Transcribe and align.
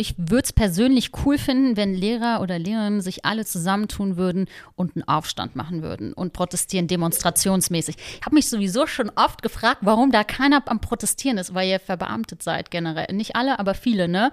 ich 0.00 0.14
würde 0.16 0.44
es 0.44 0.52
persönlich 0.54 1.10
cool 1.24 1.36
finden, 1.36 1.76
wenn 1.76 1.94
Lehrer 1.94 2.40
oder 2.40 2.58
Lehrerinnen 2.58 3.02
sich 3.02 3.26
alle 3.26 3.44
zusammentun 3.44 4.16
würden 4.16 4.46
und 4.74 4.96
einen 4.96 5.06
Aufstand 5.06 5.56
machen 5.56 5.82
würden 5.82 6.14
und 6.14 6.32
protestieren 6.32 6.86
demonstrationsmäßig. 6.86 7.96
Ich 8.18 8.24
habe 8.24 8.34
mich 8.34 8.48
sowieso 8.48 8.86
schon 8.86 9.10
oft 9.14 9.42
gefragt, 9.42 9.80
warum 9.82 10.10
da 10.10 10.24
keiner 10.24 10.62
am 10.66 10.80
Protestieren 10.80 11.36
ist, 11.36 11.52
weil 11.52 11.68
ihr 11.68 11.80
verbeamtet 11.80 12.42
seid 12.42 12.70
generell. 12.70 13.14
Nicht 13.14 13.36
alle, 13.36 13.58
aber 13.58 13.74
viele, 13.74 14.08
ne? 14.08 14.32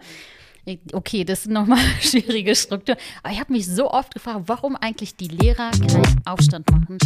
Okay, 0.94 1.26
das 1.26 1.42
ist 1.42 1.50
nochmal 1.50 1.80
eine 1.84 2.02
schwierige 2.02 2.56
Struktur. 2.56 2.96
Aber 3.22 3.34
ich 3.34 3.40
habe 3.40 3.52
mich 3.52 3.68
so 3.68 3.92
oft 3.92 4.14
gefragt, 4.14 4.44
warum 4.46 4.78
eigentlich 4.78 5.18
die 5.18 5.28
Lehrer 5.28 5.72
keinen 5.72 6.22
Aufstand 6.26 6.72
machen. 6.72 6.98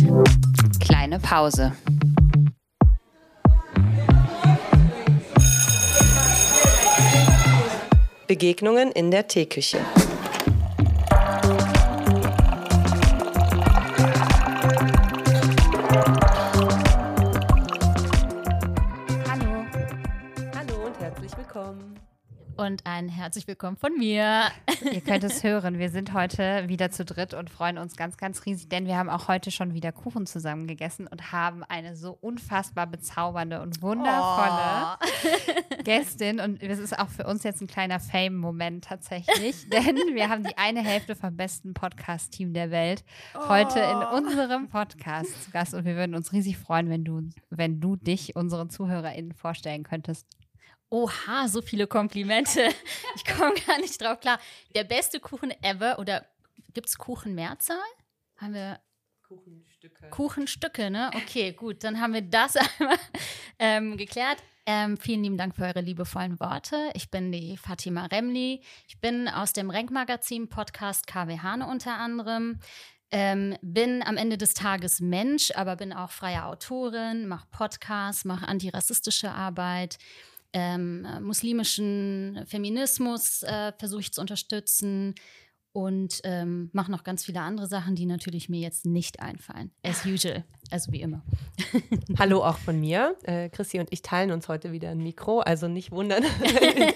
Kleine 0.80 1.20
Pause. 1.20 1.74
Begegnungen 8.32 8.94
in 8.94 9.12
der 9.12 9.28
Teeküche. 9.28 9.80
Und 22.62 22.86
ein 22.86 23.10
herzlich 23.10 23.48
willkommen 23.48 23.76
von 23.76 23.98
mir. 23.98 24.44
Ihr 24.92 25.02
könnt 25.02 25.24
es 25.24 25.44
hören, 25.44 25.80
wir 25.80 25.90
sind 25.90 26.14
heute 26.14 26.68
wieder 26.68 26.92
zu 26.92 27.04
dritt 27.04 27.34
und 27.34 27.50
freuen 27.50 27.80
uns 27.80 27.96
ganz, 27.96 28.18
ganz 28.18 28.46
riesig, 28.46 28.70
denn 28.70 28.86
wir 28.86 28.98
haben 28.98 29.10
auch 29.10 29.28
heute 29.28 29.50
schon 29.50 29.74
wieder 29.74 29.92
Kuchen 29.92 30.28
zusammen 30.28 30.68
gegessen 30.68 31.08
und 31.08 31.32
haben 31.32 31.64
eine 31.64 31.96
so 31.96 32.16
unfassbar 32.22 32.86
bezaubernde 32.86 33.64
und 33.64 33.82
wundervolle 33.82 34.96
oh. 35.02 35.84
Gästin. 35.84 36.40
Und 36.40 36.62
es 36.62 36.78
ist 36.78 37.00
auch 37.00 37.10
für 37.10 37.26
uns 37.26 37.42
jetzt 37.42 37.62
ein 37.62 37.68
kleiner 37.68 38.00
Fame-Moment 38.00 38.84
tatsächlich, 38.84 39.68
denn 39.74 39.96
wir 40.14 40.30
haben 40.30 40.44
die 40.44 40.56
eine 40.56 40.82
Hälfte 40.82 41.16
vom 41.16 41.36
besten 41.36 41.74
Podcast-Team 41.74 42.54
der 42.54 42.70
Welt 42.70 43.04
oh. 43.34 43.50
heute 43.50 43.80
in 43.80 43.98
unserem 44.20 44.68
Podcast 44.68 45.46
zu 45.46 45.50
Gast. 45.50 45.74
Und 45.74 45.86
wir 45.86 45.96
würden 45.96 46.14
uns 46.14 46.32
riesig 46.32 46.60
freuen, 46.60 46.92
wenn 46.92 47.06
du, 47.06 47.24
wenn 47.50 47.82
du 47.82 47.96
dich 47.96 48.36
unseren 48.36 48.70
ZuhörerInnen 48.70 49.34
vorstellen 49.34 49.82
könntest. 49.82 50.28
Oha, 50.92 51.48
so 51.48 51.62
viele 51.62 51.88
Komplimente. 51.88 52.70
Ich 53.16 53.26
komme 53.26 53.54
gar 53.66 53.80
nicht 53.80 54.00
drauf 54.02 54.20
klar. 54.20 54.40
Der 54.76 54.84
beste 54.84 55.20
Kuchen 55.20 55.52
ever 55.64 56.00
oder 56.00 56.26
gibt 56.74 56.88
es 56.88 56.98
Kuchenmehrzahl? 56.98 57.78
Haben 58.38 58.54
wir 58.54 58.80
Kuchenstücke. 59.24 60.10
Kuchenstücke, 60.10 60.92
ne? 60.92 61.10
Okay, 61.16 61.54
gut. 61.54 61.86
Dann 61.86 62.02
haben 62.02 62.14
wir 62.14 62.22
das 62.22 62.56
einmal 62.80 62.98
ähm, 63.58 63.96
geklärt. 63.96 64.44
Ähm, 64.66 64.98
vielen 64.98 65.24
lieben 65.24 65.38
Dank 65.38 65.56
für 65.56 65.64
eure 65.64 65.80
liebevollen 65.80 66.40
Worte. 66.42 66.92
Ich 66.94 67.10
bin 67.10 67.32
die 67.32 67.56
Fatima 67.56 68.08
Remli. 68.08 68.62
Ich 68.88 69.00
bin 69.00 69.30
aus 69.30 69.54
dem 69.54 69.70
Renkmagazin 69.70 70.50
Podcast 70.50 71.08
KW 71.08 71.40
Hane 71.40 71.68
unter 71.68 71.98
anderem. 71.98 72.60
Ähm, 73.12 73.58
bin 73.62 74.04
am 74.04 74.18
Ende 74.18 74.38
des 74.38 74.54
Tages 74.54 75.00
Mensch, 75.00 75.52
aber 75.56 75.78
bin 75.78 75.94
auch 75.94 76.12
freie 76.12 76.46
Autorin, 76.46 77.28
mache 77.28 77.48
Podcasts, 77.52 78.26
mache 78.26 78.48
antirassistische 78.48 79.32
Arbeit 79.32 79.98
ähm, 80.54 81.08
muslimischen 81.22 82.44
Feminismus 82.46 83.44
äh, 83.44 83.72
versuche 83.78 84.02
ich 84.02 84.14
zu 84.14 84.22
unterstützen 84.22 85.16
und 85.74 86.20
ähm, 86.26 86.70
mache 86.74 86.92
noch 86.92 87.04
ganz 87.04 87.24
viele 87.24 87.40
andere 87.40 87.68
Sachen, 87.68 87.96
die 87.96 88.06
natürlich 88.06 88.50
mir 88.50 88.60
jetzt 88.60 88.86
nicht 88.86 89.22
einfallen. 89.22 89.72
As 89.84 90.06
usual, 90.06 90.44
also 90.70 90.92
wie 90.92 91.02
immer. 91.02 91.24
Hallo 92.20 92.44
auch 92.44 92.58
von 92.58 92.80
mir. 92.80 93.16
Äh, 93.24 93.50
Chrissy 93.50 93.80
und 93.80 93.88
ich 93.92 94.02
teilen 94.02 94.32
uns 94.32 94.50
heute 94.50 94.74
wieder 94.74 94.90
ein 94.90 94.98
Mikro, 94.98 95.40
also 95.40 95.70
nicht 95.70 95.92
wundern, 95.92 96.24
wenn 96.24 96.94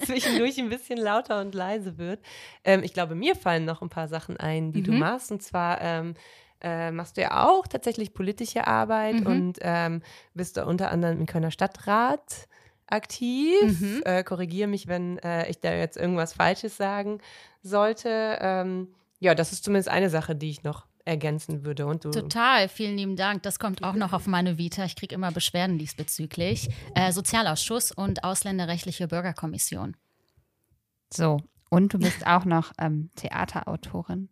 zwischendurch 0.04 0.58
ein 0.58 0.68
bisschen 0.68 0.98
lauter 0.98 1.40
und 1.40 1.54
leise 1.54 1.98
wird. 1.98 2.20
Ähm, 2.62 2.84
ich 2.84 2.94
glaube, 2.94 3.16
mir 3.16 3.34
fallen 3.34 3.64
noch 3.64 3.82
ein 3.82 3.88
paar 3.88 4.06
Sachen 4.08 4.36
ein, 4.36 4.72
die 4.72 4.80
mhm. 4.80 4.84
du 4.84 4.92
machst. 4.92 5.32
Und 5.32 5.42
zwar 5.42 5.80
ähm, 5.80 6.14
äh, 6.60 6.92
machst 6.92 7.16
du 7.16 7.22
ja 7.22 7.48
auch 7.48 7.66
tatsächlich 7.66 8.14
politische 8.14 8.68
Arbeit 8.68 9.20
mhm. 9.20 9.26
und 9.26 9.58
ähm, 9.62 10.00
bist 10.34 10.56
da 10.56 10.64
unter 10.64 10.92
anderem 10.92 11.18
im 11.18 11.26
Kölner 11.26 11.50
Stadtrat 11.50 12.46
aktiv. 12.92 13.80
Mhm. 13.80 14.02
Äh, 14.04 14.22
Korrigiere 14.22 14.68
mich, 14.68 14.86
wenn 14.86 15.18
äh, 15.18 15.48
ich 15.48 15.60
da 15.60 15.72
jetzt 15.72 15.96
irgendwas 15.96 16.34
Falsches 16.34 16.76
sagen 16.76 17.18
sollte. 17.62 18.38
Ähm, 18.40 18.88
ja, 19.18 19.34
das 19.34 19.52
ist 19.52 19.64
zumindest 19.64 19.88
eine 19.88 20.10
Sache, 20.10 20.34
die 20.34 20.50
ich 20.50 20.62
noch 20.62 20.86
ergänzen 21.04 21.64
würde. 21.64 21.86
Und 21.86 22.04
du 22.04 22.10
Total, 22.10 22.68
vielen 22.68 22.96
lieben 22.96 23.16
Dank. 23.16 23.42
Das 23.42 23.58
kommt 23.58 23.82
auch 23.82 23.94
noch 23.94 24.12
auf 24.12 24.26
meine 24.26 24.58
Vita. 24.58 24.84
Ich 24.84 24.96
kriege 24.96 25.14
immer 25.14 25.32
Beschwerden 25.32 25.78
diesbezüglich. 25.78 26.68
Äh, 26.94 27.12
Sozialausschuss 27.12 27.92
und 27.92 28.24
Ausländerrechtliche 28.24 29.08
Bürgerkommission. 29.08 29.96
So, 31.12 31.38
und 31.70 31.92
du 31.94 31.98
bist 31.98 32.26
auch 32.26 32.44
noch 32.44 32.72
ähm, 32.78 33.10
Theaterautorin. 33.16 34.28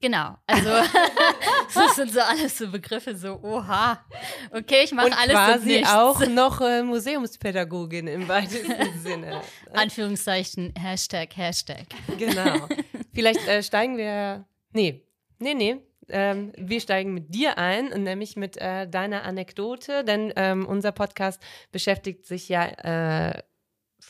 Genau, 0.00 0.36
also 0.46 0.70
das 1.74 1.96
sind 1.96 2.12
so 2.12 2.20
alles 2.20 2.58
so 2.58 2.70
Begriffe, 2.70 3.16
so 3.16 3.40
oha, 3.42 4.04
okay, 4.52 4.84
ich 4.84 4.92
mache 4.92 5.16
alles 5.16 5.34
quasi 5.34 5.78
und 5.78 5.86
auch 5.86 6.26
noch 6.26 6.60
äh, 6.60 6.82
Museumspädagogin 6.82 8.06
im 8.06 8.28
weitesten 8.28 8.98
Sinne. 9.02 9.40
Anführungszeichen, 9.72 10.74
Hashtag, 10.78 11.36
Hashtag. 11.36 11.86
Genau. 12.18 12.68
Vielleicht 13.14 13.46
äh, 13.48 13.62
steigen 13.62 13.96
wir, 13.96 14.44
nee, 14.72 15.02
nee, 15.38 15.54
nee, 15.54 15.76
ähm, 16.08 16.52
wir 16.56 16.80
steigen 16.80 17.14
mit 17.14 17.34
dir 17.34 17.58
ein, 17.58 17.86
nämlich 18.02 18.36
mit 18.36 18.56
äh, 18.56 18.88
deiner 18.88 19.24
Anekdote, 19.24 20.04
denn 20.04 20.32
ähm, 20.36 20.66
unser 20.66 20.92
Podcast 20.92 21.40
beschäftigt 21.72 22.26
sich 22.26 22.48
ja 22.48 22.64
äh, 22.64 23.42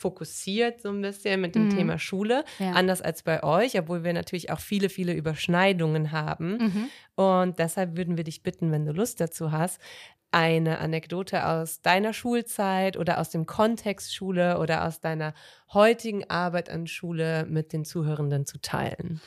fokussiert 0.00 0.81
so 0.81 0.88
ein 0.88 1.03
bisschen 1.03 1.43
mit 1.43 1.55
dem 1.55 1.66
mhm. 1.66 1.77
Thema 1.77 1.99
Schule, 1.99 2.44
ja. 2.59 2.72
anders 2.72 3.03
als 3.03 3.22
bei 3.22 3.43
euch, 3.43 3.78
obwohl 3.78 4.03
wir 4.03 4.15
natürlich 4.15 4.50
auch 4.50 4.61
viele, 4.61 4.88
viele 4.88 5.12
Überschneidungen 5.12 6.11
haben. 6.11 6.56
Mhm. 6.56 6.88
Und 7.16 7.59
deshalb 7.59 7.99
würden 7.99 8.16
wir 8.16 8.25
dich 8.25 8.43
bitten, 8.43 8.72
wenn 8.72 8.87
du 8.87 8.93
Lust 8.93 9.21
dazu 9.21 9.53
hast, 9.53 9.78
eine 10.33 10.78
Anekdote 10.78 11.47
aus 11.47 11.83
deiner 11.83 12.15
Schulzeit 12.15 12.97
oder 12.97 13.19
aus 13.19 13.31
dem 13.31 13.44
Kontext 13.44 14.15
Schule 14.15 14.59
oder 14.59 14.87
aus 14.87 15.00
deiner 15.00 15.34
heutigen 15.72 16.31
Arbeit 16.31 16.71
an 16.71 16.87
Schule 16.87 17.44
mit 17.47 17.72
den 17.72 17.84
Zuhörenden 17.84 18.47
zu 18.47 18.59
teilen. 18.60 19.21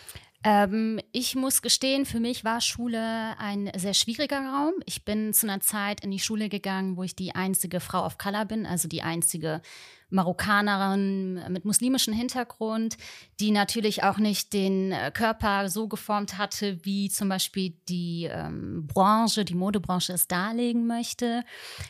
Ähm, 0.45 0.99
ich 1.13 1.35
muss 1.35 1.61
gestehen, 1.61 2.05
für 2.05 2.19
mich 2.19 2.43
war 2.43 2.59
Schule 2.59 3.37
ein 3.37 3.71
sehr 3.77 3.93
schwieriger 3.93 4.39
Raum. 4.39 4.73
Ich 4.85 5.05
bin 5.05 5.33
zu 5.33 5.47
einer 5.47 5.61
Zeit 5.61 6.03
in 6.03 6.11
die 6.11 6.19
Schule 6.19 6.49
gegangen, 6.49 6.97
wo 6.97 7.03
ich 7.03 7.15
die 7.15 7.33
einzige 7.33 7.79
Frau 7.79 8.05
of 8.05 8.17
Color 8.17 8.45
bin, 8.45 8.65
also 8.65 8.89
die 8.89 9.03
einzige 9.03 9.61
Marokkanerin 10.13 11.41
mit 11.49 11.65
muslimischem 11.65 12.13
Hintergrund, 12.13 12.97
die 13.39 13.51
natürlich 13.51 14.03
auch 14.03 14.17
nicht 14.17 14.53
den 14.53 14.91
äh, 14.91 15.11
Körper 15.11 15.69
so 15.69 15.87
geformt 15.87 16.37
hatte, 16.37 16.79
wie 16.83 17.09
zum 17.09 17.29
Beispiel 17.29 17.73
die 17.89 18.29
ähm, 18.31 18.87
Branche, 18.87 19.43
die 19.43 19.55
Modebranche 19.55 20.13
es 20.13 20.27
darlegen 20.27 20.87
möchte. 20.87 21.43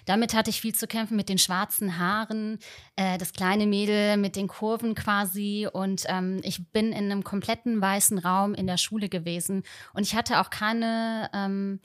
Damit 0.05 0.33
hatte 0.33 0.49
ich 0.49 0.61
viel 0.61 0.73
zu 0.73 0.87
kämpfen 0.87 1.17
mit 1.17 1.29
den 1.29 1.37
schwarzen 1.37 1.99
Haaren, 1.99 2.59
äh, 2.95 3.17
das 3.17 3.33
kleine 3.33 3.67
Mädel 3.67 4.17
mit 4.17 4.35
den 4.35 4.47
Kurven 4.47 4.95
quasi. 4.95 5.67
Und 5.71 6.03
ähm, 6.07 6.39
ich 6.43 6.71
bin 6.71 6.93
in 6.93 7.11
einem 7.11 7.23
kompletten 7.23 7.81
weißen 7.81 8.17
Raum 8.17 8.53
in 8.53 8.67
der 8.67 8.77
Schule 8.77 9.09
gewesen. 9.09 9.63
Und 9.93 10.03
ich 10.03 10.15
hatte 10.15 10.39
auch 10.39 10.49
keine 10.49 11.29
ähm, 11.33 11.81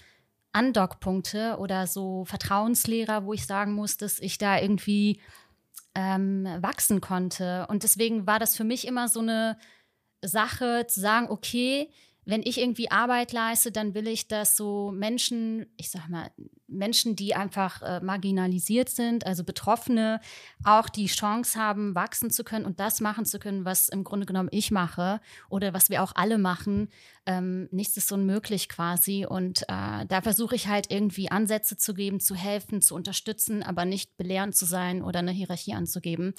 Andockpunkte 0.52 1.56
oder 1.58 1.86
so 1.86 2.24
Vertrauenslehrer, 2.24 3.24
wo 3.24 3.32
ich 3.32 3.46
sagen 3.46 3.72
muss, 3.72 3.96
dass 3.96 4.18
ich 4.18 4.38
da 4.38 4.58
irgendwie 4.58 5.20
ähm, 5.98 6.46
wachsen 6.60 7.00
konnte. 7.00 7.66
Und 7.68 7.82
deswegen 7.82 8.24
war 8.24 8.38
das 8.38 8.56
für 8.56 8.62
mich 8.62 8.86
immer 8.86 9.08
so 9.08 9.18
eine 9.18 9.58
Sache 10.22 10.86
zu 10.86 11.00
sagen, 11.00 11.26
okay, 11.28 11.90
wenn 12.28 12.42
ich 12.42 12.60
irgendwie 12.60 12.90
Arbeit 12.90 13.32
leiste, 13.32 13.72
dann 13.72 13.94
will 13.94 14.06
ich, 14.06 14.28
dass 14.28 14.54
so 14.54 14.92
Menschen, 14.92 15.64
ich 15.78 15.90
sag 15.90 16.10
mal, 16.10 16.30
Menschen, 16.66 17.16
die 17.16 17.34
einfach 17.34 17.80
äh, 17.80 18.00
marginalisiert 18.00 18.90
sind, 18.90 19.24
also 19.24 19.44
Betroffene, 19.44 20.20
auch 20.62 20.90
die 20.90 21.06
Chance 21.06 21.58
haben, 21.58 21.94
wachsen 21.94 22.30
zu 22.30 22.44
können 22.44 22.66
und 22.66 22.80
das 22.80 23.00
machen 23.00 23.24
zu 23.24 23.38
können, 23.38 23.64
was 23.64 23.88
im 23.88 24.04
Grunde 24.04 24.26
genommen 24.26 24.50
ich 24.52 24.70
mache 24.70 25.22
oder 25.48 25.72
was 25.72 25.88
wir 25.88 26.02
auch 26.02 26.12
alle 26.16 26.36
machen. 26.36 26.90
Ähm, 27.24 27.66
nichts 27.70 27.96
ist 27.96 28.12
unmöglich 28.12 28.68
quasi. 28.68 29.24
Und 29.24 29.62
äh, 29.62 30.04
da 30.06 30.20
versuche 30.20 30.54
ich 30.54 30.68
halt 30.68 30.90
irgendwie 30.90 31.30
Ansätze 31.30 31.78
zu 31.78 31.94
geben, 31.94 32.20
zu 32.20 32.34
helfen, 32.34 32.82
zu 32.82 32.94
unterstützen, 32.94 33.62
aber 33.62 33.86
nicht 33.86 34.18
belehrend 34.18 34.54
zu 34.54 34.66
sein 34.66 35.02
oder 35.02 35.20
eine 35.20 35.32
Hierarchie 35.32 35.72
anzugeben. 35.72 36.34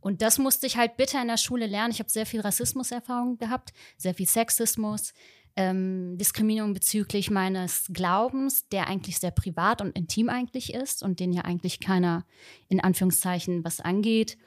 Und 0.00 0.22
das 0.22 0.38
musste 0.38 0.66
ich 0.66 0.76
halt 0.76 0.96
bitter 0.96 1.20
in 1.20 1.28
der 1.28 1.36
Schule 1.36 1.66
lernen. 1.66 1.92
Ich 1.92 1.98
habe 1.98 2.10
sehr 2.10 2.26
viel 2.26 2.40
Rassismuserfahrung 2.40 3.38
gehabt, 3.38 3.72
sehr 3.96 4.14
viel 4.14 4.28
Sexismus, 4.28 5.12
ähm, 5.58 6.16
Diskriminierung 6.18 6.72
bezüglich 6.72 7.32
meines 7.32 7.90
Glaubens, 7.92 8.68
der 8.68 8.86
eigentlich 8.86 9.18
sehr 9.18 9.32
privat 9.32 9.82
und 9.82 9.90
intim 9.98 10.28
eigentlich 10.28 10.72
ist 10.72 11.02
und 11.02 11.18
den 11.18 11.32
ja 11.32 11.42
eigentlich 11.42 11.80
keiner 11.80 12.24
in 12.68 12.78
Anführungszeichen 12.78 13.64
was 13.64 13.80
angeht, 13.80 14.38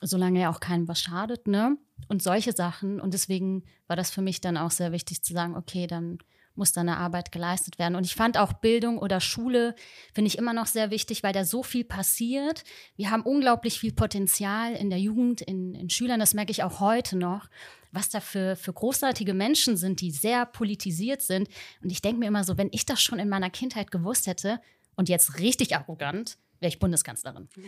solange 0.00 0.40
er 0.40 0.50
auch 0.50 0.60
keinem 0.60 0.86
was 0.86 1.00
schadet, 1.00 1.48
ne? 1.48 1.76
Und 2.06 2.22
solche 2.22 2.52
Sachen. 2.52 3.00
Und 3.00 3.14
deswegen 3.14 3.64
war 3.88 3.96
das 3.96 4.12
für 4.12 4.22
mich 4.22 4.40
dann 4.40 4.56
auch 4.56 4.70
sehr 4.70 4.92
wichtig 4.92 5.24
zu 5.24 5.32
sagen, 5.32 5.56
okay, 5.56 5.88
dann 5.88 6.18
muss 6.54 6.72
da 6.72 6.80
eine 6.80 6.98
Arbeit 6.98 7.32
geleistet 7.32 7.78
werden. 7.78 7.94
Und 7.94 8.04
ich 8.04 8.14
fand 8.14 8.36
auch 8.36 8.52
Bildung 8.52 8.98
oder 8.98 9.20
Schule, 9.20 9.74
finde 10.14 10.28
ich 10.28 10.38
immer 10.38 10.52
noch 10.52 10.66
sehr 10.66 10.90
wichtig, 10.90 11.22
weil 11.22 11.32
da 11.32 11.44
so 11.44 11.62
viel 11.62 11.84
passiert. 11.84 12.64
Wir 12.96 13.10
haben 13.10 13.22
unglaublich 13.22 13.78
viel 13.78 13.92
Potenzial 13.92 14.74
in 14.74 14.90
der 14.90 14.98
Jugend, 14.98 15.40
in, 15.40 15.74
in 15.74 15.90
Schülern, 15.90 16.20
das 16.20 16.34
merke 16.34 16.50
ich 16.50 16.62
auch 16.62 16.80
heute 16.80 17.16
noch 17.16 17.48
was 17.92 18.08
da 18.08 18.20
für, 18.20 18.56
für 18.56 18.72
großartige 18.72 19.34
Menschen 19.34 19.76
sind, 19.76 20.00
die 20.00 20.10
sehr 20.10 20.46
politisiert 20.46 21.22
sind. 21.22 21.48
Und 21.82 21.90
ich 21.90 22.00
denke 22.00 22.20
mir 22.20 22.26
immer 22.26 22.44
so, 22.44 22.56
wenn 22.56 22.68
ich 22.72 22.86
das 22.86 23.02
schon 23.02 23.18
in 23.18 23.28
meiner 23.28 23.50
Kindheit 23.50 23.90
gewusst 23.90 24.26
hätte 24.26 24.60
und 24.96 25.08
jetzt 25.08 25.38
richtig 25.38 25.76
arrogant, 25.76 26.38
wäre 26.60 26.68
ich 26.68 26.78
Bundeskanzlerin. 26.78 27.48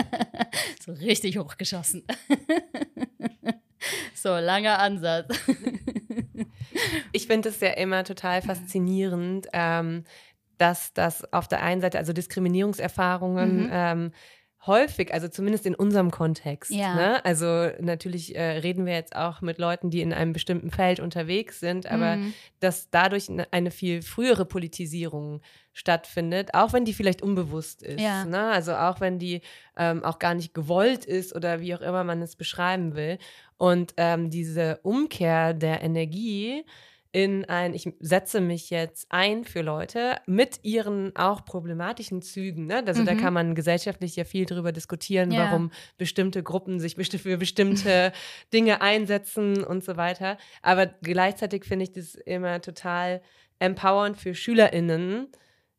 so 0.84 0.92
richtig 0.92 1.38
hochgeschossen. 1.38 2.04
so, 4.14 4.36
langer 4.36 4.78
Ansatz. 4.78 5.36
Ich 7.12 7.26
finde 7.26 7.48
es 7.48 7.60
ja 7.60 7.70
immer 7.70 8.04
total 8.04 8.42
faszinierend, 8.42 9.48
ähm, 9.52 10.04
dass 10.58 10.92
das 10.92 11.32
auf 11.32 11.48
der 11.48 11.62
einen 11.62 11.80
Seite, 11.80 11.98
also 11.98 12.12
Diskriminierungserfahrungen, 12.12 13.64
mhm. 13.64 13.70
ähm, 13.72 14.12
häufig, 14.66 15.12
also 15.12 15.28
zumindest 15.28 15.66
in 15.66 15.74
unserem 15.74 16.10
Kontext. 16.10 16.70
Ja. 16.70 16.94
Ne? 16.94 17.24
Also 17.24 17.70
natürlich 17.80 18.36
äh, 18.36 18.58
reden 18.58 18.86
wir 18.86 18.94
jetzt 18.94 19.16
auch 19.16 19.40
mit 19.40 19.58
Leuten, 19.58 19.90
die 19.90 20.00
in 20.00 20.12
einem 20.12 20.32
bestimmten 20.32 20.70
Feld 20.70 21.00
unterwegs 21.00 21.58
sind, 21.58 21.86
aber 21.86 22.16
mhm. 22.16 22.34
dass 22.60 22.88
dadurch 22.90 23.28
eine 23.50 23.70
viel 23.70 24.02
frühere 24.02 24.44
Politisierung 24.44 25.40
stattfindet, 25.72 26.54
auch 26.54 26.72
wenn 26.72 26.84
die 26.84 26.94
vielleicht 26.94 27.22
unbewusst 27.22 27.82
ist. 27.82 28.00
Ja. 28.00 28.24
Ne? 28.24 28.50
Also 28.50 28.74
auch 28.74 29.00
wenn 29.00 29.18
die 29.18 29.40
ähm, 29.76 30.04
auch 30.04 30.18
gar 30.18 30.34
nicht 30.34 30.54
gewollt 30.54 31.04
ist 31.04 31.34
oder 31.34 31.60
wie 31.60 31.74
auch 31.74 31.80
immer 31.80 32.04
man 32.04 32.22
es 32.22 32.36
beschreiben 32.36 32.94
will. 32.94 33.18
Und 33.56 33.94
ähm, 33.96 34.30
diese 34.30 34.80
Umkehr 34.82 35.54
der 35.54 35.82
Energie, 35.82 36.64
in 37.12 37.44
ein, 37.44 37.74
ich 37.74 37.92
setze 38.00 38.40
mich 38.40 38.70
jetzt 38.70 39.06
ein 39.10 39.44
für 39.44 39.60
Leute 39.60 40.16
mit 40.26 40.60
ihren 40.62 41.14
auch 41.14 41.44
problematischen 41.44 42.22
Zügen. 42.22 42.66
Ne? 42.66 42.82
Also 42.86 43.02
mhm. 43.02 43.06
da 43.06 43.14
kann 43.14 43.34
man 43.34 43.54
gesellschaftlich 43.54 44.16
ja 44.16 44.24
viel 44.24 44.46
drüber 44.46 44.72
diskutieren, 44.72 45.30
ja. 45.30 45.44
warum 45.44 45.70
bestimmte 45.98 46.42
Gruppen 46.42 46.80
sich 46.80 46.96
für 46.96 47.36
bestimmte 47.36 48.12
Dinge 48.54 48.80
einsetzen 48.80 49.62
und 49.62 49.84
so 49.84 49.98
weiter. 49.98 50.38
Aber 50.62 50.86
gleichzeitig 50.86 51.66
finde 51.66 51.84
ich 51.84 51.92
das 51.92 52.14
immer 52.14 52.62
total 52.62 53.20
empowernd 53.58 54.16
für 54.16 54.34
SchülerInnen, 54.34 55.28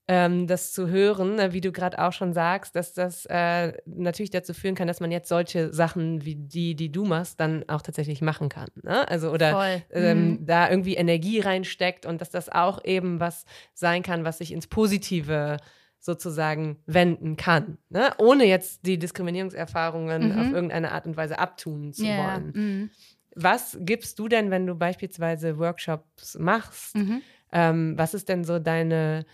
ähm, 0.08 0.48
das 0.48 0.74
zu 0.74 0.90
hören, 0.90 1.36
ne, 1.36 1.54
wie 1.54 1.62
du 1.62 1.72
gerade 1.72 1.98
auch 2.00 2.12
schon 2.12 2.34
sagst, 2.34 2.76
dass 2.76 2.94
das 2.94 3.26
äh, 3.28 3.74
natürlich 3.86 4.32
dazu 4.32 4.54
führen 4.54 4.76
kann, 4.76 4.88
dass 4.88 5.00
man 5.00 5.12
jetzt 5.12 5.30
solche 5.30 5.74
Sachen 5.74 6.26
wie 6.26 6.36
die, 6.36 6.76
die 6.76 6.92
du 6.92 7.06
machst, 7.06 7.40
dann 7.40 7.64
auch 7.70 7.82
tatsächlich 7.82 8.22
machen 8.22 8.50
kann. 8.50 8.68
Ne? 8.82 9.08
Also 9.08 9.32
oder 9.32 9.82
ähm, 9.92 10.32
mhm. 10.32 10.46
da 10.46 10.70
irgendwie 10.70 10.96
Energie 10.96 11.40
reinsteckt 11.40 12.06
und 12.06 12.20
dass 12.20 12.30
das 12.30 12.50
auch 12.50 12.84
eben 12.84 13.22
was 13.22 13.46
sein 13.74 14.04
kann, 14.04 14.26
was 14.26 14.40
sich 14.40 14.52
ins 14.52 14.68
Positive 14.68 15.58
sozusagen 16.00 16.80
wenden 16.86 17.38
kann, 17.38 17.78
ne? 17.88 18.12
ohne 18.18 18.44
jetzt 18.44 18.86
die 18.86 19.00
Diskriminierungserfahrungen 19.00 20.34
mhm. 20.34 20.40
auf 20.40 20.52
irgendeine 20.52 20.92
Art 20.92 21.08
und 21.08 21.16
Weise 21.16 21.40
abtun 21.40 21.94
zu 21.94 22.04
yeah. 22.04 22.18
wollen. 22.18 22.52
Mhm. 22.54 22.90
Was 23.36 23.78
gibst 23.80 24.20
du 24.20 24.28
denn, 24.28 24.52
wenn 24.52 24.68
du 24.68 24.76
beispielsweise 24.76 25.58
Workshops 25.58 26.38
machst? 26.38 26.98
Mhm. 26.98 27.22
Ähm, 27.54 27.94
was 27.98 28.14
ist 28.14 28.28
denn 28.28 28.44
so 28.44 28.60
deine 28.60 29.26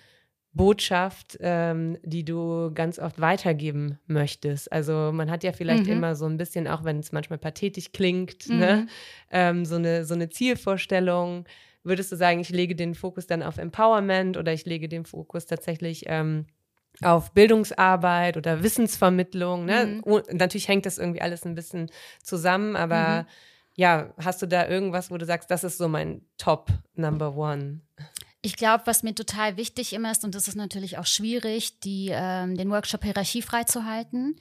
Botschaft, 0.53 1.37
ähm, 1.41 1.97
die 2.03 2.25
du 2.25 2.71
ganz 2.73 2.97
oft 2.97 3.21
weitergeben 3.21 3.99
möchtest. 4.07 4.71
Also 4.71 5.11
man 5.13 5.29
hat 5.29 5.43
ja 5.43 5.51
vielleicht 5.51 5.85
mhm. 5.85 5.93
immer 5.93 6.15
so 6.15 6.25
ein 6.25 6.37
bisschen, 6.37 6.67
auch 6.67 6.83
wenn 6.83 6.99
es 6.99 7.11
manchmal 7.11 7.37
pathetisch 7.37 7.91
klingt, 7.91 8.49
ne, 8.49 8.55
mhm. 8.55 8.59
ne? 8.59 8.87
ähm, 9.31 9.65
so, 9.65 9.75
eine, 9.75 10.05
so 10.05 10.15
eine 10.15 10.29
Zielvorstellung. 10.29 11.45
Würdest 11.83 12.11
du 12.11 12.15
sagen, 12.15 12.39
ich 12.39 12.49
lege 12.49 12.75
den 12.75 12.95
Fokus 12.95 13.27
dann 13.27 13.43
auf 13.43 13.57
Empowerment 13.57 14.37
oder 14.37 14.51
ich 14.51 14.65
lege 14.65 14.89
den 14.89 15.05
Fokus 15.05 15.45
tatsächlich 15.45 16.05
ähm, 16.07 16.45
auf 17.03 17.31
Bildungsarbeit 17.33 18.35
oder 18.35 18.63
Wissensvermittlung? 18.63 19.65
Ne? 19.65 20.01
Mhm. 20.03 20.23
natürlich 20.31 20.67
hängt 20.67 20.87
das 20.87 20.97
irgendwie 20.97 21.21
alles 21.21 21.45
ein 21.45 21.55
bisschen 21.55 21.91
zusammen, 22.23 22.75
aber 22.75 23.21
mhm. 23.21 23.25
ja, 23.75 24.13
hast 24.17 24.41
du 24.41 24.47
da 24.47 24.67
irgendwas, 24.67 25.11
wo 25.11 25.17
du 25.17 25.25
sagst, 25.25 25.51
das 25.51 25.63
ist 25.63 25.77
so 25.77 25.87
mein 25.87 26.23
Top 26.37 26.69
Number 26.95 27.37
One? 27.37 27.81
Ich 28.41 28.55
glaube, 28.55 28.87
was 28.87 29.03
mir 29.03 29.13
total 29.13 29.57
wichtig 29.57 29.91
immer 29.91 30.11
ist, 30.11 30.23
und 30.23 30.33
das 30.33 30.47
ist 30.47 30.55
natürlich 30.55 30.97
auch 30.97 31.05
schwierig, 31.05 31.81
die, 31.81 32.09
ähm, 32.13 32.55
den 32.55 32.69
Workshop 32.69 33.03
hierarchiefrei 33.03 33.65
zu 33.65 33.83
halten, 33.83 34.37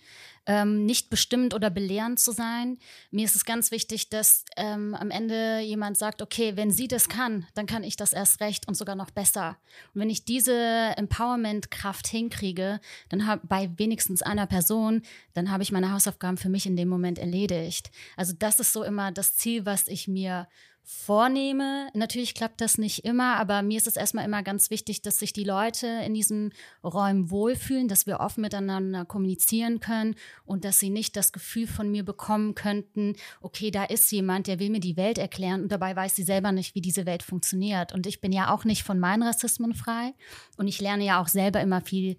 ähm, 0.47 0.87
nicht 0.87 1.11
bestimmt 1.11 1.53
oder 1.53 1.69
belehrend 1.69 2.21
zu 2.21 2.31
sein. 2.31 2.79
Mir 3.11 3.25
ist 3.25 3.35
es 3.35 3.45
ganz 3.45 3.73
wichtig, 3.73 4.09
dass 4.09 4.45
ähm, 4.57 4.95
am 4.95 5.11
Ende 5.11 5.59
jemand 5.59 5.99
sagt, 5.99 6.23
okay, 6.23 6.55
wenn 6.55 6.71
sie 6.71 6.87
das 6.87 7.09
kann, 7.09 7.45
dann 7.55 7.67
kann 7.67 7.83
ich 7.83 7.97
das 7.97 8.13
erst 8.13 8.41
recht 8.41 8.69
und 8.69 8.77
sogar 8.77 8.95
noch 8.95 9.11
besser. 9.11 9.59
Und 9.93 10.03
wenn 10.03 10.11
ich 10.11 10.25
diese 10.25 10.55
Empowerment-Kraft 10.97 12.07
hinkriege, 12.07 12.81
dann 13.09 13.27
habe 13.27 13.49
bei 13.49 13.69
wenigstens 13.79 14.23
einer 14.23 14.47
Person, 14.47 15.03
dann 15.35 15.51
habe 15.51 15.65
ich 15.65 15.73
meine 15.73 15.93
Hausaufgaben 15.93 16.37
für 16.37 16.49
mich 16.49 16.67
in 16.67 16.77
dem 16.77 16.89
Moment 16.89 17.19
erledigt. 17.19 17.91
Also 18.17 18.33
das 18.39 18.61
ist 18.61 18.73
so 18.73 18.85
immer 18.85 19.11
das 19.11 19.37
Ziel, 19.37 19.67
was 19.67 19.89
ich 19.89 20.07
mir 20.07 20.47
vornehme. 20.91 21.91
Natürlich 21.93 22.33
klappt 22.33 22.63
das 22.63 22.79
nicht 22.79 23.05
immer, 23.05 23.37
aber 23.37 23.61
mir 23.61 23.77
ist 23.77 23.87
es 23.87 23.97
erstmal 23.97 24.25
immer 24.25 24.43
ganz 24.43 24.71
wichtig, 24.71 25.03
dass 25.03 25.19
sich 25.19 25.35
die 25.35 25.45
Leute 25.45 25.87
in 25.87 26.15
diesen 26.15 26.55
Räumen 26.83 27.31
wohlfühlen, 27.31 27.89
dass 27.89 28.07
wir 28.07 28.21
offen 28.21 28.41
miteinander 28.41 29.05
kommunizieren 29.05 29.81
können 29.81 30.15
und 30.47 30.65
dass 30.65 30.81
sie 30.81 30.89
nicht 30.89 31.15
das 31.15 31.33
Gefühl 31.33 31.67
von 31.67 31.91
mir 31.91 32.07
bekommen 32.07 32.55
könnten, 32.55 33.17
okay, 33.43 33.71
da 33.71 33.85
ist 33.85 34.11
jemand, 34.11 34.47
der 34.47 34.61
will 34.61 34.71
mir 34.71 34.81
die 34.81 34.97
Welt 34.97 35.19
erklären 35.19 35.61
und 35.61 35.73
dabei 35.73 35.95
weiß 35.95 36.17
sie 36.17 36.23
selber 36.23 36.53
nicht, 36.53 36.75
wie 36.75 36.81
diese 36.81 37.05
Welt 37.05 37.23
funktioniert. 37.23 37.93
Und 37.93 38.07
ich 38.07 38.23
bin 38.23 38.33
ja 38.33 38.51
auch 38.51 38.65
nicht 38.65 38.83
von 38.83 38.99
meinen 38.99 39.25
Rassismen 39.25 39.75
frei 39.75 40.15
und 40.57 40.69
ich 40.69 40.81
lerne 40.81 41.05
ja 41.05 41.21
auch 41.21 41.29
selber 41.29 41.61
immer 41.61 41.83
viel 41.83 42.17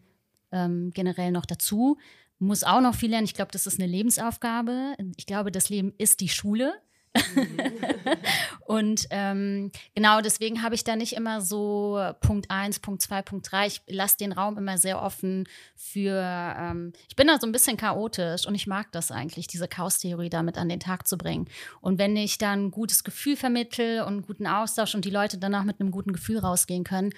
ähm, 0.51 0.91
generell 0.93 1.31
noch 1.31 1.47
dazu. 1.47 1.97
Muss 2.37 2.63
auch 2.63 2.81
noch 2.81 2.93
viel 2.93 3.09
lernen. 3.09 3.25
Ich 3.25 3.33
glaube, 3.33 3.51
das 3.51 3.65
ist 3.65 3.79
eine 3.79 3.91
Lebensaufgabe. 3.91 4.93
Ich 5.17 5.25
glaube, 5.25 5.51
das 5.51 5.69
Leben 5.69 5.91
ist 5.97 6.19
die 6.19 6.29
Schule. 6.29 6.79
und 8.65 9.07
ähm, 9.09 9.71
genau 9.95 10.21
deswegen 10.21 10.61
habe 10.61 10.75
ich 10.75 10.83
da 10.83 10.95
nicht 10.95 11.13
immer 11.13 11.41
so 11.41 11.99
Punkt 12.21 12.51
1, 12.51 12.79
Punkt 12.79 13.01
2, 13.01 13.21
Punkt 13.23 13.51
3. 13.51 13.67
Ich 13.67 13.81
lasse 13.87 14.17
den 14.17 14.31
Raum 14.31 14.57
immer 14.57 14.77
sehr 14.77 15.01
offen 15.01 15.47
für, 15.75 16.21
ähm, 16.57 16.93
ich 17.07 17.15
bin 17.15 17.27
da 17.27 17.39
so 17.39 17.47
ein 17.47 17.51
bisschen 17.51 17.77
chaotisch 17.77 18.45
und 18.45 18.55
ich 18.55 18.67
mag 18.67 18.91
das 18.91 19.11
eigentlich, 19.11 19.47
diese 19.47 19.67
Chaos-Theorie 19.67 20.29
damit 20.29 20.57
an 20.57 20.69
den 20.69 20.79
Tag 20.79 21.07
zu 21.07 21.17
bringen. 21.17 21.47
Und 21.81 21.97
wenn 21.97 22.15
ich 22.15 22.37
dann 22.37 22.65
ein 22.65 22.71
gutes 22.71 23.03
Gefühl 23.03 23.35
vermittel 23.35 24.01
und 24.01 24.07
einen 24.07 24.21
guten 24.21 24.47
Austausch 24.47 24.93
und 24.95 25.05
die 25.05 25.09
Leute 25.09 25.37
danach 25.37 25.63
mit 25.63 25.79
einem 25.79 25.91
guten 25.91 26.13
Gefühl 26.13 26.39
rausgehen 26.39 26.83
können, 26.83 27.11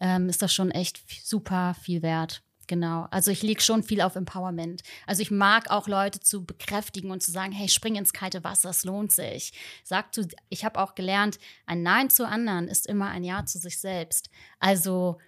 ähm, 0.00 0.28
ist 0.28 0.42
das 0.42 0.54
schon 0.54 0.70
echt 0.70 1.02
super 1.24 1.74
viel 1.74 2.02
wert. 2.02 2.42
Genau. 2.66 3.06
Also 3.10 3.30
ich 3.30 3.42
lege 3.42 3.60
schon 3.60 3.82
viel 3.82 4.00
auf 4.00 4.16
Empowerment. 4.16 4.82
Also 5.06 5.22
ich 5.22 5.30
mag 5.30 5.70
auch 5.70 5.88
Leute 5.88 6.20
zu 6.20 6.44
bekräftigen 6.44 7.10
und 7.10 7.22
zu 7.22 7.30
sagen, 7.30 7.52
hey, 7.52 7.68
spring 7.68 7.96
ins 7.96 8.12
kalte 8.12 8.44
Wasser, 8.44 8.70
es 8.70 8.84
lohnt 8.84 9.12
sich. 9.12 9.52
Sag 9.82 10.12
du, 10.12 10.26
ich 10.48 10.64
habe 10.64 10.80
auch 10.80 10.94
gelernt, 10.94 11.38
ein 11.66 11.82
Nein 11.82 12.10
zu 12.10 12.26
anderen 12.26 12.68
ist 12.68 12.86
immer 12.86 13.10
ein 13.10 13.24
Ja 13.24 13.44
zu 13.46 13.58
sich 13.58 13.78
selbst. 13.78 14.30
Also 14.58 15.18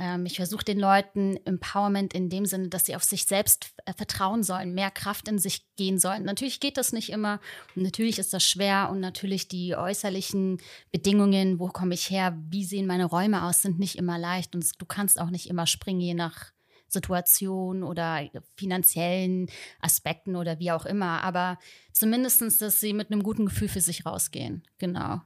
ähm, 0.00 0.24
ich 0.24 0.36
versuche 0.36 0.64
den 0.64 0.80
Leuten 0.80 1.38
Empowerment 1.44 2.14
in 2.14 2.30
dem 2.30 2.46
Sinne, 2.46 2.68
dass 2.68 2.86
sie 2.86 2.96
auf 2.96 3.04
sich 3.04 3.26
selbst 3.26 3.74
äh, 3.84 3.92
vertrauen 3.92 4.42
sollen, 4.42 4.74
mehr 4.74 4.90
Kraft 4.90 5.28
in 5.28 5.38
sich 5.38 5.66
gehen 5.76 5.98
sollen. 5.98 6.24
Natürlich 6.24 6.58
geht 6.58 6.78
das 6.78 6.92
nicht 6.92 7.10
immer. 7.10 7.38
Und 7.76 7.82
natürlich 7.82 8.18
ist 8.18 8.32
das 8.32 8.42
schwer 8.42 8.88
und 8.90 9.00
natürlich 9.00 9.46
die 9.46 9.76
äußerlichen 9.76 10.58
Bedingungen, 10.90 11.60
wo 11.60 11.68
komme 11.68 11.94
ich 11.94 12.10
her, 12.10 12.36
wie 12.48 12.64
sehen 12.64 12.86
meine 12.86 13.04
Räume 13.04 13.44
aus, 13.44 13.60
sind 13.60 13.78
nicht 13.78 13.96
immer 13.96 14.18
leicht 14.18 14.54
und 14.54 14.64
du 14.80 14.86
kannst 14.86 15.20
auch 15.20 15.30
nicht 15.30 15.48
immer 15.50 15.66
springen, 15.66 16.00
je 16.00 16.14
nach 16.14 16.52
Situation 16.90 17.82
oder 17.82 18.28
finanziellen 18.56 19.48
Aspekten 19.80 20.36
oder 20.36 20.58
wie 20.58 20.72
auch 20.72 20.86
immer. 20.86 21.22
Aber 21.22 21.58
zumindest, 21.92 22.42
dass 22.60 22.80
sie 22.80 22.92
mit 22.92 23.10
einem 23.10 23.22
guten 23.22 23.46
Gefühl 23.46 23.68
für 23.68 23.80
sich 23.80 24.04
rausgehen. 24.04 24.62
Genau. 24.78 25.20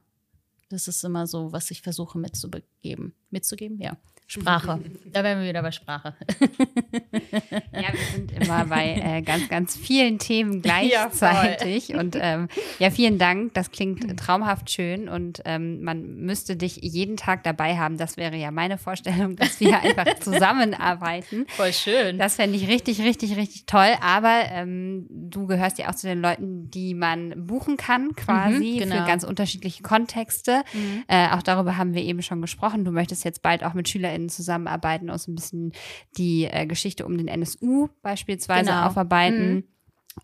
Das 0.69 0.87
ist 0.87 1.03
immer 1.03 1.27
so, 1.27 1.51
was 1.51 1.71
ich 1.71 1.81
versuche 1.81 2.17
mitzugeben. 2.17 3.13
Mitzugeben, 3.29 3.79
ja. 3.79 3.97
Sprache. 4.27 4.79
Da 5.15 5.23
wären 5.23 5.39
wir 5.39 5.47
wieder 5.47 5.61
bei 5.61 5.71
Sprache. 5.71 6.13
Ja, 7.71 7.93
wir 7.93 8.05
sind 8.13 8.33
immer 8.33 8.65
bei 8.65 8.95
äh, 8.95 9.21
ganz, 9.21 9.47
ganz 9.47 9.77
vielen 9.77 10.19
Themen 10.19 10.61
gleichzeitig. 10.61 11.89
Ja, 11.89 11.99
und 11.99 12.17
ähm, 12.19 12.49
ja, 12.79 12.89
vielen 12.89 13.17
Dank. 13.17 13.53
Das 13.53 13.71
klingt 13.71 14.19
traumhaft 14.19 14.69
schön 14.69 15.07
und 15.07 15.41
ähm, 15.45 15.81
man 15.83 16.17
müsste 16.17 16.57
dich 16.57 16.77
jeden 16.81 17.15
Tag 17.15 17.43
dabei 17.43 17.77
haben. 17.77 17.97
Das 17.97 18.17
wäre 18.17 18.35
ja 18.35 18.51
meine 18.51 18.77
Vorstellung, 18.77 19.37
dass 19.37 19.61
wir 19.61 19.79
einfach 19.81 20.19
zusammenarbeiten. 20.19 21.45
Voll 21.47 21.71
schön. 21.71 22.17
Das 22.17 22.35
fände 22.35 22.57
ich 22.57 22.67
richtig, 22.67 22.99
richtig, 23.01 23.37
richtig 23.37 23.67
toll. 23.67 23.93
Aber 24.01 24.41
ähm, 24.49 25.05
du 25.09 25.47
gehörst 25.47 25.77
ja 25.77 25.89
auch 25.89 25.95
zu 25.95 26.07
den 26.07 26.21
Leuten, 26.21 26.69
die 26.71 26.93
man 26.93 27.47
buchen 27.47 27.77
kann, 27.77 28.13
quasi, 28.15 28.73
mhm, 28.75 28.79
genau. 28.79 28.95
für 28.97 29.07
ganz 29.07 29.23
unterschiedliche 29.23 29.81
Kontexte. 29.81 30.63
Mhm. 30.73 31.03
Äh, 31.07 31.29
auch 31.29 31.41
darüber 31.41 31.77
haben 31.77 31.93
wir 31.93 32.03
eben 32.03 32.21
schon 32.21 32.41
gesprochen. 32.41 32.83
Du 32.83 32.91
möchtest 32.91 33.23
jetzt 33.23 33.41
bald 33.41 33.63
auch 33.63 33.73
mit 33.73 33.87
SchülerInnen 34.15 34.29
zusammenarbeiten, 34.29 35.09
aus 35.09 35.27
ein 35.27 35.35
bisschen 35.35 35.73
die 36.17 36.45
äh, 36.45 36.65
Geschichte 36.65 37.05
um 37.05 37.17
den 37.17 37.27
NSU 37.27 37.89
beispielsweise 38.01 38.71
genau. 38.71 38.87
aufarbeiten. 38.87 39.53
Mhm. 39.53 39.63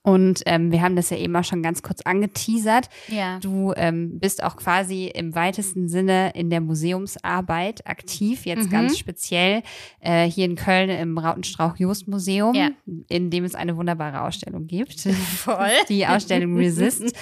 Und 0.04 0.42
ähm, 0.46 0.72
wir 0.72 0.82
haben 0.82 0.96
das 0.96 1.10
ja 1.12 1.18
eben 1.18 1.36
auch 1.36 1.44
schon 1.44 1.62
ganz 1.62 1.84
kurz 1.84 2.02
angeteasert. 2.02 2.90
Ja. 3.10 3.40
Du 3.40 3.74
ähm, 3.76 4.20
bist 4.20 4.42
auch 4.42 4.56
quasi 4.56 5.08
im 5.14 5.36
weitesten 5.36 5.90
Sinne 5.90 6.32
in 6.34 6.50
der 6.50 6.62
Museumsarbeit 6.62 7.86
aktiv, 7.86 8.46
jetzt 8.46 8.68
Mhm. 8.68 8.72
ganz 8.72 8.98
speziell 8.98 9.62
äh, 10.00 10.26
hier 10.26 10.46
in 10.46 10.56
Köln 10.56 10.90
im 10.90 11.18
Rautenstrauch-Jost-Museum, 11.18 12.56
Ja. 12.56 12.70
in 13.10 13.30
dem 13.30 13.44
es 13.44 13.54
eine 13.54 13.76
wunderbare 13.76 14.22
Ausstellung 14.22 14.66
gibt. 14.66 15.02
Voll. 15.36 15.70
Die 15.90 16.08
Ausstellung 16.08 16.56
Resist. 16.58 17.14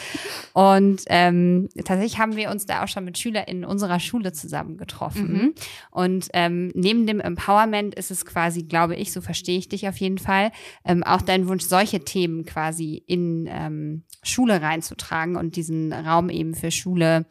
Und 0.54 1.02
ähm, 1.08 1.70
tatsächlich 1.84 2.20
haben 2.20 2.36
wir 2.36 2.50
uns 2.52 2.66
da 2.66 2.84
auch 2.84 2.88
schon 2.88 3.04
mit 3.04 3.18
SchülerInnen 3.18 3.66
unserer 3.66 4.00
Schule 4.00 4.32
zusammengetroffen. 4.32 5.34
Mhm. 5.34 5.54
Und 5.92 6.28
ähm, 6.34 6.72
neben 6.76 7.08
dem 7.08 7.20
Empowerment 7.20 7.96
ist 7.96 8.12
es 8.12 8.26
quasi, 8.26 8.64
glaube 8.64 8.96
ich, 8.96 9.12
so 9.12 9.22
verstehe 9.22 9.58
ich 9.58 9.68
dich 9.68 9.88
auf 9.88 9.98
jeden 9.98 10.20
Fall, 10.20 10.52
ähm, 10.86 11.04
auch 11.04 11.22
dein 11.24 11.48
Wunsch, 11.48 11.64
solche 11.66 12.02
Themen 12.06 12.46
quasi 12.46 12.59
in 12.68 13.48
ähm, 13.50 14.04
Schule 14.24 14.62
reinzutragen 14.62 15.36
und 15.36 15.56
diesen 15.56 15.94
Raum 15.94 16.30
eben 16.30 16.54
für 16.56 16.72
Schule 16.72 17.26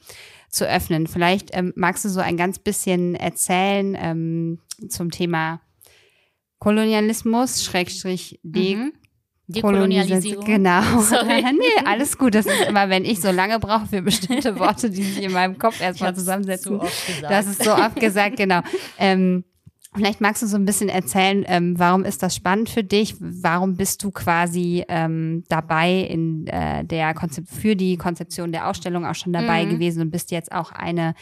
zu 0.51 0.67
öffnen. 0.67 1.07
Vielleicht 1.07 1.51
ähm, 1.53 1.73
magst 1.77 2.05
du 2.05 2.09
so 2.09 2.21
ein 2.21 2.37
ganz 2.37 2.59
bisschen 2.59 3.15
erzählen 3.15 3.97
ähm, 3.99 4.59
zum 4.89 5.11
Thema 5.11 5.61
Kolonialismus, 6.59 7.65
Schrägstrich 7.65 8.41
De 8.43 8.77
Mhm. 8.77 8.93
Dekolonialisierung. 9.51 10.45
Genau. 10.45 10.83
Sorry. 11.01 11.43
nee, 11.53 11.85
alles 11.87 12.19
gut. 12.19 12.35
Das 12.35 12.45
ist 12.45 12.67
immer, 12.69 12.91
wenn 12.91 13.07
ich 13.07 13.21
so 13.21 13.31
lange 13.31 13.59
brauche 13.59 13.87
für 13.87 14.03
bestimmte 14.03 14.59
Worte, 14.59 14.91
die 14.91 15.03
sich 15.03 15.25
in 15.25 15.33
meinem 15.33 15.57
Kopf 15.59 15.81
erstmal 15.81 16.15
zusammensetzen. 16.15 16.79
gesagt. 16.79 17.31
Das 17.31 17.47
ist 17.47 17.65
so 17.65 17.73
oft 17.73 17.99
gesagt, 17.99 18.37
genau. 18.37 18.61
Ähm, 18.99 19.45
vielleicht 19.95 20.21
magst 20.21 20.43
du 20.43 20.47
so 20.47 20.57
ein 20.57 20.65
bisschen 20.65 20.89
erzählen, 20.89 21.45
ähm, 21.49 21.79
warum 21.79 22.05
ist 22.05 22.23
das 22.23 22.35
spannend 22.37 22.69
für 22.71 22.85
dich? 22.85 23.15
Warum 23.21 23.77
bist 23.77 24.03
du 24.05 24.11
quasi 24.11 24.85
ähm, 24.89 25.45
dabei 25.49 26.01
in 26.01 26.47
äh, 26.47 26.85
der 26.85 27.15
Konzep 27.15 27.49
für 27.49 27.75
die 27.77 27.97
Konzeption 27.97 28.53
der 28.53 28.69
Ausstellung 28.69 29.05
auch 29.07 29.15
schon 29.15 29.33
dabei 29.33 29.65
Mhm. 29.67 29.71
gewesen 29.71 30.03
und 30.03 30.11
bist 30.11 30.31
jetzt 30.31 30.53
auch 30.53 30.73
eine 30.73 31.15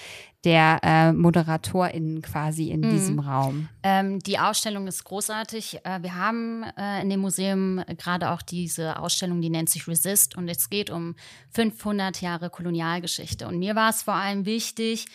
der 0.45 0.79
äh, 0.85 1.13
ModeratorInnen 1.13 2.23
quasi 2.23 2.71
in 2.71 2.81
Mhm. 2.83 2.91
diesem 2.91 3.19
Raum? 3.19 3.69
Ähm, 3.83 4.21
die 4.21 4.39
Ausstellung 4.39 4.87
ist 4.87 5.03
großartig. 5.03 5.81
Äh, 5.85 6.03
wir 6.03 6.15
haben 6.15 6.63
äh, 6.77 7.03
in 7.03 7.11
dem 7.11 7.21
Museum 7.21 7.83
gerade 7.99 8.31
auch 8.31 8.43
diese 8.43 8.99
Ausstellung, 9.01 9.41
die 9.41 9.51
nennt 9.51 9.71
sich 9.71 9.89
Resist 9.89 10.37
und 10.37 10.49
es 10.49 10.71
geht 10.71 10.91
um 10.91 11.17
500 11.53 12.21
Jahre 12.21 12.51
Kolonialgeschichte. 12.51 13.47
Und 13.49 13.59
mir 13.59 13.75
war 13.75 13.91
es 13.91 14.03
vor 14.03 14.15
allem 14.15 14.45
wichtig, 14.47 15.07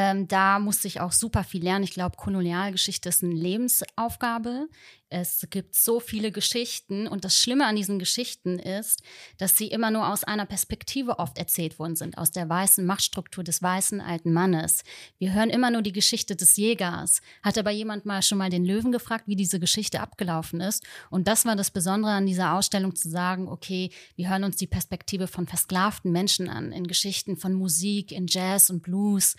ähm, 0.00 0.28
da 0.28 0.60
musste 0.60 0.86
ich 0.86 1.00
auch 1.00 1.10
super 1.10 1.42
viel 1.42 1.64
lernen. 1.64 1.82
Ich 1.82 1.90
glaube, 1.90 2.16
Kolonialgeschichte 2.16 3.08
ist 3.08 3.24
eine 3.24 3.34
Lebensaufgabe. 3.34 4.68
Es 5.08 5.44
gibt 5.50 5.74
so 5.74 5.98
viele 5.98 6.30
Geschichten 6.30 7.08
und 7.08 7.24
das 7.24 7.36
Schlimme 7.36 7.66
an 7.66 7.74
diesen 7.74 7.98
Geschichten 7.98 8.60
ist, 8.60 9.02
dass 9.38 9.56
sie 9.56 9.66
immer 9.66 9.90
nur 9.90 10.08
aus 10.12 10.22
einer 10.22 10.46
Perspektive 10.46 11.18
oft 11.18 11.36
erzählt 11.36 11.80
worden 11.80 11.96
sind, 11.96 12.16
aus 12.16 12.30
der 12.30 12.48
weißen 12.48 12.86
Machtstruktur 12.86 13.42
des 13.42 13.60
weißen 13.60 14.00
alten 14.00 14.32
Mannes. 14.32 14.84
Wir 15.18 15.32
hören 15.32 15.50
immer 15.50 15.72
nur 15.72 15.82
die 15.82 15.92
Geschichte 15.92 16.36
des 16.36 16.56
Jägers. 16.56 17.20
Hat 17.42 17.58
aber 17.58 17.72
jemand 17.72 18.06
mal 18.06 18.22
schon 18.22 18.38
mal 18.38 18.50
den 18.50 18.64
Löwen 18.64 18.92
gefragt, 18.92 19.24
wie 19.26 19.36
diese 19.36 19.58
Geschichte 19.58 19.98
abgelaufen 19.98 20.60
ist? 20.60 20.84
Und 21.10 21.26
das 21.26 21.44
war 21.44 21.56
das 21.56 21.72
Besondere 21.72 22.12
an 22.12 22.26
dieser 22.26 22.54
Ausstellung 22.54 22.94
zu 22.94 23.08
sagen, 23.08 23.48
okay, 23.48 23.90
wir 24.14 24.30
hören 24.30 24.44
uns 24.44 24.56
die 24.56 24.68
Perspektive 24.68 25.26
von 25.26 25.48
versklavten 25.48 26.12
Menschen 26.12 26.48
an, 26.48 26.70
in 26.70 26.86
Geschichten 26.86 27.36
von 27.36 27.54
Musik, 27.54 28.12
in 28.12 28.28
Jazz 28.28 28.70
und 28.70 28.82
Blues 28.84 29.34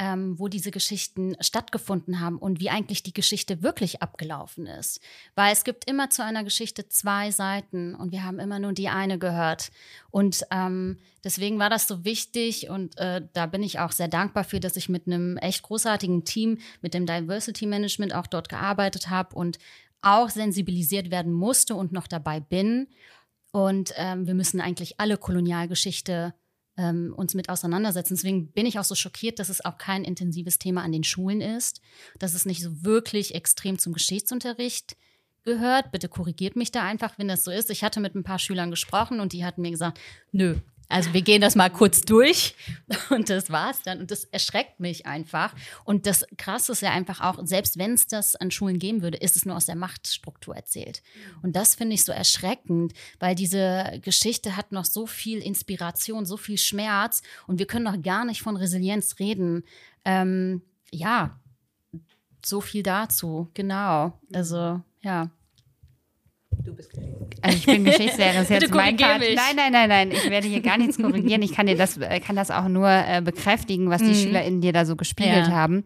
ähm, 0.00 0.38
wo 0.38 0.48
diese 0.48 0.70
Geschichten 0.70 1.36
stattgefunden 1.40 2.20
haben 2.20 2.38
und 2.38 2.58
wie 2.58 2.70
eigentlich 2.70 3.02
die 3.02 3.12
Geschichte 3.12 3.62
wirklich 3.62 4.00
abgelaufen 4.00 4.66
ist. 4.66 4.98
Weil 5.34 5.52
es 5.52 5.62
gibt 5.62 5.84
immer 5.84 6.08
zu 6.08 6.24
einer 6.24 6.42
Geschichte 6.42 6.88
zwei 6.88 7.30
Seiten 7.30 7.94
und 7.94 8.10
wir 8.10 8.24
haben 8.24 8.38
immer 8.38 8.58
nur 8.58 8.72
die 8.72 8.88
eine 8.88 9.18
gehört. 9.18 9.70
Und 10.10 10.46
ähm, 10.50 10.96
deswegen 11.22 11.58
war 11.58 11.68
das 11.68 11.86
so 11.86 12.02
wichtig 12.02 12.70
und 12.70 12.96
äh, 12.96 13.20
da 13.34 13.44
bin 13.44 13.62
ich 13.62 13.78
auch 13.78 13.92
sehr 13.92 14.08
dankbar 14.08 14.44
für, 14.44 14.58
dass 14.58 14.78
ich 14.78 14.88
mit 14.88 15.06
einem 15.06 15.36
echt 15.36 15.62
großartigen 15.64 16.24
Team, 16.24 16.56
mit 16.80 16.94
dem 16.94 17.04
Diversity 17.04 17.66
Management 17.66 18.14
auch 18.14 18.26
dort 18.26 18.48
gearbeitet 18.48 19.10
habe 19.10 19.36
und 19.36 19.58
auch 20.00 20.30
sensibilisiert 20.30 21.10
werden 21.10 21.34
musste 21.34 21.74
und 21.74 21.92
noch 21.92 22.06
dabei 22.06 22.40
bin. 22.40 22.88
Und 23.52 23.92
ähm, 23.96 24.26
wir 24.26 24.34
müssen 24.34 24.62
eigentlich 24.62 24.98
alle 24.98 25.18
Kolonialgeschichte 25.18 26.32
ähm, 26.80 27.12
uns 27.14 27.34
mit 27.34 27.48
auseinandersetzen. 27.48 28.14
Deswegen 28.14 28.50
bin 28.52 28.66
ich 28.66 28.78
auch 28.78 28.84
so 28.84 28.94
schockiert, 28.94 29.38
dass 29.38 29.50
es 29.50 29.64
auch 29.64 29.76
kein 29.76 30.04
intensives 30.04 30.58
Thema 30.58 30.82
an 30.82 30.92
den 30.92 31.04
Schulen 31.04 31.40
ist, 31.40 31.80
dass 32.18 32.34
es 32.34 32.46
nicht 32.46 32.62
so 32.62 32.82
wirklich 32.82 33.34
extrem 33.34 33.78
zum 33.78 33.92
Geschichtsunterricht 33.92 34.96
gehört. 35.44 35.92
Bitte 35.92 36.08
korrigiert 36.08 36.56
mich 36.56 36.72
da 36.72 36.82
einfach, 36.82 37.18
wenn 37.18 37.28
das 37.28 37.44
so 37.44 37.50
ist. 37.50 37.70
Ich 37.70 37.84
hatte 37.84 38.00
mit 38.00 38.14
ein 38.14 38.24
paar 38.24 38.38
Schülern 38.38 38.70
gesprochen 38.70 39.20
und 39.20 39.32
die 39.32 39.44
hatten 39.44 39.62
mir 39.62 39.70
gesagt, 39.70 40.00
nö. 40.32 40.56
Also 40.90 41.14
wir 41.14 41.22
gehen 41.22 41.40
das 41.40 41.54
mal 41.54 41.70
kurz 41.70 42.02
durch 42.02 42.54
und 43.10 43.30
das 43.30 43.50
war's 43.50 43.82
dann. 43.82 44.00
Und 44.00 44.10
das 44.10 44.24
erschreckt 44.24 44.80
mich 44.80 45.06
einfach. 45.06 45.54
Und 45.84 46.06
das 46.06 46.26
Krasse 46.36 46.72
ist 46.72 46.82
ja 46.82 46.90
einfach 46.90 47.20
auch, 47.20 47.38
selbst 47.46 47.78
wenn 47.78 47.94
es 47.94 48.06
das 48.06 48.36
an 48.36 48.50
Schulen 48.50 48.78
geben 48.78 49.00
würde, 49.00 49.18
ist 49.18 49.36
es 49.36 49.46
nur 49.46 49.56
aus 49.56 49.66
der 49.66 49.76
Machtstruktur 49.76 50.54
erzählt. 50.56 51.02
Und 51.42 51.54
das 51.56 51.76
finde 51.76 51.94
ich 51.94 52.04
so 52.04 52.12
erschreckend, 52.12 52.92
weil 53.20 53.34
diese 53.34 54.00
Geschichte 54.02 54.56
hat 54.56 54.72
noch 54.72 54.84
so 54.84 55.06
viel 55.06 55.38
Inspiration, 55.38 56.26
so 56.26 56.36
viel 56.36 56.58
Schmerz 56.58 57.22
und 57.46 57.58
wir 57.58 57.66
können 57.66 57.84
noch 57.84 58.02
gar 58.02 58.24
nicht 58.24 58.42
von 58.42 58.56
Resilienz 58.56 59.18
reden. 59.18 59.62
Ähm, 60.04 60.62
ja, 60.90 61.38
so 62.44 62.60
viel 62.60 62.82
dazu, 62.82 63.48
genau. 63.54 64.18
Also, 64.32 64.80
ja. 65.02 65.30
Du 66.70 66.76
bist 66.76 66.90
Also 67.42 67.56
ich 67.56 67.66
bin 67.66 67.84
Geschichtslehrerin, 67.84 68.36
das 68.40 68.50
ist 68.50 68.62
jetzt 68.62 68.74
mein 68.74 68.96
Part. 68.96 69.18
mich. 69.20 69.34
Nein, 69.36 69.56
nein, 69.56 69.72
nein, 69.72 69.88
nein, 69.88 70.10
ich 70.12 70.28
werde 70.30 70.46
hier 70.46 70.60
gar 70.60 70.78
nichts 70.78 70.96
korrigieren. 70.98 71.42
Ich 71.42 71.52
kann 71.54 71.66
dir 71.66 71.76
das, 71.76 71.96
äh, 71.98 72.20
kann 72.20 72.36
das 72.36 72.50
auch 72.50 72.68
nur 72.68 72.88
äh, 72.88 73.20
bekräftigen, 73.24 73.90
was 73.90 74.02
die 74.02 74.10
Mhm. 74.10 74.14
SchülerInnen 74.14 74.60
dir 74.60 74.72
da 74.72 74.84
so 74.84 74.96
gespiegelt 74.96 75.48
Ja. 75.48 75.52
haben. 75.52 75.84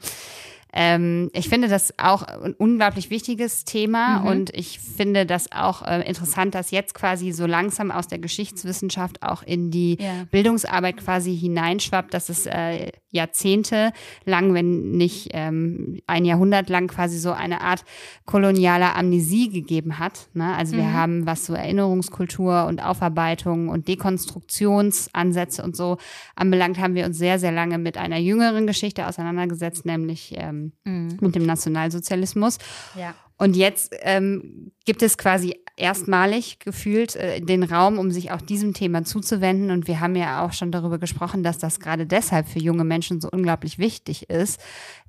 Ähm, 0.77 1.31
ich 1.33 1.49
finde 1.49 1.69
das 1.69 1.95
auch 1.99 2.23
ein 2.23 2.53
unglaublich 2.55 3.09
wichtiges 3.09 3.65
Thema 3.65 4.21
Mhm. 4.21 4.27
und 4.27 4.51
ich 4.57 4.81
finde 4.81 5.25
das 5.25 5.53
auch 5.53 5.83
äh, 5.83 6.01
interessant, 6.09 6.55
dass 6.55 6.73
jetzt 6.73 6.95
quasi 6.95 7.31
so 7.31 7.47
langsam 7.47 7.93
aus 7.93 8.09
der 8.09 8.19
Geschichtswissenschaft 8.19 9.23
auch 9.23 9.43
in 9.45 9.71
die 9.71 9.99
Ja. 10.01 10.25
Bildungsarbeit 10.33 10.97
quasi 10.97 11.37
hineinschwappt, 11.37 12.13
dass 12.13 12.29
es 12.29 12.47
äh, 12.47 12.91
Jahrzehnte 13.11 13.93
lang, 14.25 14.55
wenn 14.55 14.91
nicht 14.93 15.29
ähm, 15.33 16.01
ein 16.09 16.25
Jahrhundert 16.25 16.69
lang 16.69 16.89
quasi 16.89 17.19
so 17.19 17.31
eine 17.31 17.61
Art 17.61 17.85
kolonialer 18.27 18.97
Amnesie 18.97 19.51
gegeben 19.51 20.01
hat. 20.01 20.29
Ne? 20.35 20.53
Also 20.57 20.77
wir 20.77 20.83
Mhm. 20.83 20.93
haben, 20.93 21.27
was 21.27 21.47
so 21.47 21.55
Erinnerungskultur 21.55 22.67
und 22.67 22.83
Aufarbeitung 22.85 23.69
und 23.69 23.87
Dekonstruktionsansätze 23.87 25.63
und 25.63 25.77
so 25.77 25.99
anbelangt, 26.35 26.79
haben 26.79 26.95
wir 26.95 27.07
uns 27.07 27.19
sehr, 27.19 27.39
sehr 27.39 27.53
lange 27.53 27.79
mit 27.79 27.97
einer 27.97 28.19
jüngeren 28.19 28.67
Geschichte 28.67 29.07
auseinandergesetzt, 29.07 29.87
nämlich 29.87 30.35
ähm, 30.37 30.64
Mhm. 30.85 31.19
mit 31.21 31.35
dem 31.35 31.45
Nationalsozialismus. 31.47 32.59
Ja. 32.97 33.15
Und 33.37 33.57
jetzt 33.57 33.95
ähm, 34.03 34.73
gibt 34.85 35.03
es 35.03 35.19
quasi 35.19 35.57
erstmalig 35.77 36.61
gefühlt 36.61 37.17
äh, 37.17 37.41
den 37.41 37.65
Raum, 37.65 37.99
um 37.99 38.11
sich 38.11 38.31
auch 38.31 38.41
diesem 38.41 38.75
Thema 38.75 39.03
zuzuwenden. 39.05 39.71
Und 39.71 39.89
wir 39.89 39.99
haben 40.01 40.15
ja 40.15 40.45
auch 40.45 40.53
schon 40.53 40.71
darüber 40.71 40.99
gesprochen, 40.99 41.43
dass 41.43 41.59
das 41.59 41.81
gerade 41.81 42.07
deshalb 42.07 42.49
für 42.49 42.61
junge 42.61 42.85
Menschen 42.85 43.21
so 43.21 43.29
unglaublich 43.31 43.79
wichtig 43.79 44.31
ist. 44.31 44.61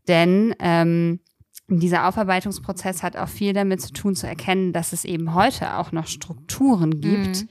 Denn 0.07 0.55
ähm, 0.59 1.19
dieser 1.67 2.07
Aufarbeitungsprozess 2.07 3.03
hat 3.03 3.15
auch 3.15 3.29
viel 3.29 3.53
damit 3.53 3.81
zu 3.81 3.93
tun, 3.93 4.15
zu 4.15 4.27
erkennen, 4.27 4.73
dass 4.73 4.93
es 4.93 5.05
eben 5.05 5.33
heute 5.33 5.77
auch 5.77 5.91
noch 5.91 6.07
Strukturen 6.07 7.01
gibt 7.01 7.43
Mhm. 7.43 7.49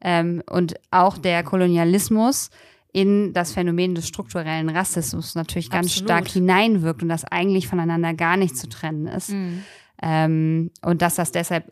ähm, 0.00 0.42
und 0.50 0.74
auch 0.90 1.18
der 1.18 1.42
Kolonialismus 1.42 2.50
in 2.96 3.34
das 3.34 3.52
Phänomen 3.52 3.94
des 3.94 4.08
strukturellen 4.08 4.70
Rassismus 4.70 5.34
natürlich 5.34 5.68
ganz 5.68 5.88
Absolut. 5.88 6.08
stark 6.08 6.28
hineinwirkt 6.28 7.02
und 7.02 7.10
das 7.10 7.26
eigentlich 7.26 7.68
voneinander 7.68 8.14
gar 8.14 8.38
nicht 8.38 8.56
zu 8.56 8.70
trennen 8.70 9.06
ist. 9.06 9.32
Mhm. 9.32 9.64
Ähm, 10.02 10.70
und 10.80 11.02
dass 11.02 11.16
das 11.16 11.30
deshalb 11.30 11.70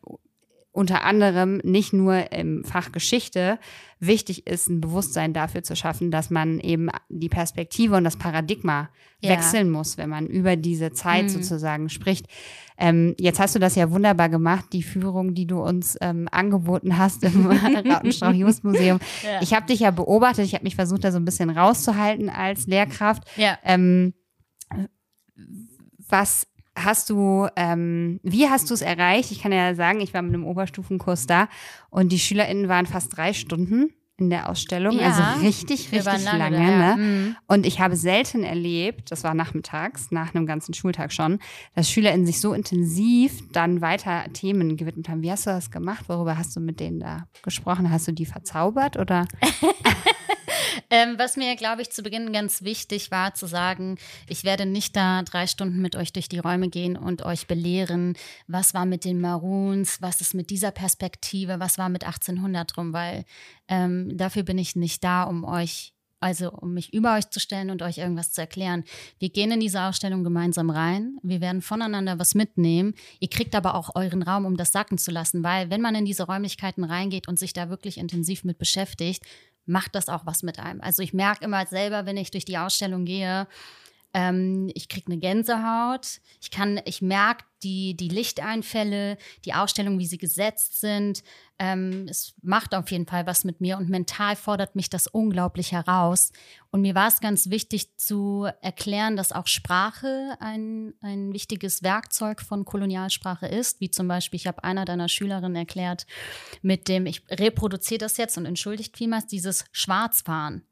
unter 0.74 1.04
anderem 1.04 1.58
nicht 1.62 1.92
nur 1.92 2.32
im 2.32 2.64
Fach 2.64 2.90
Geschichte 2.92 3.58
wichtig 4.00 4.46
ist, 4.46 4.68
ein 4.68 4.80
Bewusstsein 4.80 5.32
dafür 5.32 5.62
zu 5.62 5.76
schaffen, 5.76 6.10
dass 6.10 6.28
man 6.30 6.58
eben 6.60 6.88
die 7.08 7.28
Perspektive 7.28 7.96
und 7.96 8.04
das 8.04 8.16
Paradigma 8.16 8.90
Ja. 9.20 9.30
wechseln 9.30 9.70
muss, 9.70 9.96
wenn 9.96 10.10
man 10.10 10.26
über 10.26 10.56
diese 10.56 10.92
Zeit 10.92 11.24
Mhm. 11.24 11.28
sozusagen 11.28 11.88
spricht. 11.88 12.26
Ähm, 12.76 13.14
jetzt 13.18 13.38
hast 13.38 13.54
du 13.54 13.60
das 13.60 13.76
ja 13.76 13.90
wunderbar 13.92 14.28
gemacht, 14.28 14.66
die 14.72 14.82
Führung, 14.82 15.32
die 15.34 15.46
du 15.46 15.62
uns 15.62 15.96
ähm, 16.00 16.28
angeboten 16.32 16.98
hast 16.98 17.22
im 17.22 17.46
Rautenstrauch-Just-Museum. 17.50 18.98
Ja. 19.22 19.40
Ich 19.42 19.54
habe 19.54 19.66
dich 19.66 19.78
ja 19.80 19.92
beobachtet, 19.92 20.44
ich 20.44 20.54
habe 20.54 20.64
mich 20.64 20.74
versucht, 20.74 21.04
da 21.04 21.12
so 21.12 21.18
ein 21.18 21.24
bisschen 21.24 21.50
rauszuhalten 21.50 22.28
als 22.28 22.66
Lehrkraft. 22.66 23.22
ja. 23.36 23.56
Ähm, 23.62 24.12
was 26.08 26.46
hast 26.76 27.10
du, 27.10 27.48
ähm, 27.56 28.20
wie 28.22 28.48
hast 28.48 28.70
du 28.70 28.74
es 28.74 28.82
erreicht? 28.82 29.30
Ich 29.30 29.40
kann 29.40 29.52
ja 29.52 29.74
sagen, 29.74 30.00
ich 30.00 30.14
war 30.14 30.22
mit 30.22 30.34
einem 30.34 30.44
Oberstufenkurs 30.44 31.26
da 31.26 31.48
und 31.90 32.10
die 32.12 32.18
SchülerInnen 32.18 32.68
waren 32.68 32.86
fast 32.86 33.16
drei 33.16 33.32
Stunden 33.32 33.92
in 34.16 34.30
der 34.30 34.48
Ausstellung. 34.48 34.96
Ja, 34.96 35.10
also 35.10 35.44
richtig, 35.44 35.90
richtig 35.90 36.24
lange 36.24 36.38
lange. 36.38 36.56
da, 36.56 36.62
ja. 36.62 36.96
ne? 36.96 37.02
Mhm. 37.02 37.36
Und 37.48 37.66
ich 37.66 37.80
habe 37.80 37.96
selten 37.96 38.44
erlebt, 38.44 39.10
das 39.10 39.24
war 39.24 39.34
nachmittags, 39.34 40.12
nach 40.12 40.34
einem 40.34 40.46
ganzen 40.46 40.72
Schultag 40.72 41.12
schon, 41.12 41.40
dass 41.74 41.90
SchülerInnen 41.90 42.26
sich 42.26 42.40
so 42.40 42.52
intensiv 42.52 43.42
dann 43.52 43.80
weiter 43.80 44.24
Themen 44.32 44.76
gewidmet 44.76 45.08
haben. 45.08 45.22
Wie 45.22 45.32
hast 45.32 45.46
du 45.46 45.50
das 45.50 45.70
gemacht? 45.70 46.04
Worüber 46.08 46.38
hast 46.38 46.54
du 46.54 46.60
mit 46.60 46.78
denen 46.78 47.00
da 47.00 47.26
gesprochen? 47.42 47.90
Hast 47.90 48.06
du 48.06 48.12
die 48.12 48.26
verzaubert 48.26 48.96
oder? 48.96 49.26
Ähm, 50.90 51.14
was 51.18 51.36
mir, 51.36 51.56
glaube 51.56 51.82
ich, 51.82 51.90
zu 51.90 52.02
Beginn 52.02 52.32
ganz 52.32 52.62
wichtig 52.62 53.10
war, 53.10 53.34
zu 53.34 53.46
sagen, 53.46 53.98
ich 54.28 54.44
werde 54.44 54.66
nicht 54.66 54.96
da 54.96 55.22
drei 55.22 55.46
Stunden 55.46 55.80
mit 55.80 55.96
euch 55.96 56.12
durch 56.12 56.28
die 56.28 56.38
Räume 56.38 56.68
gehen 56.68 56.96
und 56.96 57.22
euch 57.22 57.46
belehren, 57.46 58.14
was 58.46 58.74
war 58.74 58.86
mit 58.86 59.04
den 59.04 59.20
Maroons, 59.20 60.00
was 60.02 60.20
ist 60.20 60.34
mit 60.34 60.50
dieser 60.50 60.70
Perspektive, 60.70 61.60
was 61.60 61.78
war 61.78 61.88
mit 61.88 62.04
1800 62.04 62.76
rum, 62.76 62.92
weil 62.92 63.24
ähm, 63.68 64.16
dafür 64.16 64.42
bin 64.42 64.58
ich 64.58 64.76
nicht 64.76 65.02
da, 65.04 65.24
um 65.24 65.44
euch 65.44 65.94
also 66.24 66.50
um 66.50 66.72
mich 66.72 66.94
über 66.94 67.16
euch 67.16 67.28
zu 67.28 67.38
stellen 67.38 67.70
und 67.70 67.82
euch 67.82 67.98
irgendwas 67.98 68.32
zu 68.32 68.40
erklären. 68.40 68.84
Wir 69.18 69.28
gehen 69.28 69.52
in 69.52 69.60
diese 69.60 69.82
Ausstellung 69.82 70.24
gemeinsam 70.24 70.70
rein. 70.70 71.18
Wir 71.22 71.42
werden 71.42 71.60
voneinander 71.60 72.18
was 72.18 72.34
mitnehmen. 72.34 72.94
Ihr 73.20 73.28
kriegt 73.28 73.54
aber 73.54 73.74
auch 73.74 73.90
euren 73.94 74.22
Raum, 74.22 74.46
um 74.46 74.56
das 74.56 74.72
sacken 74.72 74.96
zu 74.96 75.10
lassen, 75.10 75.44
weil 75.44 75.68
wenn 75.68 75.82
man 75.82 75.94
in 75.94 76.06
diese 76.06 76.22
Räumlichkeiten 76.22 76.82
reingeht 76.82 77.28
und 77.28 77.38
sich 77.38 77.52
da 77.52 77.68
wirklich 77.68 77.98
intensiv 77.98 78.42
mit 78.42 78.56
beschäftigt, 78.56 79.22
macht 79.66 79.94
das 79.94 80.08
auch 80.08 80.26
was 80.26 80.42
mit 80.42 80.58
einem. 80.58 80.80
Also 80.80 81.02
ich 81.02 81.12
merke 81.12 81.44
immer 81.44 81.66
selber, 81.66 82.06
wenn 82.06 82.16
ich 82.16 82.30
durch 82.30 82.44
die 82.44 82.58
Ausstellung 82.58 83.04
gehe, 83.04 83.46
ähm, 84.14 84.70
ich 84.74 84.88
kriege 84.88 85.10
eine 85.10 85.18
Gänsehaut. 85.18 86.20
Ich 86.40 86.52
kann, 86.52 86.80
ich 86.84 87.02
merke 87.02 87.44
die, 87.64 87.96
die 87.96 88.08
Lichteinfälle, 88.08 89.18
die 89.44 89.54
Ausstellung, 89.54 89.98
wie 89.98 90.06
sie 90.06 90.18
gesetzt 90.18 90.80
sind. 90.80 91.24
Ähm, 91.58 92.06
es 92.08 92.34
macht 92.40 92.74
auf 92.74 92.90
jeden 92.92 93.06
Fall 93.06 93.26
was 93.26 93.42
mit 93.44 93.60
mir 93.60 93.76
und 93.76 93.88
mental 93.88 94.36
fordert 94.36 94.76
mich 94.76 94.88
das 94.88 95.08
unglaublich 95.08 95.72
heraus. 95.72 96.30
Und 96.70 96.82
mir 96.82 96.94
war 96.94 97.08
es 97.08 97.20
ganz 97.20 97.50
wichtig 97.50 97.96
zu 97.96 98.46
erklären, 98.62 99.16
dass 99.16 99.32
auch 99.32 99.48
Sprache 99.48 100.36
ein, 100.38 100.94
ein 101.00 101.32
wichtiges 101.32 101.82
Werkzeug 101.82 102.40
von 102.40 102.64
Kolonialsprache 102.64 103.46
ist, 103.46 103.80
wie 103.80 103.90
zum 103.90 104.06
Beispiel, 104.06 104.38
ich 104.38 104.46
habe 104.46 104.62
einer 104.62 104.84
deiner 104.84 105.08
Schülerinnen 105.08 105.56
erklärt, 105.56 106.06
mit 106.62 106.86
dem, 106.86 107.06
ich 107.06 107.22
reproduziere 107.30 107.98
das 107.98 108.16
jetzt 108.16 108.38
und 108.38 108.46
entschuldigt 108.46 108.96
vielmals, 108.96 109.26
dieses 109.26 109.64
Schwarzfahren. 109.72 110.62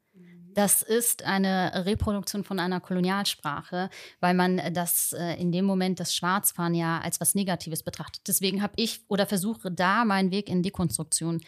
Das 0.53 0.81
ist 0.81 1.23
eine 1.23 1.85
Reproduktion 1.85 2.43
von 2.43 2.59
einer 2.59 2.79
Kolonialsprache, 2.79 3.89
weil 4.19 4.33
man 4.33 4.61
das 4.73 5.13
äh, 5.13 5.39
in 5.41 5.51
dem 5.51 5.65
Moment 5.65 5.99
das 5.99 6.13
Schwarzfahren 6.15 6.75
ja 6.75 6.99
als 6.99 7.19
was 7.19 7.35
Negatives 7.35 7.83
betrachtet. 7.83 8.23
Deswegen 8.27 8.61
habe 8.61 8.73
ich 8.75 9.01
oder 9.07 9.25
versuche 9.25 9.71
da 9.71 10.05
meinen 10.05 10.31
Weg 10.31 10.49
in 10.49 10.63
Dekonstruktion 10.63 11.41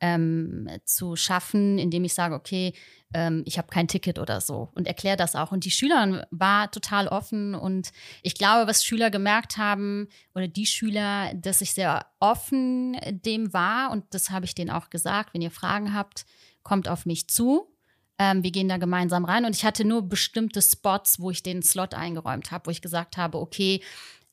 ähm, 0.00 0.68
zu 0.84 1.16
schaffen, 1.16 1.78
indem 1.78 2.04
ich 2.04 2.14
sage, 2.14 2.34
okay, 2.34 2.72
ähm, 3.12 3.42
ich 3.46 3.58
habe 3.58 3.68
kein 3.68 3.88
Ticket 3.88 4.18
oder 4.18 4.40
so 4.40 4.70
und 4.74 4.86
erkläre 4.86 5.16
das 5.16 5.36
auch. 5.36 5.52
Und 5.52 5.64
die 5.64 5.70
Schülerin 5.70 6.22
war 6.30 6.70
total 6.70 7.08
offen 7.08 7.54
und 7.54 7.90
ich 8.22 8.34
glaube, 8.34 8.68
was 8.68 8.84
Schüler 8.84 9.10
gemerkt 9.10 9.56
haben 9.58 10.08
oder 10.34 10.48
die 10.48 10.66
Schüler, 10.66 11.32
dass 11.34 11.60
ich 11.60 11.72
sehr 11.72 12.06
offen 12.18 12.96
dem 13.10 13.52
war 13.52 13.90
und 13.90 14.04
das 14.10 14.30
habe 14.30 14.46
ich 14.46 14.54
denen 14.54 14.70
auch 14.70 14.90
gesagt, 14.90 15.34
wenn 15.34 15.42
ihr 15.42 15.50
Fragen 15.50 15.94
habt, 15.94 16.24
kommt 16.62 16.88
auf 16.88 17.06
mich 17.06 17.28
zu. 17.28 17.66
Ähm, 18.20 18.44
wir 18.44 18.50
gehen 18.50 18.68
da 18.68 18.76
gemeinsam 18.76 19.24
rein. 19.24 19.46
Und 19.46 19.56
ich 19.56 19.64
hatte 19.64 19.82
nur 19.86 20.02
bestimmte 20.02 20.60
Spots, 20.60 21.20
wo 21.20 21.30
ich 21.30 21.42
den 21.42 21.62
Slot 21.62 21.94
eingeräumt 21.94 22.50
habe, 22.50 22.66
wo 22.66 22.70
ich 22.70 22.82
gesagt 22.82 23.16
habe, 23.16 23.38
okay, 23.38 23.80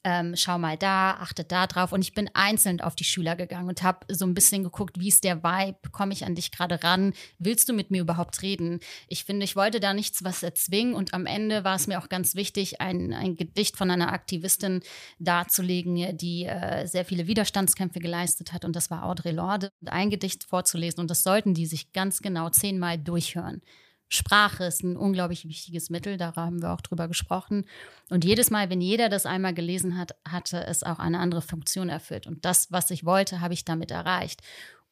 ähm, 0.04 0.36
schau 0.36 0.58
mal 0.58 0.78
da, 0.78 1.12
achtet 1.12 1.52
da 1.52 1.68
drauf. 1.68 1.92
Und 1.92 2.02
ich 2.02 2.14
bin 2.14 2.30
einzeln 2.34 2.82
auf 2.82 2.96
die 2.96 3.04
Schüler 3.04 3.36
gegangen 3.36 3.68
und 3.68 3.84
habe 3.84 4.06
so 4.14 4.26
ein 4.26 4.34
bisschen 4.34 4.64
geguckt, 4.64 5.00
wie 5.00 5.10
ist 5.10 5.24
der 5.24 5.44
Vibe, 5.44 5.90
komme 5.92 6.14
ich 6.14 6.26
an 6.26 6.36
dich 6.36 6.52
gerade 6.52 6.84
ran, 6.84 7.14
willst 7.40 7.68
du 7.70 7.74
mit 7.74 7.92
mir 7.92 8.02
überhaupt 8.02 8.42
reden? 8.42 8.80
Ich 9.08 9.26
finde, 9.26 9.44
ich 9.44 9.56
wollte 9.56 9.80
da 9.80 9.94
nichts 9.94 10.24
was 10.24 10.44
erzwingen 10.44 10.94
und 10.94 11.14
am 11.14 11.26
Ende 11.26 11.64
war 11.64 11.76
es 11.76 11.88
mir 11.88 12.00
auch 12.00 12.10
ganz 12.10 12.36
wichtig, 12.36 12.80
ein, 12.82 13.14
ein 13.14 13.36
Gedicht 13.36 13.78
von 13.78 13.92
einer 13.92 14.14
Aktivistin 14.14 14.82
darzulegen, 15.20 16.18
die 16.18 16.46
äh, 16.46 16.86
sehr 16.88 17.06
viele 17.06 17.28
Widerstandskämpfe 17.28 18.00
geleistet 18.00 18.54
hat 18.54 18.66
und 18.66 18.76
das 18.76 18.90
war 18.90 19.06
Audre 19.06 19.32
Lorde, 19.32 19.72
ein 19.86 20.10
Gedicht 20.10 20.46
vorzulesen 20.46 21.02
und 21.02 21.10
das 21.10 21.24
sollten 21.24 21.54
die 21.54 21.66
sich 21.66 21.92
ganz 21.92 22.22
genau 22.22 22.50
zehnmal 22.50 22.98
durchhören. 22.98 23.62
Sprache 24.10 24.66
ist 24.66 24.84
ein 24.84 24.96
unglaublich 24.96 25.48
wichtiges 25.48 25.90
Mittel, 25.90 26.18
da 26.18 26.36
haben 26.36 26.62
wir 26.62 26.72
auch 26.72 26.82
drüber 26.82 27.08
gesprochen. 27.08 27.66
Und 28.10 28.24
jedes 28.24 28.50
Mal, 28.50 28.70
wenn 28.70 28.80
jeder 28.80 29.10
das 29.10 29.26
einmal 29.26 29.54
gelesen 29.54 29.98
hat, 29.98 30.16
hatte 30.28 30.66
es 30.66 30.84
auch 30.84 31.00
eine 31.00 31.20
andere 31.20 31.42
Funktion 31.42 31.90
erfüllt. 31.90 32.26
Und 32.26 32.46
das, 32.46 32.72
was 32.72 32.90
ich 32.90 33.06
wollte, 33.06 33.42
habe 33.42 33.54
ich 33.54 33.66
damit 33.66 33.92
erreicht. 33.92 34.42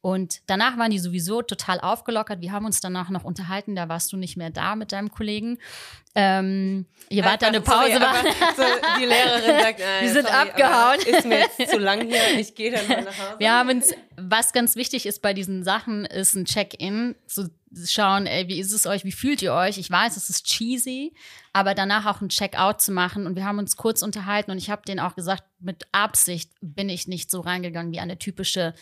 Und 0.06 0.42
danach 0.46 0.78
waren 0.78 0.92
die 0.92 1.00
sowieso 1.00 1.42
total 1.42 1.80
aufgelockert. 1.80 2.40
Wir 2.40 2.52
haben 2.52 2.68
uns 2.68 2.80
danach 2.80 3.10
noch 3.10 3.24
unterhalten. 3.24 3.76
Da 3.76 3.90
warst 3.90 4.14
du 4.14 4.18
nicht 4.18 4.38
mehr 4.38 4.52
da 4.52 4.76
mit 4.76 4.92
deinem 4.92 5.10
Kollegen. 5.10 5.58
Ähm, 6.14 6.86
ihr 7.10 7.26
wart 7.26 7.42
da 7.42 7.48
eine 7.48 7.60
Pause. 7.60 7.94
Sorry, 7.94 8.34
so, 8.56 8.63
die 9.00 9.06
Lehrerin 9.06 9.62
sagt, 9.63 9.80
äh, 9.80 10.04
Wir 10.04 10.13
sind 10.13 10.28
sorry, 10.28 10.38
abgehauen. 10.38 11.00
Ist 11.00 11.26
mir 11.26 11.39
jetzt 11.39 11.72
zu 11.72 11.80
lang 11.80 12.08
hier. 12.08 12.38
Ich 12.38 12.54
gehe 12.54 12.70
dann 12.70 12.88
mal 12.88 13.02
nach 13.02 13.18
Hause. 13.18 13.39
Wir 13.39 13.52
haben 13.52 13.70
uns, 13.70 13.96
was 14.15 14.54
ganz 14.54 14.76
wichtig 14.76 15.08
ist 15.08 15.24
bei 15.24 15.34
diesen 15.34 15.63
Sachen, 15.63 16.06
ist 16.06 16.36
ein 16.36 16.46
Check-in. 16.46 17.15
Zu 17.26 17.50
schauen, 17.88 18.28
ey, 18.28 18.48
wie 18.48 18.60
ist 18.60 18.74
es 18.74 18.86
euch, 18.86 19.06
wie 19.06 19.12
fühlt 19.12 19.41
ihr 19.41 19.56
euch? 19.56 19.80
Ich 19.80 19.89
weiß, 19.89 20.18
es 20.18 20.30
ist 20.30 20.46
cheesy, 20.46 21.15
aber 21.52 21.74
danach 21.74 22.06
auch 22.06 22.22
ein 22.22 22.30
Check-out 22.30 22.80
zu 22.80 22.91
machen. 22.91 23.26
Und 23.26 23.36
wir 23.36 23.44
haben 23.44 23.58
uns 23.58 23.76
kurz 23.76 24.04
unterhalten 24.04 24.52
und 24.52 24.60
ich 24.60 24.70
habe 24.70 24.84
denen 24.84 25.00
auch 25.00 25.15
gesagt, 25.15 25.44
mit 25.60 25.88
Absicht 25.94 26.52
bin 26.62 26.89
ich 26.89 27.08
nicht 27.08 27.32
so 27.32 27.41
reingegangen 27.41 27.91
wie 27.91 28.00
eine 28.00 28.20
typische, 28.20 28.76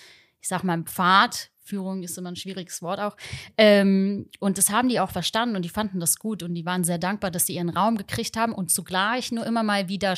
ich 0.44 0.50
sag 0.50 0.64
mal, 0.64 0.84
Pfad. 0.84 1.50
Führung 1.66 2.04
ist 2.04 2.18
immer 2.18 2.30
ein 2.30 2.36
schwieriges 2.36 2.82
Wort 2.82 3.00
auch. 3.00 3.16
Ähm, 3.58 4.30
und 4.42 4.58
das 4.58 4.70
haben 4.70 4.90
die 4.90 5.00
auch 5.00 5.12
verstanden 5.12 5.56
und 5.56 5.64
die 5.64 5.70
fanden 5.70 6.02
das 6.02 6.20
gut 6.20 6.44
und 6.44 6.54
die 6.54 6.66
waren 6.66 6.84
sehr 6.84 6.98
dankbar, 6.98 7.32
dass 7.32 7.46
sie 7.46 7.56
ihren 7.56 7.70
Raum 7.70 7.98
gekriegt 7.98 8.36
haben 8.36 8.52
und 8.52 8.70
zugleich 8.70 9.32
nur 9.32 9.46
immer 9.46 9.64
mal 9.64 9.88
wieder 9.88 10.14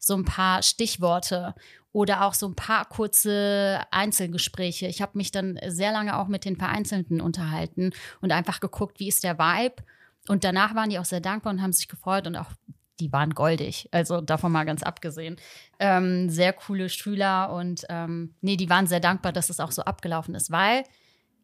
so 0.00 0.16
ein 0.16 0.24
paar 0.24 0.64
Stichworte 0.64 1.54
oder 1.92 2.24
auch 2.24 2.34
so 2.34 2.48
ein 2.48 2.56
paar 2.56 2.84
kurze 2.86 3.80
Einzelgespräche. 3.92 4.88
Ich 4.88 5.00
habe 5.00 5.16
mich 5.16 5.30
dann 5.30 5.56
sehr 5.68 5.92
lange 5.92 6.18
auch 6.18 6.26
mit 6.26 6.44
den 6.44 6.56
Vereinzelten 6.56 7.20
unterhalten 7.20 7.92
und 8.20 8.32
einfach 8.32 8.58
geguckt, 8.58 8.98
wie 8.98 9.08
ist 9.08 9.22
der 9.22 9.38
Vibe. 9.38 9.84
Und 10.26 10.42
danach 10.42 10.74
waren 10.74 10.90
die 10.90 10.98
auch 10.98 11.04
sehr 11.04 11.20
dankbar 11.20 11.52
und 11.52 11.62
haben 11.62 11.72
sich 11.72 11.86
gefreut 11.86 12.26
und 12.26 12.34
auch 12.34 12.50
die 13.00 13.12
waren 13.12 13.34
goldig. 13.34 13.88
Also 13.92 14.20
davon 14.20 14.52
mal 14.52 14.64
ganz 14.64 14.82
abgesehen. 14.82 15.36
Ähm, 15.78 16.28
sehr 16.30 16.52
coole 16.52 16.88
Schüler 16.88 17.52
und 17.52 17.84
ähm, 17.88 18.34
nee, 18.40 18.56
die 18.56 18.70
waren 18.70 18.86
sehr 18.86 19.00
dankbar, 19.00 19.32
dass 19.32 19.50
es 19.50 19.60
auch 19.60 19.72
so 19.72 19.82
abgelaufen 19.82 20.34
ist, 20.34 20.50
weil 20.50 20.84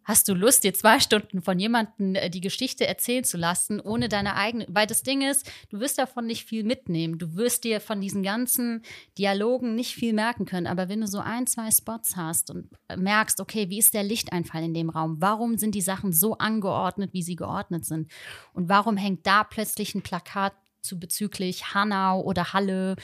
hast 0.05 0.29
du 0.29 0.35
Lust, 0.35 0.65
dir 0.65 0.75
zwei 0.75 1.01
Stunden 1.01 1.43
von 1.43 1.59
jemandem 1.59 2.15
äh, 2.15 2.31
die 2.31 2.41
Geschichte 2.41 2.87
erzählen 2.87 3.25
zu 3.25 3.37
lassen, 3.37 3.81
ohne 3.81 4.09
deine 4.09 4.37
eigene, 4.37 4.67
weil 4.69 4.87
das 4.87 5.03
Ding 5.03 5.23
ist, 5.23 5.51
du 5.71 5.81
wirst 5.81 5.99
davon 5.99 6.27
nicht 6.27 6.45
viel 6.45 6.63
mitnehmen. 6.63 7.19
Du 7.19 7.35
wirst 7.35 7.65
dir 7.65 7.81
von 7.81 8.01
diesen 8.01 8.23
ganzen 8.23 8.83
Dialogen 9.19 9.75
nicht 9.75 9.95
viel 9.95 10.13
merken 10.13 10.45
können. 10.45 10.67
Aber 10.67 10.89
wenn 10.89 11.01
du 11.01 11.07
so 11.07 11.19
ein, 11.19 11.47
zwei 11.47 11.71
Spots 11.71 12.17
hast 12.17 12.51
und 12.51 12.69
merkst, 12.95 13.41
okay, 13.41 13.71
wie 13.71 13.79
ist 13.79 13.95
der 13.95 14.05
Lichteinfall 14.05 14.63
in 14.63 14.75
dem 14.75 14.91
Raum? 14.91 15.17
Warum 15.21 15.57
sind 15.57 15.75
die 15.75 15.81
Sachen 15.81 16.13
so 16.13 16.37
angeordnet, 16.39 17.13
wie 17.13 17.23
sie 17.23 17.37
geordnet 17.37 17.85
sind? 17.85 18.11
Und 18.53 18.69
warum 18.69 18.97
hängt 18.97 19.27
da 19.27 19.43
plötzlich 19.43 19.95
ein 19.95 20.03
Plakat 20.03 20.53
zu 20.85 20.99
bezüglich 20.99 21.75
Hanau 21.75 22.21
oder 22.21 22.53
Halle 22.53 22.97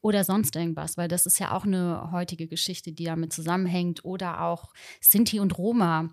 oder 0.00 0.22
sonst 0.22 0.54
irgendwas, 0.54 0.98
weil 0.98 1.08
das 1.08 1.24
ist 1.24 1.38
ja 1.40 1.52
auch 1.52 1.64
eine 1.64 2.10
heutige 2.12 2.46
Geschichte, 2.46 2.92
die 2.92 3.04
damit 3.04 3.32
zusammenhängt 3.32 4.04
oder 4.04 4.42
auch 4.42 4.74
Sinti 5.00 5.40
und 5.40 5.56
Roma, 5.56 6.10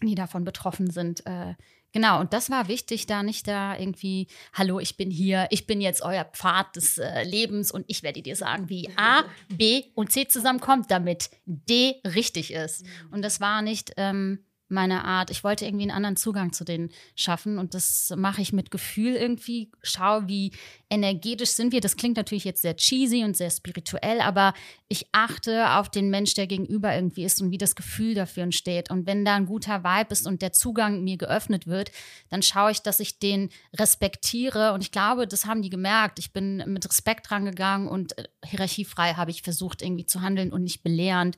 die 0.00 0.14
davon 0.14 0.44
betroffen 0.44 0.90
sind. 0.90 1.26
Äh, 1.26 1.54
genau, 1.90 2.20
und 2.20 2.32
das 2.32 2.50
war 2.50 2.68
wichtig, 2.68 3.06
da 3.06 3.24
nicht 3.24 3.48
da 3.48 3.76
irgendwie, 3.76 4.28
hallo, 4.52 4.78
ich 4.78 4.96
bin 4.96 5.10
hier, 5.10 5.48
ich 5.50 5.66
bin 5.66 5.80
jetzt 5.80 6.02
euer 6.02 6.24
Pfad 6.24 6.76
des 6.76 6.98
äh, 6.98 7.24
Lebens 7.24 7.72
und 7.72 7.84
ich 7.88 8.04
werde 8.04 8.22
dir 8.22 8.36
sagen, 8.36 8.68
wie 8.68 8.90
A, 8.96 9.24
B 9.48 9.86
und 9.96 10.12
C 10.12 10.28
zusammenkommt, 10.28 10.90
damit 10.92 11.30
D 11.46 12.00
richtig 12.04 12.52
ist. 12.52 12.86
Und 13.10 13.22
das 13.22 13.40
war 13.40 13.60
nicht 13.60 13.92
ähm, 13.96 14.44
meine 14.68 15.04
Art. 15.04 15.30
Ich 15.30 15.44
wollte 15.44 15.64
irgendwie 15.64 15.84
einen 15.84 15.92
anderen 15.92 16.16
Zugang 16.16 16.52
zu 16.52 16.64
denen 16.64 16.90
schaffen 17.14 17.58
und 17.58 17.74
das 17.74 18.12
mache 18.16 18.42
ich 18.42 18.52
mit 18.52 18.70
Gefühl 18.70 19.14
irgendwie. 19.14 19.70
Schau, 19.82 20.26
wie 20.26 20.52
energetisch 20.90 21.50
sind 21.50 21.72
wir. 21.72 21.80
Das 21.80 21.96
klingt 21.96 22.16
natürlich 22.16 22.44
jetzt 22.44 22.62
sehr 22.62 22.76
cheesy 22.76 23.24
und 23.24 23.36
sehr 23.36 23.50
spirituell, 23.50 24.20
aber 24.20 24.54
ich 24.88 25.06
achte 25.12 25.70
auf 25.70 25.90
den 25.90 26.10
Mensch, 26.10 26.34
der 26.34 26.46
gegenüber 26.46 26.94
irgendwie 26.94 27.24
ist 27.24 27.40
und 27.40 27.50
wie 27.50 27.58
das 27.58 27.76
Gefühl 27.76 28.14
dafür 28.14 28.44
entsteht. 28.44 28.90
Und 28.90 29.06
wenn 29.06 29.24
da 29.24 29.34
ein 29.34 29.46
guter 29.46 29.84
Vibe 29.84 30.12
ist 30.12 30.26
und 30.26 30.42
der 30.42 30.52
Zugang 30.52 31.04
mir 31.04 31.16
geöffnet 31.16 31.66
wird, 31.66 31.90
dann 32.30 32.42
schaue 32.42 32.70
ich, 32.70 32.82
dass 32.82 33.00
ich 33.00 33.18
den 33.18 33.50
respektiere. 33.74 34.72
Und 34.72 34.82
ich 34.82 34.92
glaube, 34.92 35.26
das 35.26 35.46
haben 35.46 35.62
die 35.62 35.70
gemerkt. 35.70 36.18
Ich 36.18 36.32
bin 36.32 36.62
mit 36.66 36.88
Respekt 36.88 37.30
rangegangen 37.30 37.88
und 37.88 38.18
äh, 38.18 38.24
hierarchiefrei 38.44 39.14
habe 39.14 39.30
ich 39.30 39.42
versucht, 39.42 39.82
irgendwie 39.82 40.06
zu 40.06 40.22
handeln 40.22 40.52
und 40.52 40.62
nicht 40.62 40.82
belehrend 40.82 41.36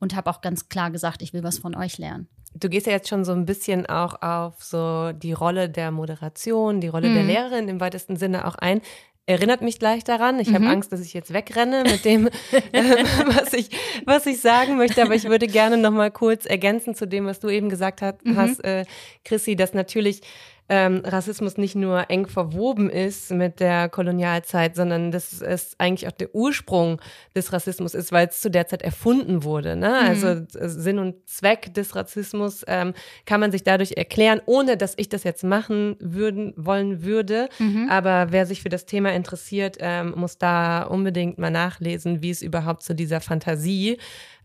und 0.00 0.14
habe 0.14 0.30
auch 0.30 0.40
ganz 0.40 0.68
klar 0.68 0.90
gesagt, 0.90 1.22
ich 1.22 1.32
will 1.32 1.42
was 1.42 1.58
von 1.58 1.74
euch 1.74 1.98
lernen. 1.98 2.28
Du 2.54 2.68
gehst 2.68 2.86
ja 2.86 2.92
jetzt 2.92 3.08
schon 3.08 3.24
so 3.24 3.32
ein 3.32 3.44
bisschen 3.44 3.86
auch 3.86 4.22
auf 4.22 4.54
so 4.62 5.12
die 5.12 5.32
Rolle 5.32 5.68
der 5.68 5.90
Moderation, 5.90 6.80
die 6.80 6.88
Rolle 6.88 7.12
der 7.12 7.22
Mhm. 7.22 7.28
Lehrerin 7.28 7.68
im 7.68 7.80
weitesten 7.80 8.16
Sinne 8.16 8.46
auch 8.46 8.54
ein. 8.56 8.80
erinnert 9.26 9.60
mich 9.60 9.78
gleich 9.78 10.04
daran. 10.04 10.40
Ich 10.40 10.48
mhm. 10.48 10.54
habe 10.54 10.66
Angst, 10.68 10.90
dass 10.90 11.00
ich 11.00 11.12
jetzt 11.12 11.34
wegrenne 11.34 11.82
mit 11.84 12.06
dem, 12.06 12.28
äh, 12.72 13.04
was, 13.26 13.52
ich, 13.52 13.68
was 14.06 14.24
ich 14.24 14.40
sagen 14.40 14.78
möchte. 14.78 15.02
Aber 15.02 15.14
ich 15.14 15.24
würde 15.24 15.46
gerne 15.46 15.76
noch 15.76 15.90
mal 15.90 16.10
kurz 16.10 16.46
ergänzen 16.46 16.94
zu 16.94 17.06
dem, 17.06 17.26
was 17.26 17.38
du 17.38 17.50
eben 17.50 17.68
gesagt 17.68 18.00
hast, 18.00 18.24
mhm. 18.24 18.36
hast 18.36 18.64
äh, 18.64 18.86
Chrissy, 19.26 19.54
dass 19.54 19.74
natürlich 19.74 20.22
ähm, 20.68 21.02
Rassismus 21.04 21.56
nicht 21.56 21.74
nur 21.74 22.10
eng 22.10 22.26
verwoben 22.26 22.90
ist 22.90 23.30
mit 23.30 23.58
der 23.58 23.88
Kolonialzeit, 23.88 24.76
sondern 24.76 25.10
dass 25.10 25.40
es 25.40 25.74
eigentlich 25.78 26.06
auch 26.06 26.12
der 26.12 26.34
Ursprung 26.34 27.00
des 27.34 27.52
Rassismus 27.52 27.94
ist, 27.94 28.12
weil 28.12 28.28
es 28.28 28.40
zu 28.40 28.50
der 28.50 28.66
Zeit 28.66 28.82
erfunden 28.82 29.44
wurde. 29.44 29.76
Ne? 29.76 29.88
Mhm. 29.88 30.08
Also 30.08 30.26
äh, 30.26 30.68
Sinn 30.68 30.98
und 30.98 31.26
Zweck 31.26 31.72
des 31.72 31.96
Rassismus 31.96 32.64
ähm, 32.66 32.92
kann 33.24 33.40
man 33.40 33.50
sich 33.50 33.64
dadurch 33.64 33.92
erklären, 33.96 34.42
ohne 34.44 34.76
dass 34.76 34.94
ich 34.98 35.08
das 35.08 35.24
jetzt 35.24 35.42
machen 35.42 35.96
würden 36.00 36.52
wollen 36.56 37.02
würde. 37.02 37.48
Mhm. 37.58 37.88
Aber 37.90 38.26
wer 38.30 38.44
sich 38.44 38.62
für 38.62 38.68
das 38.68 38.84
Thema 38.84 39.14
interessiert, 39.14 39.78
ähm, 39.80 40.12
muss 40.16 40.36
da 40.36 40.82
unbedingt 40.82 41.38
mal 41.38 41.50
nachlesen, 41.50 42.22
wie 42.22 42.30
es 42.30 42.42
überhaupt 42.42 42.82
zu 42.82 42.94
dieser 42.94 43.22
Fantasie 43.22 43.96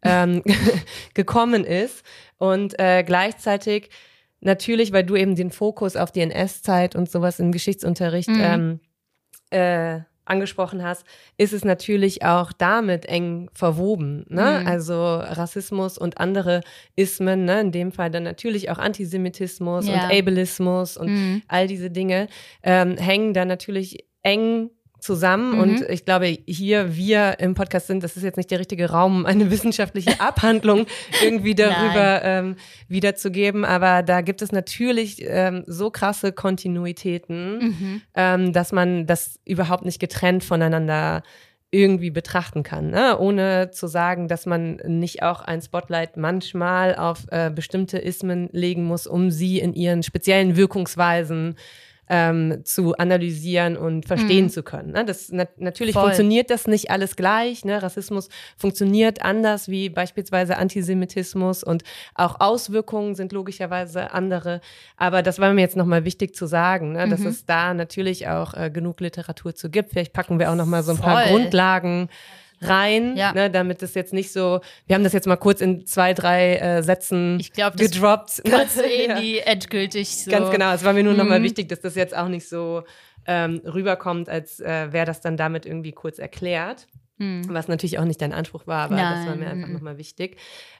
ähm, 0.04 0.42
gekommen 1.14 1.66
ist. 1.66 2.04
Und 2.38 2.80
äh, 2.80 3.04
gleichzeitig 3.04 3.90
natürlich, 4.46 4.92
weil 4.92 5.04
du 5.04 5.16
eben 5.16 5.36
den 5.36 5.52
Fokus 5.52 5.96
auf 5.96 6.12
die 6.12 6.22
NS-Zeit 6.22 6.96
und 6.96 7.10
sowas 7.10 7.40
im 7.40 7.52
Geschichtsunterricht 7.52 8.30
mhm. 8.30 8.42
ähm, 8.42 8.80
äh, 9.50 10.02
angesprochen 10.26 10.84
hast, 10.84 11.06
ist 11.38 11.54
es 11.54 11.66
natürlich 11.66 12.24
auch 12.24 12.54
damit 12.54 13.06
eng 13.06 13.50
verwoben. 13.54 14.26
Ne? 14.30 14.62
Mhm. 14.62 14.68
Also 14.68 14.96
Rassismus 14.96 15.98
und 15.98 16.18
andere 16.18 16.62
Ismen, 16.96 17.46
ne? 17.46 17.62
in 17.62 17.72
dem 17.72 17.92
Fall 17.92 18.10
dann 18.10 18.24
natürlich 18.24 18.70
auch 18.70 18.78
Antisemitismus 18.78 19.88
ja. 19.88 19.94
und 19.94 20.18
Ableismus 20.18 20.98
und 20.98 21.10
mhm. 21.10 21.42
all 21.48 21.68
diese 21.68 21.90
Dinge 21.90 22.28
ähm, 22.64 22.98
hängen 22.98 23.34
da 23.34 23.44
natürlich 23.46 24.06
eng 24.22 24.70
zusammen. 25.04 25.54
Mhm. 25.54 25.60
Und 25.60 25.90
ich 25.90 26.06
glaube, 26.06 26.26
hier 26.26 26.96
wir 26.96 27.40
im 27.40 27.54
Podcast 27.54 27.88
sind, 27.88 28.04
das 28.04 28.16
ist 28.16 28.24
jetzt 28.24 28.38
nicht 28.38 28.50
der 28.50 28.60
richtige 28.60 28.90
Raum, 28.90 29.26
eine 29.28 29.52
wissenschaftliche 29.52 30.20
Abhandlung 30.20 30.86
irgendwie 31.22 31.56
darüber 31.56 32.24
ähm, 32.24 32.56
wiederzugeben. 32.88 33.66
Aber 33.66 34.02
da 34.02 34.22
gibt 34.22 34.42
es 34.42 34.52
natürlich 34.52 35.18
ähm, 35.22 35.64
so 35.68 35.92
krasse 35.92 36.32
Kontinuitäten, 36.32 37.58
mhm. 37.60 38.02
ähm, 38.16 38.54
dass 38.54 38.72
man 38.72 39.06
das 39.06 39.40
überhaupt 39.46 39.86
nicht 39.86 40.00
getrennt 40.00 40.44
voneinander 40.44 41.24
irgendwie 41.74 42.12
betrachten 42.12 42.62
kann, 42.62 42.92
ne? 42.92 43.18
ohne 43.18 43.72
zu 43.72 43.88
sagen, 43.88 44.28
dass 44.28 44.46
man 44.46 44.76
nicht 44.86 45.24
auch 45.24 45.42
ein 45.42 45.60
Spotlight 45.60 46.18
manchmal 46.18 46.96
auf 46.96 47.26
äh, 47.32 47.50
bestimmte 47.50 47.98
Ismen 47.98 48.48
legen 48.52 48.84
muss, 48.84 49.08
um 49.08 49.32
sie 49.32 49.60
in 49.60 49.74
ihren 49.74 50.04
speziellen 50.04 50.56
Wirkungsweisen 50.56 51.56
ähm, 52.10 52.62
zu 52.64 52.96
analysieren 52.98 53.78
und 53.78 54.06
verstehen 54.06 54.46
mhm. 54.46 54.50
zu 54.50 54.64
können. 54.64 54.92
Ne? 54.92 55.06
Das, 55.06 55.30
na, 55.32 55.46
natürlich 55.58 55.94
Voll. 55.94 56.04
funktioniert 56.04 56.50
das 56.50 56.68
nicht 56.68 56.92
alles 56.92 57.16
gleich. 57.16 57.64
Ne? 57.66 57.82
Rassismus 57.82 58.30
funktioniert 58.58 59.24
anders 59.24 59.70
wie 59.70 59.90
beispielsweise 59.90 60.58
Antisemitismus 60.58 61.64
und 61.64 61.84
auch 62.16 62.40
Auswirkungen 62.40 63.16
sind 63.16 63.32
logischerweise 63.32 64.12
andere. 64.12 64.62
Aber 64.98 65.22
das 65.22 65.40
war 65.40 65.54
mir 65.54 65.62
jetzt 65.62 65.78
nochmal 65.78 66.06
wichtig 66.06 66.36
zu 66.36 66.46
sagen, 66.46 66.94
ne? 66.94 67.08
dass 67.08 67.22
mhm. 67.22 67.28
es 67.28 67.46
da 67.46 67.74
natürlich 67.74 68.28
auch 68.28 68.54
äh, 68.54 68.70
genug 68.70 69.00
Literatur 69.00 69.56
zu 69.56 69.70
gibt. 69.70 69.92
Vielleicht 69.92 70.14
packen 70.14 70.40
wir 70.40 70.52
auch 70.52 70.56
nochmal 70.56 70.84
so 70.84 70.92
ein 70.92 70.98
Voll. 70.98 71.06
paar 71.06 71.28
Grundlagen 71.28 72.10
rein, 72.68 73.16
ja. 73.16 73.34
ne, 73.34 73.50
damit 73.50 73.82
es 73.84 73.94
jetzt 73.94 74.14
nicht 74.14 74.32
so, 74.32 74.62
wir 74.88 74.96
haben 74.96 75.04
das 75.04 75.14
jetzt 75.14 75.28
mal 75.28 75.38
kurz 75.38 75.62
in 75.62 75.86
zwei, 75.86 76.14
drei 76.14 76.56
äh, 76.58 76.84
Sätzen 76.84 77.40
ich 77.40 77.52
glaub, 77.52 77.76
gedroppt. 77.78 78.42
Du 78.54 78.84
eh 78.84 79.14
nie 79.20 79.38
endgültig 79.38 80.24
so. 80.24 80.32
Ganz 80.32 80.50
genau, 80.52 80.74
es 80.74 80.84
war 80.84 80.94
mir 80.94 81.04
nur 81.04 81.14
mhm. 81.14 81.20
nochmal 81.20 81.44
wichtig, 81.44 81.70
dass 81.70 81.82
das 81.82 81.96
jetzt 81.96 82.16
auch 82.16 82.28
nicht 82.28 82.48
so 82.48 82.84
ähm, 83.26 83.62
rüberkommt, 83.66 84.30
als 84.30 84.60
äh, 84.60 84.92
wäre 84.92 85.06
das 85.06 85.22
dann 85.22 85.38
damit 85.38 85.66
irgendwie 85.66 85.92
kurz 85.92 86.20
erklärt. 86.20 86.88
Mhm. 87.18 87.44
Was 87.48 87.68
natürlich 87.68 88.00
auch 88.00 88.06
nicht 88.06 88.22
dein 88.22 88.34
Anspruch 88.34 88.66
war, 88.66 88.86
aber 88.86 88.96
Nein. 88.96 89.18
das 89.18 89.28
war 89.28 89.36
mir 89.36 89.48
einfach 89.48 89.70
nochmal 89.70 89.98
wichtig. 89.98 90.38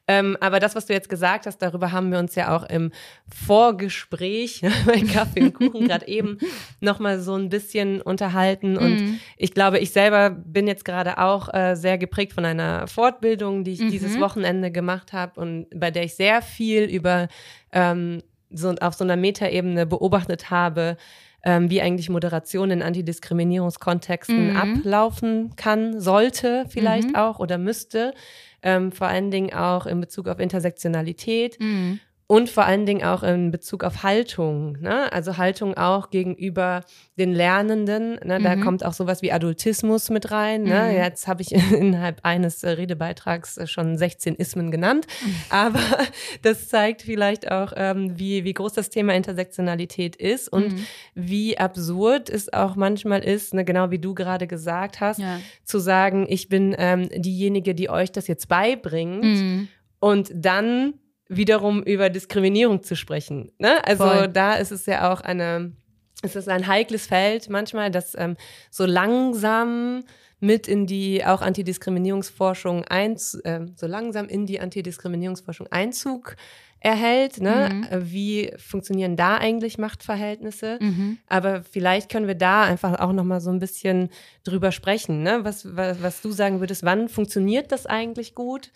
Ähm, 0.08 0.36
aber 0.42 0.60
das, 0.60 0.76
was 0.76 0.88
du 0.88 0.94
jetzt 0.94 1.08
gesagt 1.08 1.46
hast, 1.46 1.60
darüber 1.60 1.92
haben 1.92 2.12
wir 2.12 2.18
uns 2.18 2.34
ja 2.34 2.56
auch 2.56 2.64
im 2.64 2.92
Vorgespräch 3.28 4.62
bei 4.86 5.02
Kaffee 5.02 5.44
und 5.44 5.54
Kuchen 5.54 5.88
gerade 5.88 6.08
eben 6.08 6.40
nochmal 6.82 7.20
so 7.20 7.36
ein 7.36 7.50
bisschen 7.50 8.02
unterhalten. 8.02 8.78
Und 8.78 9.02
mhm. 9.02 9.20
ich 9.38 9.54
glaube, 9.54 9.78
ich 9.78 9.92
selber 9.92 10.32
bin 10.32 10.68
jetzt 10.68 10.86
gerade 10.86 11.20
auch 11.20 11.54
äh, 11.54 11.76
sehr 11.76 12.00
geprägt 12.00 12.34
von 12.34 12.46
einer 12.46 12.88
Fortbildung, 12.88 13.64
die 13.64 13.74
ich 13.74 13.82
mhm. 13.82 13.92
dieses 13.92 14.20
Wochenende 14.20 14.72
gemacht 14.72 15.14
habe 15.14 15.40
und 15.40 15.68
bei 15.76 15.92
der 15.92 16.04
ich 16.04 16.16
sehr 16.16 16.42
viel 16.42 16.84
über 16.84 17.28
ähm, 17.72 18.24
so 18.50 18.74
auf 18.82 18.96
so 18.96 19.04
einer 19.04 19.18
Metaebene 19.18 19.86
beobachtet 19.86 20.50
habe, 20.50 20.98
ähm, 21.44 21.70
wie 21.70 21.82
eigentlich 21.82 22.10
Moderation 22.10 22.72
in 22.72 22.82
Antidiskriminierungskontexten 22.82 24.52
mhm. 24.52 24.58
ablaufen 24.58 25.56
kann, 25.56 26.00
sollte 26.00 26.66
vielleicht 26.70 27.10
mhm. 27.10 27.16
auch 27.16 27.40
oder 27.40 27.58
müsste. 27.58 28.14
Ähm, 28.62 28.92
vor 28.92 29.08
allen 29.08 29.30
Dingen 29.30 29.54
auch 29.54 29.86
in 29.86 30.00
Bezug 30.00 30.28
auf 30.28 30.40
Intersektionalität. 30.40 31.60
Mhm. 31.60 32.00
Und 32.26 32.50
vor 32.50 32.66
allen 32.66 32.86
Dingen 32.86 33.04
auch 33.04 33.22
in 33.22 33.52
Bezug 33.52 33.84
auf 33.84 34.02
Haltung, 34.02 34.78
ne? 34.80 35.12
also 35.12 35.38
Haltung 35.38 35.76
auch 35.76 36.10
gegenüber 36.10 36.82
den 37.18 37.34
Lernenden. 37.34 38.14
Ne? 38.24 38.40
Da 38.42 38.56
mhm. 38.56 38.62
kommt 38.62 38.86
auch 38.86 38.94
sowas 38.94 39.22
wie 39.22 39.34
Adultismus 39.34 40.10
mit 40.10 40.32
rein. 40.32 40.64
Ne? 40.64 40.90
Mhm. 40.90 40.96
Jetzt 40.96 41.28
habe 41.28 41.42
ich 41.42 41.52
innerhalb 41.74 42.22
eines 42.24 42.64
Redebeitrags 42.64 43.60
schon 43.70 43.98
16 43.98 44.36
Ismen 44.36 44.72
genannt, 44.72 45.06
mhm. 45.24 45.36
aber 45.50 45.80
das 46.44 46.70
zeigt 46.70 47.02
vielleicht 47.02 47.52
auch, 47.52 47.74
ähm, 47.76 48.18
wie, 48.18 48.46
wie 48.46 48.54
groß 48.54 48.72
das 48.72 48.90
Thema 48.90 49.14
Intersektionalität 49.16 50.16
ist 50.16 50.48
und 50.48 50.74
mhm. 50.74 50.86
wie 51.16 51.58
absurd 51.58 52.30
es 52.30 52.52
auch 52.54 52.76
manchmal 52.78 53.22
ist, 53.22 53.54
ne? 53.54 53.66
genau 53.66 53.92
wie 53.92 54.00
du 54.00 54.16
gerade 54.16 54.48
gesagt 54.48 55.02
hast, 55.02 55.20
ja. 55.20 55.40
zu 55.66 55.78
sagen, 55.78 56.26
ich 56.30 56.48
bin 56.48 56.74
ähm, 56.78 57.10
diejenige, 57.14 57.76
die 57.76 57.90
euch 57.90 58.14
das 58.14 58.28
jetzt 58.28 58.48
beibringt 58.48 59.24
mhm. 59.24 59.68
und 60.00 60.32
dann 60.34 60.94
wiederum 61.36 61.84
über 61.84 62.10
Diskriminierung 62.10 62.84
zu 62.84 62.96
sprechen. 62.96 63.52
Ne? 63.58 63.86
Also 63.86 64.06
Voll. 64.06 64.28
da 64.28 64.56
ist 64.56 64.72
es 64.72 64.86
ja 64.86 65.12
auch 65.12 65.22
eine, 65.22 65.74
es 66.22 66.36
ist 66.36 66.50
ein 66.50 66.68
heikles 66.68 67.08
Feld 67.08 67.50
manchmal, 67.50 67.92
dass 67.92 68.16
ähm, 68.18 68.36
so 68.72 68.86
langsam 68.86 70.04
mit 70.40 70.68
in 70.68 70.86
die 70.86 71.26
auch 71.26 71.42
Antidiskriminierungsforschung 71.42 72.84
ein, 72.86 73.16
äh, 73.44 73.62
so 73.76 73.88
langsam 73.88 74.28
in 74.28 74.46
die 74.46 74.60
Antidiskriminierungsforschung 74.60 75.68
Einzug 75.68 76.36
erhält. 76.84 77.40
Ne? 77.40 77.70
Mhm. 77.72 78.12
Wie 78.12 78.52
funktionieren 78.58 79.16
da 79.16 79.38
eigentlich 79.38 79.78
Machtverhältnisse? 79.78 80.80
Mhm. 80.82 81.18
Aber 81.28 81.64
vielleicht 81.64 82.12
können 82.12 82.28
wir 82.28 82.36
da 82.36 82.64
einfach 82.64 83.00
auch 83.00 83.14
noch 83.14 83.24
mal 83.24 83.40
so 83.40 83.52
ein 83.52 83.60
bisschen 83.60 84.10
drüber 84.44 84.74
sprechen. 84.74 85.24
Ne? 85.24 85.40
Was, 85.44 85.76
was, 85.78 86.04
was 86.04 86.22
du 86.22 86.32
sagen 86.32 86.60
würdest, 86.60 86.84
wann 86.84 87.08
funktioniert 87.08 87.72
das 87.72 87.86
eigentlich 87.86 88.36
gut? 88.36 88.72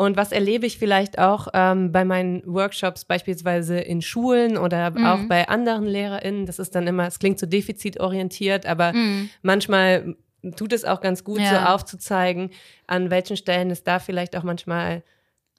Und 0.00 0.16
was 0.16 0.32
erlebe 0.32 0.64
ich 0.64 0.78
vielleicht 0.78 1.18
auch 1.18 1.48
ähm, 1.52 1.92
bei 1.92 2.06
meinen 2.06 2.42
Workshops, 2.46 3.04
beispielsweise 3.04 3.78
in 3.78 4.00
Schulen 4.00 4.56
oder 4.56 4.92
mhm. 4.92 5.04
auch 5.04 5.18
bei 5.28 5.46
anderen 5.46 5.84
LehrerInnen? 5.84 6.46
Das 6.46 6.58
ist 6.58 6.74
dann 6.74 6.86
immer, 6.86 7.06
es 7.06 7.18
klingt 7.18 7.38
so 7.38 7.44
defizitorientiert, 7.44 8.64
aber 8.64 8.94
mhm. 8.94 9.28
manchmal 9.42 10.16
tut 10.56 10.72
es 10.72 10.86
auch 10.86 11.02
ganz 11.02 11.22
gut, 11.22 11.40
ja. 11.40 11.50
so 11.50 11.56
aufzuzeigen, 11.74 12.48
an 12.86 13.10
welchen 13.10 13.36
Stellen 13.36 13.70
es 13.70 13.84
da 13.84 13.98
vielleicht 13.98 14.36
auch 14.36 14.42
manchmal 14.42 15.02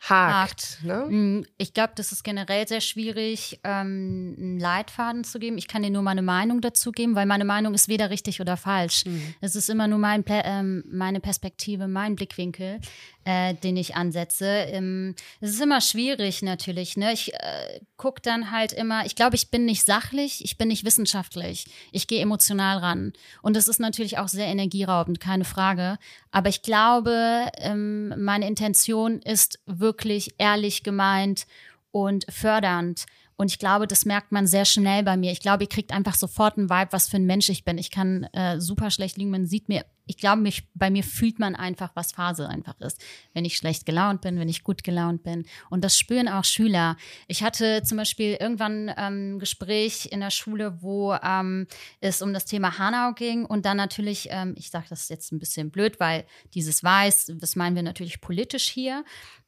hakt. 0.01 0.79
Ne? 0.83 1.05
Mm, 1.09 1.45
ich 1.57 1.73
glaube, 1.73 1.93
das 1.95 2.11
ist 2.11 2.23
generell 2.23 2.67
sehr 2.67 2.81
schwierig, 2.81 3.59
ähm, 3.63 4.35
einen 4.37 4.59
Leitfaden 4.59 5.23
zu 5.23 5.39
geben. 5.39 5.57
Ich 5.57 5.67
kann 5.67 5.83
dir 5.83 5.91
nur 5.91 6.01
meine 6.01 6.21
Meinung 6.23 6.61
dazu 6.61 6.91
geben, 6.91 7.15
weil 7.15 7.25
meine 7.25 7.45
Meinung 7.45 7.73
ist 7.73 7.87
weder 7.87 8.09
richtig 8.09 8.41
oder 8.41 8.57
falsch. 8.57 9.05
Mhm. 9.05 9.35
Es 9.41 9.55
ist 9.55 9.69
immer 9.69 9.87
nur 9.87 9.99
mein, 9.99 10.23
ähm, 10.27 10.83
meine 10.89 11.19
Perspektive, 11.19 11.87
mein 11.87 12.15
Blickwinkel 12.15 12.79
äh, 13.23 13.53
den 13.55 13.77
ich 13.77 13.95
ansetze. 13.95 14.45
Ähm, 14.45 15.15
es 15.39 15.51
ist 15.51 15.61
immer 15.61 15.81
schwierig 15.81 16.41
natürlich. 16.41 16.97
Ne? 16.97 17.13
Ich 17.13 17.33
äh, 17.33 17.79
gucke 17.97 18.21
dann 18.21 18.51
halt 18.51 18.73
immer, 18.73 19.05
ich 19.05 19.15
glaube, 19.15 19.35
ich 19.35 19.51
bin 19.51 19.65
nicht 19.65 19.85
sachlich, 19.85 20.43
ich 20.43 20.57
bin 20.57 20.69
nicht 20.69 20.85
wissenschaftlich. 20.85 21.65
Ich 21.91 22.07
gehe 22.07 22.21
emotional 22.21 22.79
ran. 22.79 23.13
Und 23.41 23.55
das 23.55 23.67
ist 23.67 23.79
natürlich 23.79 24.17
auch 24.17 24.27
sehr 24.27 24.47
energieraubend, 24.47 25.19
keine 25.19 25.45
Frage. 25.45 25.97
Aber 26.31 26.49
ich 26.49 26.61
glaube, 26.61 27.49
ähm, 27.57 28.13
meine 28.23 28.47
Intention 28.47 29.19
ist 29.19 29.59
wirklich 29.65 30.33
ehrlich 30.37 30.83
gemeint 30.83 31.45
und 31.91 32.25
fördernd. 32.29 33.05
Und 33.35 33.51
ich 33.51 33.59
glaube, 33.59 33.87
das 33.87 34.05
merkt 34.05 34.31
man 34.31 34.47
sehr 34.47 34.65
schnell 34.65 35.03
bei 35.03 35.17
mir. 35.17 35.31
Ich 35.31 35.41
glaube, 35.41 35.63
ihr 35.63 35.69
kriegt 35.69 35.91
einfach 35.91 36.15
sofort 36.15 36.57
einen 36.57 36.69
Vibe, 36.69 36.91
was 36.91 37.09
für 37.09 37.17
ein 37.17 37.25
Mensch 37.25 37.49
ich 37.49 37.65
bin. 37.65 37.77
Ich 37.77 37.91
kann 37.91 38.23
äh, 38.33 38.61
super 38.61 38.91
schlecht 38.91 39.17
liegen. 39.17 39.31
Man 39.31 39.47
sieht 39.47 39.67
mir 39.67 39.83
ich 40.05 40.17
glaube, 40.17 40.41
mich, 40.41 40.67
bei 40.73 40.89
mir 40.89 41.03
fühlt 41.03 41.39
man 41.39 41.55
einfach, 41.55 41.91
was 41.95 42.11
Phase 42.11 42.49
einfach 42.49 42.79
ist. 42.81 43.01
Wenn 43.33 43.45
ich 43.45 43.57
schlecht 43.57 43.85
gelaunt 43.85 44.21
bin, 44.21 44.39
wenn 44.39 44.49
ich 44.49 44.63
gut 44.63 44.83
gelaunt 44.83 45.23
bin. 45.23 45.45
Und 45.69 45.83
das 45.83 45.97
spüren 45.97 46.27
auch 46.27 46.43
Schüler. 46.43 46.97
Ich 47.27 47.43
hatte 47.43 47.83
zum 47.83 47.97
Beispiel 47.97 48.37
irgendwann 48.39 48.89
ein 48.89 49.13
ähm, 49.13 49.39
Gespräch 49.39 50.09
in 50.11 50.19
der 50.19 50.31
Schule, 50.31 50.81
wo 50.81 51.13
ähm, 51.13 51.67
es 51.99 52.21
um 52.21 52.33
das 52.33 52.45
Thema 52.45 52.77
Hanau 52.77 53.13
ging 53.13 53.45
und 53.45 53.65
dann 53.65 53.77
natürlich, 53.77 54.27
ähm, 54.31 54.55
ich 54.57 54.69
sage 54.69 54.85
das 54.89 55.09
jetzt 55.09 55.31
ein 55.31 55.39
bisschen 55.39 55.71
blöd, 55.71 55.99
weil 55.99 56.25
dieses 56.53 56.83
Weiß, 56.83 57.31
das 57.35 57.55
meinen 57.55 57.75
wir 57.75 57.83
natürlich 57.83 58.21
politisch 58.21 58.69
hier. 58.69 59.05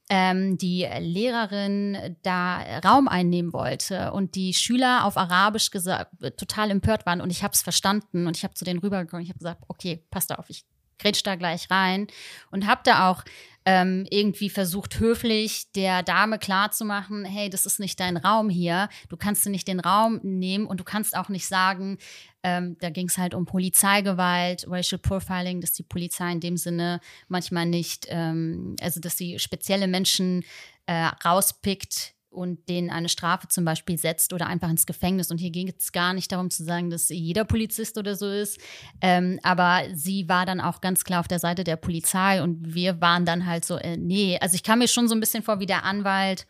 Ähm, 0.09 0.57
die 0.57 0.87
Lehrerin 0.99 2.17
da 2.23 2.61
Raum 2.83 3.07
einnehmen 3.07 3.53
wollte 3.53 4.11
und 4.11 4.35
die 4.35 4.53
Schüler 4.53 5.05
auf 5.05 5.17
Arabisch 5.17 5.71
gesagt, 5.71 6.11
total 6.37 6.71
empört 6.71 7.05
waren 7.05 7.21
und 7.21 7.29
ich 7.29 7.43
habe 7.43 7.53
es 7.53 7.61
verstanden 7.61 8.27
und 8.27 8.37
ich 8.37 8.43
habe 8.43 8.53
zu 8.53 8.65
denen 8.65 8.79
rübergekommen. 8.79 9.23
Ich 9.23 9.29
habe 9.29 9.39
gesagt, 9.39 9.63
okay, 9.67 10.03
passt 10.11 10.37
auf, 10.37 10.49
ich 10.49 10.65
grätsch 10.99 11.23
da 11.23 11.35
gleich 11.35 11.69
rein 11.71 12.07
und 12.51 12.67
habe 12.67 12.81
da 12.83 13.09
auch 13.09 13.23
ähm, 13.65 14.05
irgendwie 14.09 14.49
versucht, 14.49 14.99
höflich 14.99 15.71
der 15.73 16.03
Dame 16.03 16.37
klarzumachen, 16.37 17.23
hey, 17.23 17.49
das 17.49 17.65
ist 17.65 17.79
nicht 17.79 17.99
dein 17.99 18.17
Raum 18.17 18.49
hier, 18.49 18.89
du 19.09 19.17
kannst 19.17 19.45
nicht 19.45 19.67
den 19.67 19.79
Raum 19.79 20.19
nehmen 20.23 20.65
und 20.65 20.79
du 20.79 20.83
kannst 20.83 21.15
auch 21.15 21.29
nicht 21.29 21.47
sagen, 21.47 21.97
ähm, 22.43 22.77
da 22.79 22.89
ging 22.89 23.08
es 23.08 23.17
halt 23.17 23.34
um 23.34 23.45
Polizeigewalt, 23.45 24.65
Racial 24.69 24.99
Profiling, 24.99 25.62
dass 25.62 25.73
die 25.73 25.84
Polizei 25.84 26.32
in 26.32 26.39
dem 26.39 26.58
Sinne 26.58 26.99
manchmal 27.27 27.65
nicht, 27.65 28.08
ähm, 28.10 28.75
also 28.82 28.99
dass 28.99 29.17
sie 29.17 29.39
spezielle 29.39 29.88
Menschen 29.88 30.43
äh, 30.86 31.10
rauspickt, 31.25 32.13
und 32.34 32.67
denen 32.67 32.89
eine 32.89 33.10
Strafe 33.10 33.47
zum 33.47 33.63
Beispiel 33.63 33.97
setzt 33.97 34.34
oder 34.34 34.47
einfach 34.47 34.69
ins 34.69 34.86
Gefängnis. 34.86 35.32
Und 35.32 35.38
hier 35.38 35.51
ging 35.51 35.71
es 35.77 35.91
gar 35.91 36.13
nicht 36.13 36.32
darum 36.32 36.49
zu 36.49 36.63
sagen, 36.63 36.89
dass 36.89 37.10
jeder 37.10 37.45
Polizist 37.45 37.97
oder 37.97 38.15
so 38.15 38.29
ist. 38.29 38.60
Ähm, 39.01 39.39
aber 39.43 39.84
sie 39.93 40.27
war 40.27 40.45
dann 40.45 40.60
auch 40.60 40.82
ganz 40.82 41.03
klar 41.03 41.19
auf 41.21 41.27
der 41.27 41.39
Seite 41.39 41.63
der 41.63 41.75
Polizei 41.75 42.41
und 42.41 42.73
wir 42.73 42.99
waren 43.01 43.25
dann 43.25 43.45
halt 43.45 43.65
so, 43.65 43.77
äh, 43.77 43.97
nee, 43.97 44.38
also 44.41 44.56
ich 44.56 44.63
kam 44.63 44.79
mir 44.79 44.88
schon 44.88 45.08
so 45.08 45.15
ein 45.15 45.19
bisschen 45.19 45.43
vor 45.43 45.60
wie 45.60 45.65
der 45.65 45.84
Anwalt 45.84 46.45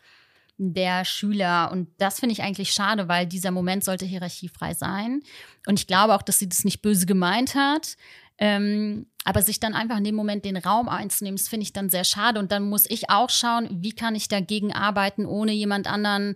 der 0.56 1.04
Schüler. 1.04 1.70
Und 1.72 1.88
das 1.98 2.20
finde 2.20 2.32
ich 2.32 2.42
eigentlich 2.42 2.72
schade, 2.72 3.08
weil 3.08 3.26
dieser 3.26 3.50
Moment 3.50 3.84
sollte 3.84 4.04
hierarchiefrei 4.04 4.74
sein. 4.74 5.22
Und 5.66 5.78
ich 5.78 5.86
glaube 5.86 6.14
auch, 6.14 6.22
dass 6.22 6.38
sie 6.38 6.48
das 6.48 6.64
nicht 6.64 6.82
böse 6.82 7.06
gemeint 7.06 7.54
hat. 7.54 7.96
Ähm, 8.36 9.06
aber 9.24 9.42
sich 9.42 9.60
dann 9.60 9.74
einfach 9.74 9.96
in 9.96 10.04
dem 10.04 10.16
Moment 10.16 10.44
den 10.44 10.56
Raum 10.56 10.88
einzunehmen, 10.88 11.36
das 11.36 11.48
finde 11.48 11.62
ich 11.62 11.72
dann 11.72 11.88
sehr 11.88 12.04
schade. 12.04 12.40
Und 12.40 12.52
dann 12.52 12.68
muss 12.68 12.84
ich 12.88 13.10
auch 13.10 13.30
schauen, 13.30 13.68
wie 13.70 13.92
kann 13.92 14.14
ich 14.14 14.28
dagegen 14.28 14.72
arbeiten, 14.72 15.24
ohne 15.24 15.52
jemand 15.52 15.86
anderen, 15.86 16.34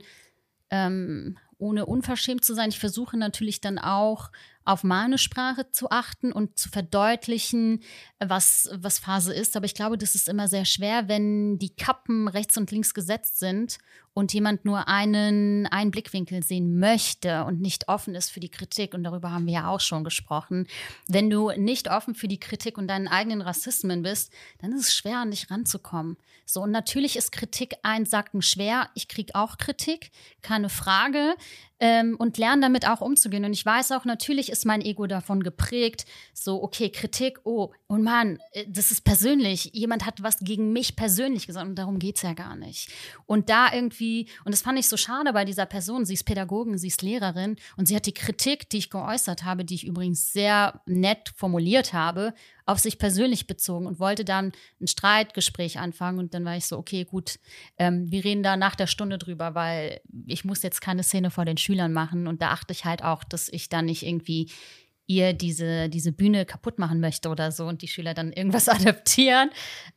ähm, 0.71 1.39
ohne 1.59 1.87
unverschämt 1.87 2.45
zu 2.45 2.55
sein. 2.55 2.69
Ich 2.69 2.79
versuche 2.79 3.17
natürlich 3.17 3.61
dann 3.61 3.79
auch 3.79 4.31
auf 4.65 4.85
meine 4.85 5.19
Sprache 5.19 5.71
zu 5.71 5.91
achten 5.91 6.31
und 6.31 6.59
zu 6.59 6.69
verdeutlichen, 6.69 7.81
was, 8.21 8.69
was 8.75 8.99
Phase 8.99 9.35
ist. 9.35 9.57
Aber 9.57 9.67
ich 9.67 9.75
glaube, 9.75 9.99
das 9.99 10.15
ist 10.15 10.29
immer 10.29 10.47
sehr 10.47 10.67
schwer, 10.67 11.09
wenn 11.09 11.59
die 11.59 11.75
Kappen 11.75 12.29
rechts 12.29 12.57
und 12.57 12.71
links 12.71 12.95
gesetzt 12.95 13.39
sind 13.39 13.79
und 14.19 14.33
jemand 14.33 14.65
nur 14.65 14.89
einen, 14.89 15.69
einen 15.69 15.93
Blickwinkel 15.93 16.43
sehen 16.43 16.81
möchte 16.81 17.45
und 17.45 17.61
nicht 17.61 17.87
offen 17.87 18.17
ist 18.17 18.33
für 18.33 18.41
die 18.41 18.49
Kritik. 18.49 18.93
Und 18.93 19.05
darüber 19.05 19.31
haben 19.31 19.47
wir 19.47 19.53
ja 19.53 19.69
auch 19.69 19.79
schon 19.79 20.03
gesprochen. 20.03 20.67
Wenn 21.07 21.31
du 21.31 21.53
nicht 21.53 21.89
offen 21.89 22.17
für 22.17 22.27
die 22.27 22.41
Kritik 22.41 22.79
und 22.79 22.89
deinen 22.89 23.07
eigenen 23.07 23.43
Rassismen 23.43 24.03
bist, 24.03 24.33
dann 24.61 24.73
ist 24.73 24.89
es 24.89 24.95
schwer, 24.97 25.19
an 25.19 25.31
dich 25.31 25.53
ranzukommen. 25.53 26.17
So, 26.47 26.63
und 26.63 26.73
natürlich 26.73 27.17
ist 27.17 27.31
Kritik 27.31 27.77
einsacken 27.85 28.43
schwer. 28.43 28.89
Ich 28.95 29.07
kriege 29.07 29.37
auch 29.37 29.57
Kritik, 29.57 30.11
keine 30.43 30.69
Frage 30.69 31.37
ähm, 31.79 32.17
und 32.19 32.39
lernen 32.39 32.63
damit 32.63 32.89
auch 32.89 33.01
umzugehen. 33.01 33.45
Und 33.45 33.53
ich 33.53 33.65
weiß 33.65 33.93
auch, 33.93 34.05
natürlich 34.05 34.51
ist 34.51 34.65
mein 34.65 34.81
Ego 34.81 35.07
davon 35.07 35.43
geprägt, 35.43 36.07
so, 36.33 36.63
okay, 36.63 36.91
Kritik, 36.91 37.41
oh, 37.45 37.71
und 37.87 38.03
Mann, 38.03 38.39
äh, 38.53 38.65
das 38.67 38.91
ist 38.91 39.05
persönlich. 39.05 39.71
Jemand 39.75 40.07
hat 40.07 40.23
was 40.23 40.39
gegen 40.41 40.73
mich 40.73 40.97
persönlich 40.97 41.47
gesagt 41.47 41.69
und 41.69 41.77
darum 41.77 41.99
geht 41.99 42.17
es 42.17 42.23
ja 42.23 42.33
gar 42.33 42.57
nicht. 42.57 42.91
Und 43.27 43.51
da 43.51 43.73
irgendwie, 43.73 44.08
und 44.45 44.53
das 44.53 44.63
fand 44.63 44.79
ich 44.79 44.89
so 44.89 44.97
schade 44.97 45.33
bei 45.33 45.45
dieser 45.45 45.67
Person, 45.67 46.05
sie 46.05 46.15
ist 46.15 46.25
Pädagogin, 46.25 46.79
sie 46.79 46.89
ist 46.89 47.03
Lehrerin 47.03 47.57
und 47.77 47.87
sie 47.87 47.97
hat 47.97 48.07
die 48.07 48.15
Kritik, 48.15 48.69
die 48.71 48.79
ich 48.79 48.91
geäußert 48.91 49.45
habe, 49.45 49.65
die 49.65 49.75
ich 49.75 49.87
übrigens 49.87 50.33
sehr 50.33 50.81
nett 50.87 51.33
formuliert 51.37 51.93
habe, 51.93 52.35
auf 52.69 52.79
sich 52.79 52.99
persönlich 52.99 53.47
bezogen 53.47 53.87
und 53.87 53.99
wollte 53.99 54.25
dann 54.25 54.53
ein 54.81 54.87
Streitgespräch 54.87 55.79
anfangen. 55.79 56.19
Und 56.19 56.35
dann 56.35 56.45
war 56.45 56.57
ich 56.57 56.67
so, 56.67 56.77
okay, 56.77 57.05
gut, 57.05 57.39
ähm, 57.79 58.11
wir 58.11 58.25
reden 58.25 58.43
da 58.43 58.57
nach 58.57 58.77
der 58.77 58.87
Stunde 58.87 59.17
drüber, 59.17 59.55
weil 59.55 60.01
ich 60.27 60.45
muss 60.45 60.63
jetzt 60.63 60.83
keine 60.83 61.03
Szene 61.03 61.31
vor 61.31 61.47
den 61.47 61.57
Schülern 61.57 61.95
machen. 61.95 62.27
Und 62.27 62.43
da 62.43 62.51
achte 62.51 62.73
ich 62.73 62.85
halt 62.85 63.03
auch, 63.03 63.25
dass 63.25 63.49
ich 63.49 63.71
da 63.71 63.81
nicht 63.81 64.05
irgendwie 64.05 64.51
ihr 65.09 65.33
diese, 65.33 65.89
diese 65.89 66.13
Bühne 66.13 66.45
kaputt 66.45 66.79
machen 66.79 67.01
möchte 67.01 67.31
oder 67.31 67.51
so 67.51 67.67
und 67.67 67.83
die 67.83 67.89
Schüler 67.89 68.15
dann 68.15 68.33
irgendwas 68.33 68.69
adaptieren. 68.69 69.51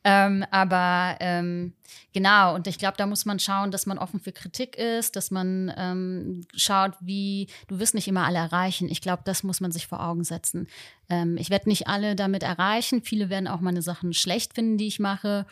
Ähm, 0.04 0.43
aber 0.50 1.17
ähm, 1.19 1.74
genau, 2.13 2.56
und 2.56 2.65
ich 2.65 2.80
glaube, 2.80 2.95
da 2.97 3.06
muss 3.06 3.26
man 3.26 3.38
schauen, 3.38 3.71
dass 3.71 3.86
man 3.86 4.00
offen 4.00 4.21
für 4.21 4.32
Kritik 4.32 4.78
ist, 4.78 5.17
dass 5.17 5.30
man 5.30 5.71
ähm, 5.78 6.45
schaut, 6.56 6.93
wie, 7.02 7.47
du 7.67 7.78
wirst 7.78 7.93
nicht 7.93 8.08
immer 8.08 8.26
alle 8.26 8.39
erreichen. 8.39 8.89
Ich 8.89 9.02
glaube, 9.02 9.21
das 9.26 9.43
muss 9.43 9.60
man 9.60 9.71
sich 9.71 9.86
vor 9.86 10.02
Augen 10.02 10.24
setzen. 10.24 10.67
Ähm, 11.10 11.36
ich 11.38 11.50
werde 11.50 11.69
nicht 11.69 11.88
alle 11.88 12.15
damit 12.15 12.41
erreichen. 12.41 13.04
Viele 13.04 13.30
werden 13.30 13.50
auch 13.50 13.60
meine 13.60 13.82
Sachen 13.82 14.13
schlecht 14.13 14.54
finden, 14.54 14.78
die 14.78 14.88
ich 14.88 15.00
mache 15.00 15.45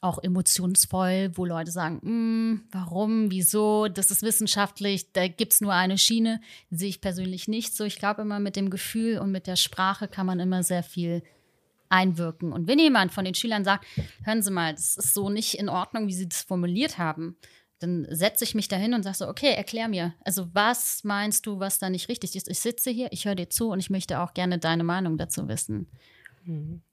auch 0.00 0.22
emotionsvoll, 0.22 1.32
wo 1.34 1.44
Leute 1.44 1.70
sagen, 1.70 2.00
mm, 2.02 2.68
warum, 2.70 3.30
wieso, 3.30 3.88
das 3.88 4.10
ist 4.10 4.22
wissenschaftlich, 4.22 5.12
da 5.12 5.28
gibt 5.28 5.54
es 5.54 5.60
nur 5.60 5.72
eine 5.72 5.98
Schiene, 5.98 6.40
sehe 6.70 6.88
ich 6.88 7.00
persönlich 7.00 7.48
nicht 7.48 7.76
so. 7.76 7.84
Ich 7.84 7.98
glaube 7.98 8.22
immer 8.22 8.40
mit 8.40 8.56
dem 8.56 8.70
Gefühl 8.70 9.18
und 9.18 9.32
mit 9.32 9.46
der 9.46 9.56
Sprache 9.56 10.08
kann 10.08 10.26
man 10.26 10.40
immer 10.40 10.62
sehr 10.62 10.82
viel 10.82 11.22
einwirken. 11.88 12.52
Und 12.52 12.66
wenn 12.66 12.78
jemand 12.78 13.12
von 13.12 13.24
den 13.24 13.34
Schülern 13.34 13.64
sagt, 13.64 13.86
hören 14.24 14.42
Sie 14.42 14.50
mal, 14.50 14.74
das 14.74 14.96
ist 14.96 15.14
so 15.14 15.30
nicht 15.30 15.54
in 15.54 15.68
Ordnung, 15.68 16.08
wie 16.08 16.14
Sie 16.14 16.28
das 16.28 16.42
formuliert 16.42 16.98
haben, 16.98 17.36
dann 17.78 18.06
setze 18.10 18.44
ich 18.44 18.54
mich 18.54 18.68
dahin 18.68 18.94
und 18.94 19.02
sage 19.02 19.16
so, 19.16 19.28
okay, 19.28 19.52
erklär 19.54 19.88
mir. 19.88 20.14
Also 20.24 20.48
was 20.54 21.04
meinst 21.04 21.46
du, 21.46 21.60
was 21.60 21.78
da 21.78 21.90
nicht 21.90 22.08
richtig 22.08 22.34
ist? 22.34 22.48
Ich 22.48 22.58
sitze 22.58 22.90
hier, 22.90 23.08
ich 23.12 23.26
höre 23.26 23.34
dir 23.34 23.50
zu 23.50 23.68
und 23.68 23.78
ich 23.78 23.90
möchte 23.90 24.20
auch 24.20 24.34
gerne 24.34 24.58
deine 24.58 24.84
Meinung 24.84 25.18
dazu 25.18 25.46
wissen. 25.48 25.88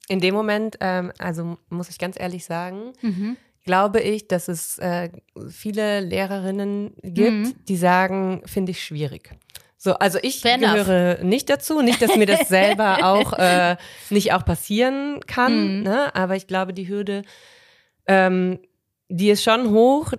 In 0.07 0.19
dem 0.19 0.33
Moment, 0.33 0.77
ähm, 0.81 1.11
also 1.17 1.57
muss 1.69 1.89
ich 1.89 1.97
ganz 1.97 2.19
ehrlich 2.19 2.45
sagen, 2.45 2.93
mhm. 3.01 3.37
glaube 3.65 4.01
ich, 4.01 4.27
dass 4.27 4.47
es 4.47 4.79
äh, 4.79 5.09
viele 5.49 6.01
Lehrerinnen 6.01 6.95
gibt, 7.01 7.31
mhm. 7.31 7.65
die 7.67 7.77
sagen, 7.77 8.41
finde 8.45 8.71
ich 8.71 8.83
schwierig. 8.83 9.35
So, 9.77 9.95
also 9.95 10.17
ich 10.21 10.39
Fair 10.39 10.57
gehöre 10.57 11.17
enough. 11.17 11.23
nicht 11.23 11.49
dazu, 11.49 11.81
nicht, 11.81 12.01
dass 12.01 12.15
mir 12.15 12.25
das 12.25 12.47
selber 12.47 12.99
auch 13.03 13.33
äh, 13.33 13.75
nicht 14.09 14.33
auch 14.33 14.45
passieren 14.45 15.19
kann, 15.27 15.79
mhm. 15.79 15.83
ne? 15.83 16.15
aber 16.15 16.35
ich 16.35 16.47
glaube, 16.47 16.73
die 16.73 16.87
Hürde, 16.87 17.23
ähm, 18.07 18.59
die 19.09 19.29
ist 19.29 19.43
schon 19.43 19.71
hoch, 19.71 20.13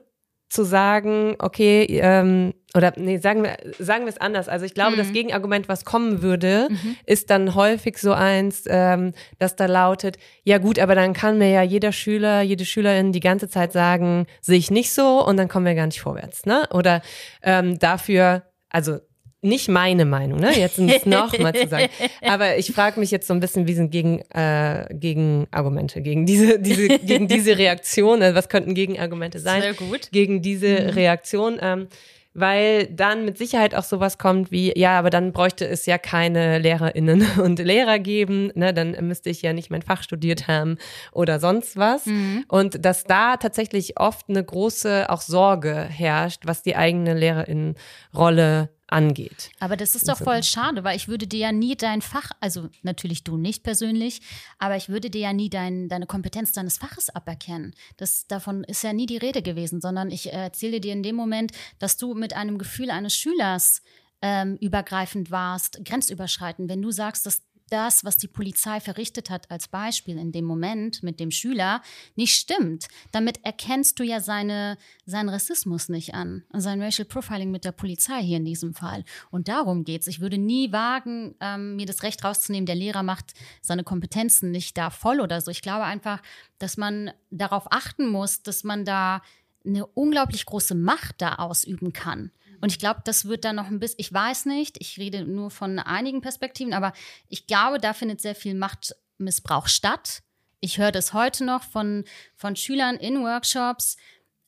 zu 0.55 0.65
sagen, 0.65 1.35
okay, 1.41 1.85
ähm, 2.01 2.55
oder 2.77 2.93
nee, 2.97 3.19
sagen 3.19 3.45
wir, 3.45 3.57
sagen 3.79 4.05
wir 4.05 4.11
es 4.11 4.19
anders. 4.19 4.49
Also 4.49 4.67
ich 4.67 4.75
glaube, 4.75 4.93
mhm. 4.93 4.99
das 4.99 5.13
Gegenargument, 5.13 5.69
was 5.69 5.85
kommen 5.85 6.23
würde, 6.23 6.69
mhm. 6.71 6.97
ist 7.07 7.31
dann 7.31 7.55
häufig 7.55 7.99
so 7.99 8.13
eins, 8.13 8.65
ähm, 8.67 9.13
dass 9.39 9.55
da 9.55 9.67
lautet, 9.67 10.19
ja 10.43 10.59
gut, 10.59 10.79
aber 10.79 10.95
dann 10.95 11.13
kann 11.13 11.39
mir 11.39 11.51
ja 11.51 11.63
jeder 11.63 11.93
Schüler, 11.93 12.43
jede 12.43 12.65
Schülerin 12.65 13.13
die 13.13 13.21
ganze 13.21 13.49
Zeit 13.49 13.73
sagen, 13.73 14.27
sehe 14.41 14.59
ich 14.59 14.71
nicht 14.73 14.93
so 14.93 15.25
und 15.25 15.37
dann 15.37 15.49
kommen 15.49 15.67
wir 15.67 15.75
gar 15.75 15.87
nicht 15.87 16.01
vorwärts. 16.01 16.47
Ne? 16.47 16.69
Oder 16.73 17.01
ähm, 17.43 17.79
dafür, 17.79 18.43
also 18.71 18.99
nicht 19.45 19.69
meine 19.69 20.07
Meinung, 20.07 20.41
ne? 20.41 20.59
Jetzt 20.59 20.79
noch 21.07 21.39
mal 21.39 21.55
zu 21.55 21.69
sagen. 21.69 21.89
Aber 22.23 22.57
ich 22.57 22.73
frage 22.73 22.99
mich 22.99 23.11
jetzt 23.11 23.27
so 23.27 23.35
ein 23.35 23.41
bisschen, 23.41 23.69
wie 23.69 23.75
sind 23.75 23.91
gegen, 23.91 24.21
äh, 24.31 24.87
gegen 24.91 25.47
Argumente, 25.51 26.01
gegen 26.01 26.25
diese, 26.25 26.59
diese, 26.59 26.89
gegen 26.89 27.29
diese 27.29 27.59
Reaktion, 27.59 28.23
also 28.23 28.35
was 28.35 28.49
könnten 28.49 28.75
Gegenargumente 28.75 29.39
sein? 29.39 29.61
Sehr 29.61 29.75
gut. 29.75 30.09
Gegen 30.13 30.41
diese 30.41 30.69
mhm. 30.69 30.89
Reaktion. 30.89 31.59
Ähm, 31.61 31.89
weil 32.35 32.89
dann 32.89 33.25
mit 33.25 33.39
Sicherheit 33.39 33.75
auch 33.75 33.85
sowas 33.85 34.19
kommt 34.19 34.51
wie, 34.51 34.77
ja, 34.77 34.99
aber 34.99 35.11
dann 35.11 35.33
bräuchte 35.33 35.67
es 35.67 35.87
ja 35.87 35.99
keine 35.99 36.59
Lehrerinnen 36.59 37.27
und 37.43 37.59
Lehrer 37.61 37.99
geben, 37.99 38.51
ne, 38.55 38.75
dann 38.75 38.97
müsste 39.07 39.31
ich 39.31 39.41
ja 39.43 39.53
nicht 39.53 39.71
mein 39.71 39.83
Fach 39.83 40.03
studiert 40.03 40.49
haben 40.49 40.77
oder 41.13 41.41
sonst 41.41 41.77
was. 41.77 42.07
Mhm. 42.07 42.45
Und 42.49 42.85
dass 42.85 43.05
da 43.05 43.37
tatsächlich 43.37 43.99
oft 43.99 44.29
eine 44.29 44.43
große 44.43 45.07
auch 45.09 45.21
Sorge 45.21 45.87
herrscht, 45.89 46.43
was 46.45 46.63
die 46.63 46.77
eigene 46.77 47.15
Lehrerinnenrolle 47.15 48.71
angeht. 48.95 49.51
Aber 49.59 49.77
das 49.77 49.95
ist 49.95 50.09
doch 50.09 50.19
voll 50.19 50.43
schade, 50.43 50.85
weil 50.85 50.97
ich 50.97 51.09
würde 51.09 51.27
dir 51.27 51.41
ja 51.41 51.53
nie 51.53 51.77
dein 51.77 52.01
Fach, 52.01 52.31
also 52.41 52.69
natürlich 52.83 53.25
du 53.25 53.37
nicht 53.37 53.63
persönlich, 53.65 54.21
aber 54.59 54.77
ich 54.77 54.89
würde 54.89 55.11
dir 55.11 55.21
ja 55.21 55.33
nie 55.33 55.51
dein, 55.51 55.89
deine 55.89 56.07
Kompetenz 56.07 56.53
deines 56.53 56.79
Faches 56.79 57.11
aberkennen. 57.11 57.75
Das, 57.97 58.27
davon 58.27 58.65
ist 58.65 58.85
ja 58.85 58.93
nie 58.93 59.07
die 59.07 59.17
Rede 59.17 59.43
gewesen, 59.43 59.81
sondern 59.81 60.11
ich 60.11 60.33
erzähle 60.33 60.81
dir 60.81 60.93
in 60.93 61.03
dem 61.03 61.17
Moment, 61.17 61.53
dass 61.79 61.97
du 61.97 62.15
mit 62.15 62.35
einem 62.35 62.57
Gefühl 62.57 62.91
eines 62.91 63.15
Schülers 63.15 63.83
ähm, 64.23 64.57
übergreifend 64.61 65.31
warst, 65.31 65.85
grenzüberschreitend. 65.85 66.71
Wenn 66.71 66.81
du 66.81 66.93
sagst, 66.93 67.27
dass 67.27 67.43
das, 67.71 68.05
was 68.05 68.17
die 68.17 68.29
Polizei 68.29 68.81
verrichtet 68.81 69.31
hat, 69.31 69.51
als 69.51 69.69
Beispiel 69.69 70.19
in 70.19 70.33
dem 70.33 70.45
Moment 70.45 71.03
mit 71.03 71.21
dem 71.21 71.31
Schüler, 71.31 71.83
nicht 72.15 72.35
stimmt. 72.35 72.87
Damit 73.13 73.45
erkennst 73.45 73.99
du 73.99 74.05
ja 74.05 74.21
seine, 74.21 74.77
seinen 75.07 75.29
Rassismus 75.29 75.89
nicht 75.89 76.15
an, 76.15 76.45
sein 76.53 76.83
Racial 76.83 77.07
Profiling 77.07 77.51
mit 77.51 77.65
der 77.65 77.73
Polizei 77.73 78.23
hier 78.23 78.37
in 78.37 78.45
diesem 78.45 78.75
Fall. 78.75 79.05
Und 79.31 79.49
darum 79.49 79.85
geht 79.85 80.03
es. 80.03 80.09
Ich 80.09 80.21
würde 80.21 80.39
nie 80.39 80.73
wagen, 80.73 81.35
ähm, 81.41 81.77
mir 81.77 81.87
das 81.87 82.03
Recht 82.03 82.25
rauszunehmen, 82.25 82.67
der 82.67 82.75
Lehrer 82.75 83.03
macht 83.03 83.35
seine 83.63 83.85
Kompetenzen 83.85 84.51
nicht 84.51 84.77
da 84.77 84.91
voll 84.91 85.21
oder 85.21 85.41
so. 85.41 85.51
Ich 85.51 85.63
glaube 85.63 85.85
einfach, 85.85 86.23
dass 86.59 86.77
man 86.77 87.11
darauf 87.31 87.67
achten 87.71 88.09
muss, 88.09 88.43
dass 88.43 88.65
man 88.65 88.85
da 88.85 89.23
eine 89.67 89.87
unglaublich 89.87 90.45
große 90.47 90.75
Macht 90.75 91.23
da 91.23 91.37
ausüben 91.37 91.93
kann. 91.93 92.31
Und 92.61 92.73
ich 92.73 92.79
glaube, 92.79 93.01
das 93.05 93.27
wird 93.27 93.45
dann 93.45 93.57
noch 93.57 93.67
ein 93.67 93.81
bisschen, 93.81 94.01
ich 94.01 94.13
weiß 94.13 94.47
nicht, 94.47 94.77
ich 94.81 94.99
rede 94.99 95.25
nur 95.25 95.51
von 95.51 95.79
einigen 95.79 96.21
Perspektiven, 96.21 96.73
aber 96.73 96.93
ich 97.29 97.47
glaube, 97.47 97.79
da 97.79 97.93
findet 97.93 98.21
sehr 98.21 98.35
viel 98.35 98.55
Machtmissbrauch 98.55 99.69
statt. 99.69 100.23
Ich 100.61 100.79
höre 100.79 100.93
das 100.93 101.13
heute 101.13 101.45
noch 101.45 101.63
von, 101.63 102.05
von 102.35 102.57
Schülern 102.57 102.97
in 102.97 103.23
Workshops, 103.23 103.97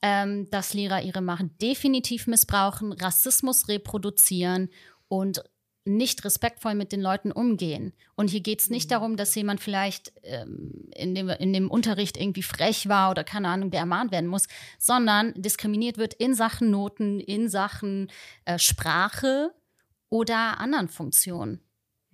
ähm, 0.02 0.48
dass 0.50 0.74
Lehrer 0.74 1.02
ihre 1.02 1.20
Macht 1.20 1.46
definitiv 1.60 2.26
missbrauchen, 2.26 2.92
Rassismus 2.92 3.68
reproduzieren 3.68 4.70
und 5.08 5.42
nicht 5.86 6.24
respektvoll 6.24 6.74
mit 6.74 6.92
den 6.92 7.00
Leuten 7.00 7.32
umgehen. 7.32 7.92
Und 8.14 8.30
hier 8.30 8.40
geht 8.40 8.60
es 8.60 8.70
nicht 8.70 8.88
mhm. 8.88 8.94
darum, 8.94 9.16
dass 9.16 9.34
jemand 9.34 9.60
vielleicht 9.60 10.12
ähm, 10.22 10.90
in, 10.94 11.14
dem, 11.14 11.28
in 11.28 11.52
dem 11.52 11.70
Unterricht 11.70 12.16
irgendwie 12.16 12.42
frech 12.42 12.88
war 12.88 13.10
oder 13.10 13.24
keine 13.24 13.48
Ahnung, 13.48 13.70
der 13.70 13.80
ermahnt 13.80 14.12
werden 14.12 14.28
muss, 14.28 14.46
sondern 14.78 15.32
diskriminiert 15.34 15.98
wird 15.98 16.14
in 16.14 16.34
Sachen 16.34 16.70
Noten, 16.70 17.20
in 17.20 17.48
Sachen 17.48 18.10
äh, 18.44 18.58
Sprache 18.58 19.52
oder 20.08 20.60
anderen 20.60 20.88
Funktionen. 20.88 21.60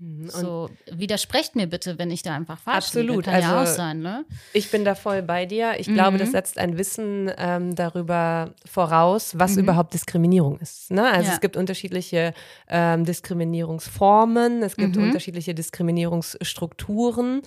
Mhm, 0.02 0.22
und 0.24 0.30
so, 0.30 0.68
widersprecht 0.90 1.54
mir 1.54 1.68
bitte, 1.68 1.96
wenn 1.96 2.10
ich 2.10 2.22
da 2.22 2.34
einfach 2.34 2.58
falsch 2.58 2.86
Absolut. 2.86 3.24
Kann 3.24 3.34
also, 3.34 3.48
ja 3.48 3.62
auch 3.62 3.66
sein, 3.66 4.00
ne? 4.00 4.24
Ich 4.52 4.70
bin 4.70 4.84
da 4.84 4.96
voll 4.96 5.22
bei 5.22 5.46
dir. 5.46 5.74
Ich 5.78 5.86
mhm. 5.86 5.94
glaube, 5.94 6.18
das 6.18 6.32
setzt 6.32 6.58
ein 6.58 6.76
Wissen 6.76 7.30
ähm, 7.38 7.76
darüber 7.76 8.50
voraus, 8.66 9.38
was 9.38 9.52
mhm. 9.52 9.62
überhaupt 9.62 9.94
Diskriminierung 9.94 10.58
ist. 10.58 10.90
Ne? 10.90 11.08
Also 11.08 11.28
ja. 11.28 11.34
es 11.34 11.40
gibt 11.40 11.56
unterschiedliche 11.56 12.34
ähm, 12.68 13.04
Diskriminierungsformen, 13.04 14.64
es 14.64 14.74
gibt 14.76 14.96
mhm. 14.96 15.04
unterschiedliche 15.04 15.54
Diskriminierungsstrukturen 15.54 17.42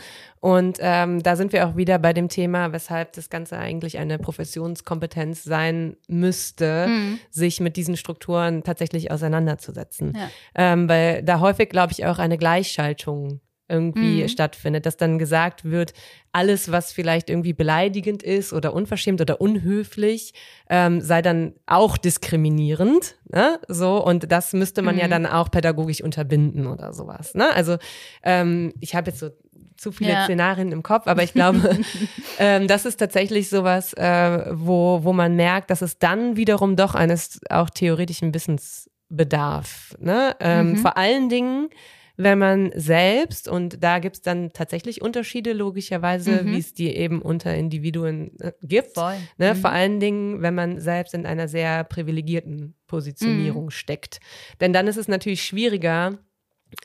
und 0.46 0.78
ähm, 0.80 1.24
da 1.24 1.36
sind 1.36 1.54
wir 1.54 1.68
auch 1.68 1.76
wieder 1.76 1.98
bei 1.98 2.14
dem 2.14 2.30
Thema, 2.30 2.72
weshalb 2.72 3.14
das 3.14 3.32
Ganze 3.32 3.58
eigentlich 3.58 3.98
eine 3.98 4.20
Professionskompetenz 4.20 5.44
sein 5.44 5.98
müsste, 6.08 6.86
mhm. 6.88 7.20
sich 7.32 7.60
mit 7.62 7.78
diesen 7.78 7.98
Strukturen 7.98 8.64
tatsächlich 8.64 9.10
auseinanderzusetzen. 9.10 10.14
Ja. 10.16 10.30
Ähm, 10.54 10.88
weil 10.88 11.24
da 11.24 11.40
häufig, 11.40 11.70
glaube 11.70 11.94
ich, 11.94 12.06
auch 12.06 12.20
eine 12.20 12.38
Gleichschaltung 12.46 13.42
irgendwie 13.68 14.22
mhm. 14.22 14.28
stattfindet, 14.28 14.86
dass 14.86 14.96
dann 14.98 15.18
gesagt 15.18 15.66
wird, 15.66 15.94
alles, 16.32 16.72
was 16.72 16.92
vielleicht 16.94 17.32
irgendwie 17.32 17.54
beleidigend 17.54 18.22
ist 18.22 18.54
oder 18.54 18.72
unverschämt 18.72 19.20
oder 19.20 19.42
unhöflich, 19.42 20.36
ähm, 20.70 21.02
sei 21.02 21.24
dann 21.24 21.54
auch 21.66 21.98
diskriminierend. 21.98 23.16
Ne? 23.28 23.60
So, 23.68 24.06
und 24.06 24.32
das 24.32 24.54
müsste 24.54 24.84
man 24.84 24.94
mhm. 24.94 25.02
ja 25.02 25.08
dann 25.08 25.26
auch 25.26 25.50
pädagogisch 25.50 26.02
unterbinden 26.02 26.68
oder 26.68 26.94
sowas. 26.94 27.34
Ne? 27.34 27.52
Also 27.56 27.78
ähm, 28.22 28.72
ich 28.80 28.94
habe 28.94 29.10
jetzt 29.10 29.20
so 29.20 29.32
zu 29.78 29.92
viele 29.92 30.12
ja. 30.12 30.26
Szenarien 30.26 30.72
im 30.72 30.84
Kopf, 30.84 31.08
aber 31.08 31.24
ich 31.24 31.34
glaube, 31.34 31.80
ähm, 32.38 32.68
das 32.68 32.86
ist 32.86 32.98
tatsächlich 32.98 33.50
sowas, 33.50 33.94
äh, 33.94 34.46
wo, 34.52 35.00
wo 35.04 35.12
man 35.12 35.36
merkt, 35.36 35.72
dass 35.72 35.82
es 35.82 35.98
dann 35.98 36.38
wiederum 36.38 36.76
doch 36.76 36.94
eines 36.94 37.42
auch 37.50 37.72
theoretischen 37.72 38.32
Wissens 38.36 38.92
bedarf. 39.10 39.96
Ne? 40.00 40.36
Ähm, 40.40 40.72
mhm. 40.72 40.78
Vor 40.78 40.98
allen 40.98 41.30
Dingen, 41.30 41.70
wenn 42.18 42.40
man 42.40 42.72
selbst, 42.76 43.48
und 43.48 43.84
da 43.84 44.00
gibt 44.00 44.16
es 44.16 44.22
dann 44.22 44.52
tatsächlich 44.54 45.02
Unterschiede 45.02 45.54
logischerweise, 45.54 46.44
mhm. 46.44 46.52
wie 46.52 46.60
es 46.60 46.74
die 46.74 46.96
eben 46.96 47.22
unter 47.22 47.54
Individuen 47.54 48.40
äh, 48.40 48.54
gibt. 48.62 48.96
Voll. 48.96 49.16
Ne? 49.38 49.54
Mhm. 49.54 49.58
Vor 49.58 49.72
allen 49.72 50.00
Dingen, 50.00 50.42
wenn 50.42 50.56
man 50.56 50.80
selbst 50.80 51.14
in 51.14 51.26
einer 51.26 51.48
sehr 51.48 51.84
privilegierten 51.84 52.76
Positionierung 52.88 53.66
mhm. 53.66 53.72
steckt. 53.72 54.20
Denn 54.62 54.74
dann 54.74 54.88
ist 54.88 54.98
es 54.98 55.08
natürlich 55.08 55.44
schwieriger, 55.44 56.20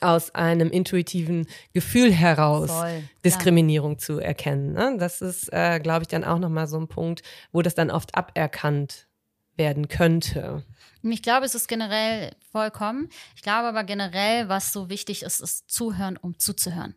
aus 0.01 0.35
einem 0.35 0.71
intuitiven 0.71 1.47
Gefühl 1.73 2.13
heraus 2.13 2.71
Voll, 2.71 3.03
Diskriminierung 3.25 3.99
zu 3.99 4.19
erkennen. 4.19 4.73
Ne? 4.73 4.97
Das 4.99 5.21
ist, 5.21 5.53
äh, 5.53 5.81
glaube 5.81 6.03
ich, 6.03 6.09
dann 6.09 6.25
auch 6.25 6.39
nochmal 6.39 6.67
so 6.69 6.79
ein 6.79 6.89
Punkt, 6.89 7.23
wo 7.53 7.63
das 7.63 7.75
dann 7.75 7.91
oft 7.91 8.15
aberkannt 8.15 9.09
werden 9.57 9.89
könnte. 9.89 10.65
Ich 11.03 11.23
glaube, 11.23 11.47
es 11.47 11.55
ist 11.55 11.69
generell 11.69 12.35
vollkommen. 12.53 13.09
Ich 13.37 13.43
glaube 13.43 13.69
aber 13.69 13.85
generell, 13.85 14.49
was 14.49 14.73
so 14.73 14.91
wichtig 14.91 15.23
ist, 15.23 15.41
ist 15.41 15.71
zuhören, 15.71 16.17
um 16.17 16.39
zuzuhören. 16.39 16.95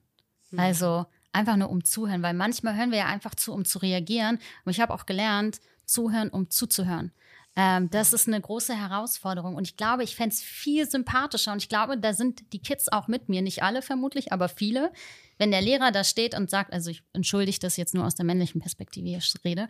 Mhm. 0.52 0.60
Also 0.60 1.06
einfach 1.32 1.56
nur 1.56 1.70
um 1.70 1.84
zuhören, 1.84 2.22
weil 2.22 2.34
manchmal 2.34 2.76
hören 2.76 2.92
wir 2.92 3.00
ja 3.00 3.06
einfach 3.08 3.36
zu, 3.36 3.54
um 3.54 3.66
zu 3.66 3.80
reagieren. 3.80 4.40
Und 4.66 4.72
ich 4.72 4.80
habe 4.80 4.94
auch 4.94 5.06
gelernt, 5.06 5.60
zuhören, 5.86 6.30
um 6.30 6.50
zuzuhören. 6.50 7.12
Ähm, 7.56 7.90
das 7.90 8.14
ist 8.14 8.28
eine 8.28 8.42
große 8.42 8.76
Herausforderung. 8.76 9.56
Und 9.56 9.68
ich 9.68 9.78
glaube, 9.78 10.04
ich 10.04 10.16
fände 10.16 10.34
es 10.34 10.42
viel 10.42 10.90
sympathischer. 10.90 11.52
Und 11.52 11.62
ich 11.62 11.70
glaube, 11.70 11.98
da 11.98 12.14
sind 12.14 12.54
die 12.54 12.62
Kids 12.62 12.90
auch 12.90 13.08
mit 13.08 13.30
mir. 13.30 13.42
Nicht 13.42 13.64
alle 13.64 13.82
vermutlich, 13.82 14.32
aber 14.32 14.50
viele. 14.50 14.92
Wenn 15.38 15.52
der 15.52 15.62
Lehrer 15.62 15.92
da 15.92 16.04
steht 16.04 16.36
und 16.36 16.50
sagt, 16.50 16.74
also 16.74 16.90
ich 16.90 17.04
entschuldige 17.14 17.60
das 17.60 17.78
jetzt 17.78 17.94
nur 17.94 18.06
aus 18.06 18.16
der 18.16 18.26
männlichen 18.26 18.62
Perspektive, 18.62 19.10
ich 19.10 19.34
rede, 19.44 19.68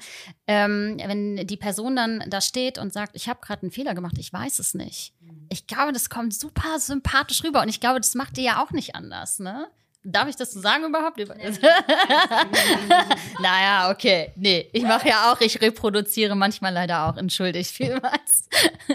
ähm, 0.47 0.97
wenn 1.05 1.47
die 1.47 1.57
Person 1.57 1.95
dann 1.95 2.23
da 2.27 2.41
steht 2.41 2.77
und 2.77 2.93
sagt, 2.93 3.15
ich 3.15 3.29
habe 3.29 3.39
gerade 3.41 3.63
einen 3.63 3.71
Fehler 3.71 3.95
gemacht, 3.95 4.17
ich 4.17 4.31
weiß 4.31 4.59
es 4.59 4.73
nicht. 4.73 5.13
Ich 5.49 5.67
glaube, 5.67 5.93
das 5.93 6.09
kommt 6.09 6.33
super 6.33 6.79
sympathisch 6.79 7.43
rüber. 7.43 7.61
Und 7.61 7.69
ich 7.69 7.79
glaube, 7.79 7.99
das 7.99 8.15
macht 8.15 8.37
ihr 8.37 8.43
ja 8.43 8.63
auch 8.63 8.71
nicht 8.71 8.95
anders, 8.95 9.39
ne? 9.39 9.67
Darf 10.05 10.27
ich 10.27 10.35
das 10.35 10.51
so 10.51 10.59
sagen 10.59 10.83
überhaupt? 10.83 11.17
naja, 13.41 13.89
okay. 13.89 14.33
Nee, 14.35 14.69
ich 14.73 14.83
mache 14.83 15.07
ja 15.07 15.31
auch, 15.31 15.39
ich 15.39 15.61
reproduziere 15.61 16.35
manchmal 16.35 16.73
leider 16.73 17.07
auch, 17.07 17.15
entschuldigt 17.15 17.71
vielmals. 17.71 18.49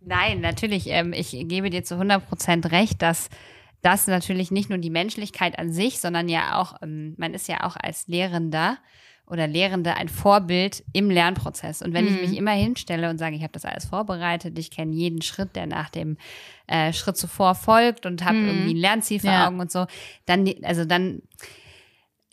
Nein, 0.00 0.40
natürlich. 0.40 0.88
Ähm, 0.88 1.14
ich 1.14 1.30
gebe 1.30 1.70
dir 1.70 1.84
zu 1.84 1.94
100 1.94 2.28
Prozent 2.28 2.72
recht, 2.72 3.00
dass 3.00 3.30
das 3.82 4.06
natürlich 4.06 4.50
nicht 4.50 4.68
nur 4.68 4.78
die 4.78 4.90
Menschlichkeit 4.90 5.58
an 5.58 5.72
sich, 5.72 6.00
sondern 6.00 6.28
ja 6.28 6.60
auch, 6.60 6.74
ähm, 6.82 7.14
man 7.16 7.34
ist 7.34 7.48
ja 7.48 7.64
auch 7.64 7.76
als 7.76 8.08
Lehrender 8.08 8.78
oder 9.26 9.46
Lehrende 9.46 9.94
ein 9.94 10.08
Vorbild 10.08 10.82
im 10.92 11.08
Lernprozess. 11.08 11.82
Und 11.82 11.94
wenn 11.94 12.04
mhm. 12.04 12.14
ich 12.14 12.28
mich 12.28 12.38
immer 12.38 12.50
hinstelle 12.50 13.08
und 13.08 13.18
sage, 13.18 13.36
ich 13.36 13.42
habe 13.42 13.52
das 13.52 13.64
alles 13.64 13.84
vorbereitet, 13.84 14.58
ich 14.58 14.70
kenne 14.70 14.92
jeden 14.92 15.22
Schritt, 15.22 15.54
der 15.54 15.66
nach 15.66 15.88
dem 15.88 16.16
äh, 16.66 16.92
Schritt 16.92 17.16
zuvor 17.16 17.54
folgt 17.54 18.06
und 18.06 18.24
habe 18.24 18.38
mhm. 18.38 18.48
irgendwie 18.48 18.74
ein 18.74 18.80
Lernziel 18.80 19.20
vor 19.20 19.30
ja. 19.30 19.46
Augen 19.46 19.60
und 19.60 19.70
so, 19.70 19.86
dann, 20.26 20.52
also 20.64 20.84
dann 20.84 21.22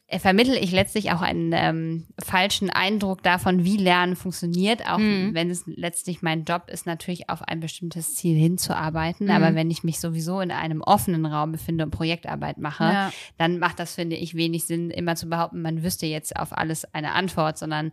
vermittle 0.10 0.58
ich 0.58 0.72
letztlich 0.72 1.12
auch 1.12 1.22
einen 1.22 1.52
ähm, 1.54 2.06
falschen 2.24 2.70
Eindruck 2.70 3.24
davon, 3.24 3.66
wie 3.66 3.76
Lernen 3.76 4.16
funktioniert, 4.16 4.88
auch 4.90 5.00
mhm. 5.00 5.34
wenn 5.34 5.50
es 5.50 5.64
letztlich 5.66 6.22
mein 6.22 6.46
Job 6.46 6.70
ist, 6.70 6.86
natürlich 6.86 7.30
auf 7.30 7.42
ein 7.42 7.60
bestimmtes 7.60 8.16
Ziel 8.16 8.38
hinzuarbeiten. 8.38 9.28
Mhm. 9.28 9.34
Aber 9.34 9.54
wenn 9.54 9.70
ich 9.70 9.84
mich 9.84 10.00
sowieso 10.00 10.40
in 10.40 10.52
einem 10.52 10.82
offenen 10.82 11.26
Raum 11.26 11.52
befinde 11.52 11.84
und 11.84 11.92
Projektarbeit 11.92 12.58
mache, 12.58 12.86
ja. 12.86 13.14
dann 13.38 13.60
macht 13.60 13.80
das, 13.80 13.96
finde 13.96 14.16
ich, 14.16 14.36
wenig 14.36 14.66
Sinn, 14.66 14.92
immer 14.92 15.18
zu 15.18 15.28
behaupten, 15.28 15.62
man 15.62 15.84
wüsste 15.84 16.06
jetzt 16.06 16.38
auf 16.38 16.58
alles 16.58 16.86
eine 16.94 17.12
Antwort, 17.12 17.58
sondern 17.58 17.92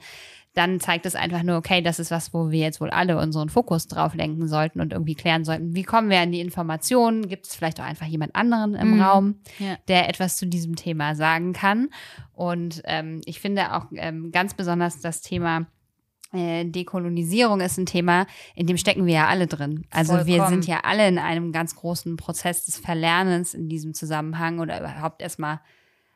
dann 0.55 0.79
zeigt 0.79 1.05
es 1.05 1.17
einfach 1.17 1.43
nur, 1.43 1.57
okay, 1.57 1.83
das 1.83 1.99
ist 1.99 2.13
was, 2.13 2.33
wo 2.33 2.51
wir 2.51 2.61
jetzt 2.61 2.81
wohl 2.81 2.91
alle 2.91 3.19
unseren 3.19 3.49
Fokus 3.49 3.89
drauf 3.89 4.15
lenken 4.15 4.47
sollten 4.47 4.81
und 4.81 4.93
irgendwie 4.93 5.17
klären 5.17 5.45
sollten, 5.45 5.75
wie 5.75 5.83
kommen 5.83 6.11
wir 6.11 6.21
an 6.21 6.31
die 6.31 6.41
Informationen? 6.41 7.29
Gibt 7.29 7.47
es 7.47 7.57
vielleicht 7.57 7.81
auch 7.81 7.85
einfach 7.85 8.07
jemand 8.07 8.37
anderen 8.37 8.75
im 8.75 8.95
mhm. 8.95 9.03
Raum, 9.03 9.35
ja. 9.59 9.77
der 9.89 10.09
etwas 10.09 10.37
zu 10.37 10.47
diesem 10.47 10.77
Thema 10.77 11.17
sagen 11.17 11.53
kann? 11.53 11.91
Und 12.33 12.83
ähm, 12.85 13.21
ich 13.25 13.41
finde 13.41 13.75
auch 13.75 13.87
ähm, 13.95 14.31
ganz 14.31 14.55
besonders 14.55 15.01
das 15.01 15.23
Thema 15.23 15.67
äh, 16.33 16.65
Dekolonisierung 16.65 17.61
ist 17.61 17.79
ein 17.79 17.87
Thema, 17.87 18.27
in 18.55 18.67
dem 18.67 18.77
stecken 18.77 19.07
wir 19.07 19.15
ja 19.15 19.29
alle 19.29 19.47
drin. 19.47 19.87
Also 19.91 20.13
Vollkommen. 20.13 20.35
wir 20.35 20.47
sind 20.49 20.67
ja 20.67 20.81
alle 20.85 21.09
in 21.09 21.19
einem 21.19 21.53
ganz 21.53 21.75
großen 21.75 22.17
Prozess 22.17 22.65
des 22.65 22.79
Verlernens 22.79 23.55
in 23.55 23.69
diesem 23.69 23.95
Zusammenhang 23.95 24.61
oder 24.61 24.81
überhaupt 24.81 25.23
erstmal 25.23 25.61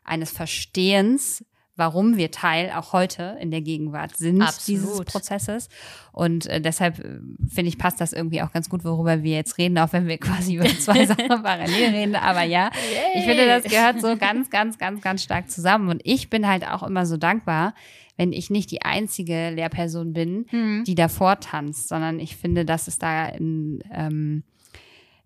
eines 0.04 0.30
Verstehens 0.30 1.44
warum 1.78 2.16
wir 2.16 2.30
Teil 2.30 2.72
auch 2.76 2.92
heute 2.92 3.38
in 3.40 3.50
der 3.50 3.62
Gegenwart 3.62 4.16
sind 4.16 4.42
Absolut. 4.42 4.82
dieses 4.82 5.04
Prozesses. 5.04 5.68
Und 6.12 6.46
äh, 6.46 6.60
deshalb 6.60 6.98
äh, 6.98 7.20
finde 7.48 7.68
ich, 7.68 7.78
passt 7.78 8.00
das 8.00 8.12
irgendwie 8.12 8.42
auch 8.42 8.52
ganz 8.52 8.68
gut, 8.68 8.84
worüber 8.84 9.22
wir 9.22 9.36
jetzt 9.36 9.56
reden, 9.56 9.78
auch 9.78 9.92
wenn 9.92 10.08
wir 10.08 10.18
quasi 10.18 10.56
über 10.56 10.66
zwei 10.80 11.06
Sachen 11.06 11.28
parallel 11.28 11.90
reden. 11.90 12.16
Aber 12.16 12.42
ja, 12.42 12.70
Yay. 12.74 13.20
ich 13.20 13.24
finde, 13.24 13.46
das 13.46 13.64
gehört 13.64 14.00
so 14.00 14.16
ganz, 14.16 14.50
ganz, 14.50 14.78
ganz, 14.78 15.00
ganz 15.00 15.22
stark 15.22 15.50
zusammen. 15.50 15.88
Und 15.88 16.02
ich 16.04 16.28
bin 16.28 16.46
halt 16.46 16.68
auch 16.68 16.82
immer 16.82 17.06
so 17.06 17.16
dankbar, 17.16 17.74
wenn 18.16 18.32
ich 18.32 18.50
nicht 18.50 18.70
die 18.72 18.82
einzige 18.82 19.50
Lehrperson 19.50 20.12
bin, 20.12 20.46
mhm. 20.50 20.84
die 20.84 20.96
davor 20.96 21.38
tanzt, 21.38 21.88
sondern 21.88 22.18
ich 22.18 22.36
finde, 22.36 22.64
dass 22.64 22.88
es 22.88 22.98
da 22.98 23.26
in 23.26 23.82
ähm, 23.92 24.42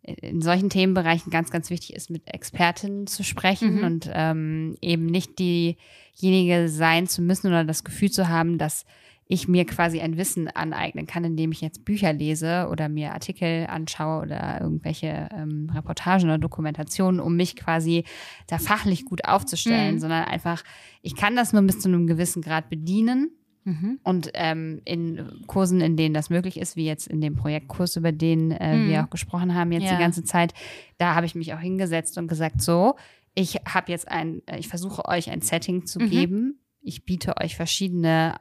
in 0.03 0.43
solchen 0.43 0.69
Themenbereichen 0.69 1.31
ganz, 1.31 1.51
ganz 1.51 1.71
wichtig 1.71 1.95
ist, 1.95 2.11
mit 2.11 2.23
Expertinnen 2.27 3.07
zu 3.07 3.23
sprechen 3.23 3.77
mhm. 3.77 3.85
und 3.85 4.11
ähm, 4.12 4.77
eben 4.81 5.07
nicht 5.07 5.38
diejenige 5.38 6.69
sein 6.69 7.07
zu 7.07 7.23
müssen 7.23 7.49
oder 7.49 7.65
das 7.65 7.85
Gefühl 7.85 8.11
zu 8.11 8.29
haben, 8.29 8.59
dass 8.59 8.85
ich 9.29 9.49
mir 9.49 9.65
quasi 9.65 10.01
ein 10.01 10.19
Wissen 10.19 10.49
aneignen 10.49 11.07
kann, 11.07 11.25
indem 11.25 11.53
ich 11.53 11.61
jetzt 11.61 11.85
Bücher 11.85 12.12
lese 12.12 12.69
oder 12.71 12.88
mir 12.88 13.12
Artikel 13.12 13.67
anschaue 13.67 14.23
oder 14.23 14.61
irgendwelche 14.61 15.29
ähm, 15.33 15.71
Reportagen 15.73 16.25
oder 16.25 16.38
Dokumentationen, 16.38 17.21
um 17.21 17.37
mich 17.37 17.57
quasi 17.57 18.05
da 18.49 18.59
fachlich 18.59 19.05
gut 19.05 19.25
aufzustellen, 19.25 19.95
mhm. 19.95 20.01
sondern 20.01 20.25
einfach, 20.25 20.65
ich 21.01 21.17
kann 21.17 21.37
das 21.37 21.53
nur 21.53 21.62
bis 21.62 21.79
zu 21.79 21.88
einem 21.88 22.07
gewissen 22.07 22.43
Grad 22.43 22.69
bedienen 22.69 23.31
Mhm. 23.64 24.01
Und 24.03 24.31
ähm, 24.35 24.81
in 24.85 25.44
Kursen, 25.46 25.81
in 25.81 25.96
denen 25.96 26.14
das 26.14 26.31
möglich 26.31 26.59
ist, 26.59 26.75
wie 26.77 26.87
jetzt 26.87 27.07
in 27.07 27.20
dem 27.20 27.37
Projektkurs, 27.37 27.96
über 27.96 28.11
den 28.12 28.51
äh, 28.51 28.77
mhm. 28.77 28.88
wir 28.88 29.05
auch 29.05 29.11
gesprochen 29.11 29.55
haben 29.55 29.72
jetzt 29.72 29.85
ja. 29.85 29.92
die 29.92 30.03
ganze 30.03 30.25
Zeit, 30.25 30.53
da 30.98 31.14
habe 31.14 31.27
ich 31.27 31.35
mich 31.35 31.53
auch 31.55 31.61
hingesetzt 31.61 32.18
und 32.18 32.29
gesagt, 32.29 32.61
so, 32.61 32.96
ich 33.35 33.57
habe 33.66 33.90
jetzt 33.92 34.09
ein, 34.09 34.42
äh, 34.46 34.59
ich 34.59 34.68
versuche 34.68 35.07
euch 35.07 35.31
ein 35.31 35.40
Setting 35.40 35.87
zu 35.87 36.01
mhm. 36.01 36.11
geben. 36.11 36.59
Ich 36.83 37.05
biete 37.05 37.37
euch 37.40 37.57
verschiedene 37.57 38.37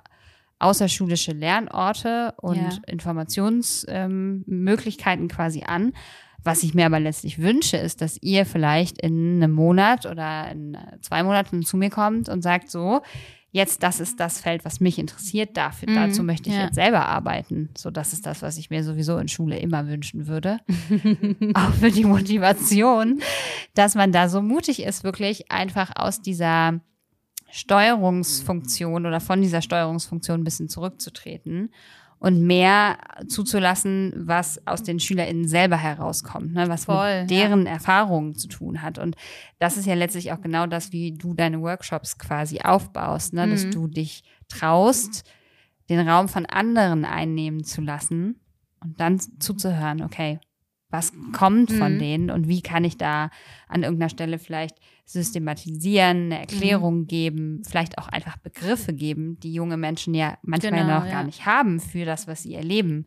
außerschulische 0.60 1.31
Lernorte 1.34 2.34
und 2.38 2.57
ja. 2.57 2.69
Informationsmöglichkeiten 2.88 5.23
ähm, 5.23 5.29
quasi 5.29 5.63
an 5.65 5.93
Was 6.43 6.63
ich 6.63 6.73
mir 6.73 6.88
aber 6.88 6.99
letztlich 6.99 7.38
wünsche, 7.39 7.77
ist, 7.77 8.01
dass 8.01 8.17
ihr 8.21 8.47
vielleicht 8.47 8.99
in 9.01 9.36
einem 9.36 9.51
Monat 9.51 10.07
oder 10.07 10.49
in 10.51 10.75
zwei 11.01 11.21
Monaten 11.23 11.62
zu 11.63 11.77
mir 11.77 11.91
kommt 11.91 12.27
und 12.29 12.41
sagt 12.41 12.71
so, 12.71 13.01
jetzt 13.52 13.84
das 13.84 13.99
ist 13.99 14.20
das 14.20 14.39
Feld, 14.39 14.66
was 14.66 14.80
mich 14.80 14.97
interessiert. 14.97 15.56
Dafür, 15.56 15.89
mhm, 15.89 15.95
dazu 15.95 16.24
möchte 16.24 16.49
ich 16.49 16.56
ja. 16.56 16.66
jetzt 16.66 16.76
selber 16.76 17.06
arbeiten. 17.06 17.70
So, 17.78 17.91
das 17.91 18.14
ist 18.14 18.26
das, 18.26 18.41
was 18.41 18.58
ich 18.58 18.70
mir 18.70 18.84
sowieso 18.84 19.18
in 19.18 19.28
Schule 19.28 19.60
immer 19.60 19.88
wünschen 19.88 20.28
würde. 20.28 20.60
Auch 21.54 21.74
für 21.74 21.91
die 21.91 22.06
Motivation, 22.06 23.22
dass 23.74 23.95
man 23.95 24.12
da 24.12 24.30
so 24.30 24.41
mutig 24.41 24.84
ist, 24.84 25.04
wirklich 25.04 25.52
einfach 25.52 25.91
aus 25.95 26.22
dieser 26.22 26.80
Steuerungsfunktion 27.52 29.06
oder 29.06 29.20
von 29.20 29.41
dieser 29.41 29.62
Steuerungsfunktion 29.62 30.41
ein 30.41 30.45
bisschen 30.45 30.70
zurückzutreten 30.70 31.72
und 32.22 32.39
mehr 32.39 32.99
zuzulassen, 33.28 34.13
was 34.15 34.65
aus 34.67 34.84
den 34.84 34.99
SchülerInnen 34.99 35.47
selber 35.47 35.76
herauskommt, 35.76 36.53
ne? 36.53 36.69
was 36.69 36.86
Voll, 36.86 37.22
mit 37.22 37.32
deren 37.32 37.65
ja. 37.65 37.74
Erfahrungen 37.74 38.36
zu 38.36 38.47
tun 38.47 38.84
hat. 38.84 38.99
Und 38.99 39.15
das 39.57 39.76
ist 39.76 39.88
ja 39.88 39.95
letztlich 39.95 40.32
auch 40.32 40.39
genau 40.39 40.67
das, 40.67 40.91
wie 40.91 41.13
du 41.13 41.34
deine 41.34 41.59
Workshops 41.61 42.19
quasi 42.19 42.59
aufbaust, 42.61 43.34
ne? 43.34 43.47
Mhm. 43.47 43.51
dass 43.51 43.69
du 43.72 43.88
dich 43.88 44.24
traust, 44.49 45.24
den 45.89 46.07
Raum 46.07 46.30
von 46.30 46.45
anderen 46.45 47.05
einnehmen 47.05 47.63
zu 47.63 47.82
lassen 47.82 48.39
und 48.82 48.99
dann 48.99 49.19
zuzuhören, 49.39 50.03
okay, 50.03 50.39
was 50.92 51.14
kommt 51.32 51.72
von 51.72 51.96
mhm. 51.96 52.00
denen 52.00 52.30
und 52.30 52.48
wie 52.48 52.62
kann 52.62 52.84
ich 52.84 52.98
da 52.98 53.30
an 53.68 53.84
irgendeiner 53.84 54.10
Stelle 54.10 54.38
vielleicht 54.38 54.76
systematisieren, 55.06 56.26
eine 56.26 56.39
Erklärung 56.39 57.00
mhm. 57.00 57.08
geben, 57.08 57.62
vielleicht 57.68 57.98
auch 57.98 58.08
einfach 58.08 58.38
Begriffe 58.38 58.94
geben, 58.94 59.39
die 59.39 59.54
junge 59.54 59.78
Menschen 59.78 60.14
ja 60.14 60.38
manchmal 60.44 60.82
genau, 60.82 61.00
noch 61.00 61.06
ja. 61.06 61.12
gar 61.12 61.24
nicht 61.24 61.46
haben 61.46 61.80
für 61.80 62.06
das, 62.06 62.28
was 62.28 62.44
sie 62.44 62.54
erleben. 62.54 63.06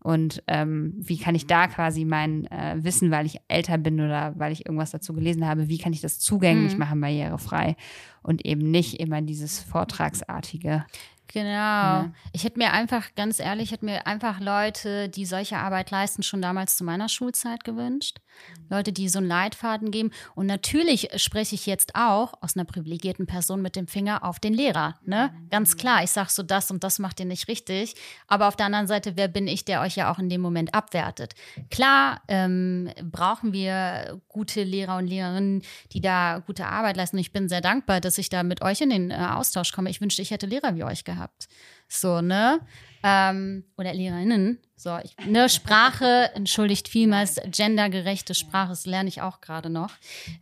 Und 0.00 0.44
ähm, 0.46 0.94
wie 0.96 1.18
kann 1.18 1.34
ich 1.34 1.46
da 1.46 1.66
quasi 1.66 2.04
mein 2.04 2.46
äh, 2.46 2.76
Wissen, 2.78 3.10
weil 3.10 3.26
ich 3.26 3.40
älter 3.48 3.78
bin 3.78 4.00
oder 4.00 4.32
weil 4.38 4.52
ich 4.52 4.64
irgendwas 4.64 4.92
dazu 4.92 5.12
gelesen 5.12 5.46
habe, 5.46 5.68
wie 5.68 5.78
kann 5.78 5.92
ich 5.92 6.00
das 6.00 6.20
zugänglich 6.20 6.74
mhm. 6.74 6.78
machen, 6.78 7.00
barrierefrei 7.00 7.76
und 8.22 8.46
eben 8.46 8.70
nicht 8.70 9.00
immer 9.00 9.22
dieses 9.22 9.58
Vortragsartige. 9.58 10.84
Genau. 11.32 11.48
Ja. 11.48 12.12
Ich 12.32 12.44
hätte 12.44 12.58
mir 12.58 12.72
einfach, 12.72 13.14
ganz 13.14 13.38
ehrlich, 13.38 13.66
ich 13.66 13.72
hätte 13.72 13.84
mir 13.84 14.06
einfach 14.06 14.40
Leute, 14.40 15.08
die 15.08 15.26
solche 15.26 15.58
Arbeit 15.58 15.90
leisten, 15.90 16.22
schon 16.22 16.42
damals 16.42 16.76
zu 16.76 16.84
meiner 16.84 17.08
Schulzeit 17.08 17.64
gewünscht. 17.64 18.18
Leute, 18.70 18.92
die 18.92 19.08
so 19.08 19.18
einen 19.18 19.28
Leitfaden 19.28 19.90
geben. 19.90 20.10
Und 20.34 20.46
natürlich 20.46 21.08
spreche 21.16 21.54
ich 21.54 21.66
jetzt 21.66 21.94
auch 21.94 22.34
aus 22.42 22.54
einer 22.54 22.64
privilegierten 22.64 23.26
Person 23.26 23.62
mit 23.62 23.76
dem 23.76 23.86
Finger 23.86 24.24
auf 24.24 24.40
den 24.40 24.52
Lehrer. 24.52 24.96
Ne? 25.04 25.32
Ganz 25.50 25.76
klar, 25.76 26.04
ich 26.04 26.10
sage 26.10 26.28
so, 26.30 26.42
das 26.42 26.70
und 26.70 26.84
das 26.84 26.98
macht 26.98 27.18
ihr 27.20 27.26
nicht 27.26 27.48
richtig. 27.48 27.94
Aber 28.26 28.46
auf 28.48 28.56
der 28.56 28.66
anderen 28.66 28.86
Seite, 28.86 29.16
wer 29.16 29.28
bin 29.28 29.48
ich, 29.48 29.64
der 29.64 29.80
euch 29.80 29.96
ja 29.96 30.12
auch 30.12 30.18
in 30.18 30.28
dem 30.28 30.40
Moment 30.40 30.74
abwertet? 30.74 31.34
Klar 31.70 32.20
ähm, 32.28 32.90
brauchen 33.02 33.52
wir 33.52 34.20
gute 34.28 34.62
Lehrer 34.62 34.98
und 34.98 35.06
Lehrerinnen, 35.06 35.62
die 35.92 36.00
da 36.00 36.42
gute 36.46 36.66
Arbeit 36.66 36.96
leisten. 36.96 37.16
Und 37.16 37.20
ich 37.20 37.32
bin 37.32 37.48
sehr 37.48 37.62
dankbar, 37.62 38.00
dass 38.00 38.18
ich 38.18 38.28
da 38.28 38.42
mit 38.42 38.60
euch 38.60 38.82
in 38.82 38.90
den 38.90 39.10
äh, 39.10 39.14
Austausch 39.14 39.72
komme. 39.72 39.88
Ich 39.88 40.00
wünschte, 40.00 40.22
ich 40.22 40.30
hätte 40.30 40.46
Lehrer 40.46 40.76
wie 40.76 40.84
euch 40.84 41.04
gehabt. 41.04 41.17
So, 41.88 42.20
ne? 42.20 42.60
Ähm, 43.02 43.64
oder 43.76 43.94
Lehrerinnen. 43.94 44.58
So, 44.80 44.96
ich, 45.02 45.16
ne, 45.26 45.48
Sprache 45.48 46.30
entschuldigt 46.34 46.88
vielmals 46.88 47.40
gendergerechte 47.46 48.32
Sprache, 48.34 48.68
das 48.68 48.86
lerne 48.86 49.08
ich 49.08 49.20
auch 49.20 49.40
gerade 49.40 49.70
noch, 49.70 49.90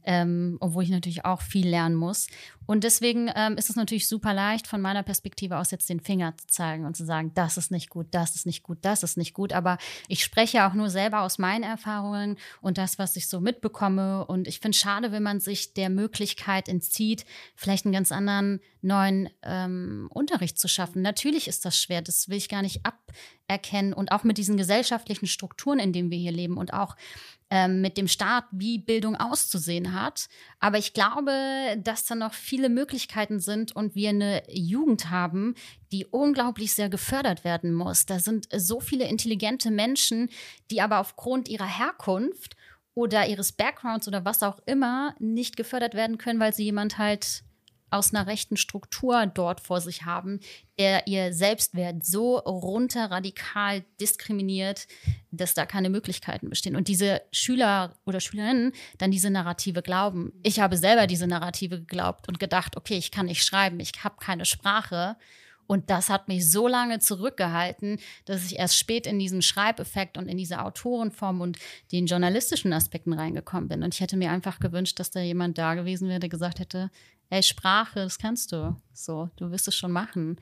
ähm, 0.05 0.59
obwohl 0.61 0.83
ich 0.83 0.91
natürlich 0.91 1.25
auch 1.25 1.41
viel 1.41 1.67
lernen 1.67 1.95
muss. 1.95 2.27
Und 2.67 2.85
deswegen 2.85 3.31
ähm, 3.35 3.57
ist 3.57 3.71
es 3.71 3.77
natürlich 3.77 4.09
super 4.09 4.35
leicht, 4.35 4.67
von 4.67 4.81
meiner 4.81 5.03
Perspektive 5.03 5.57
aus 5.57 5.71
jetzt 5.71 5.89
den 5.89 6.01
Finger 6.01 6.37
zu 6.37 6.49
zeigen 6.49 6.85
und 6.85 6.97
zu 6.97 7.05
sagen, 7.05 7.33
das 7.35 7.57
ist 7.57 7.71
nicht 7.71 7.89
gut, 7.89 8.09
das 8.11 8.35
ist 8.35 8.45
nicht 8.45 8.63
gut, 8.63 8.79
das 8.83 9.03
ist 9.03 9.17
nicht 9.17 9.35
gut. 9.35 9.53
Aber 9.53 9.79
ich 10.09 10.23
spreche 10.23 10.67
auch 10.67 10.75
nur 10.75 10.91
selber 10.91 11.23
aus 11.23 11.39
meinen 11.39 11.63
Erfahrungen 11.63 12.37
und 12.61 12.77
das, 12.77 12.99
was 12.99 13.17
ich 13.17 13.29
so 13.29 13.41
mitbekomme. 13.41 14.27
Und 14.27 14.49
ich 14.49 14.61
finde 14.61 14.75
es 14.75 14.81
schade, 14.81 15.13
wenn 15.13 15.23
man 15.23 15.41
sich 15.41 15.75
der 15.75 15.89
Möglichkeit 15.89 16.69
entzieht, 16.69 17.25
vielleicht 17.55 17.87
einen 17.87 17.95
ganz 17.95 18.11
anderen 18.13 18.61
neuen 18.83 19.29
ähm, 19.43 20.09
Unterricht 20.13 20.59
zu 20.59 20.69
schaffen. 20.69 21.03
Natürlich 21.03 21.49
ist 21.49 21.65
das 21.65 21.81
schwer, 21.81 22.03
das 22.03 22.29
will 22.29 22.37
ich 22.37 22.49
gar 22.49 22.63
nicht 22.63 22.85
aberkennen. 23.49 23.93
Und 23.93 24.13
auch 24.13 24.25
mit 24.25 24.39
diesen 24.39 24.57
gesellschaftlichen 24.57 25.27
Strukturen, 25.27 25.79
in 25.79 25.93
denen 25.93 26.11
wir 26.11 26.19
hier 26.19 26.33
leben 26.33 26.57
und 26.57 26.73
auch 26.73 26.97
ähm, 27.51 27.81
mit 27.81 27.97
dem 27.97 28.09
Staat, 28.09 28.45
wie 28.51 28.79
Bildung 28.79 29.17
auszusehen 29.17 29.93
hat. 29.93 30.29
Aber 30.59 30.79
ich 30.79 30.93
glaube, 30.93 31.77
dass 31.83 32.05
da 32.05 32.15
noch 32.15 32.35
viele 32.35 32.69
Möglichkeiten 32.69 33.41
sind 33.41 33.75
und 33.75 33.95
wir 33.95 34.11
eine 34.11 34.43
Jugend 34.49 35.11
haben, 35.11 35.55
die 35.93 36.07
unglaublich 36.07 36.75
sehr 36.75 36.89
gefördert 36.89 37.45
werden 37.45 37.73
muss. 37.73 38.07
Da 38.07 38.19
sind 38.19 38.49
so 38.55 38.81
viele 38.81 39.07
intelligente 39.07 39.71
Menschen, 39.71 40.29
die 40.71 40.81
aber 40.81 40.99
aufgrund 40.99 41.49
ihrer 41.49 41.67
Herkunft 41.67 42.57
oder 42.95 43.29
ihres 43.29 43.53
Backgrounds 43.53 44.09
oder 44.09 44.25
was 44.25 44.43
auch 44.43 44.59
immer 44.67 45.15
nicht 45.19 45.57
gefördert 45.57 45.95
werden 45.95 46.19
können, 46.19 46.41
weil 46.41 46.55
sie 46.55 46.65
jemand 46.65 46.99
halt 46.99 47.45
aus 47.91 48.13
einer 48.13 48.27
rechten 48.27 48.57
Struktur 48.57 49.27
dort 49.27 49.61
vor 49.61 49.81
sich 49.81 50.05
haben, 50.05 50.41
der 50.79 51.07
ihr 51.07 51.33
Selbstwert 51.33 52.05
so 52.05 52.39
runter 52.39 53.11
radikal 53.11 53.85
diskriminiert, 54.01 54.87
dass 55.31 55.55
da 55.55 55.67
keine 55.67 55.91
Möglichkeiten 55.91 56.49
bestehen. 56.49 56.77
Und 56.77 56.89
diese 56.89 57.23
Schüler 57.33 57.95
oder 58.05 58.21
Schülerinnen 58.21 58.73
dann 58.99 59.11
diese 59.11 59.31
Narrative 59.31 59.83
glauben. 59.83 60.33
Ich 60.43 60.61
habe 60.61 60.77
selber 60.77 61.07
diese 61.07 61.27
Narrative 61.27 61.81
geglaubt 61.81 62.29
und 62.29 62.41
gedacht, 62.41 62.77
okay, 62.77 62.97
ich 62.97 63.11
kann 63.11 63.27
nicht 63.27 63.45
schreiben, 63.45 63.81
ich 63.81 63.93
habe 64.03 64.17
keine 64.21 64.45
Sprache. 64.45 65.17
Und 65.67 65.91
das 65.91 66.11
hat 66.11 66.29
mich 66.29 66.49
so 66.49 66.69
lange 66.69 67.01
zurückgehalten, 67.01 67.99
dass 68.25 68.45
ich 68.47 68.59
erst 68.59 68.79
spät 68.79 69.07
in 69.07 69.19
diesen 69.19 69.43
Schreibeffekt 69.43 70.17
und 70.17 70.29
in 70.29 70.37
diese 70.37 70.63
Autorenform 70.63 71.41
und 71.41 71.59
den 71.93 72.07
journalistischen 72.07 72.73
Aspekten 72.73 73.13
reingekommen 73.13 73.69
bin. 73.69 73.83
Und 73.83 73.95
ich 73.95 74.01
hätte 74.01 74.17
mir 74.17 74.31
einfach 74.31 74.61
gewünscht, 74.61 75.01
dass 75.01 75.11
da 75.11 75.21
jemand 75.21 75.59
da 75.59 75.75
gewesen 75.75 76.09
wäre, 76.09 76.21
der 76.21 76.29
gesagt 76.29 76.61
hätte, 76.61 76.91
ey, 77.31 77.43
Sprache, 77.43 78.01
das 78.01 78.19
kannst 78.19 78.53
du. 78.53 78.77
So, 78.93 79.31
du 79.37 79.51
wirst 79.51 79.69
es 79.69 79.77
schon 79.77 79.93
machen. 79.93 80.39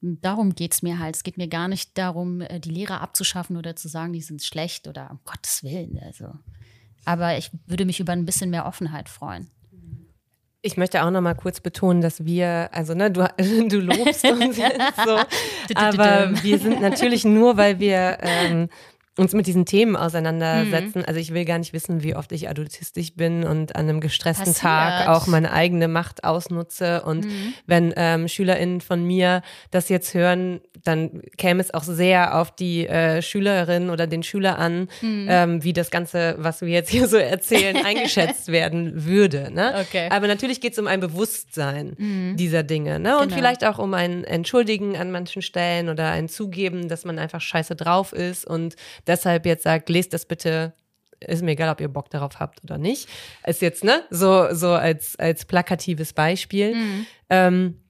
Darum 0.00 0.54
geht 0.54 0.72
es 0.72 0.82
mir 0.82 0.98
halt. 0.98 1.16
Es 1.16 1.22
geht 1.22 1.38
mir 1.38 1.48
gar 1.48 1.68
nicht 1.68 1.96
darum, 1.96 2.40
äh, 2.42 2.60
die 2.60 2.70
Lehrer 2.70 3.00
abzuschaffen 3.00 3.56
oder 3.56 3.74
zu 3.74 3.88
sagen, 3.88 4.12
die 4.12 4.20
sind 4.20 4.42
schlecht 4.42 4.86
oder 4.86 5.10
um 5.10 5.20
Gottes 5.24 5.62
Willen. 5.62 5.98
Also. 6.04 6.32
Aber 7.04 7.38
ich 7.38 7.50
würde 7.66 7.84
mich 7.84 8.00
über 8.00 8.12
ein 8.12 8.26
bisschen 8.26 8.50
mehr 8.50 8.66
Offenheit 8.66 9.08
freuen. 9.08 9.50
Ich 10.66 10.78
möchte 10.78 11.04
auch 11.04 11.10
noch 11.10 11.20
mal 11.20 11.34
kurz 11.34 11.60
betonen, 11.60 12.00
dass 12.00 12.24
wir, 12.24 12.70
also 12.72 12.94
ne, 12.94 13.10
du, 13.10 13.28
du 13.68 13.80
lobst 13.80 14.24
uns 14.24 14.56
jetzt 14.56 14.96
so, 15.04 15.18
aber 15.74 16.42
wir 16.42 16.58
sind 16.58 16.80
natürlich 16.80 17.24
nur, 17.24 17.58
weil 17.58 17.80
wir 17.80 18.18
ähm, 18.20 18.70
uns 19.16 19.32
mit 19.32 19.46
diesen 19.46 19.64
Themen 19.64 19.94
auseinandersetzen. 19.96 21.00
Mhm. 21.00 21.04
Also 21.06 21.20
ich 21.20 21.32
will 21.32 21.44
gar 21.44 21.58
nicht 21.58 21.72
wissen, 21.72 22.02
wie 22.02 22.16
oft 22.16 22.32
ich 22.32 22.48
adultistisch 22.48 23.14
bin 23.14 23.44
und 23.44 23.76
an 23.76 23.88
einem 23.88 24.00
gestressten 24.00 24.46
Passiert. 24.46 24.62
Tag 24.62 25.08
auch 25.08 25.26
meine 25.26 25.52
eigene 25.52 25.86
Macht 25.86 26.24
ausnutze. 26.24 27.02
Und 27.02 27.24
mhm. 27.24 27.54
wenn 27.66 27.94
ähm, 27.96 28.26
SchülerInnen 28.26 28.80
von 28.80 29.04
mir 29.04 29.42
das 29.70 29.88
jetzt 29.88 30.14
hören, 30.14 30.60
dann 30.82 31.22
käme 31.38 31.60
es 31.60 31.72
auch 31.72 31.84
sehr 31.84 32.40
auf 32.40 32.50
die 32.50 32.86
äh, 32.88 33.22
Schülerin 33.22 33.90
oder 33.90 34.08
den 34.08 34.24
Schüler 34.24 34.58
an, 34.58 34.88
mhm. 35.00 35.26
ähm, 35.30 35.64
wie 35.64 35.72
das 35.72 35.90
Ganze, 35.90 36.34
was 36.38 36.60
wir 36.60 36.68
jetzt 36.68 36.90
hier 36.90 37.06
so 37.06 37.16
erzählen, 37.16 37.76
eingeschätzt 37.84 38.48
werden 38.48 39.04
würde. 39.04 39.52
Ne? 39.52 39.74
Okay. 39.80 40.08
Aber 40.10 40.26
natürlich 40.26 40.60
geht 40.60 40.72
es 40.72 40.78
um 40.80 40.88
ein 40.88 40.98
Bewusstsein 40.98 41.94
mhm. 41.96 42.36
dieser 42.36 42.64
Dinge. 42.64 42.98
Ne? 42.98 43.16
Und 43.16 43.28
genau. 43.28 43.36
vielleicht 43.36 43.64
auch 43.64 43.78
um 43.78 43.94
ein 43.94 44.24
Entschuldigen 44.24 44.96
an 44.96 45.12
manchen 45.12 45.40
Stellen 45.40 45.88
oder 45.88 46.10
ein 46.10 46.28
Zugeben, 46.28 46.88
dass 46.88 47.04
man 47.04 47.20
einfach 47.20 47.40
scheiße 47.40 47.76
drauf 47.76 48.12
ist 48.12 48.44
und 48.44 48.74
deshalb 49.06 49.46
jetzt 49.46 49.62
sagt, 49.62 49.88
lest 49.88 50.12
das 50.12 50.26
bitte 50.26 50.74
ist 51.20 51.42
mir 51.42 51.52
egal, 51.52 51.70
ob 51.70 51.80
ihr 51.80 51.88
Bock 51.88 52.10
darauf 52.10 52.38
habt 52.40 52.62
oder 52.64 52.78
nicht. 52.78 53.08
Ist 53.46 53.62
jetzt, 53.62 53.84
ne, 53.84 54.02
so, 54.10 54.52
so 54.52 54.70
als, 54.70 55.16
als 55.18 55.44
plakatives 55.44 56.12
Beispiel. 56.12 56.74
Mhm. 56.74 57.06
Ähm, 57.30 57.80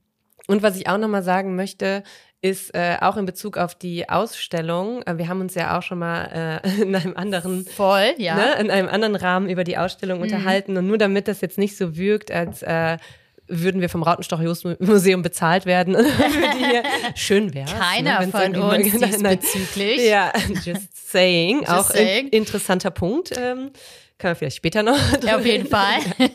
und 0.47 0.62
was 0.62 0.77
ich 0.77 0.89
auch 0.89 0.99
nochmal 0.99 1.23
sagen 1.23 1.57
möchte, 1.57 2.03
ist 2.43 2.75
äh, 2.75 2.99
auch 3.01 3.17
in 3.17 3.25
Bezug 3.25 3.57
auf 3.57 3.75
die 3.75 4.09
Ausstellung. 4.09 5.03
Äh, 5.05 5.17
wir 5.17 5.29
haben 5.29 5.41
uns 5.41 5.55
ja 5.55 5.79
auch 5.79 5.83
schon 5.83 5.99
mal 5.99 6.61
äh, 6.62 6.83
in 6.83 6.95
einem 6.95 7.17
anderen 7.17 7.65
voll, 7.65 8.15
ja, 8.19 8.35
ne, 8.35 8.55
in 8.61 8.71
einem 8.71 8.89
anderen 8.89 9.17
Rahmen 9.17 9.49
über 9.49 9.65
die 9.65 9.79
Ausstellung 9.79 10.19
mhm. 10.19 10.25
unterhalten. 10.25 10.77
Und 10.77 10.87
nur 10.87 10.99
damit 10.99 11.29
das 11.29 11.41
jetzt 11.41 11.59
nicht 11.59 11.77
so 11.77 11.97
wirkt, 11.97 12.31
als 12.31 12.62
äh, 12.62 12.99
würden 13.47 13.80
wir 13.80 13.88
vom 13.88 14.03
Rautenstoch-Museum 14.03 15.22
bezahlt 15.22 15.66
werden, 15.66 15.97
schön 17.14 17.55
wäre. 17.55 17.70
Keiner 17.70 18.20
ne, 18.20 18.28
von 18.28 18.57
uns 18.57 18.92
diesbezüglich. 18.99 20.09
Ja, 20.09 20.32
just 20.64 21.11
saying. 21.11 21.61
Just 21.61 21.70
auch 21.70 21.90
saying. 21.90 22.28
In, 22.28 22.32
interessanter 22.40 22.90
Punkt. 22.90 23.32
Ähm, 23.36 23.70
können 24.18 24.30
wir 24.30 24.36
vielleicht 24.36 24.57
später 24.57 24.82
noch. 24.82 24.97
Ja, 25.22 25.36
auf 25.36 25.45
jeden 25.45 25.66
Fall. 25.66 25.99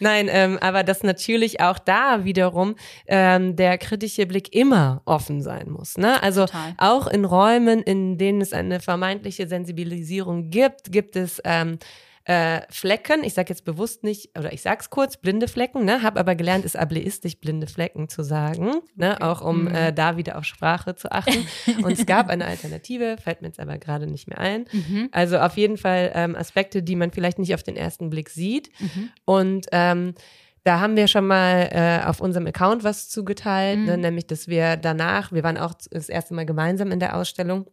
Nein, 0.00 0.28
ähm, 0.30 0.58
aber 0.60 0.82
dass 0.82 1.02
natürlich 1.02 1.60
auch 1.60 1.78
da 1.78 2.24
wiederum 2.24 2.76
ähm, 3.06 3.56
der 3.56 3.76
kritische 3.76 4.24
Blick 4.26 4.54
immer 4.54 5.02
offen 5.04 5.42
sein 5.42 5.70
muss. 5.70 5.98
Ne? 5.98 6.22
Also 6.22 6.46
Total. 6.46 6.74
auch 6.78 7.06
in 7.06 7.26
Räumen, 7.26 7.82
in 7.82 8.16
denen 8.16 8.40
es 8.40 8.52
eine 8.54 8.80
vermeintliche 8.80 9.46
Sensibilisierung 9.46 10.48
gibt, 10.50 10.90
gibt 10.92 11.14
es 11.14 11.42
ähm, 11.44 11.78
äh, 12.24 12.60
Flecken. 12.68 13.24
Ich 13.24 13.34
sage 13.34 13.48
jetzt 13.50 13.64
bewusst 13.64 14.04
nicht, 14.04 14.38
oder 14.38 14.52
ich 14.52 14.62
sag's 14.62 14.90
kurz, 14.90 15.16
blinde 15.16 15.48
Flecken, 15.48 15.84
ne? 15.84 16.02
Habe 16.02 16.20
aber 16.20 16.34
gelernt, 16.34 16.64
es 16.64 16.76
ableistisch 16.76 17.38
blinde 17.40 17.66
Flecken 17.66 18.08
zu 18.08 18.22
sagen, 18.22 18.82
ne? 18.94 19.14
Okay. 19.14 19.24
Auch 19.24 19.40
um 19.40 19.64
mhm. 19.64 19.74
äh, 19.74 19.92
da 19.92 20.16
wieder 20.16 20.36
auf 20.36 20.44
Sprache 20.44 20.94
zu 20.94 21.10
achten. 21.10 21.46
Und 21.82 21.92
es 21.92 22.06
gab 22.06 22.28
eine 22.28 22.46
Alternative, 22.46 23.16
fällt 23.22 23.40
mir 23.40 23.48
jetzt 23.48 23.60
aber 23.60 23.78
gerade 23.78 24.06
nicht 24.06 24.28
mehr 24.28 24.38
ein. 24.38 24.66
Mhm. 24.70 25.08
Also 25.12 25.38
auf 25.38 25.56
jeden 25.56 25.78
Fall 25.78 26.12
ähm, 26.14 26.36
Aspekte, 26.36 26.82
die 26.82 26.96
man 26.96 27.10
vielleicht 27.10 27.38
nicht 27.38 27.54
auf 27.54 27.62
den 27.62 27.76
ersten 27.76 28.10
Blick 28.10 28.28
sieht. 28.28 28.70
Mhm. 28.80 29.10
Und 29.24 29.66
ähm, 29.72 30.14
da 30.62 30.80
haben 30.80 30.96
wir 30.96 31.08
schon 31.08 31.26
mal 31.26 31.68
äh, 31.72 32.06
auf 32.06 32.20
unserem 32.20 32.46
Account 32.46 32.84
was 32.84 33.08
zugeteilt, 33.08 33.78
ne? 33.78 33.82
mhm. 33.82 33.88
ne? 33.88 33.98
nämlich 33.98 34.26
dass 34.26 34.46
wir 34.46 34.76
danach, 34.76 35.32
wir 35.32 35.42
waren 35.42 35.56
auch 35.56 35.72
das 35.90 36.08
erste 36.08 36.34
Mal 36.34 36.44
gemeinsam 36.44 36.92
in 36.92 37.00
der 37.00 37.16
Ausstellung 37.16 37.66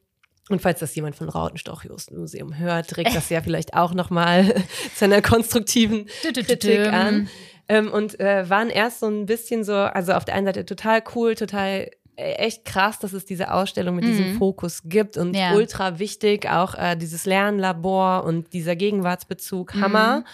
und 0.49 0.61
falls 0.61 0.79
das 0.79 0.95
jemand 0.95 1.15
von 1.15 1.29
Rautenstoch 1.29 1.83
Museum 2.11 2.57
hört, 2.57 2.89
trägt 2.89 3.15
das 3.15 3.29
ja 3.29 3.41
vielleicht 3.41 3.73
auch 3.73 3.93
nochmal 3.93 4.63
zu 4.95 5.05
einer 5.05 5.21
konstruktiven 5.21 6.05
Kritik 6.33 6.87
an. 6.87 7.29
Ähm, 7.69 7.91
und 7.91 8.17
äh, 8.21 8.49
waren 8.49 8.69
erst 8.69 9.01
so 9.01 9.07
ein 9.07 9.25
bisschen 9.25 9.65
so, 9.65 9.73
also 9.73 10.13
auf 10.13 10.23
der 10.23 10.35
einen 10.35 10.45
Seite 10.45 10.65
total 10.65 11.03
cool, 11.13 11.35
total 11.35 11.89
äh, 12.15 12.33
echt 12.33 12.63
krass, 12.63 12.97
dass 12.99 13.11
es 13.11 13.25
diese 13.25 13.53
Ausstellung 13.53 13.95
mit 13.95 14.05
mhm. 14.05 14.09
diesem 14.09 14.37
Fokus 14.37 14.83
gibt 14.85 15.17
und 15.17 15.35
ja. 15.35 15.53
ultra 15.53 15.99
wichtig, 15.99 16.49
auch 16.49 16.75
äh, 16.75 16.95
dieses 16.95 17.25
Lernlabor 17.25 18.23
und 18.23 18.53
dieser 18.53 18.75
Gegenwartsbezug, 18.77 19.73
Hammer. 19.75 20.19
Mhm. 20.19 20.25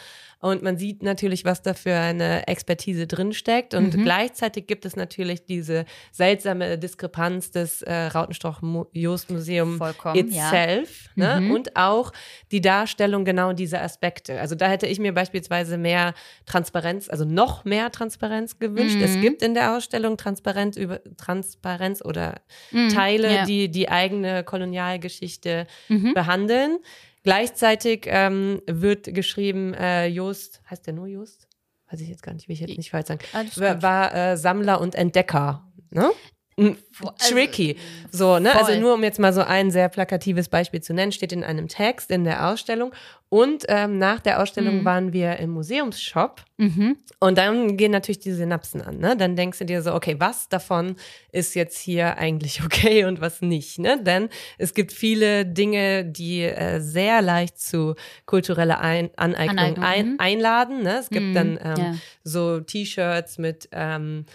Und 0.44 0.62
man 0.62 0.78
sieht 0.78 1.04
natürlich, 1.04 1.46
was 1.46 1.62
da 1.62 1.74
für 1.74 1.96
eine 1.96 2.46
Expertise 2.50 3.08
drinsteckt. 3.08 3.74
Und 3.74 3.96
mhm. 3.96 4.04
gleichzeitig 4.04 4.68
gibt 4.68 4.84
es 4.86 4.98
natürlich 4.98 5.46
diese 5.46 5.86
seltsame 6.12 6.78
Diskrepanz 6.78 7.52
des 7.52 7.82
äh, 7.82 8.08
Rautenstoch-Jost-Museum 8.08 9.82
itself. 10.16 11.08
Ja. 11.16 11.40
Ne? 11.40 11.46
Mhm. 11.46 11.52
Und 11.52 11.78
auch 11.78 12.12
die 12.52 12.60
Darstellung 12.60 13.24
genau 13.24 13.54
dieser 13.54 13.82
Aspekte. 13.82 14.42
Also 14.42 14.56
da 14.56 14.68
hätte 14.68 14.86
ich 14.86 15.00
mir 15.00 15.14
beispielsweise 15.14 15.78
mehr 15.78 16.14
Transparenz, 16.46 17.08
also 17.08 17.24
noch 17.24 17.64
mehr 17.64 17.90
Transparenz 17.90 18.60
gewünscht. 18.60 18.98
Mhm. 18.98 19.04
Es 19.04 19.22
gibt 19.22 19.44
in 19.44 19.54
der 19.54 19.78
Ausstellung 19.78 20.18
Transparenz 20.18 20.76
über 20.76 21.00
Transparenz 21.16 22.04
oder 22.04 22.42
mhm. 22.72 22.90
Teile, 22.90 23.34
ja. 23.34 23.46
die 23.46 23.72
die 23.72 23.88
eigene 23.88 24.44
Kolonialgeschichte 24.44 25.68
mhm. 25.88 26.14
behandeln. 26.14 26.80
Gleichzeitig 27.24 28.06
ähm, 28.08 28.62
wird 28.68 29.14
geschrieben, 29.14 29.74
äh, 29.74 30.08
Jost, 30.08 30.62
heißt 30.70 30.86
der 30.86 30.94
nur 30.94 31.08
Jost? 31.08 31.48
Weiß 31.90 32.02
ich 32.02 32.10
jetzt 32.10 32.22
gar 32.24 32.34
nicht, 32.34 32.48
will 32.48 32.54
ich 32.54 32.60
jetzt 32.60 32.78
nicht 32.78 32.92
falsch 32.92 33.08
sagen. 33.08 33.22
War, 33.56 33.82
war 33.82 34.16
äh, 34.16 34.38
Sammler 34.38 34.82
und 34.82 34.96
Entdecker. 34.96 35.72
Ne? 35.90 36.12
Also, 36.58 36.76
tricky. 37.18 37.78
So, 38.12 38.40
ne? 38.40 38.56
Also 38.56 38.80
nur 38.80 38.94
um 38.94 39.04
jetzt 39.04 39.20
mal 39.20 39.34
so 39.34 39.42
ein 39.42 39.72
sehr 39.72 39.90
plakatives 39.90 40.50
Beispiel 40.50 40.82
zu 40.82 40.94
nennen, 40.94 41.12
steht 41.12 41.32
in 41.32 41.44
einem 41.44 41.68
Text 41.68 42.12
in 42.12 42.24
der 42.24 42.48
Ausstellung. 42.50 42.94
Und 43.30 43.66
ähm, 43.68 43.98
nach 43.98 44.20
der 44.20 44.40
Ausstellung 44.40 44.82
mhm. 44.82 44.86
waren 44.86 45.14
wir 45.14 45.38
im 45.38 45.50
Museumsshop. 45.50 46.44
Mhm. 46.58 46.98
Und 47.20 47.40
dann 47.40 47.78
gehen 47.78 47.92
natürlich 47.92 48.20
die 48.20 48.32
Synapsen 48.32 48.80
an. 48.82 49.00
Ne? 49.00 49.18
Dann 49.18 49.36
denkst 49.36 49.58
du 49.58 49.66
dir 49.66 49.82
so, 49.82 49.96
okay, 49.96 50.18
was 50.20 50.50
davon 50.50 50.98
ist 51.32 51.56
jetzt 51.56 51.80
hier 51.80 52.20
eigentlich 52.20 52.62
okay 52.66 53.06
und 53.06 53.22
was 53.22 53.42
nicht? 53.42 53.80
Ne? 53.80 54.00
Denn 54.04 54.30
es 54.60 54.76
gibt 54.76 54.92
viele 54.92 55.48
Dinge, 55.48 56.06
die 56.06 56.44
äh, 56.44 56.80
sehr 56.80 57.24
leicht 57.24 57.60
zu 57.60 57.96
kultureller 58.28 58.80
ein 58.82 59.10
Aneignung, 59.16 59.58
Aneignung. 59.58 59.84
Ein 59.84 60.08
mhm. 60.12 60.20
einladen. 60.20 60.84
Ne? 60.84 61.00
Es 61.00 61.10
gibt 61.10 61.26
mhm. 61.26 61.34
dann 61.34 61.60
ähm, 61.64 61.76
ja. 61.78 61.96
so 62.24 62.60
T-Shirts 62.60 63.40
mit 63.40 63.68
ähm, 63.72 64.26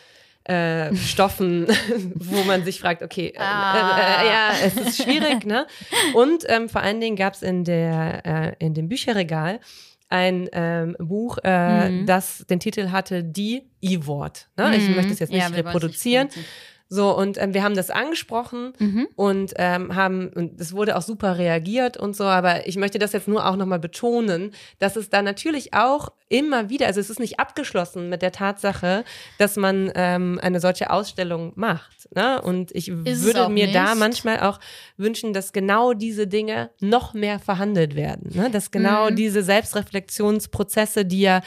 äh, 0.49 0.95
Stoffen, 0.97 1.67
wo 2.15 2.43
man 2.45 2.65
sich 2.65 2.81
fragt, 2.81 3.03
okay, 3.03 3.33
äh, 3.35 3.39
ah. 3.39 4.23
äh, 4.23 4.27
ja, 4.27 4.51
es 4.65 4.77
ist 4.77 5.03
schwierig, 5.03 5.45
ne? 5.45 5.67
Und 6.15 6.45
ähm, 6.49 6.69
vor 6.69 6.81
allen 6.81 7.01
Dingen 7.01 7.17
gab 7.17 7.35
es 7.35 7.43
in 7.43 7.65
der 7.65 8.27
äh, 8.27 8.65
in 8.65 8.75
dem 8.75 8.89
Bücherregal 8.89 9.61
ein 10.09 10.49
ähm, 10.53 10.97
Buch, 10.99 11.39
äh, 11.45 11.91
mhm. 11.91 12.07
das 12.07 12.45
den 12.49 12.61
Titel 12.61 12.91
hatte 12.91 13.23
Die 13.23 13.69
I-Wort. 13.83 14.49
Ne? 14.57 14.69
Mhm. 14.69 14.75
Ich 14.75 14.89
möchte 14.89 15.13
es 15.13 15.19
jetzt 15.19 15.33
nicht 15.33 15.43
ja, 15.43 15.55
reproduzieren. 15.55 16.29
Nicht 16.29 16.47
so, 16.91 17.15
und 17.15 17.37
ähm, 17.37 17.53
wir 17.53 17.63
haben 17.63 17.75
das 17.75 17.91
angesprochen 17.91 18.73
mhm. 18.79 19.09
und 19.15 19.53
ähm, 19.57 19.95
haben, 19.95 20.29
und 20.29 20.59
es 20.59 20.73
wurde 20.73 20.97
auch 20.97 21.03
super 21.03 21.37
reagiert 21.37 21.99
und 21.99 22.17
so, 22.17 22.25
aber 22.25 22.67
ich 22.67 22.77
möchte 22.77 22.99
das 22.99 23.13
jetzt 23.13 23.29
nur 23.29 23.47
auch 23.47 23.57
nochmal 23.57 23.79
betonen, 23.79 24.53
dass 24.79 24.97
es 24.97 25.11
da 25.11 25.21
natürlich 25.21 25.75
auch 25.75 26.09
immer 26.31 26.71
wieder, 26.71 26.87
also 26.87 27.01
es 27.01 27.11
ist 27.11 27.21
nicht 27.21 27.39
abgeschlossen 27.39 28.09
mit 28.09 28.23
der 28.23 28.33
Tatsache, 28.33 29.05
dass 29.37 29.57
man 29.57 29.93
ähm, 29.95 30.39
eine 30.43 30.61
solche 30.61 30.91
Ausstellung 30.91 31.53
macht. 31.57 32.09
Ne? 32.15 32.41
Und 32.41 32.75
ich 32.75 32.89
ist 32.89 33.23
würde 33.23 33.49
mir 33.51 33.67
nicht. 33.67 33.75
da 33.77 33.95
manchmal 33.95 34.41
auch 34.41 34.59
wünschen, 34.97 35.35
dass 35.35 35.53
genau 35.53 35.93
diese 35.93 36.27
Dinge 36.27 36.71
noch 36.81 37.13
mehr 37.13 37.39
verhandelt 37.39 37.97
werden. 37.97 38.31
Ne? 38.35 38.51
Dass 38.51 38.71
genau 38.71 39.11
mhm. 39.11 39.17
diese 39.17 39.43
Selbstreflexionsprozesse, 39.43 41.05
die 41.05 41.21
ja 41.21 41.43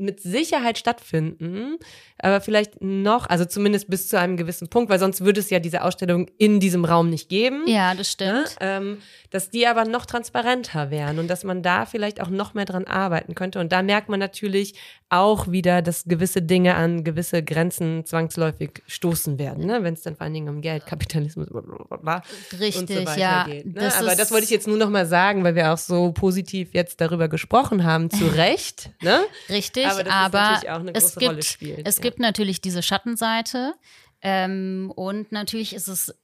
mit 0.00 0.20
Sicherheit 0.20 0.78
stattfinden, 0.78 1.78
aber 2.18 2.40
vielleicht 2.40 2.82
noch, 2.82 3.28
also 3.28 3.44
zumindest 3.44 3.88
bis 3.88 4.08
zu 4.08 4.18
einem 4.18 4.36
gewissen 4.36 4.68
Punkt, 4.68 4.90
weil 4.90 4.98
sonst 4.98 5.24
würde 5.24 5.40
es 5.40 5.50
ja 5.50 5.58
diese 5.58 5.82
Ausstellung 5.82 6.28
in 6.38 6.60
diesem 6.60 6.84
Raum 6.84 7.10
nicht 7.10 7.28
geben. 7.28 7.62
Ja, 7.66 7.94
das 7.94 8.10
stimmt. 8.10 8.30
Ne? 8.30 8.44
Ähm, 8.60 8.98
dass 9.30 9.50
die 9.50 9.66
aber 9.66 9.84
noch 9.84 10.06
transparenter 10.06 10.90
wären 10.90 11.18
und 11.18 11.28
dass 11.28 11.44
man 11.44 11.62
da 11.62 11.86
vielleicht 11.86 12.20
auch 12.20 12.28
noch 12.28 12.54
mehr 12.54 12.64
dran 12.64 12.84
arbeiten 12.84 13.34
könnte. 13.34 13.60
Und 13.60 13.72
da 13.72 13.82
merkt 13.82 14.08
man 14.08 14.18
natürlich 14.18 14.74
auch 15.08 15.50
wieder, 15.50 15.82
dass 15.82 16.04
gewisse 16.04 16.42
Dinge 16.42 16.76
an 16.76 17.04
gewisse 17.04 17.42
Grenzen 17.42 18.04
zwangsläufig 18.06 18.82
stoßen 18.86 19.38
werden, 19.38 19.66
ne? 19.66 19.82
wenn 19.82 19.94
es 19.94 20.02
dann 20.02 20.14
vor 20.16 20.24
allen 20.24 20.34
Dingen 20.34 20.48
um 20.48 20.60
Geld, 20.60 20.86
Kapitalismus 20.86 21.48
bla, 21.48 22.22
Richtig, 22.58 23.08
so 23.08 23.20
ja. 23.20 23.44
geht. 23.44 23.66
Ne? 23.66 23.72
Das 23.74 23.98
aber 23.98 24.14
das 24.14 24.30
wollte 24.30 24.44
ich 24.44 24.50
jetzt 24.50 24.68
nur 24.68 24.76
noch 24.76 24.88
mal 24.88 25.06
sagen, 25.06 25.42
weil 25.42 25.54
wir 25.54 25.72
auch 25.72 25.78
so 25.78 26.12
positiv 26.12 26.74
jetzt 26.74 27.00
darüber 27.00 27.28
gesprochen 27.28 27.84
haben, 27.84 28.10
zu 28.10 28.24
Recht. 28.36 28.90
Ne? 29.02 29.20
Richtig, 29.48 29.86
aber, 29.86 29.89
das 29.98 30.12
aber 30.12 30.40
natürlich 30.40 30.70
auch 30.70 30.80
eine 30.80 30.92
große 30.92 31.18
gibt, 31.18 31.30
Rolle 31.30 31.42
spielt. 31.42 31.88
Es 31.88 31.96
ja. 31.96 32.02
gibt 32.02 32.18
natürlich 32.18 32.60
diese 32.60 32.82
Schattenseite. 32.82 33.74
Ähm, 34.22 34.92
und 34.94 35.32
natürlich 35.32 35.74
ist 35.74 35.88
es 35.88 36.14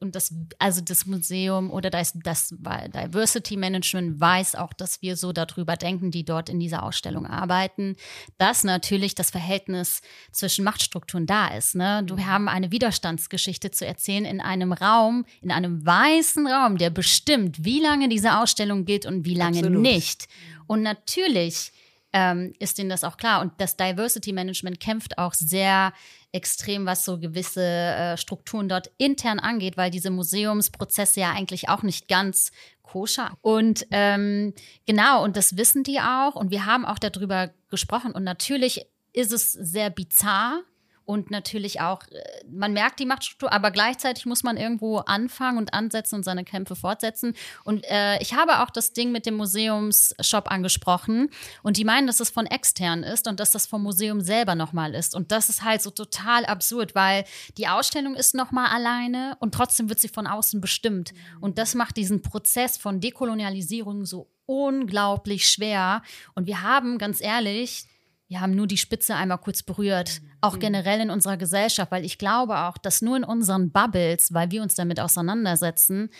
und 0.00 0.14
das, 0.14 0.34
also 0.58 0.80
das 0.80 1.06
Museum 1.06 1.70
oder 1.70 1.90
das, 1.90 2.12
das 2.14 2.48
Diversity 2.50 3.56
Management 3.56 4.20
weiß 4.20 4.54
auch, 4.54 4.72
dass 4.72 5.02
wir 5.02 5.16
so 5.16 5.32
darüber 5.32 5.76
denken, 5.76 6.10
die 6.10 6.24
dort 6.24 6.48
in 6.48 6.58
dieser 6.58 6.82
Ausstellung 6.82 7.26
arbeiten, 7.26 7.96
dass 8.38 8.64
natürlich 8.64 9.14
das 9.14 9.30
Verhältnis 9.30 10.00
zwischen 10.32 10.64
Machtstrukturen 10.64 11.26
da 11.26 11.48
ist. 11.48 11.74
Ne? 11.74 12.02
Du, 12.04 12.16
wir 12.16 12.26
haben 12.26 12.48
eine 12.48 12.72
Widerstandsgeschichte 12.72 13.70
zu 13.70 13.86
erzählen 13.86 14.24
in 14.24 14.40
einem 14.40 14.72
Raum, 14.72 15.26
in 15.42 15.50
einem 15.50 15.84
weißen 15.84 16.46
Raum, 16.46 16.78
der 16.78 16.90
bestimmt, 16.90 17.64
wie 17.64 17.80
lange 17.80 18.08
diese 18.08 18.38
Ausstellung 18.38 18.84
geht 18.84 19.06
und 19.06 19.24
wie 19.24 19.34
lange 19.34 19.58
Absolut. 19.58 19.82
nicht. 19.82 20.28
Und 20.66 20.82
natürlich 20.82 21.72
ähm, 22.14 22.54
ist 22.60 22.78
ihnen 22.78 22.88
das 22.88 23.04
auch 23.04 23.16
klar. 23.16 23.42
Und 23.42 23.52
das 23.58 23.76
Diversity 23.76 24.32
Management 24.32 24.78
kämpft 24.78 25.18
auch 25.18 25.34
sehr 25.34 25.92
extrem, 26.32 26.86
was 26.86 27.04
so 27.04 27.18
gewisse 27.18 27.64
äh, 27.64 28.16
Strukturen 28.16 28.68
dort 28.68 28.90
intern 28.96 29.40
angeht, 29.40 29.76
weil 29.76 29.90
diese 29.90 30.10
Museumsprozesse 30.10 31.20
ja 31.20 31.32
eigentlich 31.32 31.68
auch 31.68 31.82
nicht 31.82 32.08
ganz 32.08 32.52
koscher. 32.82 33.36
Und 33.40 33.86
ähm, 33.90 34.54
genau, 34.86 35.24
und 35.24 35.36
das 35.36 35.56
wissen 35.56 35.82
die 35.82 36.00
auch. 36.00 36.36
Und 36.36 36.52
wir 36.52 36.66
haben 36.66 36.84
auch 36.84 37.00
darüber 37.00 37.50
gesprochen. 37.68 38.12
Und 38.12 38.22
natürlich 38.22 38.86
ist 39.12 39.32
es 39.32 39.50
sehr 39.52 39.90
bizarr, 39.90 40.62
und 41.04 41.30
natürlich 41.30 41.80
auch, 41.80 42.02
äh, 42.08 42.22
man 42.50 42.72
merkt 42.72 43.00
die 43.00 43.06
Machtstruktur, 43.06 43.52
aber 43.52 43.70
gleichzeitig 43.70 44.26
muss 44.26 44.42
man 44.42 44.56
irgendwo 44.56 44.98
anfangen 44.98 45.58
und 45.58 45.74
ansetzen 45.74 46.16
und 46.16 46.22
seine 46.24 46.44
Kämpfe 46.44 46.76
fortsetzen. 46.76 47.34
Und 47.64 47.84
äh, 47.90 48.20
ich 48.20 48.34
habe 48.34 48.62
auch 48.62 48.70
das 48.70 48.92
Ding 48.92 49.12
mit 49.12 49.26
dem 49.26 49.36
Museumsshop 49.36 50.50
angesprochen 50.50 51.30
und 51.62 51.76
die 51.76 51.84
meinen, 51.84 52.06
dass 52.06 52.20
es 52.20 52.30
von 52.30 52.46
extern 52.46 53.02
ist 53.02 53.28
und 53.28 53.40
dass 53.40 53.50
das 53.50 53.66
vom 53.66 53.82
Museum 53.82 54.20
selber 54.20 54.54
nochmal 54.54 54.94
ist. 54.94 55.14
Und 55.14 55.32
das 55.32 55.48
ist 55.48 55.62
halt 55.62 55.82
so 55.82 55.90
total 55.90 56.44
absurd, 56.46 56.94
weil 56.94 57.24
die 57.58 57.68
Ausstellung 57.68 58.14
ist 58.14 58.34
nochmal 58.34 58.68
alleine 58.68 59.36
und 59.40 59.54
trotzdem 59.54 59.88
wird 59.88 60.00
sie 60.00 60.08
von 60.08 60.26
außen 60.26 60.60
bestimmt. 60.60 61.12
Und 61.40 61.58
das 61.58 61.74
macht 61.74 61.96
diesen 61.96 62.22
Prozess 62.22 62.76
von 62.78 63.00
Dekolonialisierung 63.00 64.04
so 64.06 64.30
unglaublich 64.46 65.48
schwer. 65.48 66.02
Und 66.34 66.46
wir 66.46 66.62
haben, 66.62 66.98
ganz 66.98 67.20
ehrlich, 67.20 67.86
wir 68.34 68.40
haben 68.40 68.56
nur 68.56 68.66
die 68.66 68.78
Spitze 68.78 69.14
einmal 69.14 69.38
kurz 69.38 69.62
berührt, 69.62 70.20
auch 70.40 70.56
mhm. 70.56 70.58
generell 70.58 71.00
in 71.00 71.10
unserer 71.10 71.36
Gesellschaft, 71.36 71.92
weil 71.92 72.04
ich 72.04 72.18
glaube 72.18 72.58
auch, 72.58 72.76
dass 72.76 73.00
nur 73.00 73.16
in 73.16 73.22
unseren 73.22 73.70
Bubbles, 73.70 74.34
weil 74.34 74.50
wir 74.50 74.60
uns 74.60 74.74
damit 74.74 74.98
auseinandersetzen, 74.98 76.10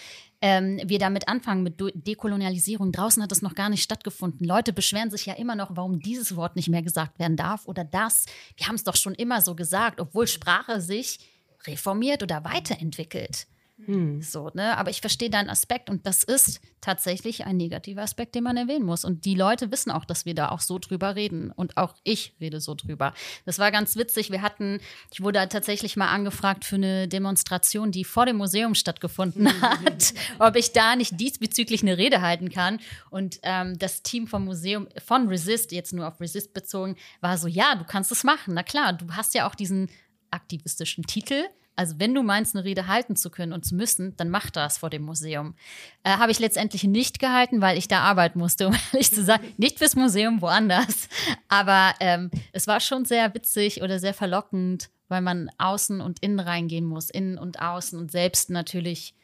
ähm, 0.40 0.80
wir 0.84 1.00
damit 1.00 1.26
anfangen 1.26 1.64
mit 1.64 1.80
Dekolonialisierung. 2.06 2.92
Draußen 2.92 3.20
hat 3.20 3.32
das 3.32 3.42
noch 3.42 3.56
gar 3.56 3.68
nicht 3.68 3.82
stattgefunden. 3.82 4.46
Leute 4.46 4.72
beschweren 4.72 5.10
sich 5.10 5.26
ja 5.26 5.34
immer 5.34 5.56
noch, 5.56 5.74
warum 5.74 5.98
dieses 5.98 6.36
Wort 6.36 6.54
nicht 6.54 6.68
mehr 6.68 6.82
gesagt 6.82 7.18
werden 7.18 7.36
darf 7.36 7.66
oder 7.66 7.82
das. 7.82 8.26
Wir 8.56 8.68
haben 8.68 8.76
es 8.76 8.84
doch 8.84 8.94
schon 8.94 9.16
immer 9.16 9.40
so 9.40 9.56
gesagt, 9.56 10.00
obwohl 10.00 10.28
Sprache 10.28 10.80
sich 10.80 11.18
reformiert 11.66 12.22
oder 12.22 12.44
weiterentwickelt. 12.44 13.48
Hm. 13.86 14.22
So, 14.22 14.50
ne? 14.54 14.76
Aber 14.76 14.90
ich 14.90 15.00
verstehe 15.00 15.30
deinen 15.30 15.50
Aspekt 15.50 15.90
und 15.90 16.06
das 16.06 16.24
ist 16.24 16.60
tatsächlich 16.80 17.46
ein 17.46 17.56
negativer 17.56 18.02
Aspekt, 18.02 18.34
den 18.34 18.44
man 18.44 18.56
erwähnen 18.56 18.84
muss. 18.84 19.04
Und 19.04 19.24
die 19.24 19.34
Leute 19.34 19.70
wissen 19.70 19.90
auch, 19.90 20.04
dass 20.04 20.26
wir 20.26 20.34
da 20.34 20.50
auch 20.50 20.60
so 20.60 20.78
drüber 20.78 21.16
reden. 21.16 21.50
Und 21.50 21.76
auch 21.76 21.94
ich 22.04 22.34
rede 22.40 22.60
so 22.60 22.74
drüber. 22.74 23.14
Das 23.46 23.58
war 23.58 23.72
ganz 23.72 23.96
witzig. 23.96 24.30
Wir 24.30 24.42
hatten, 24.42 24.80
ich 25.10 25.22
wurde 25.22 25.48
tatsächlich 25.48 25.96
mal 25.96 26.08
angefragt 26.08 26.64
für 26.64 26.76
eine 26.76 27.08
Demonstration, 27.08 27.90
die 27.90 28.04
vor 28.04 28.26
dem 28.26 28.36
Museum 28.36 28.74
stattgefunden 28.74 29.48
hat, 29.62 30.14
ob 30.38 30.56
ich 30.56 30.72
da 30.72 30.96
nicht 30.96 31.18
diesbezüglich 31.18 31.82
eine 31.82 31.96
Rede 31.96 32.20
halten 32.20 32.50
kann. 32.50 32.80
Und 33.10 33.38
ähm, 33.42 33.78
das 33.78 34.02
Team 34.02 34.26
vom 34.26 34.44
Museum, 34.44 34.88
von 35.04 35.28
Resist, 35.28 35.72
jetzt 35.72 35.92
nur 35.92 36.06
auf 36.06 36.20
Resist 36.20 36.52
bezogen, 36.52 36.96
war 37.20 37.38
so, 37.38 37.48
ja, 37.48 37.74
du 37.74 37.84
kannst 37.84 38.12
es 38.12 38.24
machen. 38.24 38.54
Na 38.54 38.62
klar, 38.62 38.92
du 38.92 39.06
hast 39.12 39.34
ja 39.34 39.48
auch 39.48 39.54
diesen 39.54 39.88
aktivistischen 40.30 41.04
Titel 41.04 41.44
also 41.76 41.96
wenn 41.98 42.14
du 42.14 42.22
meinst, 42.22 42.54
eine 42.54 42.64
Rede 42.64 42.86
halten 42.86 43.16
zu 43.16 43.30
können 43.30 43.52
und 43.52 43.64
zu 43.64 43.74
müssen, 43.74 44.16
dann 44.16 44.30
mach 44.30 44.50
das 44.50 44.78
vor 44.78 44.90
dem 44.90 45.02
Museum. 45.02 45.54
Äh, 46.02 46.10
Habe 46.10 46.32
ich 46.32 46.38
letztendlich 46.38 46.84
nicht 46.84 47.18
gehalten, 47.18 47.60
weil 47.60 47.76
ich 47.76 47.88
da 47.88 48.00
arbeiten 48.00 48.38
musste, 48.38 48.66
um 48.68 48.76
ehrlich 48.92 49.12
zu 49.12 49.24
sagen. 49.24 49.52
Nicht 49.56 49.78
fürs 49.78 49.96
Museum, 49.96 50.40
woanders. 50.40 51.08
Aber 51.48 51.94
ähm, 52.00 52.30
es 52.52 52.66
war 52.66 52.80
schon 52.80 53.04
sehr 53.04 53.34
witzig 53.34 53.82
oder 53.82 53.98
sehr 53.98 54.14
verlockend, 54.14 54.90
weil 55.08 55.20
man 55.20 55.50
außen 55.58 56.00
und 56.00 56.20
innen 56.20 56.40
reingehen 56.40 56.84
muss, 56.84 57.10
innen 57.10 57.38
und 57.38 57.60
außen 57.60 57.98
und 57.98 58.10
selbst 58.10 58.50
natürlich 58.50 59.14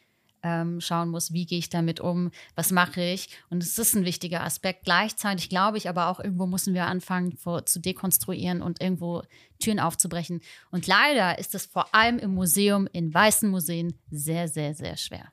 ähm, 0.43 0.81
schauen 0.81 1.09
muss, 1.09 1.33
wie 1.33 1.45
gehe 1.45 1.59
ich 1.59 1.69
damit 1.69 1.99
um, 1.99 2.31
was 2.55 2.71
mache 2.71 3.01
ich. 3.01 3.29
Und 3.49 3.63
es 3.63 3.77
ist 3.77 3.95
ein 3.95 4.05
wichtiger 4.05 4.43
Aspekt. 4.43 4.85
Gleichzeitig 4.85 5.49
glaube 5.49 5.77
ich 5.77 5.89
aber 5.89 6.07
auch, 6.07 6.19
irgendwo 6.19 6.45
müssen 6.45 6.73
wir 6.73 6.87
anfangen 6.87 7.37
vor, 7.37 7.65
zu 7.65 7.79
dekonstruieren 7.79 8.61
und 8.61 8.81
irgendwo 8.81 9.23
Türen 9.59 9.79
aufzubrechen. 9.79 10.41
Und 10.71 10.87
leider 10.87 11.39
ist 11.39 11.55
es 11.55 11.65
vor 11.65 11.93
allem 11.93 12.19
im 12.19 12.33
Museum, 12.33 12.87
in 12.91 13.13
weißen 13.13 13.49
Museen, 13.49 13.93
sehr, 14.09 14.47
sehr, 14.47 14.73
sehr 14.73 14.97
schwer. 14.97 15.31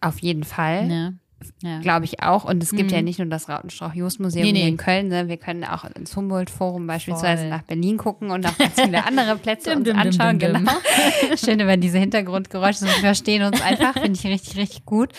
Auf 0.00 0.18
jeden 0.20 0.44
Fall. 0.44 0.86
Ne? 0.86 1.18
Ja. 1.62 1.80
Glaube 1.80 2.04
ich 2.04 2.22
auch. 2.22 2.44
Und 2.44 2.62
es 2.62 2.70
gibt 2.70 2.90
mhm. 2.90 2.96
ja 2.96 3.02
nicht 3.02 3.18
nur 3.18 3.28
das 3.28 3.48
Rautenstrauch-Just-Museum 3.48 4.44
nee, 4.44 4.52
nee. 4.52 4.68
in 4.68 4.76
Köln. 4.76 5.08
Ne? 5.08 5.28
Wir 5.28 5.36
können 5.36 5.64
auch 5.64 5.84
ins 5.84 6.16
Humboldt-Forum 6.16 6.86
beispielsweise 6.86 7.42
Voll. 7.42 7.50
nach 7.50 7.62
Berlin 7.62 7.96
gucken 7.96 8.30
und 8.30 8.46
auch 8.46 8.56
ganz 8.58 8.80
viele 8.80 9.04
andere 9.06 9.36
Plätze 9.36 9.76
uns 9.76 9.88
anschauen. 9.88 10.38
genau. 10.38 10.72
Schön, 11.36 11.58
wenn 11.58 11.80
diese 11.80 11.98
Hintergrundgeräusche 11.98 12.80
sind. 12.80 12.88
Wir 12.88 13.00
verstehen 13.00 13.42
uns 13.42 13.60
einfach. 13.60 13.94
Finde 13.94 14.18
ich 14.18 14.26
richtig, 14.26 14.56
richtig 14.56 14.84
gut. 14.84 15.12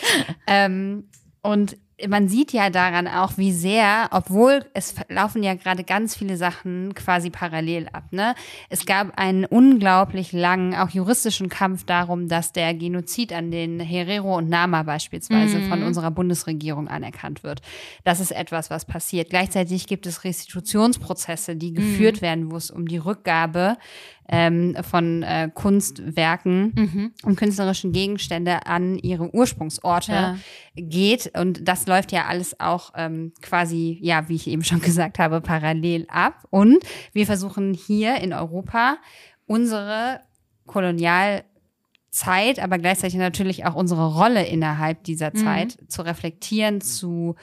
Ähm, 0.46 1.04
und 1.42 1.76
man 2.08 2.28
sieht 2.28 2.52
ja 2.52 2.68
daran 2.68 3.08
auch, 3.08 3.38
wie 3.38 3.52
sehr, 3.52 4.08
obwohl 4.10 4.66
es 4.74 4.94
laufen 5.08 5.42
ja 5.42 5.54
gerade 5.54 5.82
ganz 5.82 6.14
viele 6.14 6.36
Sachen 6.36 6.94
quasi 6.94 7.30
parallel 7.30 7.88
ab. 7.90 8.04
Ne? 8.10 8.34
Es 8.68 8.84
gab 8.84 9.18
einen 9.18 9.46
unglaublich 9.46 10.32
langen, 10.32 10.74
auch 10.74 10.90
juristischen 10.90 11.48
Kampf 11.48 11.84
darum, 11.84 12.28
dass 12.28 12.52
der 12.52 12.74
Genozid 12.74 13.32
an 13.32 13.50
den 13.50 13.80
Herero 13.80 14.36
und 14.36 14.50
Nama 14.50 14.82
beispielsweise 14.82 15.58
mhm. 15.58 15.68
von 15.70 15.82
unserer 15.82 16.10
Bundesregierung 16.10 16.88
anerkannt 16.88 17.42
wird. 17.42 17.62
Das 18.04 18.20
ist 18.20 18.30
etwas, 18.30 18.68
was 18.68 18.84
passiert. 18.84 19.30
Gleichzeitig 19.30 19.86
gibt 19.86 20.06
es 20.06 20.22
Restitutionsprozesse, 20.22 21.56
die 21.56 21.72
geführt 21.72 22.16
mhm. 22.16 22.22
werden, 22.22 22.50
wo 22.50 22.56
es 22.56 22.70
um 22.70 22.86
die 22.86 22.98
Rückgabe 22.98 23.78
ähm, 24.28 24.76
von 24.82 25.22
äh, 25.22 25.50
Kunstwerken 25.52 26.72
mhm. 26.74 27.12
und 27.24 27.36
künstlerischen 27.36 27.92
Gegenstände 27.92 28.66
an 28.66 28.98
ihre 28.98 29.34
Ursprungsorte 29.34 30.12
ja. 30.12 30.36
geht. 30.74 31.30
Und 31.38 31.68
das 31.68 31.86
läuft 31.86 32.12
ja 32.12 32.26
alles 32.26 32.58
auch 32.58 32.92
ähm, 32.96 33.32
quasi, 33.40 33.98
ja, 34.02 34.28
wie 34.28 34.36
ich 34.36 34.46
eben 34.48 34.64
schon 34.64 34.80
gesagt 34.82 35.18
habe, 35.18 35.40
parallel 35.40 36.06
ab. 36.08 36.44
Und 36.50 36.78
wir 37.12 37.26
versuchen 37.26 37.74
hier 37.74 38.16
in 38.16 38.32
Europa 38.32 38.98
unsere 39.46 40.20
Kolonialzeit, 40.66 41.44
aber 42.58 42.78
gleichzeitig 42.78 43.18
natürlich 43.18 43.64
auch 43.64 43.76
unsere 43.76 44.12
Rolle 44.14 44.44
innerhalb 44.44 45.04
dieser 45.04 45.30
mhm. 45.32 45.38
Zeit 45.38 45.78
zu 45.88 46.02
reflektieren, 46.02 46.80
zu 46.80 47.36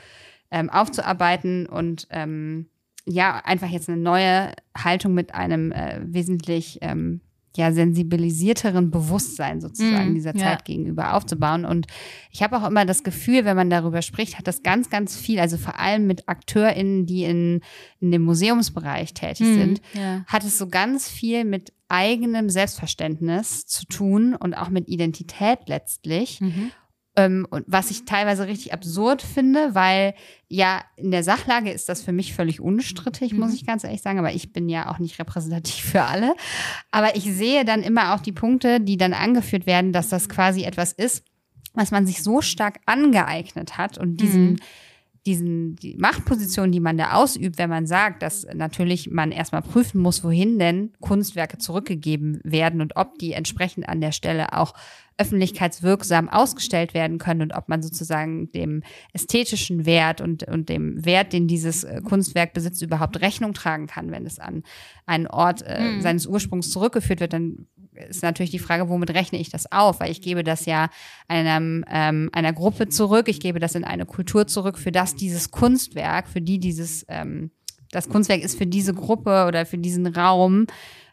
ähm, 0.51 0.69
aufzuarbeiten 0.69 1.65
und 1.65 2.07
ähm, 2.11 2.67
ja, 3.05 3.41
einfach 3.43 3.69
jetzt 3.69 3.89
eine 3.89 4.01
neue 4.01 4.53
Haltung 4.77 5.13
mit 5.13 5.33
einem 5.33 5.71
äh, 5.71 5.99
wesentlich 6.03 6.79
ähm, 6.81 7.21
ja, 7.55 7.71
sensibilisierteren 7.71 8.89
Bewusstsein 8.89 9.61
sozusagen 9.61 10.11
mm, 10.11 10.15
dieser 10.15 10.33
Zeit 10.33 10.59
ja. 10.59 10.63
gegenüber 10.63 11.13
aufzubauen. 11.13 11.65
Und 11.65 11.85
ich 12.31 12.41
habe 12.41 12.57
auch 12.57 12.67
immer 12.67 12.85
das 12.85 13.03
Gefühl, 13.03 13.45
wenn 13.45 13.55
man 13.55 13.69
darüber 13.69 14.01
spricht, 14.01 14.39
hat 14.39 14.47
das 14.47 14.63
ganz, 14.63 14.89
ganz 14.89 15.15
viel, 15.15 15.39
also 15.39 15.57
vor 15.57 15.79
allem 15.79 16.07
mit 16.07 16.27
AkteurInnen, 16.27 17.05
die 17.05 17.25
in, 17.25 17.61
in 17.99 18.11
dem 18.11 18.23
Museumsbereich 18.23 19.13
tätig 19.13 19.45
mm, 19.47 19.53
sind, 19.53 19.81
ja. 19.93 20.23
hat 20.25 20.43
es 20.43 20.57
so 20.57 20.67
ganz 20.67 21.07
viel 21.07 21.45
mit 21.45 21.73
eigenem 21.89 22.49
Selbstverständnis 22.49 23.67
zu 23.67 23.85
tun 23.85 24.35
und 24.35 24.55
auch 24.55 24.69
mit 24.69 24.87
Identität 24.87 25.59
letztlich. 25.67 26.41
Mhm. 26.41 26.71
Ähm, 27.15 27.45
und 27.49 27.63
was 27.67 27.91
ich 27.91 28.05
teilweise 28.05 28.47
richtig 28.47 28.73
absurd 28.73 29.21
finde, 29.21 29.75
weil 29.75 30.15
ja 30.47 30.81
in 30.95 31.11
der 31.11 31.23
Sachlage 31.23 31.71
ist 31.71 31.89
das 31.89 32.01
für 32.01 32.11
mich 32.11 32.33
völlig 32.33 32.59
unstrittig, 32.59 33.33
mhm. 33.33 33.39
muss 33.39 33.53
ich 33.53 33.65
ganz 33.65 33.83
ehrlich 33.83 34.01
sagen, 34.01 34.19
aber 34.19 34.33
ich 34.33 34.51
bin 34.51 34.67
ja 34.67 34.89
auch 34.91 34.99
nicht 34.99 35.19
repräsentativ 35.19 35.83
für 35.83 36.03
alle. 36.03 36.33
Aber 36.91 37.15
ich 37.15 37.23
sehe 37.23 37.65
dann 37.65 37.83
immer 37.83 38.15
auch 38.15 38.21
die 38.21 38.31
Punkte, 38.31 38.79
die 38.79 38.97
dann 38.97 39.13
angeführt 39.13 39.65
werden, 39.65 39.93
dass 39.93 40.09
das 40.09 40.27
quasi 40.27 40.63
etwas 40.63 40.91
ist, 40.91 41.23
was 41.73 41.91
man 41.91 42.05
sich 42.05 42.23
so 42.23 42.41
stark 42.41 42.79
angeeignet 42.85 43.77
hat 43.77 43.97
und 43.97 44.17
diesen 44.17 44.51
mhm 44.51 44.57
diesen, 45.25 45.75
die 45.77 45.95
Machtposition, 45.95 46.71
die 46.71 46.81
man 46.81 46.97
da 46.97 47.13
ausübt, 47.13 47.57
wenn 47.57 47.69
man 47.69 47.87
sagt, 47.87 48.21
dass 48.23 48.45
natürlich 48.53 49.09
man 49.09 49.31
erstmal 49.31 49.61
prüfen 49.61 50.01
muss, 50.01 50.23
wohin 50.23 50.59
denn 50.59 50.91
Kunstwerke 50.99 51.57
zurückgegeben 51.57 52.41
werden 52.43 52.81
und 52.81 52.97
ob 52.97 53.17
die 53.19 53.31
entsprechend 53.31 53.87
an 53.87 54.01
der 54.01 54.11
Stelle 54.11 54.57
auch 54.57 54.73
öffentlichkeitswirksam 55.17 56.27
ausgestellt 56.27 56.93
werden 56.93 57.19
können 57.19 57.43
und 57.43 57.53
ob 57.53 57.69
man 57.69 57.83
sozusagen 57.83 58.51
dem 58.51 58.81
ästhetischen 59.13 59.85
Wert 59.85 60.21
und, 60.21 60.43
und 60.43 60.69
dem 60.69 61.05
Wert, 61.05 61.33
den 61.33 61.47
dieses 61.47 61.83
äh, 61.83 62.01
Kunstwerk 62.01 62.53
besitzt, 62.53 62.81
überhaupt 62.81 63.21
Rechnung 63.21 63.53
tragen 63.53 63.87
kann, 63.87 64.11
wenn 64.11 64.25
es 64.25 64.39
an 64.39 64.63
einen 65.05 65.27
Ort 65.27 65.61
äh, 65.65 65.81
mhm. 65.81 66.01
seines 66.01 66.25
Ursprungs 66.25 66.71
zurückgeführt 66.71 67.19
wird, 67.19 67.33
dann 67.33 67.67
ist 68.09 68.23
natürlich 68.23 68.51
die 68.51 68.59
Frage, 68.59 68.89
womit 68.89 69.11
rechne 69.11 69.39
ich 69.39 69.49
das 69.49 69.71
auf? 69.71 69.99
Weil 69.99 70.11
ich 70.11 70.21
gebe 70.21 70.43
das 70.43 70.65
ja 70.65 70.89
einem, 71.27 71.85
ähm, 71.89 72.29
einer 72.33 72.53
Gruppe 72.53 72.89
zurück, 72.89 73.27
ich 73.27 73.39
gebe 73.39 73.59
das 73.59 73.75
in 73.75 73.83
eine 73.83 74.05
Kultur 74.05 74.47
zurück, 74.47 74.77
für 74.77 74.91
das 74.91 75.15
dieses 75.15 75.51
Kunstwerk, 75.51 76.27
für 76.27 76.41
die 76.41 76.59
dieses, 76.59 77.05
ähm, 77.09 77.51
das 77.91 78.09
Kunstwerk 78.09 78.41
ist 78.41 78.57
für 78.57 78.65
diese 78.65 78.93
Gruppe 78.93 79.45
oder 79.47 79.65
für 79.65 79.77
diesen 79.77 80.07
Raum, 80.07 80.65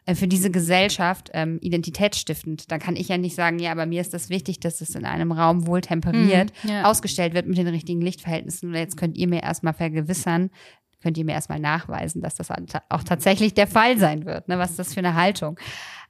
äh, 0.05 0.15
für 0.15 0.27
diese 0.27 0.49
Gesellschaft 0.49 1.29
ähm, 1.33 1.59
identitätsstiftend. 1.61 2.71
Da 2.71 2.79
kann 2.79 2.95
ich 2.95 3.07
ja 3.07 3.17
nicht 3.17 3.35
sagen, 3.35 3.59
ja, 3.59 3.71
aber 3.71 3.85
mir 3.85 4.01
ist 4.01 4.13
das 4.13 4.29
wichtig, 4.29 4.59
dass 4.59 4.81
es 4.81 4.95
in 4.95 5.05
einem 5.05 5.31
Raum 5.31 5.67
wohl 5.67 5.81
temperiert 5.81 6.51
mm, 6.63 6.67
ja. 6.67 6.85
ausgestellt 6.85 7.33
wird 7.33 7.47
mit 7.47 7.57
den 7.57 7.67
richtigen 7.67 8.01
Lichtverhältnissen. 8.01 8.69
Und 8.69 8.75
jetzt 8.75 8.97
könnt 8.97 9.17
ihr 9.17 9.27
mir 9.27 9.43
erstmal 9.43 9.73
vergewissern, 9.73 10.49
könnt 11.01 11.17
ihr 11.17 11.25
mir 11.25 11.33
erstmal 11.33 11.59
nachweisen, 11.59 12.21
dass 12.21 12.35
das 12.35 12.49
auch 12.89 13.03
tatsächlich 13.03 13.53
der 13.53 13.67
Fall 13.67 13.97
sein 13.97 14.25
wird. 14.25 14.47
Ne? 14.47 14.57
Was 14.57 14.71
ist 14.71 14.79
das 14.79 14.93
für 14.93 14.99
eine 14.99 15.15
Haltung? 15.15 15.59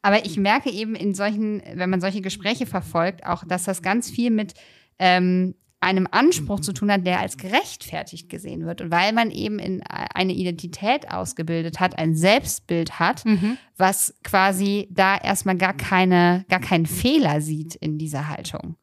Aber 0.02 0.26
ich 0.26 0.38
merke 0.38 0.72
eben 0.72 0.96
in 0.96 1.14
solchen, 1.14 1.62
wenn 1.74 1.90
man 1.90 2.02
solche 2.02 2.22
Gespräche 2.22 2.66
verfolgt, 2.66 3.26
auch, 3.26 3.44
dass 3.46 3.64
das 3.66 3.82
ganz 3.82 4.10
viel 4.10 4.32
mit 4.32 4.54
ähm, 4.98 5.56
einem 5.82 6.08
Anspruch 6.12 6.60
zu 6.60 6.74
tun 6.74 6.92
hat, 6.92 7.08
der 7.08 7.20
als 7.20 7.38
gerechtfertigt 7.38 8.30
gesehen 8.30 8.66
wird. 8.66 8.82
Und 8.82 8.92
weil 8.92 9.14
man 9.14 9.32
eben 9.32 9.58
in 9.58 9.82
eine 9.84 10.34
Identität 10.34 11.12
ausgebildet 11.12 11.80
hat, 11.80 11.98
ein 11.98 12.16
Selbstbild 12.16 13.00
hat, 13.00 13.26
mhm. 13.26 13.58
was 13.78 14.14
quasi 14.24 14.88
da 14.92 15.18
erstmal 15.18 15.58
gar 15.58 15.74
keine, 15.74 16.46
gar 16.50 16.60
keinen 16.60 16.86
Fehler 16.86 17.42
sieht 17.42 17.76
in 17.76 17.98
dieser 17.98 18.28
Haltung. 18.28 18.76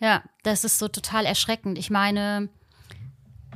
Ja, 0.00 0.22
das 0.42 0.64
ist 0.64 0.78
so 0.78 0.88
total 0.88 1.24
erschreckend. 1.24 1.78
Ich 1.78 1.88
meine, 1.88 2.50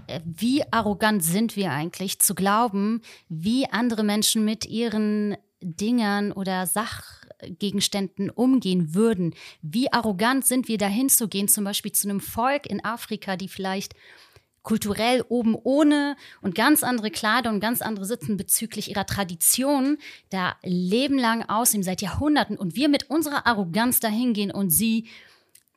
äh, 0.07 0.21
wie 0.25 0.63
arrogant 0.73 1.23
sind 1.23 1.57
wir 1.57 1.73
eigentlich 1.73 2.21
zu 2.21 2.35
glauben, 2.35 3.03
wie 3.29 3.67
andere 3.71 4.03
Menschen 4.03 4.47
mit 4.47 4.65
ihren 4.65 5.37
Dingern 5.61 6.33
oder 6.33 6.67
Sachgegenständen 6.67 8.31
umgehen 8.31 8.95
würden. 8.95 9.35
Wie 9.63 9.93
arrogant 9.93 10.47
sind 10.47 10.69
wir 10.69 10.79
dahin 10.79 11.09
zu 11.09 11.29
gehen, 11.29 11.49
zum 11.49 11.65
Beispiel 11.65 11.93
zu 11.93 12.09
einem 12.09 12.21
Volk 12.21 12.67
in 12.67 12.85
Afrika, 12.85 13.37
die 13.37 13.49
vielleicht 13.49 13.95
kulturell 14.63 15.25
oben 15.29 15.55
ohne 15.55 16.15
und 16.43 16.55
ganz 16.55 16.83
andere 16.83 17.11
Kleider 17.11 17.49
und 17.49 17.61
ganz 17.61 17.81
andere 17.81 18.05
Sitzen 18.05 18.37
bezüglich 18.37 18.91
ihrer 18.91 19.07
Tradition 19.07 19.97
da 20.29 20.57
Leben 20.63 21.19
lang 21.19 21.49
aussehen, 21.49 21.83
seit 21.83 22.03
Jahrhunderten 22.03 22.57
und 22.57 22.77
wir 22.77 22.91
mit 22.91 23.09
unserer 23.09 23.47
Arroganz 23.47 24.01
dahin 24.01 24.35
gehen 24.35 24.51
und 24.51 24.69
sie 24.69 25.09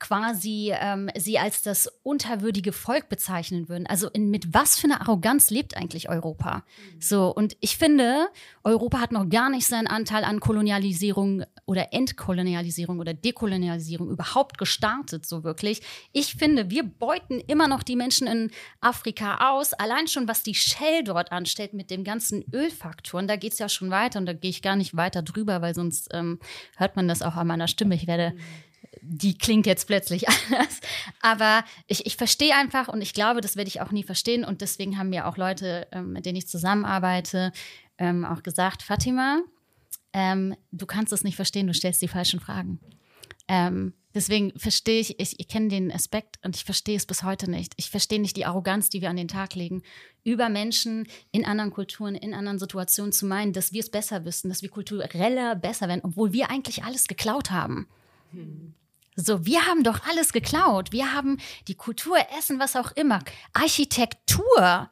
quasi 0.02 0.74
ähm, 0.76 1.10
sie 1.16 1.38
als 1.38 1.62
das 1.62 1.88
unterwürdige 2.02 2.74
Volk 2.74 3.08
bezeichnen 3.08 3.70
würden. 3.70 3.86
Also 3.86 4.10
in, 4.10 4.32
mit 4.32 4.54
was 4.54 4.78
für 4.78 4.88
einer 4.88 5.00
Arroganz 5.00 5.52
lebt 5.52 5.78
eigentlich 5.78 6.10
Europa? 6.10 6.58
Mhm. 6.58 7.02
So, 7.02 7.34
und 7.34 7.56
ich 7.62 7.78
finde, 7.78 8.28
Europa 8.64 9.00
hat 9.00 9.12
noch 9.12 9.30
gar 9.30 9.52
nicht 9.52 9.68
seinen 9.68 9.86
Anteil 9.86 10.24
an 10.24 10.40
Kolonialisierung 10.40 11.44
oder 11.66 11.94
Entkolonialisierung 11.94 13.00
oder 13.00 13.14
Dekolonialisierung 13.14 14.10
überhaupt 14.10 14.58
gestartet, 14.58 15.28
so 15.28 15.44
wirklich. 15.44 15.82
Ich 16.12 16.34
finde, 16.34 16.72
wir 16.72 16.84
beuten 16.84 17.40
immer 17.40 17.68
noch 17.68 17.84
die 17.84 17.96
Menschen 17.96 18.26
in 18.26 18.52
Afrika 18.82 19.52
aus, 19.52 19.74
allein 19.74 20.08
schon 20.08 20.28
was 20.28 20.42
die 20.42 20.56
Shell 20.56 21.04
dort 21.04 21.32
anstellt 21.32 21.74
mit 21.74 21.92
dem 21.92 22.04
ganzen 22.04 22.44
Ölfaktoren. 22.52 23.28
Da 23.28 23.36
geht 23.36 23.54
es 23.54 23.60
ja 23.60 23.70
schon 23.70 23.92
weiter 23.92 24.18
und 24.18 24.26
da 24.26 24.34
gehe 24.34 24.50
ich 24.50 24.64
gar 24.64 24.76
nicht 24.76 24.98
weiter 24.98 25.22
drüber, 25.22 25.62
weil 25.62 25.76
sonst 25.76 26.10
ähm, 26.12 26.40
hört 26.76 26.96
man 26.96 27.08
das 27.08 27.22
auch 27.22 27.36
an 27.36 27.46
meiner 27.46 27.68
Stimme. 27.68 27.94
Ich 27.94 28.08
werde. 28.08 28.32
Mhm 28.32 28.71
die 29.02 29.38
klingt 29.38 29.66
jetzt 29.66 29.88
plötzlich 29.88 30.28
anders. 30.50 30.80
Aber 31.22 31.64
ich, 31.88 32.06
ich 32.06 32.16
verstehe 32.16 32.56
einfach 32.56 32.88
und 32.88 33.02
ich 33.02 33.14
glaube, 33.14 33.42
das 33.42 33.56
werde 33.56 33.68
ich 33.68 33.82
auch 33.82 33.92
nie 33.92 34.04
verstehen. 34.04 34.46
Und 34.46 34.62
deswegen 34.62 34.98
haben 34.98 35.10
mir 35.10 35.28
auch 35.28 35.38
Leute, 35.38 35.88
ähm, 35.92 36.14
mit 36.14 36.26
denen 36.26 36.38
ich 36.38 36.48
zusammenarbeite, 36.48 37.52
ähm, 37.98 38.26
auch 38.26 38.44
gesagt, 38.44 38.84
Fatima, 38.84 39.42
ähm, 40.14 40.56
du 40.72 40.86
kannst 40.86 41.14
es 41.14 41.24
nicht 41.24 41.36
verstehen, 41.36 41.68
du 41.68 41.74
stellst 41.74 42.02
die 42.02 42.08
falschen 42.08 42.40
Fragen. 42.40 42.80
Ähm, 43.48 43.94
deswegen 44.14 44.58
verstehe 44.58 45.00
ich, 45.00 45.20
ich, 45.20 45.40
ich 45.40 45.48
kenne 45.48 45.70
den 45.70 45.92
Aspekt 45.92 46.40
und 46.44 46.56
ich 46.56 46.64
verstehe 46.64 46.98
es 46.98 47.06
bis 47.06 47.24
heute 47.24 47.50
nicht. 47.50 47.74
Ich 47.78 47.90
verstehe 47.90 48.20
nicht 48.20 48.38
die 48.38 48.46
Arroganz, 48.46 48.90
die 48.90 49.02
wir 49.02 49.10
an 49.10 49.18
den 49.18 49.28
Tag 49.28 49.56
legen, 49.56 49.84
über 50.24 50.50
Menschen 50.50 51.08
in 51.32 51.46
anderen 51.46 51.72
Kulturen, 51.72 52.16
in 52.16 52.34
anderen 52.34 52.60
Situationen 52.60 53.12
zu 53.12 53.26
meinen, 53.26 53.54
dass 53.54 53.74
wir 53.74 53.82
es 53.82 53.90
besser 53.90 54.26
wüssten, 54.26 54.50
dass 54.50 54.62
wir 54.62 54.70
kultureller 54.70 55.56
besser 55.56 55.88
werden, 55.88 56.02
obwohl 56.04 56.34
wir 56.34 56.50
eigentlich 56.50 56.84
alles 56.84 57.08
geklaut 57.08 57.52
haben. 57.52 57.88
So, 59.16 59.46
wir 59.46 59.66
haben 59.66 59.84
doch 59.84 60.08
alles 60.08 60.32
geklaut. 60.32 60.92
Wir 60.92 61.14
haben 61.14 61.38
die 61.68 61.76
Kultur, 61.76 62.18
Essen, 62.38 62.60
was 62.60 62.76
auch 62.76 62.92
immer. 62.94 63.20
Architektur. 63.54 64.90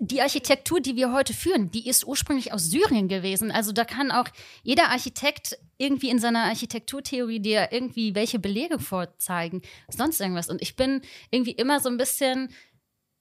Die 0.00 0.20
Architektur, 0.20 0.80
die 0.80 0.96
wir 0.96 1.12
heute 1.12 1.32
führen, 1.32 1.70
die 1.70 1.88
ist 1.88 2.06
ursprünglich 2.06 2.52
aus 2.52 2.64
Syrien 2.64 3.08
gewesen. 3.08 3.50
Also 3.50 3.72
da 3.72 3.84
kann 3.84 4.10
auch 4.10 4.28
jeder 4.62 4.90
Architekt 4.90 5.58
irgendwie 5.78 6.10
in 6.10 6.18
seiner 6.18 6.44
Architekturtheorie 6.44 7.40
dir 7.40 7.68
irgendwie 7.72 8.14
welche 8.14 8.38
Belege 8.38 8.78
vorzeigen, 8.78 9.62
sonst 9.88 10.20
irgendwas. 10.20 10.50
Und 10.50 10.60
ich 10.60 10.76
bin 10.76 11.00
irgendwie 11.30 11.52
immer 11.52 11.80
so 11.80 11.88
ein 11.88 11.96
bisschen, 11.96 12.52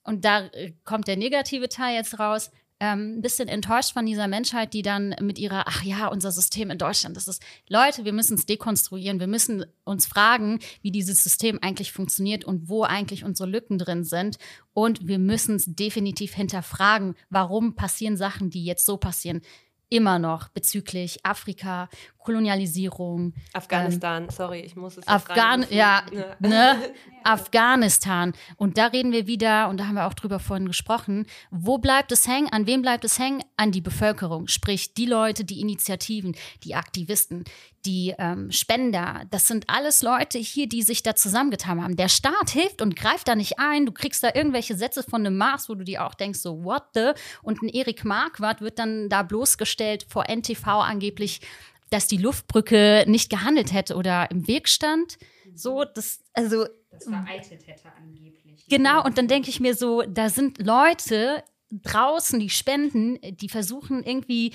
und 0.03 0.25
da 0.25 0.49
kommt 0.83 1.07
der 1.07 1.15
negative 1.15 1.69
Teil 1.69 1.95
jetzt 1.95 2.19
raus, 2.19 2.51
ähm, 2.79 3.17
ein 3.17 3.21
bisschen 3.21 3.47
enttäuscht 3.47 3.93
von 3.93 4.05
dieser 4.05 4.27
Menschheit, 4.27 4.73
die 4.73 4.81
dann 4.81 5.15
mit 5.21 5.39
ihrer, 5.39 5.63
ach 5.67 5.83
ja, 5.83 6.07
unser 6.07 6.31
System 6.31 6.69
in 6.69 6.77
Deutschland, 6.77 7.17
das 7.17 7.27
ist, 7.27 7.41
Leute, 7.67 8.05
wir 8.05 8.13
müssen 8.13 8.35
es 8.35 8.45
dekonstruieren, 8.45 9.19
wir 9.19 9.27
müssen 9.27 9.65
uns 9.83 10.05
fragen, 10.05 10.59
wie 10.81 10.91
dieses 10.91 11.23
System 11.23 11.59
eigentlich 11.61 11.91
funktioniert 11.91 12.45
und 12.45 12.69
wo 12.69 12.83
eigentlich 12.83 13.23
unsere 13.23 13.49
Lücken 13.49 13.77
drin 13.77 14.03
sind. 14.03 14.37
Und 14.73 15.07
wir 15.07 15.17
müssen 15.17 15.55
es 15.55 15.65
definitiv 15.67 16.35
hinterfragen, 16.35 17.15
warum 17.31 17.75
passieren 17.75 18.15
Sachen, 18.15 18.51
die 18.51 18.63
jetzt 18.63 18.85
so 18.85 18.97
passieren 18.97 19.41
immer 19.89 20.19
noch 20.19 20.49
bezüglich 20.49 21.25
Afrika, 21.25 21.89
Kolonialisierung. 22.17 23.33
Afghanistan, 23.53 24.23
ähm, 24.23 24.29
sorry, 24.29 24.59
ich 24.59 24.75
muss 24.75 24.97
es 24.97 25.07
Afghan 25.07 25.65
ja, 25.69 26.03
ne? 26.39 26.75
Afghanistan. 27.23 28.33
Und 28.57 28.77
da 28.77 28.87
reden 28.87 29.11
wir 29.11 29.27
wieder, 29.27 29.69
und 29.69 29.79
da 29.79 29.87
haben 29.87 29.95
wir 29.95 30.07
auch 30.07 30.13
drüber 30.13 30.39
vorhin 30.39 30.67
gesprochen, 30.67 31.25
wo 31.51 31.77
bleibt 31.77 32.11
es 32.11 32.27
hängen? 32.27 32.49
An 32.51 32.67
wem 32.67 32.81
bleibt 32.81 33.05
es 33.05 33.17
hängen? 33.17 33.43
An 33.55 33.71
die 33.71 33.81
Bevölkerung, 33.81 34.47
sprich 34.47 34.93
die 34.93 35.05
Leute, 35.05 35.45
die 35.45 35.61
Initiativen, 35.61 36.35
die 36.63 36.75
Aktivisten, 36.75 37.45
die 37.87 38.13
ähm, 38.17 38.51
Spender. 38.51 39.23
Das 39.31 39.47
sind 39.47 39.69
alles 39.69 40.01
Leute 40.03 40.37
hier, 40.37 40.67
die 40.67 40.83
sich 40.83 41.01
da 41.01 41.15
zusammengetan 41.15 41.81
haben. 41.81 41.95
Der 41.95 42.09
Staat 42.09 42.49
hilft 42.49 42.81
und 42.81 42.95
greift 42.95 43.27
da 43.27 43.35
nicht 43.35 43.57
ein. 43.57 43.85
Du 43.85 43.93
kriegst 43.93 44.21
da 44.21 44.29
irgendwelche 44.35 44.75
Sätze 44.75 45.01
von 45.01 45.25
einem 45.25 45.37
Mars, 45.37 45.69
wo 45.69 45.75
du 45.75 45.83
dir 45.83 46.05
auch 46.05 46.13
denkst, 46.13 46.39
so, 46.39 46.63
what 46.63 46.83
the? 46.93 47.11
Und 47.41 47.61
ein 47.61 47.69
Erik 47.69 48.03
Marquardt 48.03 48.61
wird 48.61 48.77
dann 48.77 49.09
da 49.09 49.23
bloßgestellt 49.23 50.05
vor 50.09 50.25
NTV 50.29 50.67
angeblich 50.67 51.41
dass 51.89 52.05
die 52.05 52.17
Luftbrücke 52.17 53.05
nicht 53.07 53.29
gehandelt 53.29 53.71
hätte 53.71 53.95
oder 53.95 54.29
im 54.29 54.45
Weg 54.45 54.67
stand. 54.67 55.17
So, 55.55 55.85
das, 55.85 56.19
also. 56.33 56.65
Das 56.91 57.05
vereitelt 57.05 57.65
hätte 57.65 57.93
angeblich. 57.95 58.65
Genau, 58.67 59.05
und 59.05 59.17
dann 59.17 59.29
denke 59.29 59.49
ich 59.49 59.61
mir 59.61 59.73
so, 59.73 60.01
da 60.01 60.29
sind 60.29 60.61
Leute 60.61 61.45
draußen, 61.69 62.39
die 62.39 62.49
spenden, 62.49 63.19
die 63.21 63.49
versuchen 63.49 64.03
irgendwie 64.03 64.53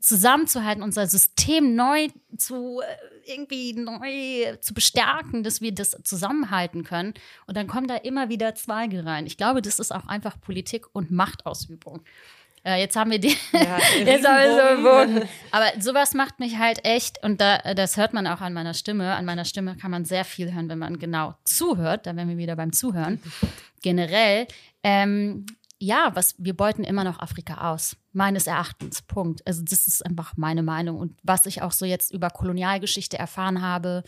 zusammenzuhalten, 0.00 0.82
unser 0.82 1.06
System 1.06 1.74
neu 1.74 2.08
zu 2.36 2.80
äh, 2.80 3.30
irgendwie 3.32 3.72
neu 3.74 4.56
zu 4.60 4.74
bestärken, 4.74 5.42
dass 5.42 5.60
wir 5.60 5.72
das 5.72 5.96
zusammenhalten 6.02 6.84
können. 6.84 7.14
Und 7.46 7.56
dann 7.56 7.66
kommen 7.66 7.88
da 7.88 7.96
immer 7.96 8.28
wieder 8.28 8.54
Zweige 8.54 9.04
rein. 9.04 9.26
Ich 9.26 9.36
glaube, 9.36 9.62
das 9.62 9.78
ist 9.78 9.92
auch 9.92 10.06
einfach 10.06 10.40
Politik 10.40 10.86
und 10.92 11.10
Machtausübung. 11.10 12.02
Äh, 12.64 12.80
jetzt 12.80 12.96
haben 12.96 13.10
wir 13.10 13.18
die. 13.18 13.36
Ja, 13.52 13.78
jetzt 14.04 14.26
haben 14.26 14.38
wir 14.38 14.76
so 14.76 14.82
Boden. 14.82 15.28
Aber 15.50 15.66
sowas 15.80 16.14
macht 16.14 16.40
mich 16.40 16.58
halt 16.58 16.84
echt, 16.84 17.22
und 17.22 17.40
da, 17.40 17.74
das 17.74 17.96
hört 17.96 18.14
man 18.14 18.26
auch 18.26 18.40
an 18.40 18.54
meiner 18.54 18.74
Stimme. 18.74 19.14
An 19.14 19.24
meiner 19.24 19.44
Stimme 19.44 19.76
kann 19.76 19.90
man 19.90 20.04
sehr 20.04 20.24
viel 20.24 20.52
hören, 20.52 20.68
wenn 20.68 20.78
man 20.78 20.98
genau 20.98 21.34
zuhört. 21.44 22.06
Da 22.06 22.16
wären 22.16 22.28
wir 22.28 22.38
wieder 22.38 22.56
beim 22.56 22.72
Zuhören. 22.72 23.22
Generell. 23.82 24.46
Ähm, 24.82 25.44
ja, 25.84 26.10
was, 26.14 26.34
wir 26.38 26.56
beuten 26.56 26.82
immer 26.82 27.04
noch 27.04 27.18
Afrika 27.18 27.72
aus, 27.72 27.96
meines 28.12 28.46
Erachtens. 28.46 29.02
Punkt. 29.02 29.46
Also, 29.46 29.62
das 29.62 29.86
ist 29.86 30.04
einfach 30.04 30.34
meine 30.36 30.62
Meinung. 30.62 30.98
Und 30.98 31.18
was 31.22 31.46
ich 31.46 31.60
auch 31.62 31.72
so 31.72 31.84
jetzt 31.84 32.10
über 32.10 32.30
Kolonialgeschichte 32.30 33.18
erfahren 33.18 33.60
habe, 33.60 34.02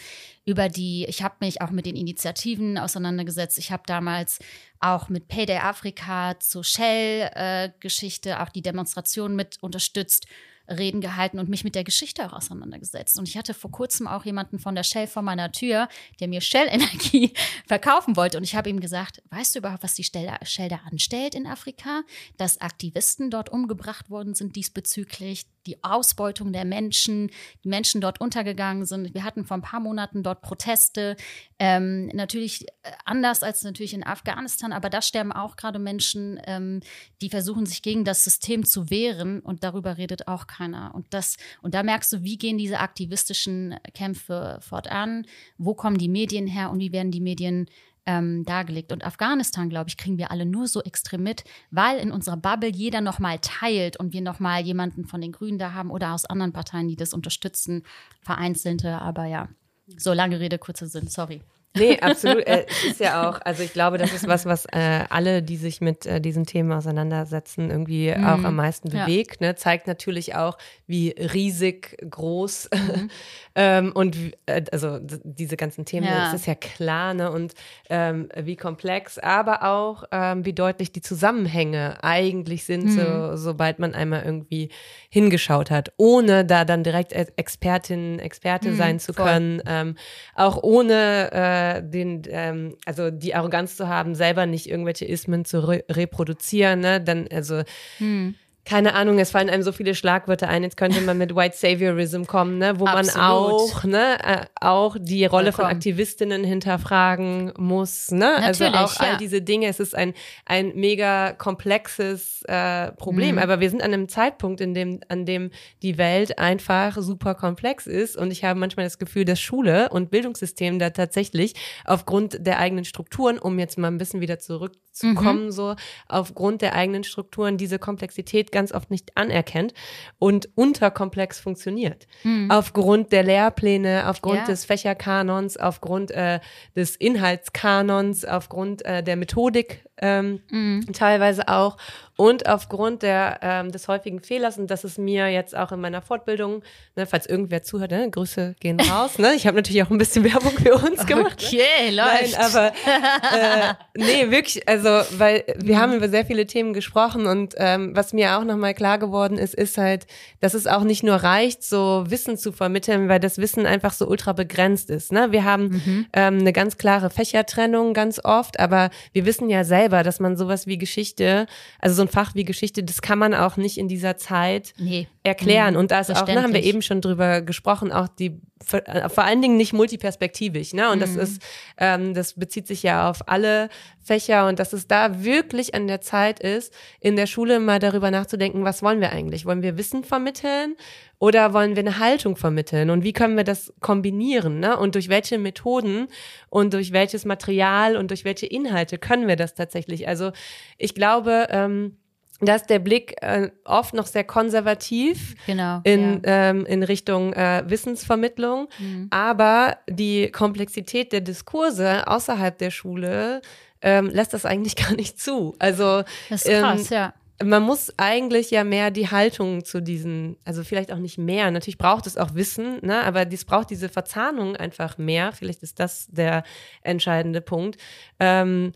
über 0.47 0.69
die, 0.69 1.05
ich 1.07 1.23
habe 1.23 1.37
mich 1.41 1.61
auch 1.61 1.71
mit 1.71 1.85
den 1.85 1.95
Initiativen 1.95 2.79
auseinandergesetzt. 2.79 3.59
Ich 3.59 3.73
habe 3.73 3.83
damals 3.87 4.39
auch 4.81 5.09
mit 5.09 5.29
Payday 5.29 5.59
Afrika 5.59 6.39
zur 6.41 6.65
Shell-Geschichte 6.65 8.31
äh, 8.31 8.37
auch 8.37 8.49
die 8.49 8.63
Demonstration 8.63 9.37
mit 9.37 9.59
unterstützt. 9.61 10.27
Reden 10.69 11.01
gehalten 11.01 11.39
und 11.39 11.49
mich 11.49 11.65
mit 11.65 11.75
der 11.75 11.85
Geschichte 11.85 12.27
auch 12.27 12.33
auseinandergesetzt. 12.33 13.19
Und 13.19 13.29
ich 13.29 13.37
hatte 13.37 13.55
vor 13.55 13.71
kurzem 13.71 14.07
auch 14.07 14.25
jemanden 14.25 14.59
von 14.59 14.75
der 14.75 14.83
Shell 14.83 15.07
vor 15.07 15.23
meiner 15.23 15.53
Tür, 15.53 15.89
der 16.21 16.29
mir 16.29 16.41
Shell-Energie 16.41 17.33
verkaufen 17.67 18.17
wollte. 18.17 18.39
Und 18.39 18.45
ich 18.45 18.55
habe 18.55 18.71
ihm 18.71 18.81
gesagt, 18.81 19.23
weißt 19.31 19.55
du 19.55 19.61
überhaupt, 19.61 19.83
was 19.83 19.95
die 19.95 20.05
Shell 20.05 20.69
da 20.69 20.81
anstellt 20.91 21.35
in 21.35 21.47
Afrika? 21.47 22.03
Dass 22.37 22.61
Aktivisten 22.61 23.31
dort 23.31 23.51
umgebracht 23.51 24.11
worden 24.11 24.35
sind 24.35 24.57
diesbezüglich, 24.57 25.47
die 25.67 25.83
Ausbeutung 25.83 26.53
der 26.53 26.65
Menschen, 26.65 27.31
die 27.65 27.69
Menschen 27.69 28.01
dort 28.01 28.21
untergegangen 28.21 28.87
sind. 28.87 29.15
Wir 29.15 29.25
hatten 29.25 29.45
vor 29.45 29.57
ein 29.57 29.63
paar 29.63 29.81
Monaten 29.81 30.23
dort 30.23 30.43
Proteste. 30.43 31.17
Ähm, 31.59 32.07
natürlich 32.09 32.69
äh, 32.83 32.93
anders 33.05 33.43
als 33.43 33.63
natürlich 33.63 33.95
in 33.95 34.05
Afghanistan, 34.05 34.73
aber 34.73 34.91
da 34.91 35.03
sterben 35.03 35.33
auch 35.33 35.57
gerade 35.57 35.79
Menschen, 35.79 36.41
ähm, 36.47 36.81
die 37.21 37.31
versuchen, 37.31 37.67
sich 37.67 37.83
gegen 37.83 38.05
das 38.05 38.25
System 38.25 38.65
zu 38.65 38.91
wehren. 38.91 39.41
Und 39.41 39.65
darüber 39.65 39.99
redet 39.99 40.29
auch 40.29 40.47
keiner. 40.47 40.95
Und 40.95 41.07
das, 41.11 41.37
und 41.63 41.75
da 41.75 41.83
merkst 41.83 42.13
du, 42.13 42.23
wie 42.23 42.39
gehen 42.39 42.59
diese 42.59 42.81
aktivistischen 42.81 43.77
Kämpfe 43.95 44.59
fortan? 44.61 45.27
Wo 45.59 45.75
kommen 45.75 45.99
die 45.99 46.09
Medien 46.09 46.47
her 46.47 46.71
und 46.71 46.79
wie 46.79 46.93
werden 46.93 47.11
die 47.11 47.21
Medien 47.21 47.69
ähm, 48.07 48.45
dargelegt. 48.45 48.93
Und 48.93 49.05
Afghanistan, 49.05 49.69
glaube 49.69 49.91
ich, 49.91 49.97
kriegen 49.97 50.19
wir 50.19 50.31
alle 50.31 50.47
nur 50.47 50.69
so 50.69 50.83
extrem 50.83 51.23
mit, 51.23 51.45
weil 51.71 51.99
in 51.99 52.13
unserer 52.13 52.37
Bubble 52.37 52.71
jeder 52.71 53.01
nochmal 53.01 53.39
teilt 53.41 53.99
und 53.99 54.13
wir 54.13 54.23
nochmal 54.23 54.63
jemanden 54.63 55.05
von 55.05 55.21
den 55.21 55.33
Grünen 55.33 55.59
da 55.59 55.73
haben 55.73 55.91
oder 55.91 56.15
aus 56.15 56.25
anderen 56.25 56.53
Parteien, 56.53 56.89
die 56.89 56.97
das 56.97 57.13
unterstützen, 57.13 57.83
vereinzelte. 58.23 59.01
Aber 59.01 59.27
ja, 59.27 59.49
so 59.97 60.13
lange 60.13 60.41
Rede, 60.41 60.59
kurzer 60.59 60.87
Sinn, 60.87 61.09
sorry. 61.09 61.43
Nee, 61.77 61.99
absolut. 62.01 62.47
Äh, 62.47 62.67
es 62.69 62.93
ist 62.93 63.01
ja 63.01 63.29
auch, 63.29 63.41
also 63.45 63.63
ich 63.63 63.73
glaube, 63.73 63.99
das 63.99 64.13
ist 64.13 64.27
was, 64.27 64.47
was 64.47 64.67
äh, 64.67 65.05
alle, 65.09 65.43
die 65.43 65.57
sich 65.57 65.81
mit 65.81 66.07
äh, 66.07 66.21
diesem 66.21 66.47
Thema 66.47 66.79
auseinandersetzen, 66.79 67.71
irgendwie 67.71 68.15
mhm. 68.15 68.25
auch 68.25 68.45
am 68.45 68.57
meisten 68.57 68.91
bewegt. 68.91 69.41
Ja. 69.41 69.49
Ne? 69.49 69.55
Zeigt 69.57 69.87
natürlich 69.87 70.35
auch, 70.35 70.59
wie 70.87 71.11
riesig 71.11 71.97
groß 72.09 72.71
mhm. 72.75 73.11
ähm, 73.55 73.93
und 73.95 74.17
äh, 74.47 74.65
also 74.73 74.99
diese 75.03 75.57
ganzen 75.57 75.85
Themen, 75.85 76.07
ja. 76.07 76.25
das 76.25 76.35
ist 76.35 76.47
ja 76.47 76.55
klar, 76.55 77.15
ne? 77.15 77.31
Und 77.31 77.55
ähm, 77.91 78.29
wie 78.37 78.57
komplex, 78.57 79.19
aber 79.19 79.63
auch 79.63 80.05
ähm, 80.13 80.45
wie 80.45 80.53
deutlich 80.53 80.93
die 80.93 81.03
Zusammenhänge 81.03 82.03
eigentlich 82.03 82.65
sind, 82.65 82.85
mhm. 82.85 82.91
so, 82.91 83.37
sobald 83.37 83.79
man 83.79 83.95
einmal 83.95 84.23
irgendwie 84.25 84.71
hingeschaut 85.11 85.71
hat, 85.71 85.93
ohne 85.97 86.45
da 86.45 86.65
dann 86.65 86.83
direkt 86.83 87.13
Expertin, 87.13 88.19
Experte 88.19 88.71
mhm, 88.71 88.77
sein 88.77 88.99
zu 88.99 89.13
voll. 89.13 89.27
können, 89.27 89.63
ähm, 89.67 89.97
auch 90.35 90.63
ohne 90.63 91.31
äh, 91.75 91.83
den, 91.83 92.23
ähm, 92.29 92.77
also 92.85 93.11
die 93.11 93.35
Arroganz 93.35 93.77
zu 93.77 93.89
haben, 93.89 94.15
selber 94.15 94.47
nicht 94.47 94.69
irgendwelche 94.69 95.05
Ismen 95.05 95.45
zu 95.45 95.67
re 95.67 95.85
reproduzieren, 95.91 96.81
ne? 96.81 97.01
Dann, 97.01 97.29
also 97.31 97.63
mhm 97.99 98.35
keine 98.67 98.95
Ahnung, 98.95 99.21
es 99.21 99.31
fallen 99.31 99.49
einem 99.49 99.63
so 99.63 99.71
viele 99.71 99.95
Schlagwörter 99.95 100.49
ein. 100.49 100.65
Jetzt 100.65 100.77
könnte 100.77 101.01
man 101.01 101.17
mit 101.17 101.37
White 101.37 101.57
Saviorism 101.57 102.25
kommen, 102.25 102.59
ne, 102.59 102.81
wo 102.81 102.85
man 102.85 103.09
auch, 103.11 103.85
ne, 103.85 104.19
äh, 104.25 104.45
auch 104.61 104.97
die 104.99 105.25
Rolle 105.25 105.53
Vollkommen. 105.53 105.69
von 105.69 105.77
Aktivistinnen 105.77 106.43
hinterfragen 106.43 107.53
muss, 107.57 108.11
ne? 108.11 108.35
Also 108.35 108.65
Natürlich, 108.65 108.75
also 108.75 108.97
auch 108.97 109.01
ja. 109.01 109.13
all 109.13 109.19
diese 109.19 109.41
Dinge. 109.41 109.69
Es 109.69 109.79
ist 109.79 109.95
ein 109.95 110.15
ein 110.47 110.73
mega 110.75 111.33
komplexes 111.33 112.43
äh, 112.49 112.91
Problem, 112.93 113.37
mhm. 113.37 113.41
aber 113.41 113.61
wir 113.61 113.71
sind 113.71 113.83
an 113.85 113.95
einem 113.95 114.09
Zeitpunkt, 114.09 114.61
in 114.61 114.75
dem 114.75 114.99
an 115.09 115.27
dem 115.27 115.53
die 115.83 115.97
Welt 115.97 116.41
einfach 116.41 116.97
super 116.99 117.37
komplex 117.37 117.87
ist 117.87 118.17
und 118.17 118.33
ich 118.33 118.43
habe 118.43 118.59
manchmal 118.59 118.85
das 118.85 118.99
Gefühl, 118.99 119.25
dass 119.25 119.39
Schule 119.39 119.91
und 119.91 120.11
Bildungssystem 120.11 120.81
da 120.81 120.91
tatsächlich 120.91 121.55
aufgrund 121.85 122.45
der 122.45 122.59
eigenen 122.59 122.85
Strukturen, 122.85 123.39
um 123.39 123.61
jetzt 123.61 123.79
mal 123.79 123.89
ein 123.89 123.99
bisschen 123.99 124.21
wieder 124.21 124.41
zurückzukommen, 124.41 125.47
mhm. 125.47 125.53
so 125.53 125.77
aufgrund 126.09 126.63
der 126.63 126.75
eigenen 126.75 127.05
Strukturen 127.05 127.59
diese 127.59 127.79
Komplexität 127.79 128.51
ganz 128.57 128.73
oft 128.73 128.91
nicht 128.91 129.15
anerkennt 129.19 129.75
und 130.19 130.49
unterkomplex 130.55 131.39
funktioniert. 131.39 132.07
Mhm. 132.25 132.51
Aufgrund 132.51 133.13
der 133.13 133.23
Lehrpläne, 133.23 134.09
aufgrund 134.09 134.39
ja. 134.39 134.45
des 134.47 134.65
Fächerkanons, 134.65 135.59
aufgrund 135.59 136.11
äh, 136.11 136.41
des 136.75 136.97
Inhaltskanons, 136.97 138.25
aufgrund 138.25 138.83
äh, 138.87 139.03
der 139.03 139.17
Methodik 139.17 139.86
ähm, 140.01 140.41
mhm. 140.51 140.87
teilweise 140.93 141.49
auch. 141.49 141.77
Und 142.19 142.49
aufgrund 142.49 143.03
der, 143.03 143.41
ähm, 143.43 143.71
des 143.71 143.89
häufigen 143.89 144.21
Fehlers, 144.21 144.57
und 144.57 144.71
das 144.71 144.85
ist 144.85 144.99
mir 144.99 145.29
jetzt 145.29 145.55
auch 145.55 145.71
in 145.71 145.81
meiner 145.81 146.01
Fortbildung, 146.01 146.63
ne, 146.97 147.05
falls 147.05 147.27
irgendwer 147.27 147.63
zuhört, 147.63 147.91
ne, 147.91 148.11
Grüße 148.11 148.55
gehen 148.59 148.81
raus. 148.81 149.19
Ne? 149.19 149.35
Ich 149.35 149.47
habe 149.47 149.57
natürlich 149.57 149.83
auch 149.83 149.91
ein 149.91 149.99
bisschen 149.99 150.25
Werbung 150.25 150.53
für 150.53 150.75
uns 150.77 151.05
gemacht. 151.05 151.45
Okay, 151.47 151.91
ne? 151.91 151.97
Nein, 151.97 152.35
aber 152.39 152.69
äh, 152.69 153.75
nee, 153.99 154.31
wirklich, 154.31 154.67
also, 154.67 154.89
weil 155.19 155.45
wir 155.59 155.79
haben 155.79 155.93
über 155.93 156.09
sehr 156.09 156.25
viele 156.25 156.47
Themen 156.47 156.73
gesprochen 156.73 157.27
und 157.27 157.55
ähm, 157.59 157.95
was 157.95 158.15
mir 158.15 158.39
auch 158.39 158.45
nochmal 158.45 158.73
klar 158.73 158.99
geworden 158.99 159.37
ist, 159.37 159.55
ist 159.55 159.77
halt, 159.77 160.07
dass 160.41 160.55
es 160.55 160.67
auch 160.67 160.85
nicht 160.85 161.03
nur 161.03 161.17
reicht, 161.17 161.65
so 161.65 162.05
Wissen 162.09 162.39
zu 162.39 162.53
vermitteln, 162.53 163.11
weil 163.11 163.21
das 163.21 163.37
Wissen 163.37 163.67
einfach 163.67 163.93
so 163.93 164.07
ultra 164.09 164.33
begrenzt 164.33 164.89
ist. 164.89 165.13
Ne? 165.13 165.33
Wir 165.33 165.45
haben 165.45 165.65
mhm. 165.65 166.07
ähm, 166.15 166.39
eine 166.39 166.55
ganz 166.55 166.79
klare 166.79 167.11
Fächertrennung 167.11 167.93
ganz 167.93 168.25
oft, 168.25 168.59
aber 168.59 168.89
wir 169.13 169.27
wissen 169.27 169.51
ja 169.51 169.65
selber, 169.65 169.86
dass 170.03 170.21
man 170.21 170.37
sowas 170.37 170.67
wie 170.67 170.79
Geschichte, 170.79 171.47
also 171.81 171.97
so 171.97 172.03
ein 172.03 172.09
Fach 172.09 172.35
wie 172.35 172.45
Geschichte, 172.45 172.83
das 172.83 173.03
kann 173.03 173.19
man 173.19 173.35
auch 173.35 173.57
nicht 173.57 173.79
in 173.79 173.89
dieser 173.89 174.17
Zeit 174.17 174.75
nee. 174.79 175.09
Erklären. 175.27 175.75
Mhm. 175.75 175.81
Und 175.81 175.91
da 175.91 176.01
ist 176.01 176.11
auch, 176.11 176.23
da 176.23 176.43
haben 176.43 176.55
wir 176.55 176.63
eben 176.63 176.83
schon 176.83 177.01
drüber 177.01 177.43
gesprochen, 177.43 177.93
auch 177.93 178.09
die 178.09 178.41
äh, 178.73 179.09
vor 179.09 179.25
allen 179.25 179.43
Dingen 179.43 179.57
nicht 179.57 179.73
multiperspektivisch, 179.73 180.73
ne? 180.73 180.91
Und 180.91 180.97
mhm. 180.97 181.01
das 181.01 181.17
ist, 181.17 181.43
ähm, 181.79 182.15
das 182.15 182.35
bezieht 182.35 182.67
sich 182.67 182.83
ja 182.83 183.11
auf 183.11 183.29
alle 183.29 183.69
Fächer 184.03 184.49
und 184.49 184.59
dass 184.59 184.73
es 184.73 184.87
da 184.87 185.23
wirklich 185.23 185.75
an 185.75 185.87
der 185.87 186.01
Zeit 186.01 186.41
ist, 186.41 186.73
in 187.01 187.17
der 187.17 187.27
Schule 187.27 187.61
mal 187.61 187.79
darüber 187.79 188.11
nachzudenken, 188.11 188.65
was 188.65 188.83
wollen 188.83 189.01
wir 189.01 189.13
eigentlich? 189.13 189.45
Wollen 189.45 189.63
wir 189.63 189.77
Wissen 189.77 190.05
vermitteln 190.05 190.77
oder 191.19 191.53
wollen 191.53 191.77
wir 191.77 191.81
eine 191.81 191.99
Haltung 191.99 192.37
vermitteln? 192.37 192.91
Und 192.91 193.05
wie 193.05 193.13
können 193.13 193.37
wir 193.37 193.45
das 193.45 193.73
kombinieren? 193.81 194.61
Ne? 194.61 194.79
Und 194.79 194.95
durch 194.95 195.09
welche 195.09 195.39
Methoden 195.39 196.09
und 196.49 196.73
durch 196.73 196.93
welches 196.93 197.25
Material 197.25 197.97
und 197.97 198.11
durch 198.11 198.25
welche 198.25 198.47
Inhalte 198.47 198.97
können 198.99 199.29
wir 199.29 199.37
das 199.37 199.55
tatsächlich? 199.55 200.09
Also 200.09 200.33
ich 200.79 200.95
glaube, 200.95 201.49
ähm, 201.51 201.99
da 202.41 202.55
ist 202.55 202.67
der 202.67 202.79
Blick 202.79 203.15
äh, 203.23 203.51
oft 203.65 203.95
noch 203.95 204.07
sehr 204.07 204.25
konservativ 204.25 205.35
genau, 205.47 205.81
in, 205.85 206.23
ja. 206.23 206.51
ähm, 206.51 206.67
in 206.67 206.83
Richtung 206.83 207.33
äh, 207.33 207.65
Wissensvermittlung, 207.67 208.69
mhm. 208.79 209.09
aber 209.11 209.79
die 209.89 210.31
Komplexität 210.31 211.13
der 211.13 211.23
Diskurse 211.23 212.07
außerhalb 212.07 212.59
der 212.59 212.71
Schule 212.71 213.41
ähm, 213.81 214.11
lässt 214.11 214.35
das 214.35 214.45
eigentlich 214.45 214.77
gar 214.77 214.93
nicht 214.95 215.19
zu. 215.19 215.55
Also 215.59 216.03
das 216.29 216.45
ist 216.45 216.61
krass, 216.61 216.91
ähm, 216.91 216.97
ja. 216.97 217.15
Man 217.45 217.63
muss 217.63 217.93
eigentlich 217.99 218.51
ja 218.51 218.65
mehr 218.65 218.91
die 218.91 219.11
Haltung 219.11 219.63
zu 219.63 219.83
diesen, 219.83 220.39
also 220.47 220.65
vielleicht 220.65 220.91
auch 220.91 220.99
nicht 220.99 221.19
mehr. 221.19 221.51
Natürlich 221.51 221.77
braucht 221.77 222.07
es 222.07 222.17
auch 222.17 222.35
Wissen, 222.35 222.79
ne? 222.81 223.05
aber 223.05 223.27
dies 223.27 223.45
braucht 223.45 223.69
diese 223.69 223.91
Verzahnung 223.91 224.57
einfach 224.57 224.97
mehr. 224.97 225.33
Vielleicht 225.33 225.63
ist 225.63 225.79
das 225.79 226.07
der 226.09 226.45
entscheidende 226.83 227.43
Punkt. 227.43 227.77
Ähm, 228.19 228.73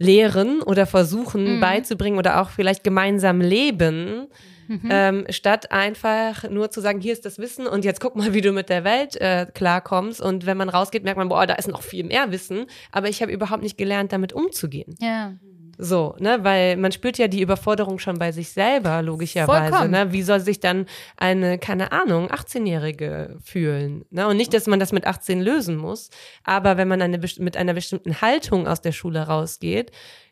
lehren 0.00 0.62
oder 0.62 0.86
versuchen 0.86 1.56
mhm. 1.56 1.60
beizubringen 1.60 2.18
oder 2.18 2.40
auch 2.40 2.48
vielleicht 2.48 2.82
gemeinsam 2.82 3.40
leben, 3.40 4.28
mhm. 4.66 4.88
ähm, 4.90 5.24
statt 5.28 5.70
einfach 5.70 6.48
nur 6.48 6.70
zu 6.70 6.80
sagen, 6.80 7.00
hier 7.00 7.12
ist 7.12 7.26
das 7.26 7.38
Wissen 7.38 7.66
und 7.66 7.84
jetzt 7.84 8.00
guck 8.00 8.16
mal, 8.16 8.32
wie 8.32 8.40
du 8.40 8.50
mit 8.52 8.70
der 8.70 8.82
Welt 8.82 9.16
äh, 9.20 9.46
klarkommst. 9.52 10.20
Und 10.22 10.46
wenn 10.46 10.56
man 10.56 10.70
rausgeht, 10.70 11.04
merkt 11.04 11.18
man, 11.18 11.28
boah, 11.28 11.46
da 11.46 11.54
ist 11.54 11.68
noch 11.68 11.82
viel 11.82 12.04
mehr 12.04 12.32
Wissen, 12.32 12.64
aber 12.90 13.08
ich 13.08 13.20
habe 13.20 13.30
überhaupt 13.30 13.62
nicht 13.62 13.76
gelernt, 13.76 14.12
damit 14.12 14.32
umzugehen. 14.32 14.94
Ja. 15.00 15.34
So, 15.82 16.14
ne, 16.18 16.38
weil 16.42 16.76
man 16.76 16.92
spürt 16.92 17.16
ja 17.16 17.26
die 17.26 17.40
Überforderung 17.40 17.98
schon 17.98 18.18
bei 18.18 18.32
sich 18.32 18.50
selber, 18.50 19.00
logischerweise. 19.00 19.88
Ne? 19.88 20.12
Wie 20.12 20.22
soll 20.22 20.40
sich 20.40 20.60
dann 20.60 20.84
eine, 21.16 21.58
keine 21.58 21.90
Ahnung, 21.92 22.28
18-Jährige 22.28 23.38
fühlen? 23.42 24.04
Ne? 24.10 24.28
Und 24.28 24.36
nicht, 24.36 24.52
dass 24.52 24.66
man 24.66 24.78
das 24.78 24.92
mit 24.92 25.06
18 25.06 25.40
lösen 25.40 25.76
muss, 25.76 26.10
aber 26.44 26.76
wenn 26.76 26.86
man 26.86 27.00
eine, 27.00 27.18
mit 27.38 27.56
einer 27.56 27.72
bestimmten 27.72 28.20
Haltung 28.20 28.68
aus 28.68 28.82
der 28.82 28.92
Schule 28.92 29.22
rausgeht, 29.22 29.90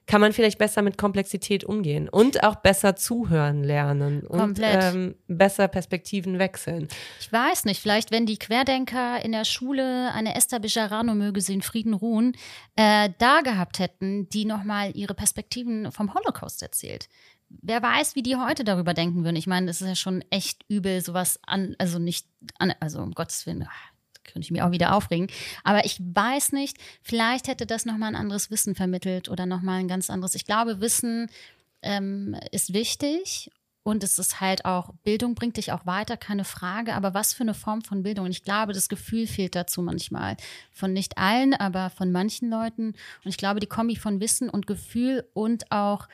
kann 0.08 0.20
man 0.20 0.32
vielleicht 0.32 0.58
besser 0.58 0.82
mit 0.82 0.98
Komplexität 0.98 1.62
umgehen 1.62 2.08
und 2.08 2.42
auch 2.42 2.56
besser 2.56 2.96
zuhören 2.96 3.62
lernen 3.62 4.22
und 4.26 4.58
ähm, 4.60 5.14
besser 5.28 5.68
Perspektiven 5.68 6.38
wechseln. 6.38 6.88
Ich 7.20 7.30
weiß 7.30 7.66
nicht, 7.66 7.80
vielleicht 7.80 8.10
wenn 8.10 8.26
die 8.26 8.38
Querdenker 8.38 9.24
in 9.24 9.32
der 9.32 9.44
Schule 9.44 10.10
eine 10.12 10.34
Esther 10.34 10.58
Bejarano 10.58 11.14
möge 11.14 11.40
sie 11.40 11.54
in 11.54 11.62
Frieden 11.62 11.94
ruhen, 11.94 12.32
äh, 12.74 13.10
da 13.18 13.42
gehabt 13.42 13.78
hätten, 13.78 14.28
die 14.30 14.46
nochmal 14.46 14.90
ihre 14.96 15.14
Perspektiven 15.14 15.92
vom 15.92 16.12
Holocaust 16.14 16.62
erzählt 16.62 17.08
wer 17.62 17.82
weiß, 17.82 18.14
wie 18.14 18.22
die 18.22 18.36
heute 18.36 18.62
darüber 18.62 18.92
denken 18.92 19.24
würden. 19.24 19.36
Ich 19.36 19.46
meine, 19.46 19.70
es 19.70 19.80
ist 19.80 19.88
ja 19.88 19.94
schon 19.94 20.22
echt 20.30 20.64
übel, 20.68 21.00
sowas 21.00 21.40
an, 21.46 21.74
also 21.78 21.98
nicht 21.98 22.26
an, 22.58 22.74
also 22.80 23.00
um 23.00 23.12
Gottes 23.12 23.46
Willen, 23.46 23.66
könnte 24.32 24.46
ich 24.46 24.50
mir 24.50 24.66
auch 24.66 24.70
wieder 24.70 24.94
aufregen. 24.94 25.28
Aber 25.64 25.84
ich 25.84 26.00
weiß 26.00 26.52
nicht, 26.52 26.76
vielleicht 27.02 27.48
hätte 27.48 27.66
das 27.66 27.84
nochmal 27.84 28.10
ein 28.10 28.16
anderes 28.16 28.50
Wissen 28.50 28.74
vermittelt 28.74 29.28
oder 29.28 29.46
nochmal 29.46 29.80
ein 29.80 29.88
ganz 29.88 30.10
anderes. 30.10 30.34
Ich 30.34 30.44
glaube, 30.44 30.80
Wissen 30.80 31.28
ähm, 31.82 32.36
ist 32.52 32.72
wichtig 32.72 33.50
und 33.88 34.04
es 34.04 34.18
ist 34.18 34.42
halt 34.42 34.66
auch, 34.66 34.90
Bildung 35.02 35.34
bringt 35.34 35.56
dich 35.56 35.72
auch 35.72 35.86
weiter, 35.86 36.18
keine 36.18 36.44
Frage. 36.44 36.94
Aber 36.94 37.14
was 37.14 37.32
für 37.32 37.42
eine 37.42 37.54
Form 37.54 37.80
von 37.80 38.02
Bildung? 38.02 38.26
Und 38.26 38.32
ich 38.32 38.42
glaube, 38.42 38.74
das 38.74 38.90
Gefühl 38.90 39.26
fehlt 39.26 39.54
dazu 39.54 39.80
manchmal. 39.80 40.36
Von 40.72 40.92
nicht 40.92 41.16
allen, 41.16 41.54
aber 41.54 41.88
von 41.88 42.12
manchen 42.12 42.50
Leuten. 42.50 42.88
Und 42.88 43.30
ich 43.30 43.38
glaube, 43.38 43.60
die 43.60 43.66
Kombi 43.66 43.96
von 43.96 44.20
Wissen 44.20 44.50
und 44.50 44.66
Gefühl 44.66 45.26
und 45.32 45.72
auch 45.72 46.06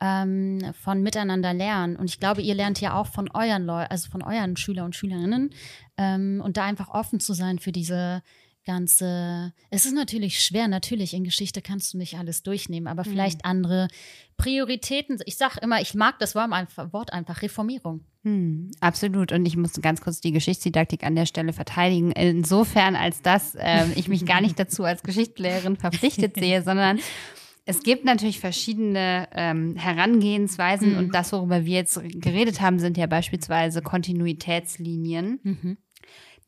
ähm, 0.00 0.58
von 0.82 1.02
miteinander 1.02 1.54
lernen. 1.54 1.96
Und 1.96 2.10
ich 2.10 2.20
glaube, 2.20 2.42
ihr 2.42 2.54
lernt 2.54 2.80
ja 2.80 2.94
auch 2.94 3.06
von 3.06 3.30
euren 3.32 3.64
Leuten, 3.64 3.90
also 3.90 4.10
von 4.10 4.22
euren 4.22 4.56
Schüler 4.56 4.84
und 4.84 4.94
Schülerinnen. 4.94 5.50
Ähm, 5.96 6.42
und 6.44 6.56
da 6.56 6.64
einfach 6.64 6.88
offen 6.88 7.20
zu 7.20 7.32
sein 7.32 7.58
für 7.58 7.72
diese 7.72 8.22
ganze. 8.66 9.52
Es 9.70 9.86
ist 9.86 9.94
natürlich 9.94 10.40
schwer, 10.40 10.68
natürlich 10.68 11.14
in 11.14 11.24
Geschichte 11.24 11.62
kannst 11.62 11.94
du 11.94 11.98
nicht 11.98 12.18
alles 12.18 12.42
durchnehmen, 12.42 12.88
aber 12.88 13.06
mhm. 13.06 13.10
vielleicht 13.10 13.44
andere 13.44 13.88
Prioritäten. 14.36 15.18
Ich 15.24 15.36
sage 15.36 15.60
immer, 15.62 15.80
ich 15.80 15.94
mag 15.94 16.18
das 16.18 16.34
Wort 16.34 16.52
einfach, 16.52 16.92
Wort 16.92 17.12
einfach 17.12 17.40
Reformierung. 17.40 18.04
Hm, 18.24 18.72
absolut. 18.80 19.32
Und 19.32 19.46
ich 19.46 19.56
muss 19.56 19.80
ganz 19.80 20.00
kurz 20.00 20.20
die 20.20 20.32
Geschichtsdidaktik 20.32 21.04
an 21.04 21.14
der 21.14 21.26
Stelle 21.26 21.52
verteidigen. 21.52 22.10
Insofern, 22.10 22.96
als 22.96 23.22
dass 23.22 23.54
äh, 23.54 23.86
ich 23.94 24.08
mich 24.08 24.26
gar 24.26 24.40
nicht 24.40 24.58
dazu 24.58 24.84
als 24.84 25.02
Geschichtslehrerin 25.02 25.76
verpflichtet 25.76 26.34
sehe, 26.38 26.62
sondern 26.62 26.98
es 27.68 27.82
gibt 27.82 28.04
natürlich 28.04 28.38
verschiedene 28.38 29.28
ähm, 29.32 29.74
Herangehensweisen 29.74 30.92
mhm. 30.92 30.98
und 30.98 31.14
das, 31.14 31.32
worüber 31.32 31.64
wir 31.64 31.74
jetzt 31.74 32.00
geredet 32.20 32.60
haben, 32.60 32.78
sind 32.78 32.96
ja 32.96 33.06
beispielsweise 33.06 33.82
Kontinuitätslinien. 33.82 35.40
Mhm. 35.42 35.76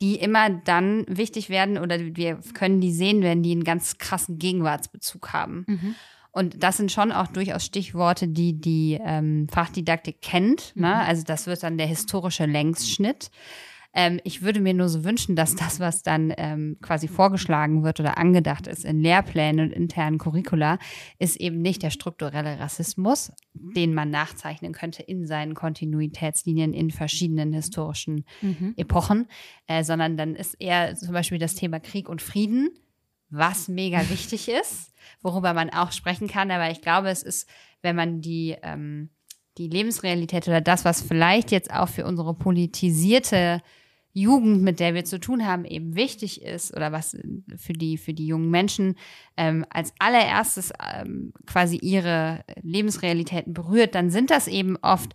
Die 0.01 0.15
immer 0.15 0.49
dann 0.49 1.05
wichtig 1.09 1.51
werden 1.51 1.77
oder 1.77 1.99
wir 1.99 2.39
können 2.55 2.81
die 2.81 2.93
sehen, 2.93 3.23
wenn 3.23 3.43
die 3.43 3.51
einen 3.51 3.65
ganz 3.65 3.99
krassen 3.99 4.39
Gegenwartsbezug 4.39 5.33
haben. 5.33 5.65
Mhm. 5.67 5.95
Und 6.31 6.63
das 6.63 6.77
sind 6.77 6.93
schon 6.93 7.11
auch 7.11 7.27
durchaus 7.27 7.65
Stichworte, 7.65 8.29
die 8.29 8.61
die 8.61 8.97
ähm, 9.05 9.49
Fachdidaktik 9.51 10.23
kennt. 10.23 10.77
Ne? 10.77 10.87
Mhm. 10.87 11.09
Also 11.09 11.25
das 11.25 11.49
wird 11.49 11.65
dann 11.65 11.79
der 11.79 11.89
historische 11.89 12.47
Längsschnitt. 12.47 13.33
Ähm, 13.95 14.21
ich 14.23 14.43
würde 14.43 14.61
mir 14.61 14.75
nur 14.75 14.89
so 14.89 15.05
wünschen, 15.05 15.35
dass 15.35 15.57
das, 15.57 15.81
was 15.81 16.03
dann 16.03 16.33
ähm, 16.37 16.77
quasi 16.83 17.09
vorgeschlagen 17.09 17.83
wird 17.85 18.01
oder 18.01 18.19
angedacht 18.19 18.67
ist 18.67 18.85
in 18.85 19.01
Lehrplänen 19.01 19.67
und 19.67 19.73
internen 19.73 20.19
Curricula, 20.19 20.79
ist 21.19 21.37
eben 21.37 21.63
nicht 21.63 21.83
der 21.83 21.91
strukturelle 21.91 22.59
Rassismus, 22.59 23.33
den 23.55 23.95
man 23.95 24.11
nachzeichnen 24.11 24.73
könnte 24.73 25.03
in 25.03 25.27
seinen 25.27 25.55
Kontinuitätslinien 25.55 26.75
in 26.75 26.91
verschiedenen 26.91 27.53
historischen 27.53 28.25
mhm. 28.43 28.75
Epochen, 28.77 29.27
äh, 29.67 29.83
sondern 29.83 30.17
dann 30.17 30.35
ist 30.35 30.55
eher 30.55 30.95
zum 30.95 31.13
Beispiel 31.13 31.39
das 31.39 31.55
Thema 31.55 31.81
Krieg 31.81 32.09
und 32.09 32.21
Frieden, 32.21 32.71
was 33.31 33.69
mega 33.69 33.99
wichtig 34.11 34.49
ist, 34.49 34.93
worüber 35.23 35.55
man 35.55 35.71
auch 35.71 35.93
sprechen 35.93 36.29
kann. 36.29 36.51
Aber 36.51 36.71
ich 36.71 36.83
glaube, 36.83 37.09
es 37.09 37.23
ist, 37.23 37.49
wenn 37.81 37.97
man 37.97 38.21
die 38.21 38.55
ähm, 38.63 39.11
die 39.59 39.69
Lebensrealität 39.69 40.47
oder 40.47 40.61
das, 40.61 40.85
was 40.85 41.03
vielleicht 41.03 41.51
jetzt 41.51 41.73
auch 41.73 41.89
für 41.89 42.07
unsere 42.07 42.35
politisierte 42.35 43.61
Jugend, 44.21 44.63
mit 44.63 44.81
der 44.81 44.95
wir 44.95 45.05
zu 45.05 45.21
tun 45.21 45.47
haben, 45.47 45.65
eben 45.65 45.95
wichtig 45.95 46.43
ist 46.43 46.75
oder 46.75 46.93
was 46.93 47.17
für 47.57 47.73
die, 47.73 47.99
für 47.99 48.15
die 48.15 48.27
jungen 48.27 48.51
Menschen 48.51 48.97
ähm, 49.37 49.65
als 49.71 49.93
allererstes 49.99 50.73
ähm, 50.95 51.33
quasi 51.47 51.77
ihre 51.77 52.45
Lebensrealitäten 52.63 53.53
berührt, 53.53 53.95
dann 53.95 54.11
sind 54.11 54.31
das 54.31 54.49
eben 54.49 54.77
oft 54.83 55.15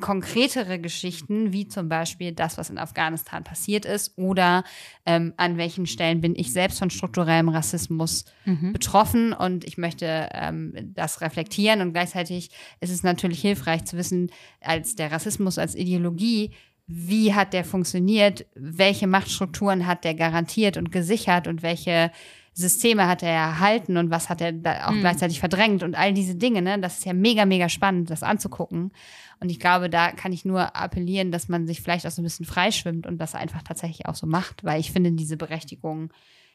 konkretere 0.00 0.78
Geschichten, 0.78 1.52
wie 1.52 1.66
zum 1.66 1.88
Beispiel 1.88 2.32
das, 2.32 2.56
was 2.56 2.70
in 2.70 2.78
Afghanistan 2.78 3.42
passiert 3.42 3.84
ist, 3.84 4.16
oder 4.16 4.62
ähm, 5.06 5.34
an 5.36 5.56
welchen 5.56 5.86
Stellen 5.86 6.20
bin 6.20 6.36
ich 6.36 6.52
selbst 6.52 6.78
von 6.78 6.90
strukturellem 6.90 7.48
Rassismus 7.48 8.24
mhm. 8.44 8.72
betroffen 8.72 9.32
und 9.32 9.64
ich 9.64 9.76
möchte 9.76 10.28
ähm, 10.32 10.72
das 10.94 11.20
reflektieren 11.20 11.80
und 11.80 11.92
gleichzeitig 11.92 12.50
ist 12.80 12.90
es 12.90 13.02
natürlich 13.02 13.40
hilfreich 13.40 13.84
zu 13.84 13.96
wissen, 13.96 14.30
als 14.60 14.94
der 14.94 15.10
Rassismus 15.10 15.58
als 15.58 15.74
Ideologie, 15.74 16.52
wie 16.88 17.34
hat 17.34 17.52
der 17.52 17.64
funktioniert, 17.64 18.46
welche 18.54 19.06
Machtstrukturen 19.06 19.86
hat 19.86 20.04
der 20.04 20.14
garantiert 20.14 20.78
und 20.78 20.90
gesichert 20.90 21.46
und 21.46 21.62
welche 21.62 22.10
Systeme 22.54 23.06
hat 23.06 23.22
er 23.22 23.30
erhalten 23.30 23.98
und 23.98 24.10
was 24.10 24.28
hat 24.28 24.40
er 24.40 24.52
da 24.52 24.88
auch 24.88 24.92
mhm. 24.92 25.00
gleichzeitig 25.00 25.38
verdrängt 25.38 25.82
und 25.84 25.94
all 25.94 26.12
diese 26.12 26.34
Dinge, 26.34 26.60
ne? 26.60 26.80
Das 26.80 26.98
ist 26.98 27.04
ja 27.04 27.12
mega, 27.12 27.44
mega 27.44 27.68
spannend, 27.68 28.10
das 28.10 28.24
anzugucken. 28.24 28.90
Und 29.38 29.50
ich 29.50 29.60
glaube, 29.60 29.88
da 29.88 30.10
kann 30.10 30.32
ich 30.32 30.44
nur 30.44 30.74
appellieren, 30.74 31.30
dass 31.30 31.48
man 31.48 31.66
sich 31.68 31.82
vielleicht 31.82 32.06
auch 32.06 32.10
so 32.10 32.20
ein 32.20 32.24
bisschen 32.24 32.46
freischwimmt 32.46 33.06
und 33.06 33.18
das 33.18 33.36
einfach 33.36 33.62
tatsächlich 33.62 34.06
auch 34.06 34.16
so 34.16 34.26
macht, 34.26 34.64
weil 34.64 34.80
ich 34.80 34.90
finde 34.90 35.12
diese 35.12 35.36
Berechtigung 35.36 36.10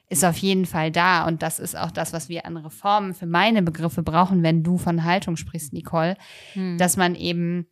ist 0.09 0.25
auf 0.25 0.37
jeden 0.37 0.65
Fall 0.65 0.91
da. 0.91 1.25
Und 1.25 1.41
das 1.41 1.59
ist 1.59 1.77
auch 1.77 1.91
das, 1.91 2.11
was 2.11 2.27
wir 2.27 2.45
an 2.45 2.57
Reformen 2.57 3.13
für 3.13 3.25
meine 3.25 3.61
Begriffe 3.61 4.03
brauchen, 4.03 4.43
wenn 4.43 4.63
du 4.63 4.77
von 4.77 5.03
Haltung 5.03 5.37
sprichst, 5.37 5.73
Nicole. 5.73 6.17
Hm. 6.53 6.77
Dass 6.77 6.97
man 6.97 7.15
eben 7.15 7.67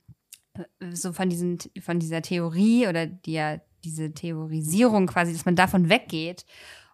so 0.92 1.14
von, 1.14 1.30
diesen, 1.30 1.58
von 1.82 2.00
dieser 2.00 2.22
Theorie 2.22 2.88
oder 2.88 3.06
die, 3.06 3.58
diese 3.84 4.14
Theorisierung 4.14 5.08
quasi, 5.08 5.34
dass 5.34 5.46
man 5.46 5.56
davon 5.56 5.90
weggeht 5.90 6.46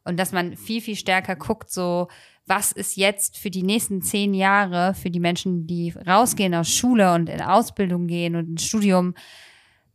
und 0.03 0.17
dass 0.17 0.31
man 0.31 0.55
viel, 0.55 0.81
viel 0.81 0.95
stärker 0.95 1.35
guckt, 1.35 1.69
so, 1.69 2.07
was 2.45 2.71
ist 2.71 2.95
jetzt 2.95 3.37
für 3.37 3.49
die 3.49 3.63
nächsten 3.63 4.01
zehn 4.01 4.33
Jahre 4.33 4.93
für 4.93 5.09
die 5.09 5.19
Menschen, 5.19 5.67
die 5.67 5.89
rausgehen 5.91 6.55
aus 6.55 6.69
Schule 6.69 7.13
und 7.13 7.27
in 7.29 7.41
Ausbildung 7.41 8.07
gehen 8.07 8.35
und 8.35 8.47
ins 8.47 8.63
Studium, 8.63 9.15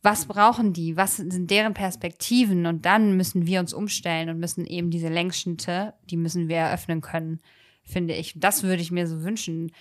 was 0.03 0.27
brauchen 0.27 0.73
die? 0.73 0.97
Was 0.97 1.17
sind 1.17 1.51
deren 1.51 1.75
Perspektiven? 1.75 2.67
Und 2.67 2.85
dann 2.85 3.17
müssen 3.17 3.47
wir 3.47 3.61
uns 3.61 3.73
umstellen 3.73 4.29
und 4.29 4.39
müssen 4.39 4.67
eben 4.67 4.91
diese 4.91 5.09
Längsschnitte, 5.09 5.95
die 6.11 6.17
müssen 6.17 6.49
wir 6.49 6.57
eröffnen 6.57 7.01
können, 7.01 7.41
finde 7.85 8.15
ich. 8.15 8.35
Das 8.37 8.63
würde 8.63 8.83
ich 8.83 8.91
mir 8.91 9.07
so 9.07 9.23
wünschen, 9.23 9.73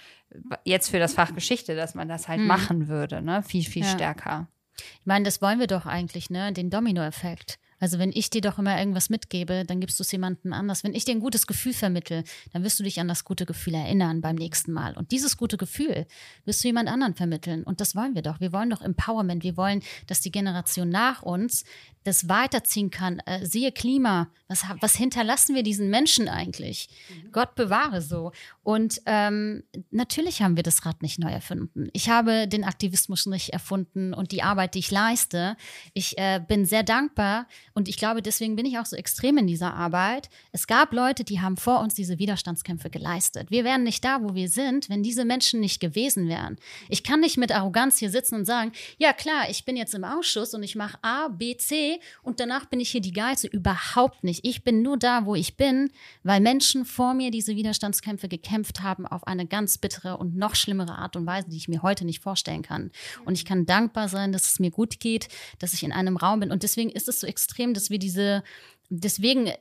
jetzt 0.66 0.90
für 0.90 1.00
das 1.00 1.14
Fach 1.14 1.34
Geschichte, 1.34 1.76
dass 1.76 1.96
man 1.96 2.08
das 2.08 2.28
halt 2.28 2.40
hm. 2.40 2.48
machen 2.48 2.88
würde, 2.88 3.22
ne? 3.22 3.44
Viel, 3.44 3.64
viel 3.64 3.84
ja. 3.84 3.90
stärker. 3.90 4.48
Ich 4.78 5.06
meine, 5.06 5.26
das 5.26 5.42
wollen 5.42 5.60
wir 5.60 5.68
doch 5.68 5.86
eigentlich, 5.86 6.30
ne? 6.30 6.54
Den 6.54 6.70
Dominoeffekt. 6.70 7.60
Also 7.82 7.98
wenn 7.98 8.12
ich 8.14 8.30
dir 8.30 8.42
doch 8.42 8.60
immer 8.60 8.78
irgendwas 8.78 9.10
mitgebe, 9.10 9.64
dann 9.66 9.80
gibst 9.80 10.00
du 10.00 10.04
es 10.04 10.12
jemandem 10.12 10.54
anders. 10.54 10.84
Wenn 10.84 10.94
ich 10.94 11.04
dir 11.04 11.16
ein 11.16 11.20
gutes 11.20 11.48
Gefühl 11.48 11.74
vermittel, 11.74 12.24
dann 12.54 12.64
wirst 12.64 12.80
du 12.80 12.84
dich 12.84 13.00
an 13.00 13.08
das 13.08 13.24
gute 13.24 13.48
Gefühl 13.48 13.74
erinnern 13.74 14.22
beim 14.22 14.36
nächsten 14.36 14.72
Mal. 14.72 14.96
Und 14.96 15.12
dieses 15.12 15.36
gute 15.36 15.58
Gefühl 15.58 16.06
wirst 16.46 16.64
du 16.64 16.68
jemand 16.68 16.90
anderen 16.90 17.16
vermitteln. 17.16 17.64
Und 17.64 17.82
das 17.82 17.96
wollen 17.96 18.14
wir 18.14 18.22
doch. 18.22 18.40
Wir 18.40 18.54
wollen 18.54 18.70
doch 18.70 18.84
Empowerment. 18.84 19.44
Wir 19.44 19.58
wollen, 19.58 19.82
dass 20.06 20.22
die 20.22 20.32
Generation 20.32 20.90
nach 20.90 21.24
uns 21.24 21.66
das 22.04 22.28
weiterziehen 22.28 22.90
kann. 22.90 23.20
Äh, 23.20 23.46
siehe 23.46 23.72
Klima, 23.72 24.30
was, 24.48 24.66
was 24.80 24.96
hinterlassen 24.96 25.56
wir 25.56 25.64
diesen 25.64 25.90
Menschen 25.90 26.28
eigentlich? 26.28 26.90
Mhm. 27.10 27.32
Gott 27.32 27.56
bewahre 27.56 28.02
so. 28.02 28.32
Und 28.64 29.02
ähm, 29.06 29.64
natürlich 29.92 30.42
haben 30.42 30.56
wir 30.56 30.64
das 30.64 30.86
Rad 30.86 31.02
nicht 31.02 31.20
neu 31.20 31.32
erfunden. 31.32 31.90
Ich 31.94 32.10
habe 32.10 32.48
den 32.48 32.64
Aktivismus 32.64 33.26
nicht 33.28 33.50
erfunden 33.50 34.14
und 34.14 34.32
die 34.32 34.44
Arbeit, 34.44 34.76
die 34.76 34.80
ich 34.80 34.92
leiste. 34.92 35.56
Ich 35.94 36.18
äh, 36.18 36.42
bin 36.46 36.66
sehr 36.66 36.84
dankbar 36.84 37.48
und 37.74 37.88
ich 37.88 37.98
glaube, 37.98 38.22
deswegen 38.22 38.56
bin 38.56 38.66
ich 38.66 38.78
auch 38.80 38.86
so 38.86 38.96
extrem 38.96 39.38
in 39.38 39.48
dieser 39.48 39.74
Arbeit. 39.74 40.30
Es 40.52 40.68
gab 40.68 40.94
Leute, 40.94 41.24
die 41.24 41.40
haben 41.40 41.58
vor 41.58 41.80
uns 41.80 41.94
diese 41.94 42.20
Widerstandskämpfe 42.20 42.90
geleistet. 42.90 43.52
Wir 43.52 43.64
wären 43.64 43.84
nicht 43.84 44.04
da, 44.04 44.22
wo 44.22 44.36
wir 44.36 44.50
sind, 44.50 44.90
wenn 44.90 45.04
diese 45.04 45.26
Menschen 45.26 45.60
nicht 45.60 45.80
gewesen 45.80 46.28
wären. 46.28 46.58
Ich 46.90 47.04
kann 47.04 47.20
nicht 47.20 47.38
mit 47.38 47.52
Arroganz 47.52 47.98
hier 47.98 48.10
sitzen 48.10 48.36
und 48.36 48.46
sagen, 48.46 48.72
ja 48.98 49.14
klar, 49.14 49.50
ich 49.50 49.66
bin 49.66 49.76
jetzt 49.76 49.94
im 49.94 50.04
Ausschuss 50.04 50.54
und 50.54 50.64
ich 50.64 50.76
mache 50.76 50.98
A, 51.02 51.28
B, 51.28 51.56
C 51.58 51.91
und 52.22 52.40
danach 52.40 52.66
bin 52.66 52.80
ich 52.80 52.90
hier 52.90 53.02
die 53.02 53.14
Geize. 53.14 53.48
Überhaupt 53.48 54.24
nicht. 54.24 54.46
Ich 54.46 54.64
bin 54.64 54.82
nur 54.82 54.98
da, 54.98 55.26
wo 55.26 55.36
ich 55.36 55.58
bin, 55.58 55.92
weil 56.24 56.40
Menschen 56.42 56.86
vor 56.86 57.14
mir 57.14 57.32
diese 57.32 57.56
Widerstandskämpfe 57.56 58.28
gekämpft 58.28 58.82
haben 58.82 59.06
auf 59.06 59.26
eine 59.28 59.46
ganz 59.46 59.78
bittere 59.78 60.18
und 60.18 60.36
noch 60.36 60.56
schlimmere 60.56 60.96
Art 60.96 61.16
und 61.16 61.26
Weise, 61.26 61.50
die 61.50 61.58
ich 61.58 61.68
mir 61.68 61.82
heute 61.82 62.06
nicht 62.06 62.22
vorstellen 62.22 62.62
kann. 62.62 62.92
Und 63.26 63.34
ich 63.34 63.46
kann 63.46 63.66
dankbar 63.66 64.08
sein, 64.08 64.32
dass 64.32 64.52
es 64.52 64.60
mir 64.60 64.72
gut 64.72 65.00
geht, 65.00 65.28
dass 65.60 65.74
ich 65.74 65.84
in 65.84 65.92
einem 65.92 66.18
Raum 66.18 66.42
bin. 66.42 66.52
Und 66.52 66.64
deswegen 66.64 66.90
ist 66.90 67.08
es 67.08 67.20
so 67.20 67.28
extrem, 67.28 67.74
dass 67.74 67.90
wir 67.90 68.00
diese 68.00 68.44
deswegen 68.92 69.48
äh, 69.48 69.58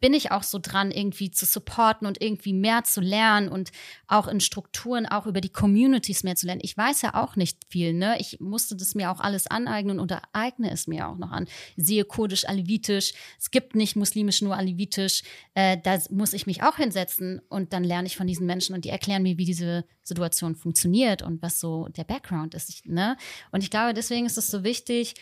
bin 0.00 0.14
ich 0.14 0.30
auch 0.30 0.44
so 0.44 0.58
dran, 0.62 0.90
irgendwie 0.90 1.30
zu 1.30 1.44
supporten 1.44 2.06
und 2.06 2.22
irgendwie 2.22 2.52
mehr 2.52 2.84
zu 2.84 3.00
lernen 3.00 3.48
und 3.48 3.70
auch 4.06 4.28
in 4.28 4.40
Strukturen, 4.40 5.06
auch 5.06 5.26
über 5.26 5.40
die 5.40 5.48
Communities 5.50 6.22
mehr 6.22 6.36
zu 6.36 6.46
lernen. 6.46 6.60
Ich 6.64 6.76
weiß 6.76 7.02
ja 7.02 7.14
auch 7.14 7.36
nicht 7.36 7.58
viel, 7.68 7.92
ne? 7.92 8.16
Ich 8.20 8.38
musste 8.40 8.76
das 8.76 8.94
mir 8.94 9.10
auch 9.10 9.20
alles 9.20 9.48
aneignen 9.48 9.98
und 9.98 10.14
eigne 10.32 10.70
es 10.70 10.86
mir 10.86 11.08
auch 11.08 11.18
noch 11.18 11.32
an. 11.32 11.48
Siehe 11.76 12.04
kurdisch, 12.04 12.48
alevitisch. 12.48 13.12
Es 13.38 13.50
gibt 13.50 13.74
nicht 13.74 13.96
muslimisch, 13.96 14.40
nur 14.42 14.56
alevitisch. 14.56 15.22
Äh, 15.54 15.78
da 15.82 15.98
muss 16.10 16.32
ich 16.32 16.46
mich 16.46 16.62
auch 16.62 16.76
hinsetzen 16.76 17.40
und 17.48 17.72
dann 17.72 17.82
lerne 17.82 18.06
ich 18.06 18.16
von 18.16 18.28
diesen 18.28 18.46
Menschen 18.46 18.74
und 18.74 18.84
die 18.84 18.90
erklären 18.90 19.24
mir, 19.24 19.38
wie 19.38 19.44
diese 19.44 19.84
Situation 20.04 20.54
funktioniert 20.54 21.22
und 21.22 21.42
was 21.42 21.60
so 21.60 21.88
der 21.88 22.04
Background 22.04 22.54
ist, 22.54 22.86
ne? 22.86 23.16
Und 23.50 23.62
ich 23.62 23.70
glaube, 23.70 23.92
deswegen 23.92 24.24
ist 24.24 24.38
es 24.38 24.50
so 24.50 24.62
wichtig, 24.62 25.14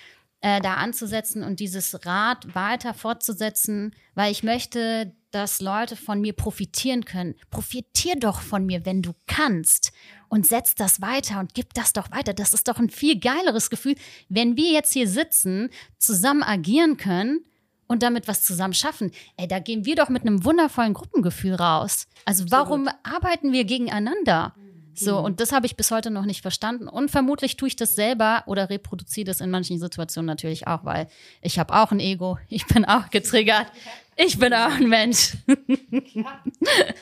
äh, 0.46 0.60
da 0.60 0.74
anzusetzen 0.74 1.42
und 1.42 1.58
dieses 1.58 2.06
Rad 2.06 2.54
weiter 2.54 2.94
fortzusetzen, 2.94 3.96
weil 4.14 4.30
ich 4.30 4.44
möchte, 4.44 5.12
dass 5.32 5.60
Leute 5.60 5.96
von 5.96 6.20
mir 6.20 6.34
profitieren 6.34 7.04
können. 7.04 7.34
Profitier 7.50 8.14
doch 8.14 8.40
von 8.40 8.64
mir, 8.64 8.86
wenn 8.86 9.02
du 9.02 9.12
kannst 9.26 9.90
und 10.28 10.46
setz 10.46 10.76
das 10.76 11.00
weiter 11.00 11.40
und 11.40 11.54
gib 11.54 11.74
das 11.74 11.92
doch 11.92 12.12
weiter. 12.12 12.32
Das 12.32 12.54
ist 12.54 12.68
doch 12.68 12.78
ein 12.78 12.90
viel 12.90 13.18
geileres 13.18 13.70
Gefühl, 13.70 13.96
wenn 14.28 14.56
wir 14.56 14.70
jetzt 14.70 14.92
hier 14.92 15.08
sitzen, 15.08 15.68
zusammen 15.98 16.44
agieren 16.44 16.96
können 16.96 17.44
und 17.88 18.04
damit 18.04 18.28
was 18.28 18.44
zusammen 18.44 18.74
schaffen. 18.74 19.10
Ey, 19.36 19.48
da 19.48 19.58
gehen 19.58 19.84
wir 19.84 19.96
doch 19.96 20.10
mit 20.10 20.22
einem 20.22 20.44
wundervollen 20.44 20.94
Gruppengefühl 20.94 21.54
raus. 21.54 22.06
Also 22.24 22.44
warum 22.50 22.88
arbeiten 23.02 23.50
wir 23.52 23.64
gegeneinander? 23.64 24.54
So, 24.98 25.18
mhm. 25.18 25.24
und 25.24 25.40
das 25.40 25.52
habe 25.52 25.66
ich 25.66 25.76
bis 25.76 25.90
heute 25.90 26.10
noch 26.10 26.24
nicht 26.24 26.42
verstanden. 26.42 26.88
Und 26.88 27.10
vermutlich 27.10 27.56
tue 27.56 27.68
ich 27.68 27.76
das 27.76 27.94
selber 27.94 28.42
oder 28.46 28.70
reproduziere 28.70 29.26
das 29.26 29.40
in 29.40 29.50
manchen 29.50 29.78
Situationen 29.78 30.26
natürlich 30.26 30.66
auch, 30.66 30.84
weil 30.84 31.08
ich 31.42 31.58
habe 31.58 31.74
auch 31.74 31.92
ein 31.92 32.00
Ego. 32.00 32.38
Ich 32.48 32.66
bin 32.66 32.84
auch 32.84 33.10
getriggert. 33.10 33.66
Ich 34.18 34.38
bin 34.38 34.54
auch 34.54 34.74
ein 34.74 34.88
Mensch. 34.88 35.36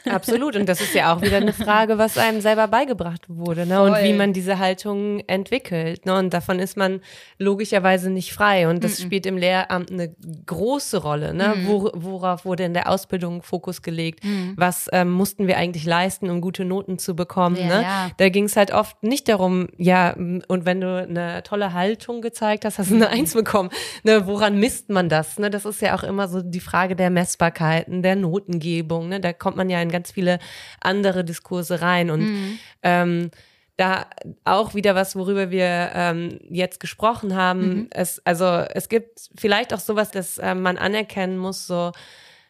Absolut. 0.05 0.57
Und 0.57 0.69
das 0.69 0.81
ist 0.81 0.95
ja 0.95 1.15
auch 1.15 1.23
wieder 1.23 1.37
eine 1.37 1.53
Frage, 1.53 1.97
was 1.97 2.19
einem 2.19 2.41
selber 2.41 2.67
beigebracht 2.67 3.27
wurde 3.29 3.67
ne? 3.67 3.83
und 3.83 3.95
wie 4.03 4.13
man 4.13 4.33
diese 4.33 4.59
Haltung 4.59 5.21
entwickelt. 5.29 6.07
Ne? 6.07 6.19
Und 6.19 6.35
davon 6.35 6.59
ist 6.59 6.77
man 6.77 7.01
logischerweise 7.39 8.11
nicht 8.11 8.33
frei. 8.33 8.69
Und 8.69 8.83
das 8.83 8.99
mm 8.99 9.03
-mm. 9.03 9.07
spielt 9.07 9.27
im 9.27 9.37
Lehramt 9.37 9.93
eine 9.93 10.13
große 10.47 10.97
Rolle. 10.97 11.35
Ne? 11.35 11.55
Mm. 11.57 11.67
Wo, 11.69 11.91
worauf 11.95 12.45
wurde 12.45 12.65
in 12.65 12.75
der 12.75 12.91
Ausbildung 12.91 13.43
Fokus 13.43 13.83
gelegt? 13.83 14.25
Mm. 14.25 14.55
Was 14.57 14.89
ähm, 14.93 15.13
mussten 15.13 15.47
wir 15.47 15.57
eigentlich 15.57 15.85
leisten, 15.85 16.31
um 16.31 16.41
gute 16.41 16.65
Noten 16.65 16.99
zu 16.99 17.15
bekommen? 17.15 17.57
Ja, 17.57 17.67
ne? 17.67 17.83
ja. 17.83 18.11
Da 18.17 18.29
ging 18.29 18.47
es 18.47 18.57
halt 18.57 18.73
oft 18.73 19.01
nicht 19.05 19.29
darum, 19.29 19.69
ja, 19.77 20.15
und 20.15 20.67
wenn 20.67 20.81
du 20.81 21.03
eine 21.03 21.45
tolle 21.45 21.75
Haltung 21.75 22.23
gezeigt 22.23 22.65
hast, 22.65 22.79
hast 22.79 22.91
du 22.91 22.97
eine 22.97 23.09
Eins 23.09 23.35
bekommen. 23.35 23.71
Ne? 24.03 24.27
Woran 24.27 24.59
misst 24.59 24.91
man 24.91 25.09
das? 25.09 25.39
Ne? 25.39 25.49
Das 25.49 25.65
ist 25.65 25.81
ja 25.81 25.97
auch 25.97 26.03
immer 26.03 26.27
so 26.27 26.43
die 26.43 26.61
Frage 26.61 26.97
der 26.97 27.04
der 27.05 27.11
Messbarkeiten, 27.11 28.03
der 28.03 28.17
Notengebung. 28.17 29.11
Ne? 29.11 29.21
Da 29.21 29.35
kommt 29.35 29.59
man 29.59 29.69
ja 29.69 29.83
in 29.83 29.91
ganz 29.91 30.11
viele 30.11 30.39
andere 30.81 31.23
Diskurse 31.23 31.83
rein. 31.83 32.09
Und 32.09 32.21
mhm. 32.23 32.59
ähm, 32.83 33.31
da 33.77 34.07
auch 34.45 34.75
wieder 34.75 34.95
was, 34.95 35.17
worüber 35.17 35.51
wir 35.51 35.91
ähm, 35.95 36.39
jetzt 36.49 36.81
gesprochen 36.81 37.37
haben. 37.37 37.61
Mhm. 37.61 37.87
Es, 37.91 38.23
also 38.25 38.47
es 38.47 38.89
gibt 38.89 39.29
vielleicht 39.37 39.75
auch 39.75 39.81
sowas, 39.81 40.11
dass 40.13 40.39
äh, 40.39 40.55
man 40.55 40.79
anerkennen 40.79 41.37
muss, 41.37 41.67
so 41.67 41.93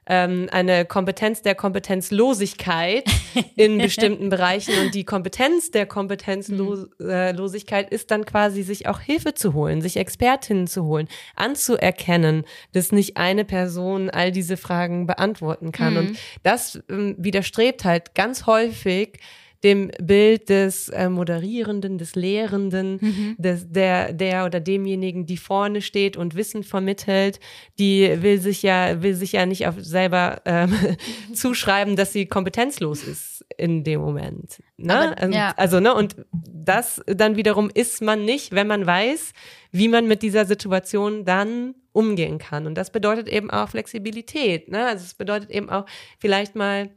ähm, 0.07 0.49
eine 0.53 0.85
Kompetenz 0.85 1.43
der 1.43 1.55
Kompetenzlosigkeit 1.55 3.05
in 3.57 3.79
bestimmten 3.85 4.29
Bereichen 4.29 4.75
und 4.83 4.95
die 4.95 5.05
Kompetenz 5.05 5.71
der 5.71 5.87
Kompetenzlosigkeit 5.87 7.91
ist 7.91 8.11
dann 8.11 8.25
quasi, 8.25 8.63
sich 8.63 8.87
auch 8.87 9.01
Hilfe 9.01 9.35
zu 9.35 9.55
holen, 9.55 9.81
sich 9.81 9.97
Expertinnen 9.97 10.67
zu 10.67 10.85
holen, 10.85 11.09
anzuerkennen, 11.37 12.45
dass 12.73 12.93
nicht 12.93 13.17
eine 13.17 13.45
Person 13.45 14.11
all 14.11 14.33
diese 14.33 14.57
Fragen 14.57 15.07
beantworten 15.07 15.73
kann. 15.73 15.95
Mhm. 15.95 15.99
Und 15.99 16.19
das 16.43 16.83
ähm, 16.91 17.15
widerstrebt 17.19 17.85
halt 17.85 18.15
ganz 18.15 18.47
häufig 18.47 19.21
dem 19.65 19.91
Bild 20.01 20.49
des 20.51 20.91
äh, 20.91 21.09
Moderierenden, 21.09 21.99
des 21.99 22.15
Lehrenden, 22.15 22.99
mhm. 23.01 23.37
des, 23.39 23.71
der, 23.71 24.13
der 24.13 24.45
oder 24.45 24.61
demjenigen, 24.61 25.27
die 25.27 25.39
vorne 25.39 25.81
steht 25.83 26.17
und 26.17 26.35
Wissen 26.37 26.63
vermittelt, 26.63 27.41
die 27.79 28.23
will 28.23 28.41
sich 28.41 28.63
ja, 28.63 29.03
will 29.03 29.15
sich 29.15 29.33
ja 29.33 29.47
nicht 29.47 29.67
auf 29.67 29.77
selber 29.79 30.43
ähm, 30.45 30.75
zuschreiben, 31.33 31.97
dass 31.97 32.13
sie 32.13 32.27
kompetenzlos 32.27 33.03
ist 33.03 33.45
in 33.57 33.85
dem 33.85 34.01
Moment. 34.01 34.63
Ne? 34.77 35.17
Aber, 35.17 35.35
ja. 35.35 35.55
Also, 35.57 35.81
ne, 35.81 35.95
und 35.95 36.17
das 36.33 37.03
dann 37.07 37.37
wiederum 37.37 37.71
ist 37.73 38.03
man 38.03 38.25
nicht, 38.25 38.53
wenn 38.53 38.67
man 38.67 38.87
weiß, 38.87 39.33
wie 39.73 39.89
man 39.89 40.07
mit 40.07 40.23
dieser 40.23 40.45
Situation 40.45 41.25
dann 41.25 41.75
umgehen 41.93 42.39
kann. 42.39 42.67
Und 42.67 42.75
das 42.75 42.91
bedeutet 42.91 43.29
eben 43.29 43.51
auch 43.51 43.69
Flexibilität. 43.69 44.69
Ne? 44.69 44.87
Also 44.87 45.05
es 45.05 45.15
bedeutet 45.15 45.51
eben 45.51 45.71
auch 45.71 45.87
vielleicht 46.19 46.57
mal 46.57 46.91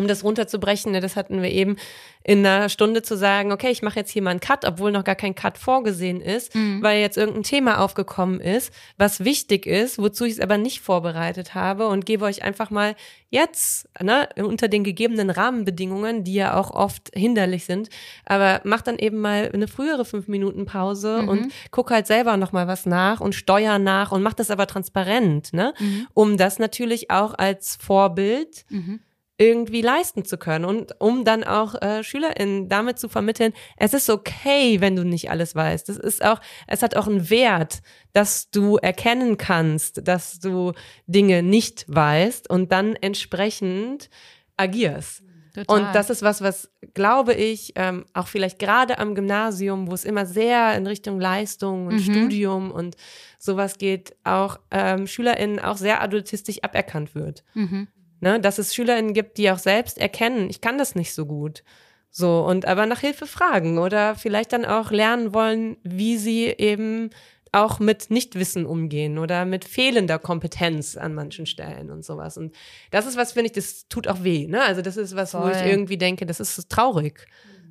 um 0.00 0.08
das 0.08 0.24
runterzubrechen, 0.24 0.92
ne, 0.92 1.00
das 1.00 1.16
hatten 1.16 1.42
wir 1.42 1.50
eben, 1.50 1.76
in 2.22 2.44
einer 2.44 2.68
Stunde 2.68 3.02
zu 3.02 3.16
sagen, 3.16 3.50
okay, 3.50 3.70
ich 3.70 3.80
mache 3.80 3.98
jetzt 3.98 4.10
hier 4.10 4.20
mal 4.20 4.30
einen 4.30 4.40
Cut, 4.40 4.66
obwohl 4.66 4.92
noch 4.92 5.04
gar 5.04 5.14
kein 5.14 5.34
Cut 5.34 5.56
vorgesehen 5.56 6.20
ist, 6.20 6.54
mhm. 6.54 6.82
weil 6.82 7.00
jetzt 7.00 7.16
irgendein 7.16 7.44
Thema 7.44 7.80
aufgekommen 7.80 8.40
ist, 8.40 8.74
was 8.98 9.24
wichtig 9.24 9.64
ist, 9.64 9.98
wozu 9.98 10.26
ich 10.26 10.34
es 10.34 10.40
aber 10.40 10.58
nicht 10.58 10.80
vorbereitet 10.80 11.54
habe 11.54 11.86
und 11.88 12.04
gebe 12.04 12.26
euch 12.26 12.42
einfach 12.42 12.68
mal 12.68 12.94
jetzt, 13.30 13.88
ne, 14.02 14.28
unter 14.36 14.68
den 14.68 14.84
gegebenen 14.84 15.30
Rahmenbedingungen, 15.30 16.22
die 16.22 16.34
ja 16.34 16.58
auch 16.58 16.72
oft 16.72 17.10
hinderlich 17.14 17.64
sind, 17.64 17.88
aber 18.26 18.60
mach 18.64 18.82
dann 18.82 18.98
eben 18.98 19.18
mal 19.18 19.50
eine 19.52 19.68
frühere 19.68 20.04
fünf 20.04 20.28
Minuten 20.28 20.66
Pause 20.66 21.22
mhm. 21.22 21.28
und 21.28 21.52
guck 21.70 21.90
halt 21.90 22.06
selber 22.06 22.36
noch 22.36 22.52
mal 22.52 22.66
was 22.66 22.84
nach 22.84 23.20
und 23.20 23.34
steuer 23.34 23.78
nach 23.78 24.12
und 24.12 24.22
mach 24.22 24.34
das 24.34 24.50
aber 24.50 24.66
transparent, 24.66 25.54
ne, 25.54 25.72
mhm. 25.78 26.06
um 26.12 26.36
das 26.36 26.58
natürlich 26.58 27.10
auch 27.10 27.32
als 27.38 27.76
Vorbild 27.80 28.66
mhm 28.68 29.00
irgendwie 29.40 29.80
leisten 29.80 30.26
zu 30.26 30.36
können 30.36 30.66
und 30.66 31.00
um 31.00 31.24
dann 31.24 31.44
auch 31.44 31.74
äh, 31.80 32.04
SchülerInnen 32.04 32.68
damit 32.68 32.98
zu 32.98 33.08
vermitteln, 33.08 33.54
es 33.78 33.94
ist 33.94 34.10
okay, 34.10 34.82
wenn 34.82 34.96
du 34.96 35.02
nicht 35.02 35.30
alles 35.30 35.54
weißt. 35.54 35.88
Es 35.88 35.96
ist 35.96 36.22
auch, 36.22 36.42
es 36.66 36.82
hat 36.82 36.94
auch 36.94 37.06
einen 37.06 37.30
Wert, 37.30 37.80
dass 38.12 38.50
du 38.50 38.76
erkennen 38.76 39.38
kannst, 39.38 40.06
dass 40.06 40.40
du 40.40 40.74
Dinge 41.06 41.42
nicht 41.42 41.86
weißt 41.88 42.50
und 42.50 42.70
dann 42.70 42.96
entsprechend 42.96 44.10
agierst. 44.58 45.22
Total. 45.54 45.74
Und 45.74 45.94
das 45.94 46.10
ist 46.10 46.22
was, 46.22 46.42
was 46.42 46.70
glaube 46.92 47.32
ich, 47.32 47.72
ähm, 47.76 48.04
auch 48.12 48.28
vielleicht 48.28 48.58
gerade 48.58 48.98
am 48.98 49.14
Gymnasium, 49.14 49.90
wo 49.90 49.94
es 49.94 50.04
immer 50.04 50.26
sehr 50.26 50.76
in 50.76 50.86
Richtung 50.86 51.18
Leistung 51.18 51.86
und 51.86 51.94
mhm. 51.94 52.12
Studium 52.12 52.70
und 52.70 52.94
sowas 53.38 53.78
geht, 53.78 54.14
auch 54.22 54.60
ähm, 54.70 55.06
SchülerInnen 55.06 55.60
auch 55.60 55.78
sehr 55.78 56.02
adultistisch 56.02 56.62
aberkannt 56.62 57.14
wird. 57.14 57.42
Mhm. 57.54 57.88
Ne? 58.20 58.40
Dass 58.40 58.58
es 58.58 58.74
SchülerInnen 58.74 59.14
gibt, 59.14 59.38
die 59.38 59.50
auch 59.50 59.58
selbst 59.58 59.98
erkennen, 59.98 60.48
ich 60.50 60.60
kann 60.60 60.78
das 60.78 60.94
nicht 60.94 61.14
so 61.14 61.26
gut. 61.26 61.62
So, 62.10 62.44
und 62.44 62.66
aber 62.66 62.86
nach 62.86 63.00
Hilfe 63.00 63.26
fragen 63.26 63.78
oder 63.78 64.14
vielleicht 64.16 64.52
dann 64.52 64.64
auch 64.64 64.90
lernen 64.90 65.32
wollen, 65.32 65.76
wie 65.84 66.16
sie 66.16 66.46
eben 66.46 67.10
auch 67.52 67.80
mit 67.80 68.10
Nichtwissen 68.10 68.64
umgehen 68.64 69.18
oder 69.18 69.44
mit 69.44 69.64
fehlender 69.64 70.18
Kompetenz 70.18 70.96
an 70.96 71.14
manchen 71.14 71.46
Stellen 71.46 71.90
und 71.90 72.04
sowas. 72.04 72.36
Und 72.36 72.54
das 72.90 73.06
ist 73.06 73.16
was, 73.16 73.32
finde 73.32 73.46
ich, 73.46 73.52
das 73.52 73.88
tut 73.88 74.06
auch 74.06 74.22
weh. 74.22 74.46
Ne? 74.46 74.62
Also 74.62 74.82
das 74.82 74.96
ist 74.96 75.16
was, 75.16 75.32
Voll. 75.32 75.42
wo 75.42 75.48
ich 75.48 75.64
irgendwie 75.64 75.98
denke, 75.98 76.26
das 76.26 76.38
ist 76.40 76.68
traurig. 76.68 77.26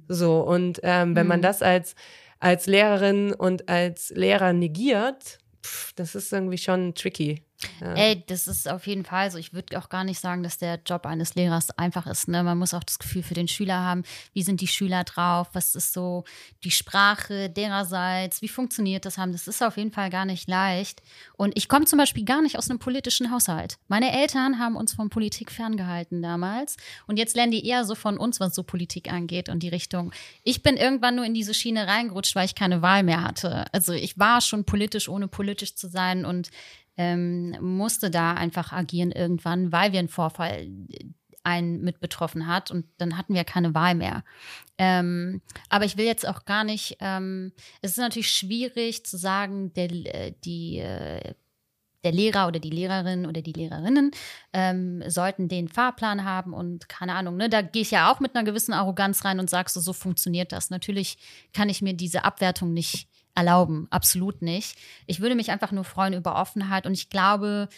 So, 0.07 0.41
und 0.41 0.79
ähm, 0.83 1.15
wenn 1.15 1.25
mhm. 1.25 1.29
man 1.29 1.41
das 1.41 1.61
als, 1.61 1.95
als 2.39 2.65
Lehrerin 2.65 3.33
und 3.33 3.69
als 3.69 4.09
Lehrer 4.09 4.53
negiert, 4.53 5.37
pff, 5.63 5.93
das 5.93 6.15
ist 6.15 6.33
irgendwie 6.33 6.57
schon 6.57 6.93
tricky. 6.93 7.43
Ja. 7.81 7.93
Ey, 7.93 8.23
das 8.27 8.47
ist 8.47 8.69
auf 8.69 8.87
jeden 8.87 9.03
Fall 9.03 9.29
so. 9.31 9.37
Ich 9.37 9.53
würde 9.53 9.77
auch 9.77 9.89
gar 9.89 10.03
nicht 10.03 10.19
sagen, 10.19 10.43
dass 10.43 10.57
der 10.57 10.79
Job 10.85 11.05
eines 11.05 11.35
Lehrers 11.35 11.71
einfach 11.77 12.07
ist. 12.07 12.27
Ne? 12.27 12.43
Man 12.43 12.57
muss 12.57 12.73
auch 12.73 12.83
das 12.83 12.99
Gefühl 12.99 13.23
für 13.23 13.33
den 13.33 13.47
Schüler 13.47 13.79
haben, 13.79 14.03
wie 14.33 14.43
sind 14.43 14.61
die 14.61 14.67
Schüler 14.67 15.03
drauf, 15.03 15.49
was 15.53 15.75
ist 15.75 15.93
so 15.93 16.23
die 16.63 16.71
Sprache 16.71 17.49
dererseits, 17.49 18.41
wie 18.41 18.47
funktioniert 18.47 19.05
das 19.05 19.17
haben. 19.17 19.33
Das 19.33 19.47
ist 19.47 19.61
auf 19.61 19.77
jeden 19.77 19.91
Fall 19.91 20.09
gar 20.09 20.25
nicht 20.25 20.47
leicht. 20.47 21.01
Und 21.33 21.57
ich 21.57 21.67
komme 21.67 21.85
zum 21.85 21.99
Beispiel 21.99 22.23
gar 22.23 22.41
nicht 22.41 22.57
aus 22.57 22.69
einem 22.69 22.79
politischen 22.79 23.31
Haushalt. 23.31 23.77
Meine 23.87 24.11
Eltern 24.11 24.59
haben 24.59 24.75
uns 24.75 24.93
von 24.93 25.09
Politik 25.09 25.51
ferngehalten 25.51 26.21
damals. 26.21 26.77
Und 27.07 27.17
jetzt 27.17 27.35
lernen 27.35 27.51
die 27.51 27.65
eher 27.65 27.83
so 27.83 27.95
von 27.95 28.17
uns, 28.17 28.39
was 28.39 28.55
so 28.55 28.63
Politik 28.63 29.11
angeht 29.11 29.49
und 29.49 29.63
die 29.63 29.69
Richtung. 29.69 30.13
Ich 30.43 30.63
bin 30.63 30.77
irgendwann 30.77 31.15
nur 31.15 31.25
in 31.25 31.33
diese 31.33 31.53
Schiene 31.53 31.87
reingerutscht, 31.87 32.35
weil 32.35 32.45
ich 32.45 32.55
keine 32.55 32.81
Wahl 32.81 33.03
mehr 33.03 33.23
hatte. 33.23 33.65
Also 33.73 33.91
ich 33.91 34.17
war 34.17 34.39
schon 34.39 34.63
politisch, 34.63 35.09
ohne 35.09 35.27
politisch 35.27 35.75
zu 35.75 35.89
sein 35.89 36.23
und 36.23 36.49
ähm, 36.99 37.55
musste 37.61 38.11
da 38.11 38.33
einfach 38.33 38.73
agieren 38.73 39.13
irgendwann, 39.13 39.71
weil 39.71 39.93
wir 39.93 39.99
einen 39.99 40.09
Vorfall 40.09 40.67
äh, 40.89 41.05
einen 41.43 41.79
mit 41.79 42.01
betroffen 42.01 42.45
hat 42.45 42.71
und 42.71 42.85
dann 42.97 43.17
hatten 43.17 43.33
wir 43.33 43.45
keine 43.45 43.73
Wahl 43.73 43.95
mehr. 43.95 44.25
Ähm, 44.77 45.41
aber 45.69 45.85
ich 45.85 45.95
will 45.95 46.05
jetzt 46.05 46.27
auch 46.27 46.43
gar 46.43 46.65
nicht, 46.65 46.97
ähm, 46.99 47.53
es 47.81 47.91
ist 47.91 47.99
natürlich 47.99 48.29
schwierig 48.29 49.05
zu 49.05 49.15
sagen, 49.15 49.73
der, 49.75 49.89
äh, 49.91 50.33
die, 50.43 50.79
äh, 50.79 51.35
der 52.03 52.11
Lehrer 52.11 52.49
oder 52.49 52.59
die 52.59 52.69
Lehrerin 52.69 53.25
oder 53.25 53.41
die 53.41 53.53
Lehrerinnen 53.53 54.11
ähm, 54.51 55.01
sollten 55.07 55.47
den 55.47 55.69
Fahrplan 55.69 56.25
haben 56.25 56.53
und 56.53 56.89
keine 56.89 57.15
Ahnung, 57.15 57.37
ne, 57.37 57.49
da 57.49 57.61
gehe 57.61 57.81
ich 57.81 57.91
ja 57.91 58.11
auch 58.11 58.19
mit 58.19 58.35
einer 58.35 58.43
gewissen 58.43 58.73
Arroganz 58.73 59.23
rein 59.23 59.39
und 59.39 59.49
sagst 59.49 59.75
so, 59.75 59.79
so 59.79 59.93
funktioniert 59.93 60.51
das. 60.51 60.69
Natürlich 60.69 61.17
kann 61.53 61.69
ich 61.69 61.81
mir 61.81 61.93
diese 61.93 62.25
Abwertung 62.25 62.73
nicht 62.73 63.08
erlauben. 63.35 63.87
Absolut 63.89 64.41
nicht. 64.41 64.77
Ich 65.07 65.19
würde 65.19 65.35
mich 65.35 65.51
einfach 65.51 65.71
nur 65.71 65.83
freuen 65.83 66.13
über 66.13 66.35
Offenheit 66.35 66.85
und 66.85 66.93
ich 66.93 67.09
glaube, 67.09 67.69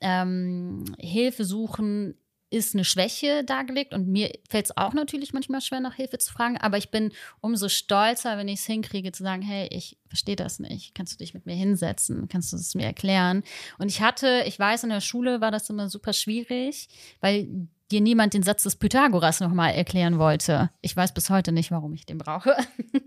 ähm, 0.00 0.84
Hilfe 0.98 1.44
suchen 1.44 2.14
ist 2.52 2.74
eine 2.74 2.84
Schwäche 2.84 3.44
dargelegt 3.44 3.94
und 3.94 4.08
mir 4.08 4.30
fällt 4.48 4.66
es 4.66 4.76
auch 4.76 4.92
natürlich 4.92 5.32
manchmal 5.32 5.62
schwer, 5.62 5.80
nach 5.80 5.94
Hilfe 5.94 6.18
zu 6.18 6.32
fragen, 6.32 6.58
aber 6.58 6.76
ich 6.76 6.90
bin 6.90 7.12
umso 7.40 7.70
stolzer, 7.70 8.36
wenn 8.36 8.48
ich 8.48 8.60
es 8.60 8.66
hinkriege, 8.66 9.10
zu 9.10 9.22
sagen, 9.22 9.40
hey, 9.40 9.68
ich 9.70 9.96
verstehe 10.06 10.36
das 10.36 10.58
nicht, 10.58 10.94
kannst 10.94 11.14
du 11.14 11.18
dich 11.18 11.32
mit 11.32 11.46
mir 11.46 11.54
hinsetzen, 11.54 12.28
kannst 12.28 12.52
du 12.52 12.56
es 12.56 12.74
mir 12.74 12.84
erklären? 12.84 13.42
Und 13.78 13.88
ich 13.88 14.02
hatte, 14.02 14.44
ich 14.46 14.58
weiß, 14.58 14.84
in 14.84 14.90
der 14.90 15.00
Schule 15.00 15.40
war 15.40 15.50
das 15.50 15.70
immer 15.70 15.88
super 15.88 16.12
schwierig, 16.12 16.88
weil 17.22 17.48
dir 17.92 18.00
niemand 18.00 18.34
den 18.34 18.42
Satz 18.42 18.62
des 18.64 18.76
Pythagoras 18.76 19.40
nochmal 19.40 19.74
erklären 19.74 20.18
wollte. 20.18 20.70
Ich 20.80 20.96
weiß 20.96 21.14
bis 21.14 21.30
heute 21.30 21.52
nicht, 21.52 21.70
warum 21.70 21.92
ich 21.92 22.06
den 22.06 22.18
brauche. 22.18 22.56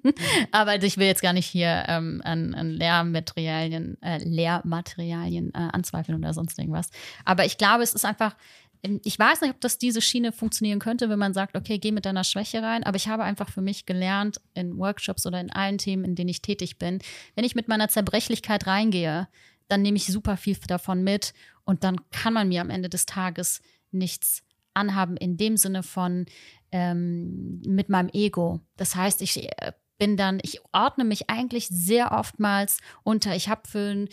Aber 0.51 0.81
ich 0.81 0.97
will 0.97 1.07
jetzt 1.07 1.21
gar 1.21 1.33
nicht 1.33 1.47
hier 1.47 1.83
ähm, 1.87 2.21
an, 2.23 2.53
an 2.53 2.69
Lehrmaterialien, 2.69 4.01
äh, 4.01 4.19
Lehrmaterialien 4.23 5.53
äh, 5.53 5.57
anzweifeln 5.57 6.17
oder 6.17 6.33
sonst 6.33 6.57
irgendwas. 6.59 6.89
Aber 7.25 7.45
ich 7.45 7.57
glaube, 7.57 7.83
es 7.83 7.93
ist 7.93 8.05
einfach, 8.05 8.35
ähm, 8.83 9.01
ich 9.03 9.17
weiß 9.17 9.41
nicht, 9.41 9.51
ob 9.51 9.59
das 9.59 9.77
diese 9.77 10.01
Schiene 10.01 10.31
funktionieren 10.31 10.79
könnte, 10.79 11.09
wenn 11.09 11.19
man 11.19 11.33
sagt, 11.33 11.57
okay, 11.57 11.79
geh 11.79 11.91
mit 11.91 12.05
deiner 12.05 12.23
Schwäche 12.23 12.61
rein. 12.61 12.83
Aber 12.83 12.95
ich 12.95 13.07
habe 13.07 13.23
einfach 13.23 13.49
für 13.49 13.61
mich 13.61 13.85
gelernt, 13.85 14.39
in 14.53 14.77
Workshops 14.77 15.25
oder 15.25 15.41
in 15.41 15.51
allen 15.51 15.77
Themen, 15.77 16.05
in 16.05 16.15
denen 16.15 16.29
ich 16.29 16.41
tätig 16.41 16.77
bin, 16.77 16.99
wenn 17.35 17.45
ich 17.45 17.55
mit 17.55 17.67
meiner 17.67 17.89
Zerbrechlichkeit 17.89 18.67
reingehe, 18.67 19.27
dann 19.67 19.81
nehme 19.81 19.97
ich 19.97 20.05
super 20.05 20.37
viel 20.37 20.55
davon 20.67 21.03
mit 21.03 21.33
und 21.63 21.83
dann 21.83 21.97
kann 22.11 22.33
man 22.33 22.47
mir 22.47 22.61
am 22.61 22.69
Ende 22.69 22.87
des 22.87 23.07
Tages 23.07 23.61
nichts 23.91 24.43
anhaben 24.75 25.17
in 25.17 25.37
dem 25.37 25.57
Sinne 25.57 25.83
von 25.83 26.25
ähm, 26.71 27.61
mit 27.65 27.89
meinem 27.89 28.09
Ego. 28.13 28.61
Das 28.77 28.95
heißt, 28.95 29.21
ich 29.21 29.43
äh, 29.43 29.71
bin 29.97 30.17
dann, 30.17 30.39
ich 30.41 30.59
ordne 30.73 31.05
mich 31.05 31.29
eigentlich 31.29 31.67
sehr 31.67 32.11
oftmals 32.11 32.79
unter. 33.03 33.35
Ich 33.35 33.49
habe 33.49 33.67
für 33.67 33.93
ein 33.93 34.09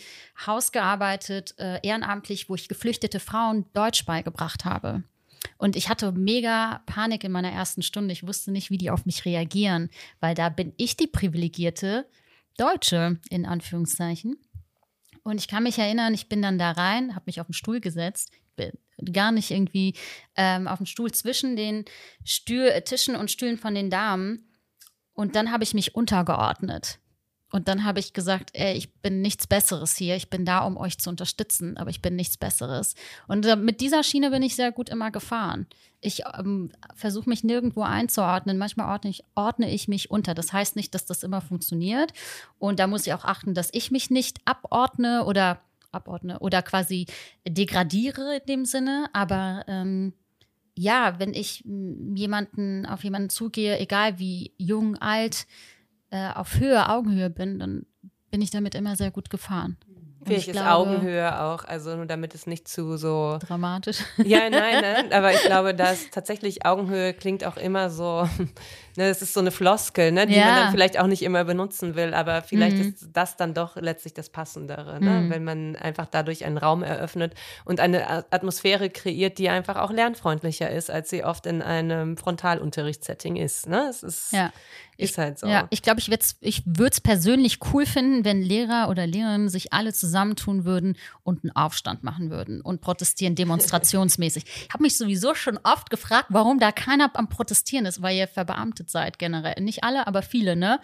Haus 0.47 0.71
gearbeitet, 0.71 1.55
äh, 1.57 1.79
ehrenamtlich, 1.85 2.49
wo 2.49 2.55
ich 2.55 2.69
geflüchtete 2.69 3.19
Frauen 3.19 3.65
Deutsch 3.73 4.05
beigebracht 4.05 4.65
habe. 4.65 5.03
Und 5.57 5.75
ich 5.75 5.89
hatte 5.89 6.11
mega 6.13 6.81
Panik 6.85 7.23
in 7.23 7.31
meiner 7.31 7.51
ersten 7.51 7.81
Stunde. 7.81 8.13
Ich 8.13 8.25
wusste 8.25 8.51
nicht, 8.51 8.69
wie 8.69 8.77
die 8.77 8.89
auf 8.89 9.05
mich 9.05 9.25
reagieren, 9.25 9.89
weil 10.21 10.35
da 10.35 10.49
bin 10.49 10.73
ich 10.77 10.95
die 10.95 11.07
privilegierte 11.07 12.07
Deutsche, 12.57 13.19
in 13.29 13.45
Anführungszeichen. 13.45 14.37
Und 15.23 15.39
ich 15.39 15.47
kann 15.47 15.63
mich 15.63 15.79
erinnern, 15.79 16.13
ich 16.13 16.29
bin 16.29 16.41
dann 16.41 16.57
da 16.57 16.71
rein, 16.71 17.15
habe 17.15 17.23
mich 17.27 17.41
auf 17.41 17.47
den 17.47 17.53
Stuhl 17.53 17.81
gesetzt, 17.81 18.31
bin 18.55 18.71
gar 19.11 19.31
nicht 19.31 19.51
irgendwie 19.51 19.95
ähm, 20.35 20.67
auf 20.67 20.77
dem 20.77 20.85
Stuhl 20.85 21.11
zwischen 21.11 21.55
den 21.55 21.85
Stühl, 22.23 22.69
Tischen 22.81 23.15
und 23.15 23.31
Stühlen 23.31 23.57
von 23.57 23.75
den 23.75 23.89
Damen. 23.89 24.49
Und 25.13 25.35
dann 25.35 25.51
habe 25.51 25.63
ich 25.63 25.73
mich 25.73 25.95
untergeordnet. 25.95 26.99
Und 27.53 27.67
dann 27.67 27.83
habe 27.83 27.99
ich 27.99 28.13
gesagt, 28.13 28.49
ey, 28.53 28.73
ich 28.73 28.95
bin 28.95 29.21
nichts 29.21 29.45
Besseres 29.45 29.95
hier. 29.95 30.15
Ich 30.15 30.31
bin 30.31 30.43
da, 30.43 30.65
um 30.65 30.75
euch 30.75 30.97
zu 30.97 31.11
unterstützen, 31.11 31.77
aber 31.77 31.91
ich 31.91 32.01
bin 32.01 32.15
nichts 32.15 32.35
Besseres. 32.35 32.95
Und 33.27 33.45
äh, 33.45 33.55
mit 33.55 33.79
dieser 33.79 34.01
Schiene 34.01 34.31
bin 34.31 34.41
ich 34.41 34.55
sehr 34.55 34.71
gut 34.71 34.89
immer 34.89 35.11
gefahren. 35.11 35.67
Ich 36.01 36.23
ähm, 36.35 36.71
versuche 36.95 37.29
mich 37.29 37.43
nirgendwo 37.43 37.83
einzuordnen. 37.83 38.57
Manchmal 38.57 38.89
ordne 38.89 39.11
ich, 39.11 39.23
ordne 39.35 39.69
ich 39.69 39.87
mich 39.87 40.09
unter. 40.09 40.33
Das 40.33 40.51
heißt 40.51 40.75
nicht, 40.75 40.95
dass 40.95 41.05
das 41.05 41.21
immer 41.21 41.41
funktioniert. 41.41 42.11
Und 42.57 42.79
da 42.79 42.87
muss 42.87 43.05
ich 43.05 43.13
auch 43.13 43.23
achten, 43.23 43.53
dass 43.53 43.69
ich 43.71 43.91
mich 43.91 44.09
nicht 44.09 44.39
abordne 44.45 45.23
oder 45.25 45.61
abordne 45.93 46.39
oder 46.39 46.61
quasi 46.61 47.05
degradiere 47.47 48.37
in 48.37 48.45
dem 48.47 48.65
Sinne. 48.65 49.07
Aber 49.13 49.63
ähm, 49.67 50.13
ja, 50.75 51.15
wenn 51.19 51.33
ich 51.33 51.63
jemanden 51.65 52.85
auf 52.85 53.03
jemanden 53.03 53.29
zugehe, 53.29 53.79
egal 53.79 54.19
wie 54.19 54.53
jung, 54.57 54.97
alt, 54.97 55.45
äh, 56.09 56.29
auf 56.31 56.59
Höhe, 56.59 56.89
Augenhöhe 56.89 57.29
bin, 57.29 57.59
dann 57.59 57.85
bin 58.31 58.41
ich 58.41 58.51
damit 58.51 58.75
immer 58.75 58.95
sehr 58.95 59.11
gut 59.11 59.29
gefahren. 59.29 59.77
Vielleicht 60.25 60.47
ist 60.47 60.53
glaube, 60.53 60.71
Augenhöhe 60.71 61.41
auch, 61.41 61.65
also 61.65 61.95
nur 61.95 62.05
damit 62.05 62.33
es 62.33 62.47
nicht 62.47 62.67
zu 62.67 62.97
so 62.97 63.37
dramatisch. 63.41 63.99
Ja, 64.23 64.49
nein, 64.49 64.81
nein, 64.81 65.11
aber 65.13 65.33
ich 65.33 65.41
glaube, 65.41 65.75
dass 65.75 66.09
tatsächlich 66.11 66.65
Augenhöhe 66.65 67.13
klingt 67.13 67.43
auch 67.43 67.57
immer 67.57 67.89
so, 67.89 68.27
ne, 68.95 69.09
es 69.09 69.21
ist 69.21 69.33
so 69.33 69.39
eine 69.39 69.51
Floskel, 69.51 70.11
ne, 70.11 70.25
die 70.27 70.35
ja. 70.35 70.45
man 70.45 70.55
dann 70.55 70.71
vielleicht 70.71 70.99
auch 70.99 71.07
nicht 71.07 71.23
immer 71.23 71.43
benutzen 71.43 71.95
will, 71.95 72.13
aber 72.13 72.41
vielleicht 72.41 72.77
mhm. 72.77 72.89
ist 72.89 73.07
das 73.13 73.37
dann 73.37 73.53
doch 73.53 73.75
letztlich 73.75 74.13
das 74.13 74.29
Passendere, 74.29 75.01
ne, 75.01 75.21
mhm. 75.21 75.29
wenn 75.29 75.43
man 75.43 75.75
einfach 75.75 76.07
dadurch 76.07 76.45
einen 76.45 76.57
Raum 76.57 76.83
eröffnet 76.83 77.33
und 77.65 77.79
eine 77.79 78.25
Atmosphäre 78.31 78.89
kreiert, 78.89 79.37
die 79.37 79.49
einfach 79.49 79.77
auch 79.77 79.91
lernfreundlicher 79.91 80.69
ist, 80.69 80.89
als 80.89 81.09
sie 81.09 81.23
oft 81.23 81.45
in 81.45 81.61
einem 81.61 82.17
Frontalunterrichtssetting 82.17 83.35
ist. 83.35 83.67
Ne? 83.67 83.87
Es 83.89 84.03
ist 84.03 84.31
ja. 84.33 84.51
Ist 84.97 85.17
halt 85.17 85.39
so. 85.39 85.47
Ja, 85.47 85.67
ich 85.69 85.81
glaube, 85.81 85.99
ich 85.99 86.09
würde 86.09 86.21
es 86.21 86.35
ich 86.39 86.61
würd's 86.65 87.01
persönlich 87.01 87.59
cool 87.73 87.85
finden, 87.85 88.25
wenn 88.25 88.41
Lehrer 88.41 88.89
oder 88.89 89.07
Lehrerinnen 89.07 89.49
sich 89.49 89.73
alle 89.73 89.91
zusammentun 89.93 90.65
würden 90.65 90.97
und 91.23 91.43
einen 91.43 91.55
Aufstand 91.55 92.03
machen 92.03 92.29
würden 92.29 92.61
und 92.61 92.81
protestieren 92.81 93.35
demonstrationsmäßig. 93.35 94.45
ich 94.45 94.69
habe 94.71 94.83
mich 94.83 94.97
sowieso 94.97 95.33
schon 95.33 95.59
oft 95.63 95.89
gefragt, 95.89 96.27
warum 96.29 96.59
da 96.59 96.71
keiner 96.71 97.09
am 97.15 97.27
Protestieren 97.27 97.85
ist, 97.85 98.01
weil 98.01 98.17
ihr 98.17 98.27
verbeamtet 98.27 98.82
seid 98.89 99.19
generell. 99.19 99.61
Nicht 99.61 99.83
alle, 99.83 100.07
aber 100.07 100.21
viele, 100.21 100.55
ne? 100.55 100.79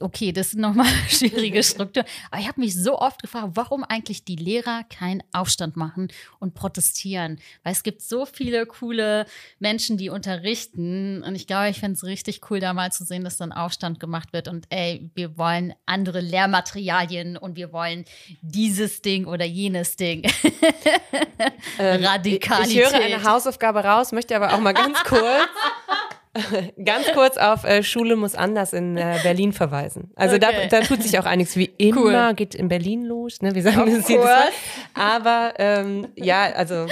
okay, 0.00 0.32
das 0.32 0.48
ist 0.48 0.58
nochmal 0.58 0.86
eine 0.86 0.96
schwierige 1.08 1.62
Struktur. 1.62 2.04
Aber 2.30 2.40
ich 2.40 2.48
habe 2.48 2.60
mich 2.60 2.74
so 2.74 2.98
oft 2.98 3.22
gefragt, 3.22 3.50
warum 3.54 3.84
eigentlich 3.84 4.24
die 4.24 4.36
Lehrer 4.36 4.84
keinen 4.84 5.22
Aufstand 5.32 5.76
machen 5.76 6.08
und 6.40 6.54
protestieren. 6.54 7.40
Weil 7.62 7.72
es 7.72 7.82
gibt 7.82 8.02
so 8.02 8.26
viele 8.26 8.66
coole 8.66 9.26
Menschen, 9.58 9.96
die 9.96 10.10
unterrichten. 10.10 11.22
Und 11.22 11.36
ich 11.36 11.46
glaube, 11.46 11.68
ich 11.70 11.78
fände 11.78 11.94
es 11.94 12.04
richtig 12.04 12.40
cool, 12.50 12.60
da 12.60 12.72
mal 12.72 12.90
zu 12.90 13.04
sehen, 13.04 13.22
dass 13.22 13.36
dann 13.36 13.52
Aufstand 13.52 14.00
gemacht 14.00 14.32
wird. 14.32 14.48
Und 14.48 14.66
ey, 14.70 15.10
wir 15.14 15.38
wollen 15.38 15.72
andere 15.86 16.20
Lehrmaterialien 16.20 17.36
und 17.36 17.56
wir 17.56 17.72
wollen 17.72 18.04
dieses 18.42 19.02
Ding 19.02 19.26
oder 19.26 19.44
jenes 19.44 19.96
Ding. 19.96 20.24
ähm, 21.78 22.04
Radikalität. 22.04 22.76
Ich 22.76 22.92
höre 22.92 23.00
eine 23.00 23.22
Hausaufgabe 23.22 23.84
raus, 23.84 24.10
möchte 24.10 24.34
aber 24.34 24.52
auch 24.52 24.60
mal 24.60 24.74
ganz 24.74 24.98
kurz 25.04 25.22
ganz 26.84 27.06
kurz 27.12 27.36
auf 27.36 27.64
äh, 27.64 27.82
Schule 27.82 28.14
muss 28.14 28.36
anders 28.36 28.72
in 28.72 28.96
äh, 28.96 29.18
Berlin 29.22 29.52
verweisen. 29.52 30.10
Also 30.14 30.36
okay. 30.36 30.68
da, 30.70 30.80
da 30.80 30.86
tut 30.86 31.02
sich 31.02 31.18
auch 31.18 31.24
einiges 31.24 31.56
wie 31.56 31.70
immer, 31.76 32.28
cool. 32.28 32.34
geht 32.34 32.54
in 32.54 32.68
Berlin 32.68 33.04
los, 33.04 33.42
ne? 33.42 33.54
Wir 33.54 33.62
sagen 33.62 33.92
das 33.96 34.08
jedes 34.08 34.24
Mal. 34.24 34.48
Aber 34.94 35.54
ähm, 35.58 36.06
ja, 36.14 36.42
also 36.54 36.86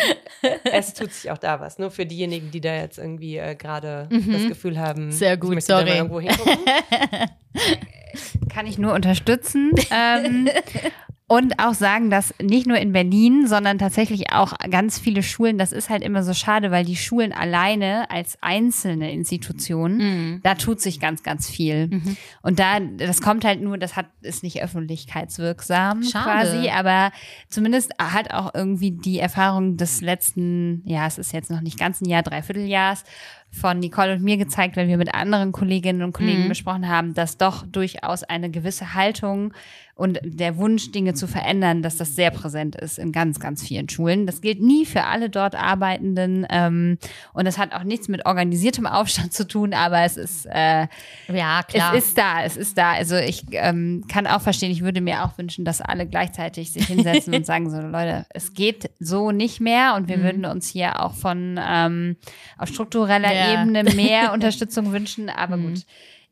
es 0.64 0.94
tut 0.94 1.12
sich 1.12 1.30
auch 1.30 1.38
da 1.38 1.60
was. 1.60 1.78
Nur 1.78 1.90
für 1.92 2.04
diejenigen, 2.04 2.50
die 2.50 2.60
da 2.60 2.74
jetzt 2.74 2.98
irgendwie 2.98 3.36
äh, 3.36 3.54
gerade 3.54 4.08
mhm. 4.10 4.32
das 4.32 4.48
Gefühl 4.48 4.78
haben, 4.78 5.12
sehr 5.12 5.36
gut, 5.36 5.62
sorry. 5.62 5.90
irgendwo 5.90 6.20
hingucken. 6.20 6.58
Kann 8.52 8.66
ich 8.66 8.78
nur 8.78 8.92
unterstützen. 8.92 9.72
ähm, 9.90 10.48
und 11.28 11.58
auch 11.58 11.74
sagen, 11.74 12.08
dass 12.08 12.34
nicht 12.40 12.66
nur 12.66 12.78
in 12.78 12.92
Berlin, 12.92 13.46
sondern 13.46 13.78
tatsächlich 13.78 14.32
auch 14.32 14.54
ganz 14.70 14.98
viele 14.98 15.22
Schulen, 15.22 15.58
das 15.58 15.72
ist 15.72 15.90
halt 15.90 16.02
immer 16.02 16.22
so 16.22 16.32
schade, 16.32 16.70
weil 16.70 16.86
die 16.86 16.96
Schulen 16.96 17.34
alleine 17.34 18.10
als 18.10 18.38
einzelne 18.40 19.12
Institutionen, 19.12 19.98
mhm. 19.98 20.40
da 20.42 20.54
tut 20.54 20.80
sich 20.80 21.00
ganz, 21.00 21.22
ganz 21.22 21.48
viel. 21.48 21.88
Mhm. 21.88 22.16
Und 22.40 22.58
da, 22.58 22.80
das 22.80 23.20
kommt 23.20 23.44
halt 23.44 23.60
nur, 23.60 23.76
das 23.76 23.94
hat, 23.94 24.06
ist 24.22 24.42
nicht 24.42 24.62
öffentlichkeitswirksam 24.62 26.02
schade. 26.02 26.24
quasi, 26.24 26.70
aber 26.70 27.12
zumindest 27.50 27.92
hat 27.98 28.32
auch 28.32 28.54
irgendwie 28.54 28.92
die 28.92 29.18
Erfahrung 29.18 29.76
des 29.76 30.00
letzten, 30.00 30.82
ja, 30.86 31.06
es 31.06 31.18
ist 31.18 31.32
jetzt 31.32 31.50
noch 31.50 31.60
nicht 31.60 31.78
ganz 31.78 32.00
ein 32.00 32.08
Jahr, 32.08 32.22
Dreivierteljahrs, 32.22 33.04
von 33.50 33.78
Nicole 33.78 34.14
und 34.14 34.22
mir 34.22 34.36
gezeigt, 34.36 34.76
wenn 34.76 34.88
wir 34.88 34.98
mit 34.98 35.14
anderen 35.14 35.52
Kolleginnen 35.52 36.02
und 36.02 36.12
Kollegen 36.12 36.44
mhm. 36.44 36.48
besprochen 36.48 36.88
haben, 36.88 37.14
dass 37.14 37.38
doch 37.38 37.66
durchaus 37.66 38.22
eine 38.22 38.50
gewisse 38.50 38.94
Haltung 38.94 39.52
und 39.98 40.20
der 40.22 40.56
Wunsch, 40.58 40.92
Dinge 40.92 41.14
zu 41.14 41.26
verändern, 41.26 41.82
dass 41.82 41.96
das 41.96 42.14
sehr 42.14 42.30
präsent 42.30 42.76
ist 42.76 43.00
in 43.00 43.10
ganz, 43.10 43.40
ganz 43.40 43.66
vielen 43.66 43.88
Schulen. 43.88 44.26
Das 44.26 44.40
gilt 44.40 44.60
nie 44.62 44.86
für 44.86 45.02
alle 45.02 45.28
dort 45.28 45.56
Arbeitenden 45.56 46.46
ähm, 46.50 46.98
und 47.32 47.46
das 47.46 47.58
hat 47.58 47.72
auch 47.72 47.82
nichts 47.82 48.06
mit 48.06 48.24
organisiertem 48.24 48.86
Aufstand 48.86 49.32
zu 49.32 49.44
tun, 49.44 49.74
aber 49.74 50.02
es 50.02 50.16
ist 50.16 50.46
äh, 50.46 50.86
ja 51.26 51.62
klar. 51.64 51.94
Es 51.94 52.04
ist 52.04 52.16
da, 52.16 52.44
es 52.44 52.56
ist 52.56 52.78
da. 52.78 52.92
Also 52.92 53.16
ich 53.16 53.42
ähm, 53.50 54.04
kann 54.06 54.28
auch 54.28 54.40
verstehen, 54.40 54.70
ich 54.70 54.84
würde 54.84 55.00
mir 55.00 55.24
auch 55.24 55.36
wünschen, 55.36 55.64
dass 55.64 55.80
alle 55.80 56.06
gleichzeitig 56.06 56.72
sich 56.72 56.86
hinsetzen 56.86 57.34
und 57.34 57.44
sagen 57.46 57.68
so 57.68 57.80
Leute, 57.80 58.24
es 58.28 58.54
geht 58.54 58.90
so 59.00 59.32
nicht 59.32 59.60
mehr 59.60 59.96
und 59.96 60.06
wir 60.06 60.18
mhm. 60.18 60.22
würden 60.22 60.44
uns 60.44 60.68
hier 60.68 61.02
auch 61.02 61.14
von 61.14 61.58
ähm, 61.60 62.16
auf 62.56 62.68
struktureller 62.68 63.32
ja. 63.38 63.62
Ebene 63.62 63.84
mehr 63.94 64.32
Unterstützung 64.32 64.92
wünschen, 64.92 65.30
aber 65.30 65.56
mhm. 65.56 65.74
gut. 65.74 65.84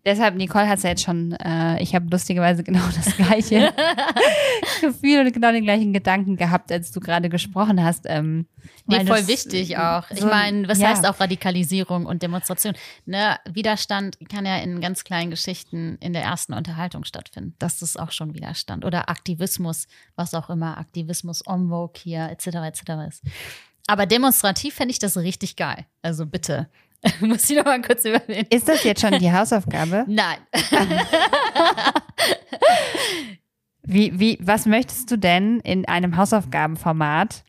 Deshalb, 0.07 0.37
Nicole 0.37 0.69
hat 0.69 0.79
es 0.79 0.85
ja 0.85 0.91
jetzt 0.91 1.03
schon, 1.03 1.33
äh, 1.33 1.83
ich 1.83 1.93
habe 1.97 2.07
lustigerweise 2.09 2.63
genau 2.63 2.85
das 2.97 3.17
gleiche 3.17 3.75
Gefühl 4.81 5.27
und 5.27 5.33
genau 5.33 5.51
den 5.51 5.65
gleichen 5.65 5.93
Gedanken 5.93 6.37
gehabt, 6.37 6.71
als 6.71 6.93
du 6.93 7.01
gerade 7.01 7.29
gesprochen 7.29 7.83
hast. 7.83 8.05
Ähm, 8.07 8.47
nee, 8.87 9.05
voll 9.05 9.19
das, 9.19 9.27
wichtig 9.27 9.79
auch. 9.79 10.09
So, 10.09 10.15
ich 10.15 10.25
meine, 10.25 10.69
was 10.69 10.79
ja. 10.79 10.91
heißt 10.91 11.05
auch 11.09 11.19
Radikalisierung 11.19 12.07
und 12.07 12.23
Demonstration? 12.23 12.75
Ne, 13.05 13.37
Widerstand 13.51 14.17
kann 14.31 14.47
ja 14.47 14.59
in 14.59 14.81
ganz 14.81 15.03
kleinen 15.03 15.31
Geschichten 15.31 15.99
in 15.99 16.13
der 16.13 16.23
ersten 16.23 16.55
Unterhaltung 16.55 17.03
stattfinden. 17.03 17.57
Das 17.59 17.83
ist 17.83 17.99
auch 17.99 18.13
schon 18.13 18.33
Widerstand. 18.33 18.85
Oder 18.85 19.09
Aktivismus, 19.09 19.89
was 20.15 20.35
auch 20.35 20.51
immer, 20.51 20.79
Aktivismus, 20.79 21.41
en 21.41 21.69
vogue 21.69 22.01
hier, 22.01 22.31
etc., 22.31 22.47
etc. 22.47 22.83
ist. 23.09 23.25
Aber 23.89 24.07
demonstrativ 24.07 24.75
fände 24.75 24.93
ich 24.93 25.01
das 25.01 25.17
richtig 25.17 25.57
geil. 25.57 25.85
Also 26.03 26.27
bitte. 26.27 26.69
Muss 27.21 27.49
ich 27.49 27.57
noch 27.57 27.65
mal 27.65 27.81
kurz 27.83 28.05
überlegen. 28.05 28.47
Ist 28.51 28.69
das 28.69 28.85
jetzt 28.85 29.01
schon 29.01 29.19
die 29.19 29.33
Hausaufgabe? 29.33 30.05
Nein. 30.09 30.39
wie, 33.83 34.19
wie, 34.19 34.39
was 34.41 34.67
möchtest 34.67 35.11
du 35.11 35.17
denn 35.17 35.61
in 35.61 35.87
einem 35.87 36.17
Hausaufgabenformat 36.17 37.45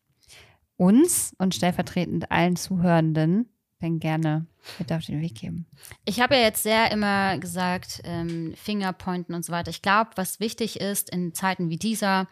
uns 0.77 1.33
und 1.37 1.55
stellvertretend 1.55 2.31
allen 2.31 2.55
Zuhörenden 2.55 3.49
denn 3.81 3.99
gerne 3.99 4.45
mit 4.79 4.91
auf 4.91 5.05
den 5.05 5.21
Weg 5.21 5.35
geben? 5.35 5.65
Ich 6.05 6.19
habe 6.19 6.35
ja 6.35 6.41
jetzt 6.41 6.63
sehr 6.63 6.91
immer 6.91 7.37
gesagt, 7.37 8.01
ähm, 8.03 8.53
Fingerpointen 8.55 9.33
und 9.33 9.43
so 9.43 9.51
weiter. 9.51 9.69
Ich 9.69 9.81
glaube, 9.81 10.11
was 10.15 10.39
wichtig 10.39 10.79
ist 10.79 11.09
in 11.09 11.33
Zeiten 11.33 11.69
wie 11.69 11.77
dieser, 11.77 12.27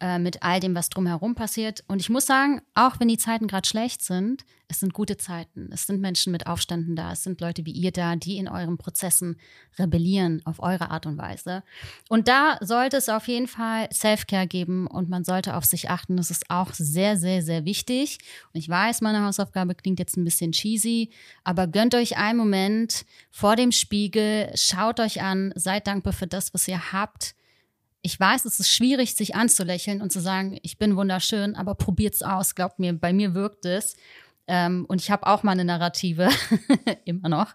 äh, 0.00 0.18
mit 0.18 0.42
all 0.42 0.60
dem, 0.60 0.74
was 0.74 0.88
drumherum 0.88 1.34
passiert. 1.34 1.84
Und 1.86 2.00
ich 2.00 2.10
muss 2.10 2.26
sagen, 2.26 2.62
auch 2.74 3.00
wenn 3.00 3.08
die 3.08 3.18
Zeiten 3.18 3.46
gerade 3.46 3.66
schlecht 3.66 4.02
sind, 4.02 4.44
es 4.68 4.80
sind 4.80 4.94
gute 4.94 5.16
Zeiten. 5.16 5.70
Es 5.72 5.86
sind 5.86 6.00
Menschen 6.00 6.32
mit 6.32 6.46
Aufständen 6.46 6.96
da. 6.96 7.12
Es 7.12 7.22
sind 7.22 7.40
Leute 7.40 7.66
wie 7.66 7.70
ihr 7.70 7.92
da, 7.92 8.16
die 8.16 8.38
in 8.38 8.48
euren 8.48 8.78
Prozessen 8.78 9.36
rebellieren 9.78 10.40
auf 10.46 10.60
eure 10.60 10.90
Art 10.90 11.06
und 11.06 11.18
Weise. 11.18 11.62
Und 12.08 12.28
da 12.28 12.56
sollte 12.60 12.96
es 12.96 13.08
auf 13.08 13.28
jeden 13.28 13.46
Fall 13.46 13.88
Self-Care 13.92 14.46
geben 14.46 14.86
und 14.86 15.08
man 15.08 15.24
sollte 15.24 15.54
auf 15.54 15.64
sich 15.64 15.90
achten. 15.90 16.16
Das 16.16 16.30
ist 16.30 16.50
auch 16.50 16.72
sehr, 16.72 17.16
sehr, 17.16 17.42
sehr 17.42 17.64
wichtig. 17.64 18.18
Und 18.52 18.58
ich 18.58 18.68
weiß, 18.68 19.02
meine 19.02 19.24
Hausaufgabe 19.24 19.74
klingt 19.74 19.98
jetzt 19.98 20.16
ein 20.16 20.24
bisschen 20.24 20.52
cheesy, 20.52 21.10
aber 21.44 21.66
gönnt 21.66 21.94
euch 21.94 22.16
einen 22.16 22.38
Moment 22.38 23.04
vor 23.30 23.56
dem 23.56 23.70
Spiegel, 23.70 24.50
schaut 24.54 24.98
euch 24.98 25.22
an, 25.22 25.52
seid 25.56 25.86
dankbar 25.86 26.14
für 26.14 26.26
das, 26.26 26.54
was 26.54 26.66
ihr 26.66 26.92
habt 26.92 27.34
ich 28.04 28.20
weiß, 28.20 28.44
es 28.44 28.60
ist 28.60 28.68
schwierig, 28.68 29.14
sich 29.14 29.34
anzulächeln 29.34 30.02
und 30.02 30.12
zu 30.12 30.20
sagen, 30.20 30.58
ich 30.60 30.76
bin 30.76 30.94
wunderschön, 30.94 31.56
aber 31.56 31.74
probiert's 31.74 32.22
aus. 32.22 32.54
Glaubt 32.54 32.78
mir, 32.78 32.92
bei 32.92 33.14
mir 33.14 33.32
wirkt 33.32 33.64
es. 33.64 33.96
Ähm, 34.46 34.84
und 34.88 35.00
ich 35.00 35.10
habe 35.10 35.26
auch 35.26 35.42
meine 35.42 35.64
Narrative, 35.64 36.28
immer 37.06 37.30
noch. 37.30 37.54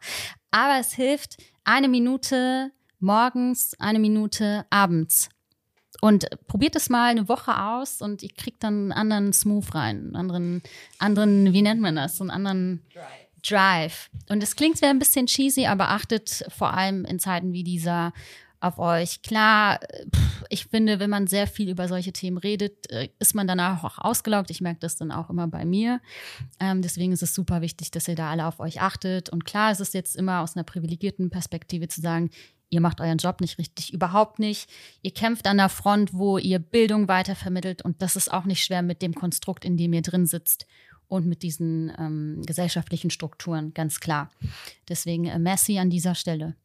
Aber 0.50 0.80
es 0.80 0.92
hilft 0.94 1.38
eine 1.64 1.88
Minute 1.88 2.72
morgens, 3.00 3.80
eine 3.80 4.00
Minute 4.00 4.66
abends. 4.72 5.30
Und 6.02 6.26
probiert 6.48 6.76
es 6.76 6.90
mal 6.90 7.12
eine 7.12 7.30
Woche 7.30 7.56
aus 7.56 8.02
und 8.02 8.24
ihr 8.24 8.34
kriegt 8.36 8.64
dann 8.64 8.74
einen 8.74 8.92
anderen 8.92 9.34
Smooth 9.34 9.76
rein, 9.76 9.98
einen 9.98 10.16
anderen, 10.16 10.64
anderen, 10.98 11.54
wie 11.54 11.62
nennt 11.62 11.82
man 11.82 11.96
das, 11.96 12.18
so 12.18 12.24
einen 12.24 12.32
anderen 12.32 12.82
Drive. 12.92 13.06
Drive. 13.48 14.10
Und 14.30 14.42
es 14.42 14.56
klingt 14.56 14.78
zwar 14.78 14.90
ein 14.90 15.00
bisschen 15.00 15.28
cheesy, 15.28 15.68
aber 15.68 15.90
achtet 15.90 16.44
vor 16.50 16.74
allem 16.74 17.06
in 17.06 17.20
Zeiten 17.20 17.54
wie 17.54 17.64
dieser 17.64 18.14
auf 18.60 18.78
euch. 18.80 19.22
Klar, 19.22 19.80
ich 20.50 20.66
finde, 20.66 21.00
wenn 21.00 21.10
man 21.10 21.28
sehr 21.28 21.48
viel 21.48 21.70
über 21.70 21.88
solche 21.88 22.12
Themen 22.12 22.38
redet, 22.38 22.90
äh, 22.92 23.10
ist 23.20 23.36
man 23.36 23.48
danach 23.48 23.84
auch 23.84 23.98
ausgelaugt. 24.00 24.50
Ich 24.52 24.62
merke 24.62 24.80
das 24.80 24.98
dann 24.98 25.12
auch 25.12 25.30
immer 25.30 25.48
bei 25.48 25.66
mir. 25.66 26.02
Ähm, 26.60 26.82
deswegen 26.82 27.12
ist 27.12 27.24
es 27.24 27.34
super 27.34 27.62
wichtig, 27.62 27.92
dass 27.92 28.08
ihr 28.08 28.16
da 28.16 28.30
alle 28.30 28.46
auf 28.46 28.60
euch 28.60 28.82
achtet. 28.82 29.30
Und 29.30 29.46
klar, 29.46 29.72
es 29.72 29.80
ist 29.80 29.94
jetzt 29.94 30.16
immer 30.16 30.42
aus 30.42 30.56
einer 30.56 30.64
privilegierten 30.64 31.30
Perspektive 31.30 31.88
zu 31.88 32.02
sagen, 32.02 32.30
ihr 32.70 32.82
macht 32.82 33.02
euren 33.02 33.18
Job 33.18 33.42
nicht 33.42 33.58
richtig, 33.58 33.94
überhaupt 33.94 34.40
nicht. 34.40 34.70
Ihr 35.02 35.12
kämpft 35.12 35.48
an 35.48 35.58
der 35.58 35.70
Front, 35.70 36.14
wo 36.14 36.38
ihr 36.38 36.60
Bildung 36.60 37.08
weitervermittelt 37.08 37.84
und 37.84 38.02
das 38.02 38.16
ist 38.16 38.32
auch 38.32 38.46
nicht 38.46 38.64
schwer 38.64 38.82
mit 38.82 39.02
dem 39.02 39.16
Konstrukt, 39.16 39.66
in 39.66 39.78
dem 39.78 39.94
ihr 39.94 40.02
drin 40.02 40.26
sitzt 40.26 40.66
und 41.08 41.26
mit 41.26 41.42
diesen 41.42 41.92
ähm, 41.98 42.44
gesellschaftlichen 42.46 43.10
Strukturen, 43.10 43.74
ganz 43.74 44.00
klar. 44.00 44.30
Deswegen 44.88 45.26
äh, 45.26 45.40
Messi 45.40 45.80
an 45.80 45.90
dieser 45.90 46.16
Stelle. 46.16 46.56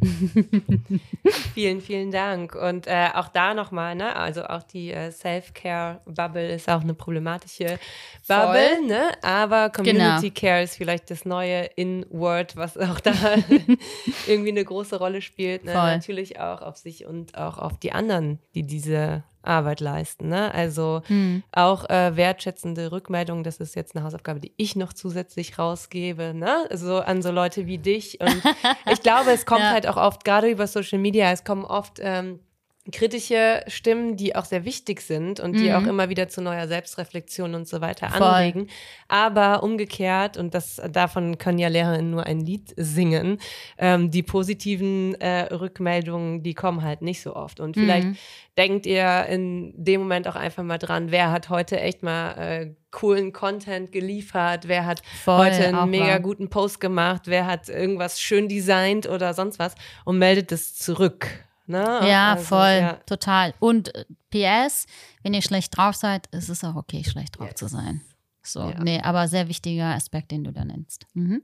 vielen, 1.54 1.80
vielen 1.80 2.10
Dank. 2.10 2.54
Und 2.54 2.86
äh, 2.86 3.08
auch 3.14 3.28
da 3.28 3.54
nochmal, 3.54 3.94
ne? 3.94 4.14
also 4.14 4.44
auch 4.44 4.62
die 4.62 4.92
äh, 4.92 5.10
Self-Care-Bubble 5.10 6.54
ist 6.54 6.68
auch 6.68 6.82
eine 6.82 6.94
problematische 6.94 7.78
Bubble, 8.26 8.76
Voll. 8.76 8.86
ne? 8.86 9.10
aber 9.22 9.70
Community 9.70 10.30
genau. 10.30 10.40
Care 10.40 10.62
ist 10.62 10.76
vielleicht 10.76 11.10
das 11.10 11.24
neue 11.24 11.64
In-Word, 11.76 12.56
was 12.56 12.76
auch 12.76 13.00
da 13.00 13.12
irgendwie 14.26 14.50
eine 14.50 14.64
große 14.64 14.96
Rolle 14.96 15.20
spielt. 15.20 15.64
Ne? 15.64 15.74
Natürlich 15.74 16.38
auch 16.38 16.62
auf 16.62 16.76
sich 16.76 17.06
und 17.06 17.36
auch 17.36 17.58
auf 17.58 17.78
die 17.78 17.92
anderen, 17.92 18.38
die 18.54 18.62
diese 18.62 19.24
Arbeit 19.48 19.80
leisten. 19.80 20.28
Ne? 20.28 20.52
Also 20.52 21.02
hm. 21.06 21.42
auch 21.52 21.88
äh, 21.88 22.16
wertschätzende 22.16 22.92
Rückmeldungen, 22.92 23.44
das 23.44 23.58
ist 23.58 23.74
jetzt 23.74 23.96
eine 23.96 24.04
Hausaufgabe, 24.04 24.40
die 24.40 24.52
ich 24.56 24.76
noch 24.76 24.92
zusätzlich 24.92 25.58
rausgebe, 25.58 26.34
ne? 26.34 26.68
So 26.72 26.98
an 26.98 27.22
so 27.22 27.30
Leute 27.30 27.66
wie 27.66 27.78
dich. 27.78 28.20
Und 28.20 28.42
ich 28.92 29.02
glaube, 29.02 29.30
es 29.32 29.46
kommt 29.46 29.62
ja. 29.62 29.70
halt 29.70 29.86
auch 29.86 29.96
oft, 29.96 30.24
gerade 30.24 30.48
über 30.48 30.66
Social 30.66 30.98
Media, 30.98 31.30
es 31.30 31.44
kommen 31.44 31.64
oft 31.64 31.98
ähm, 32.00 32.40
kritische 32.90 33.62
Stimmen, 33.66 34.16
die 34.16 34.34
auch 34.34 34.44
sehr 34.46 34.64
wichtig 34.64 35.02
sind 35.02 35.40
und 35.40 35.60
die 35.60 35.68
Mhm. 35.68 35.74
auch 35.74 35.86
immer 35.86 36.08
wieder 36.08 36.28
zu 36.28 36.40
neuer 36.40 36.66
Selbstreflexion 36.68 37.54
und 37.54 37.68
so 37.68 37.80
weiter 37.80 38.08
Voll. 38.08 38.26
anregen. 38.26 38.68
Aber 39.08 39.62
umgekehrt, 39.62 40.36
und 40.36 40.54
das 40.54 40.80
davon 40.90 41.38
können 41.38 41.58
ja 41.58 41.68
Lehrerinnen 41.68 42.10
nur 42.10 42.24
ein 42.24 42.40
Lied 42.40 42.72
singen, 42.76 43.38
ähm, 43.76 44.10
die 44.10 44.22
positiven 44.22 45.14
äh, 45.20 45.52
Rückmeldungen, 45.54 46.42
die 46.42 46.54
kommen 46.54 46.82
halt 46.82 47.02
nicht 47.02 47.20
so 47.22 47.36
oft. 47.36 47.60
Und 47.60 47.74
vielleicht 47.76 48.08
Mhm. 48.08 48.16
denkt 48.56 48.86
ihr 48.86 49.26
in 49.26 49.72
dem 49.76 50.00
Moment 50.00 50.26
auch 50.26 50.36
einfach 50.36 50.62
mal 50.62 50.78
dran, 50.78 51.10
wer 51.10 51.30
hat 51.30 51.48
heute 51.50 51.78
echt 51.80 52.02
mal 52.02 52.32
äh, 52.38 52.74
coolen 52.90 53.32
Content 53.32 53.92
geliefert, 53.92 54.66
wer 54.66 54.86
hat 54.86 55.02
Voll, 55.24 55.46
heute 55.46 55.68
einen 55.68 55.90
mega 55.90 56.06
wahr. 56.06 56.20
guten 56.20 56.48
Post 56.48 56.80
gemacht, 56.80 57.22
wer 57.26 57.46
hat 57.46 57.68
irgendwas 57.68 58.20
schön 58.20 58.48
designt 58.48 59.06
oder 59.08 59.34
sonst 59.34 59.58
was 59.58 59.74
und 60.06 60.18
meldet 60.18 60.52
es 60.52 60.74
zurück. 60.74 61.26
Ne? 61.68 62.00
Ja, 62.08 62.32
Also, 62.32 62.44
voll, 62.44 62.78
ja. 62.80 62.92
total. 63.06 63.54
Und 63.60 63.94
äh, 63.94 64.04
PS, 64.30 64.86
wenn 65.22 65.34
ihr 65.34 65.42
schlecht 65.42 65.76
drauf 65.76 65.94
seid, 65.94 66.26
ist 66.28 66.48
es 66.48 66.64
auch 66.64 66.74
okay, 66.76 67.04
schlecht 67.04 67.38
drauf 67.38 67.48
Yes. 67.48 67.56
zu 67.56 67.68
sein. 67.68 68.00
So, 68.42 68.60
Ja. 68.70 68.82
nee, 68.82 69.00
aber 69.02 69.28
sehr 69.28 69.48
wichtiger 69.48 69.94
Aspekt, 69.94 70.30
den 70.30 70.44
du 70.44 70.52
da 70.52 70.64
nennst. 70.64 71.06
Mhm. 71.14 71.42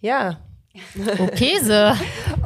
ja, 0.00 0.40
Okay, 1.18 1.58
so. 1.60 1.92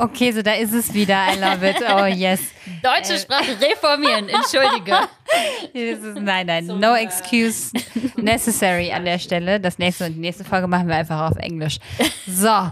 Okay, 0.03 0.32
so 0.32 0.41
da 0.41 0.53
ist 0.55 0.73
es 0.73 0.95
wieder. 0.95 1.27
I 1.31 1.39
love 1.39 1.69
it. 1.69 1.77
Oh 1.86 2.07
yes. 2.07 2.41
Deutsche 2.82 3.19
Sprache 3.19 3.51
reformieren, 3.61 4.31
entschuldige. 4.31 4.97
Ist, 5.74 6.03
nein, 6.23 6.47
nein, 6.47 6.66
no 6.66 6.95
excuse 6.95 7.70
necessary 8.16 8.91
an 8.91 9.05
der 9.05 9.19
Stelle. 9.19 9.61
Das 9.61 9.77
nächste 9.77 10.07
und 10.07 10.15
die 10.15 10.20
nächste 10.20 10.43
Folge 10.43 10.66
machen 10.66 10.89
wir 10.89 10.97
einfach 10.97 11.31
auf 11.31 11.36
Englisch. 11.36 11.78
So, 12.27 12.70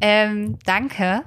ähm, 0.00 0.56
danke, 0.64 1.24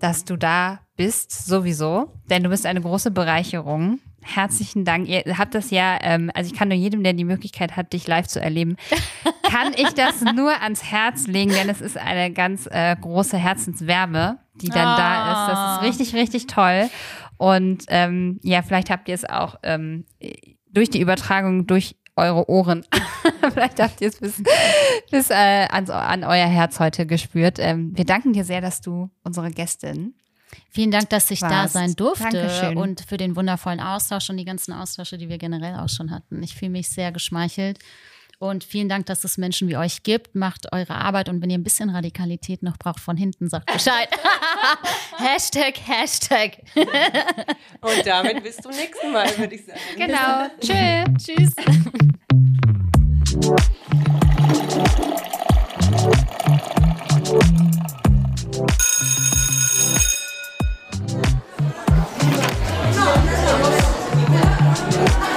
dass 0.00 0.24
du 0.24 0.36
da 0.36 0.80
bist, 0.96 1.46
sowieso, 1.46 2.12
denn 2.28 2.42
du 2.42 2.50
bist 2.50 2.66
eine 2.66 2.80
große 2.80 3.10
Bereicherung. 3.10 4.00
Herzlichen 4.22 4.84
Dank. 4.84 5.08
Ihr 5.08 5.38
habt 5.38 5.54
das 5.54 5.70
ja, 5.70 5.98
ähm, 6.02 6.30
also 6.34 6.50
ich 6.52 6.58
kann 6.58 6.68
nur 6.68 6.76
jedem, 6.76 7.02
der 7.02 7.14
die 7.14 7.24
Möglichkeit 7.24 7.76
hat, 7.76 7.92
dich 7.92 8.06
live 8.06 8.26
zu 8.26 8.40
erleben, 8.40 8.76
kann 9.42 9.72
ich 9.74 9.88
das 9.90 10.20
nur 10.20 10.60
ans 10.60 10.82
Herz 10.84 11.26
legen, 11.26 11.52
denn 11.52 11.68
es 11.68 11.80
ist 11.80 11.96
eine 11.96 12.32
ganz 12.32 12.66
äh, 12.66 12.96
große 13.00 13.38
Herzenswärme, 13.38 14.38
die 14.54 14.68
dann 14.68 14.96
da 14.96 15.32
ist. 15.32 15.52
Das 15.52 15.76
ist 15.76 16.00
richtig, 16.00 16.20
richtig 16.20 16.46
toll. 16.48 16.90
Und 17.38 17.84
ähm, 17.88 18.38
ja, 18.42 18.60
vielleicht 18.60 18.90
habt 18.90 19.08
ihr 19.08 19.14
es 19.14 19.24
auch 19.24 19.56
ähm, 19.62 20.04
durch 20.70 20.90
die 20.90 21.00
Übertragung 21.00 21.66
durch 21.66 21.96
eure 22.16 22.48
Ohren. 22.48 22.84
vielleicht 23.52 23.80
habt 23.80 24.00
ihr 24.00 24.08
es 24.08 24.18
bis, 24.18 24.42
bis 25.10 25.30
äh, 25.30 25.34
ans, 25.34 25.90
an 25.90 26.24
euer 26.24 26.46
Herz 26.46 26.80
heute 26.80 27.06
gespürt. 27.06 27.58
Ähm, 27.58 27.96
wir 27.96 28.04
danken 28.04 28.32
dir 28.32 28.44
sehr, 28.44 28.60
dass 28.60 28.80
du 28.80 29.10
unsere 29.22 29.50
Gästin 29.50 30.14
Vielen 30.70 30.90
Dank, 30.90 31.10
dass 31.10 31.30
ich 31.30 31.40
da 31.40 31.50
Warst. 31.50 31.74
sein 31.74 31.94
durfte 31.94 32.24
Dankeschön. 32.24 32.76
und 32.76 33.00
für 33.02 33.16
den 33.16 33.36
wundervollen 33.36 33.80
Austausch 33.80 34.30
und 34.30 34.36
die 34.36 34.44
ganzen 34.44 34.72
Austausche, 34.72 35.18
die 35.18 35.28
wir 35.28 35.38
generell 35.38 35.76
auch 35.76 35.88
schon 35.88 36.10
hatten. 36.10 36.42
Ich 36.42 36.54
fühle 36.54 36.70
mich 36.72 36.88
sehr 36.88 37.12
geschmeichelt. 37.12 37.78
Und 38.40 38.64
vielen 38.64 38.88
Dank, 38.88 39.04
dass 39.04 39.22
es 39.24 39.36
Menschen 39.36 39.68
wie 39.68 39.76
euch 39.76 40.02
gibt. 40.02 40.34
Macht 40.34 40.72
eure 40.72 40.94
Arbeit 40.94 41.28
und 41.28 41.42
wenn 41.42 41.50
ihr 41.50 41.58
ein 41.58 41.62
bisschen 41.62 41.90
Radikalität 41.90 42.62
noch 42.62 42.78
braucht, 42.78 42.98
von 42.98 43.14
hinten 43.14 43.50
sagt 43.50 43.70
Bescheid. 43.70 44.08
Hashtag, 45.18 45.74
Hashtag. 45.86 46.56
und 46.74 48.06
damit 48.06 48.42
bis 48.42 48.56
zum 48.56 48.72
nächsten 48.72 49.12
Mal, 49.12 49.28
würde 49.36 49.54
ich 49.54 49.66
sagen. 49.66 49.78
Genau. 49.94 50.48
Tschö. 50.58 51.04
Tschüss. 51.18 51.54
No, 64.90 65.24
no. 65.24 65.30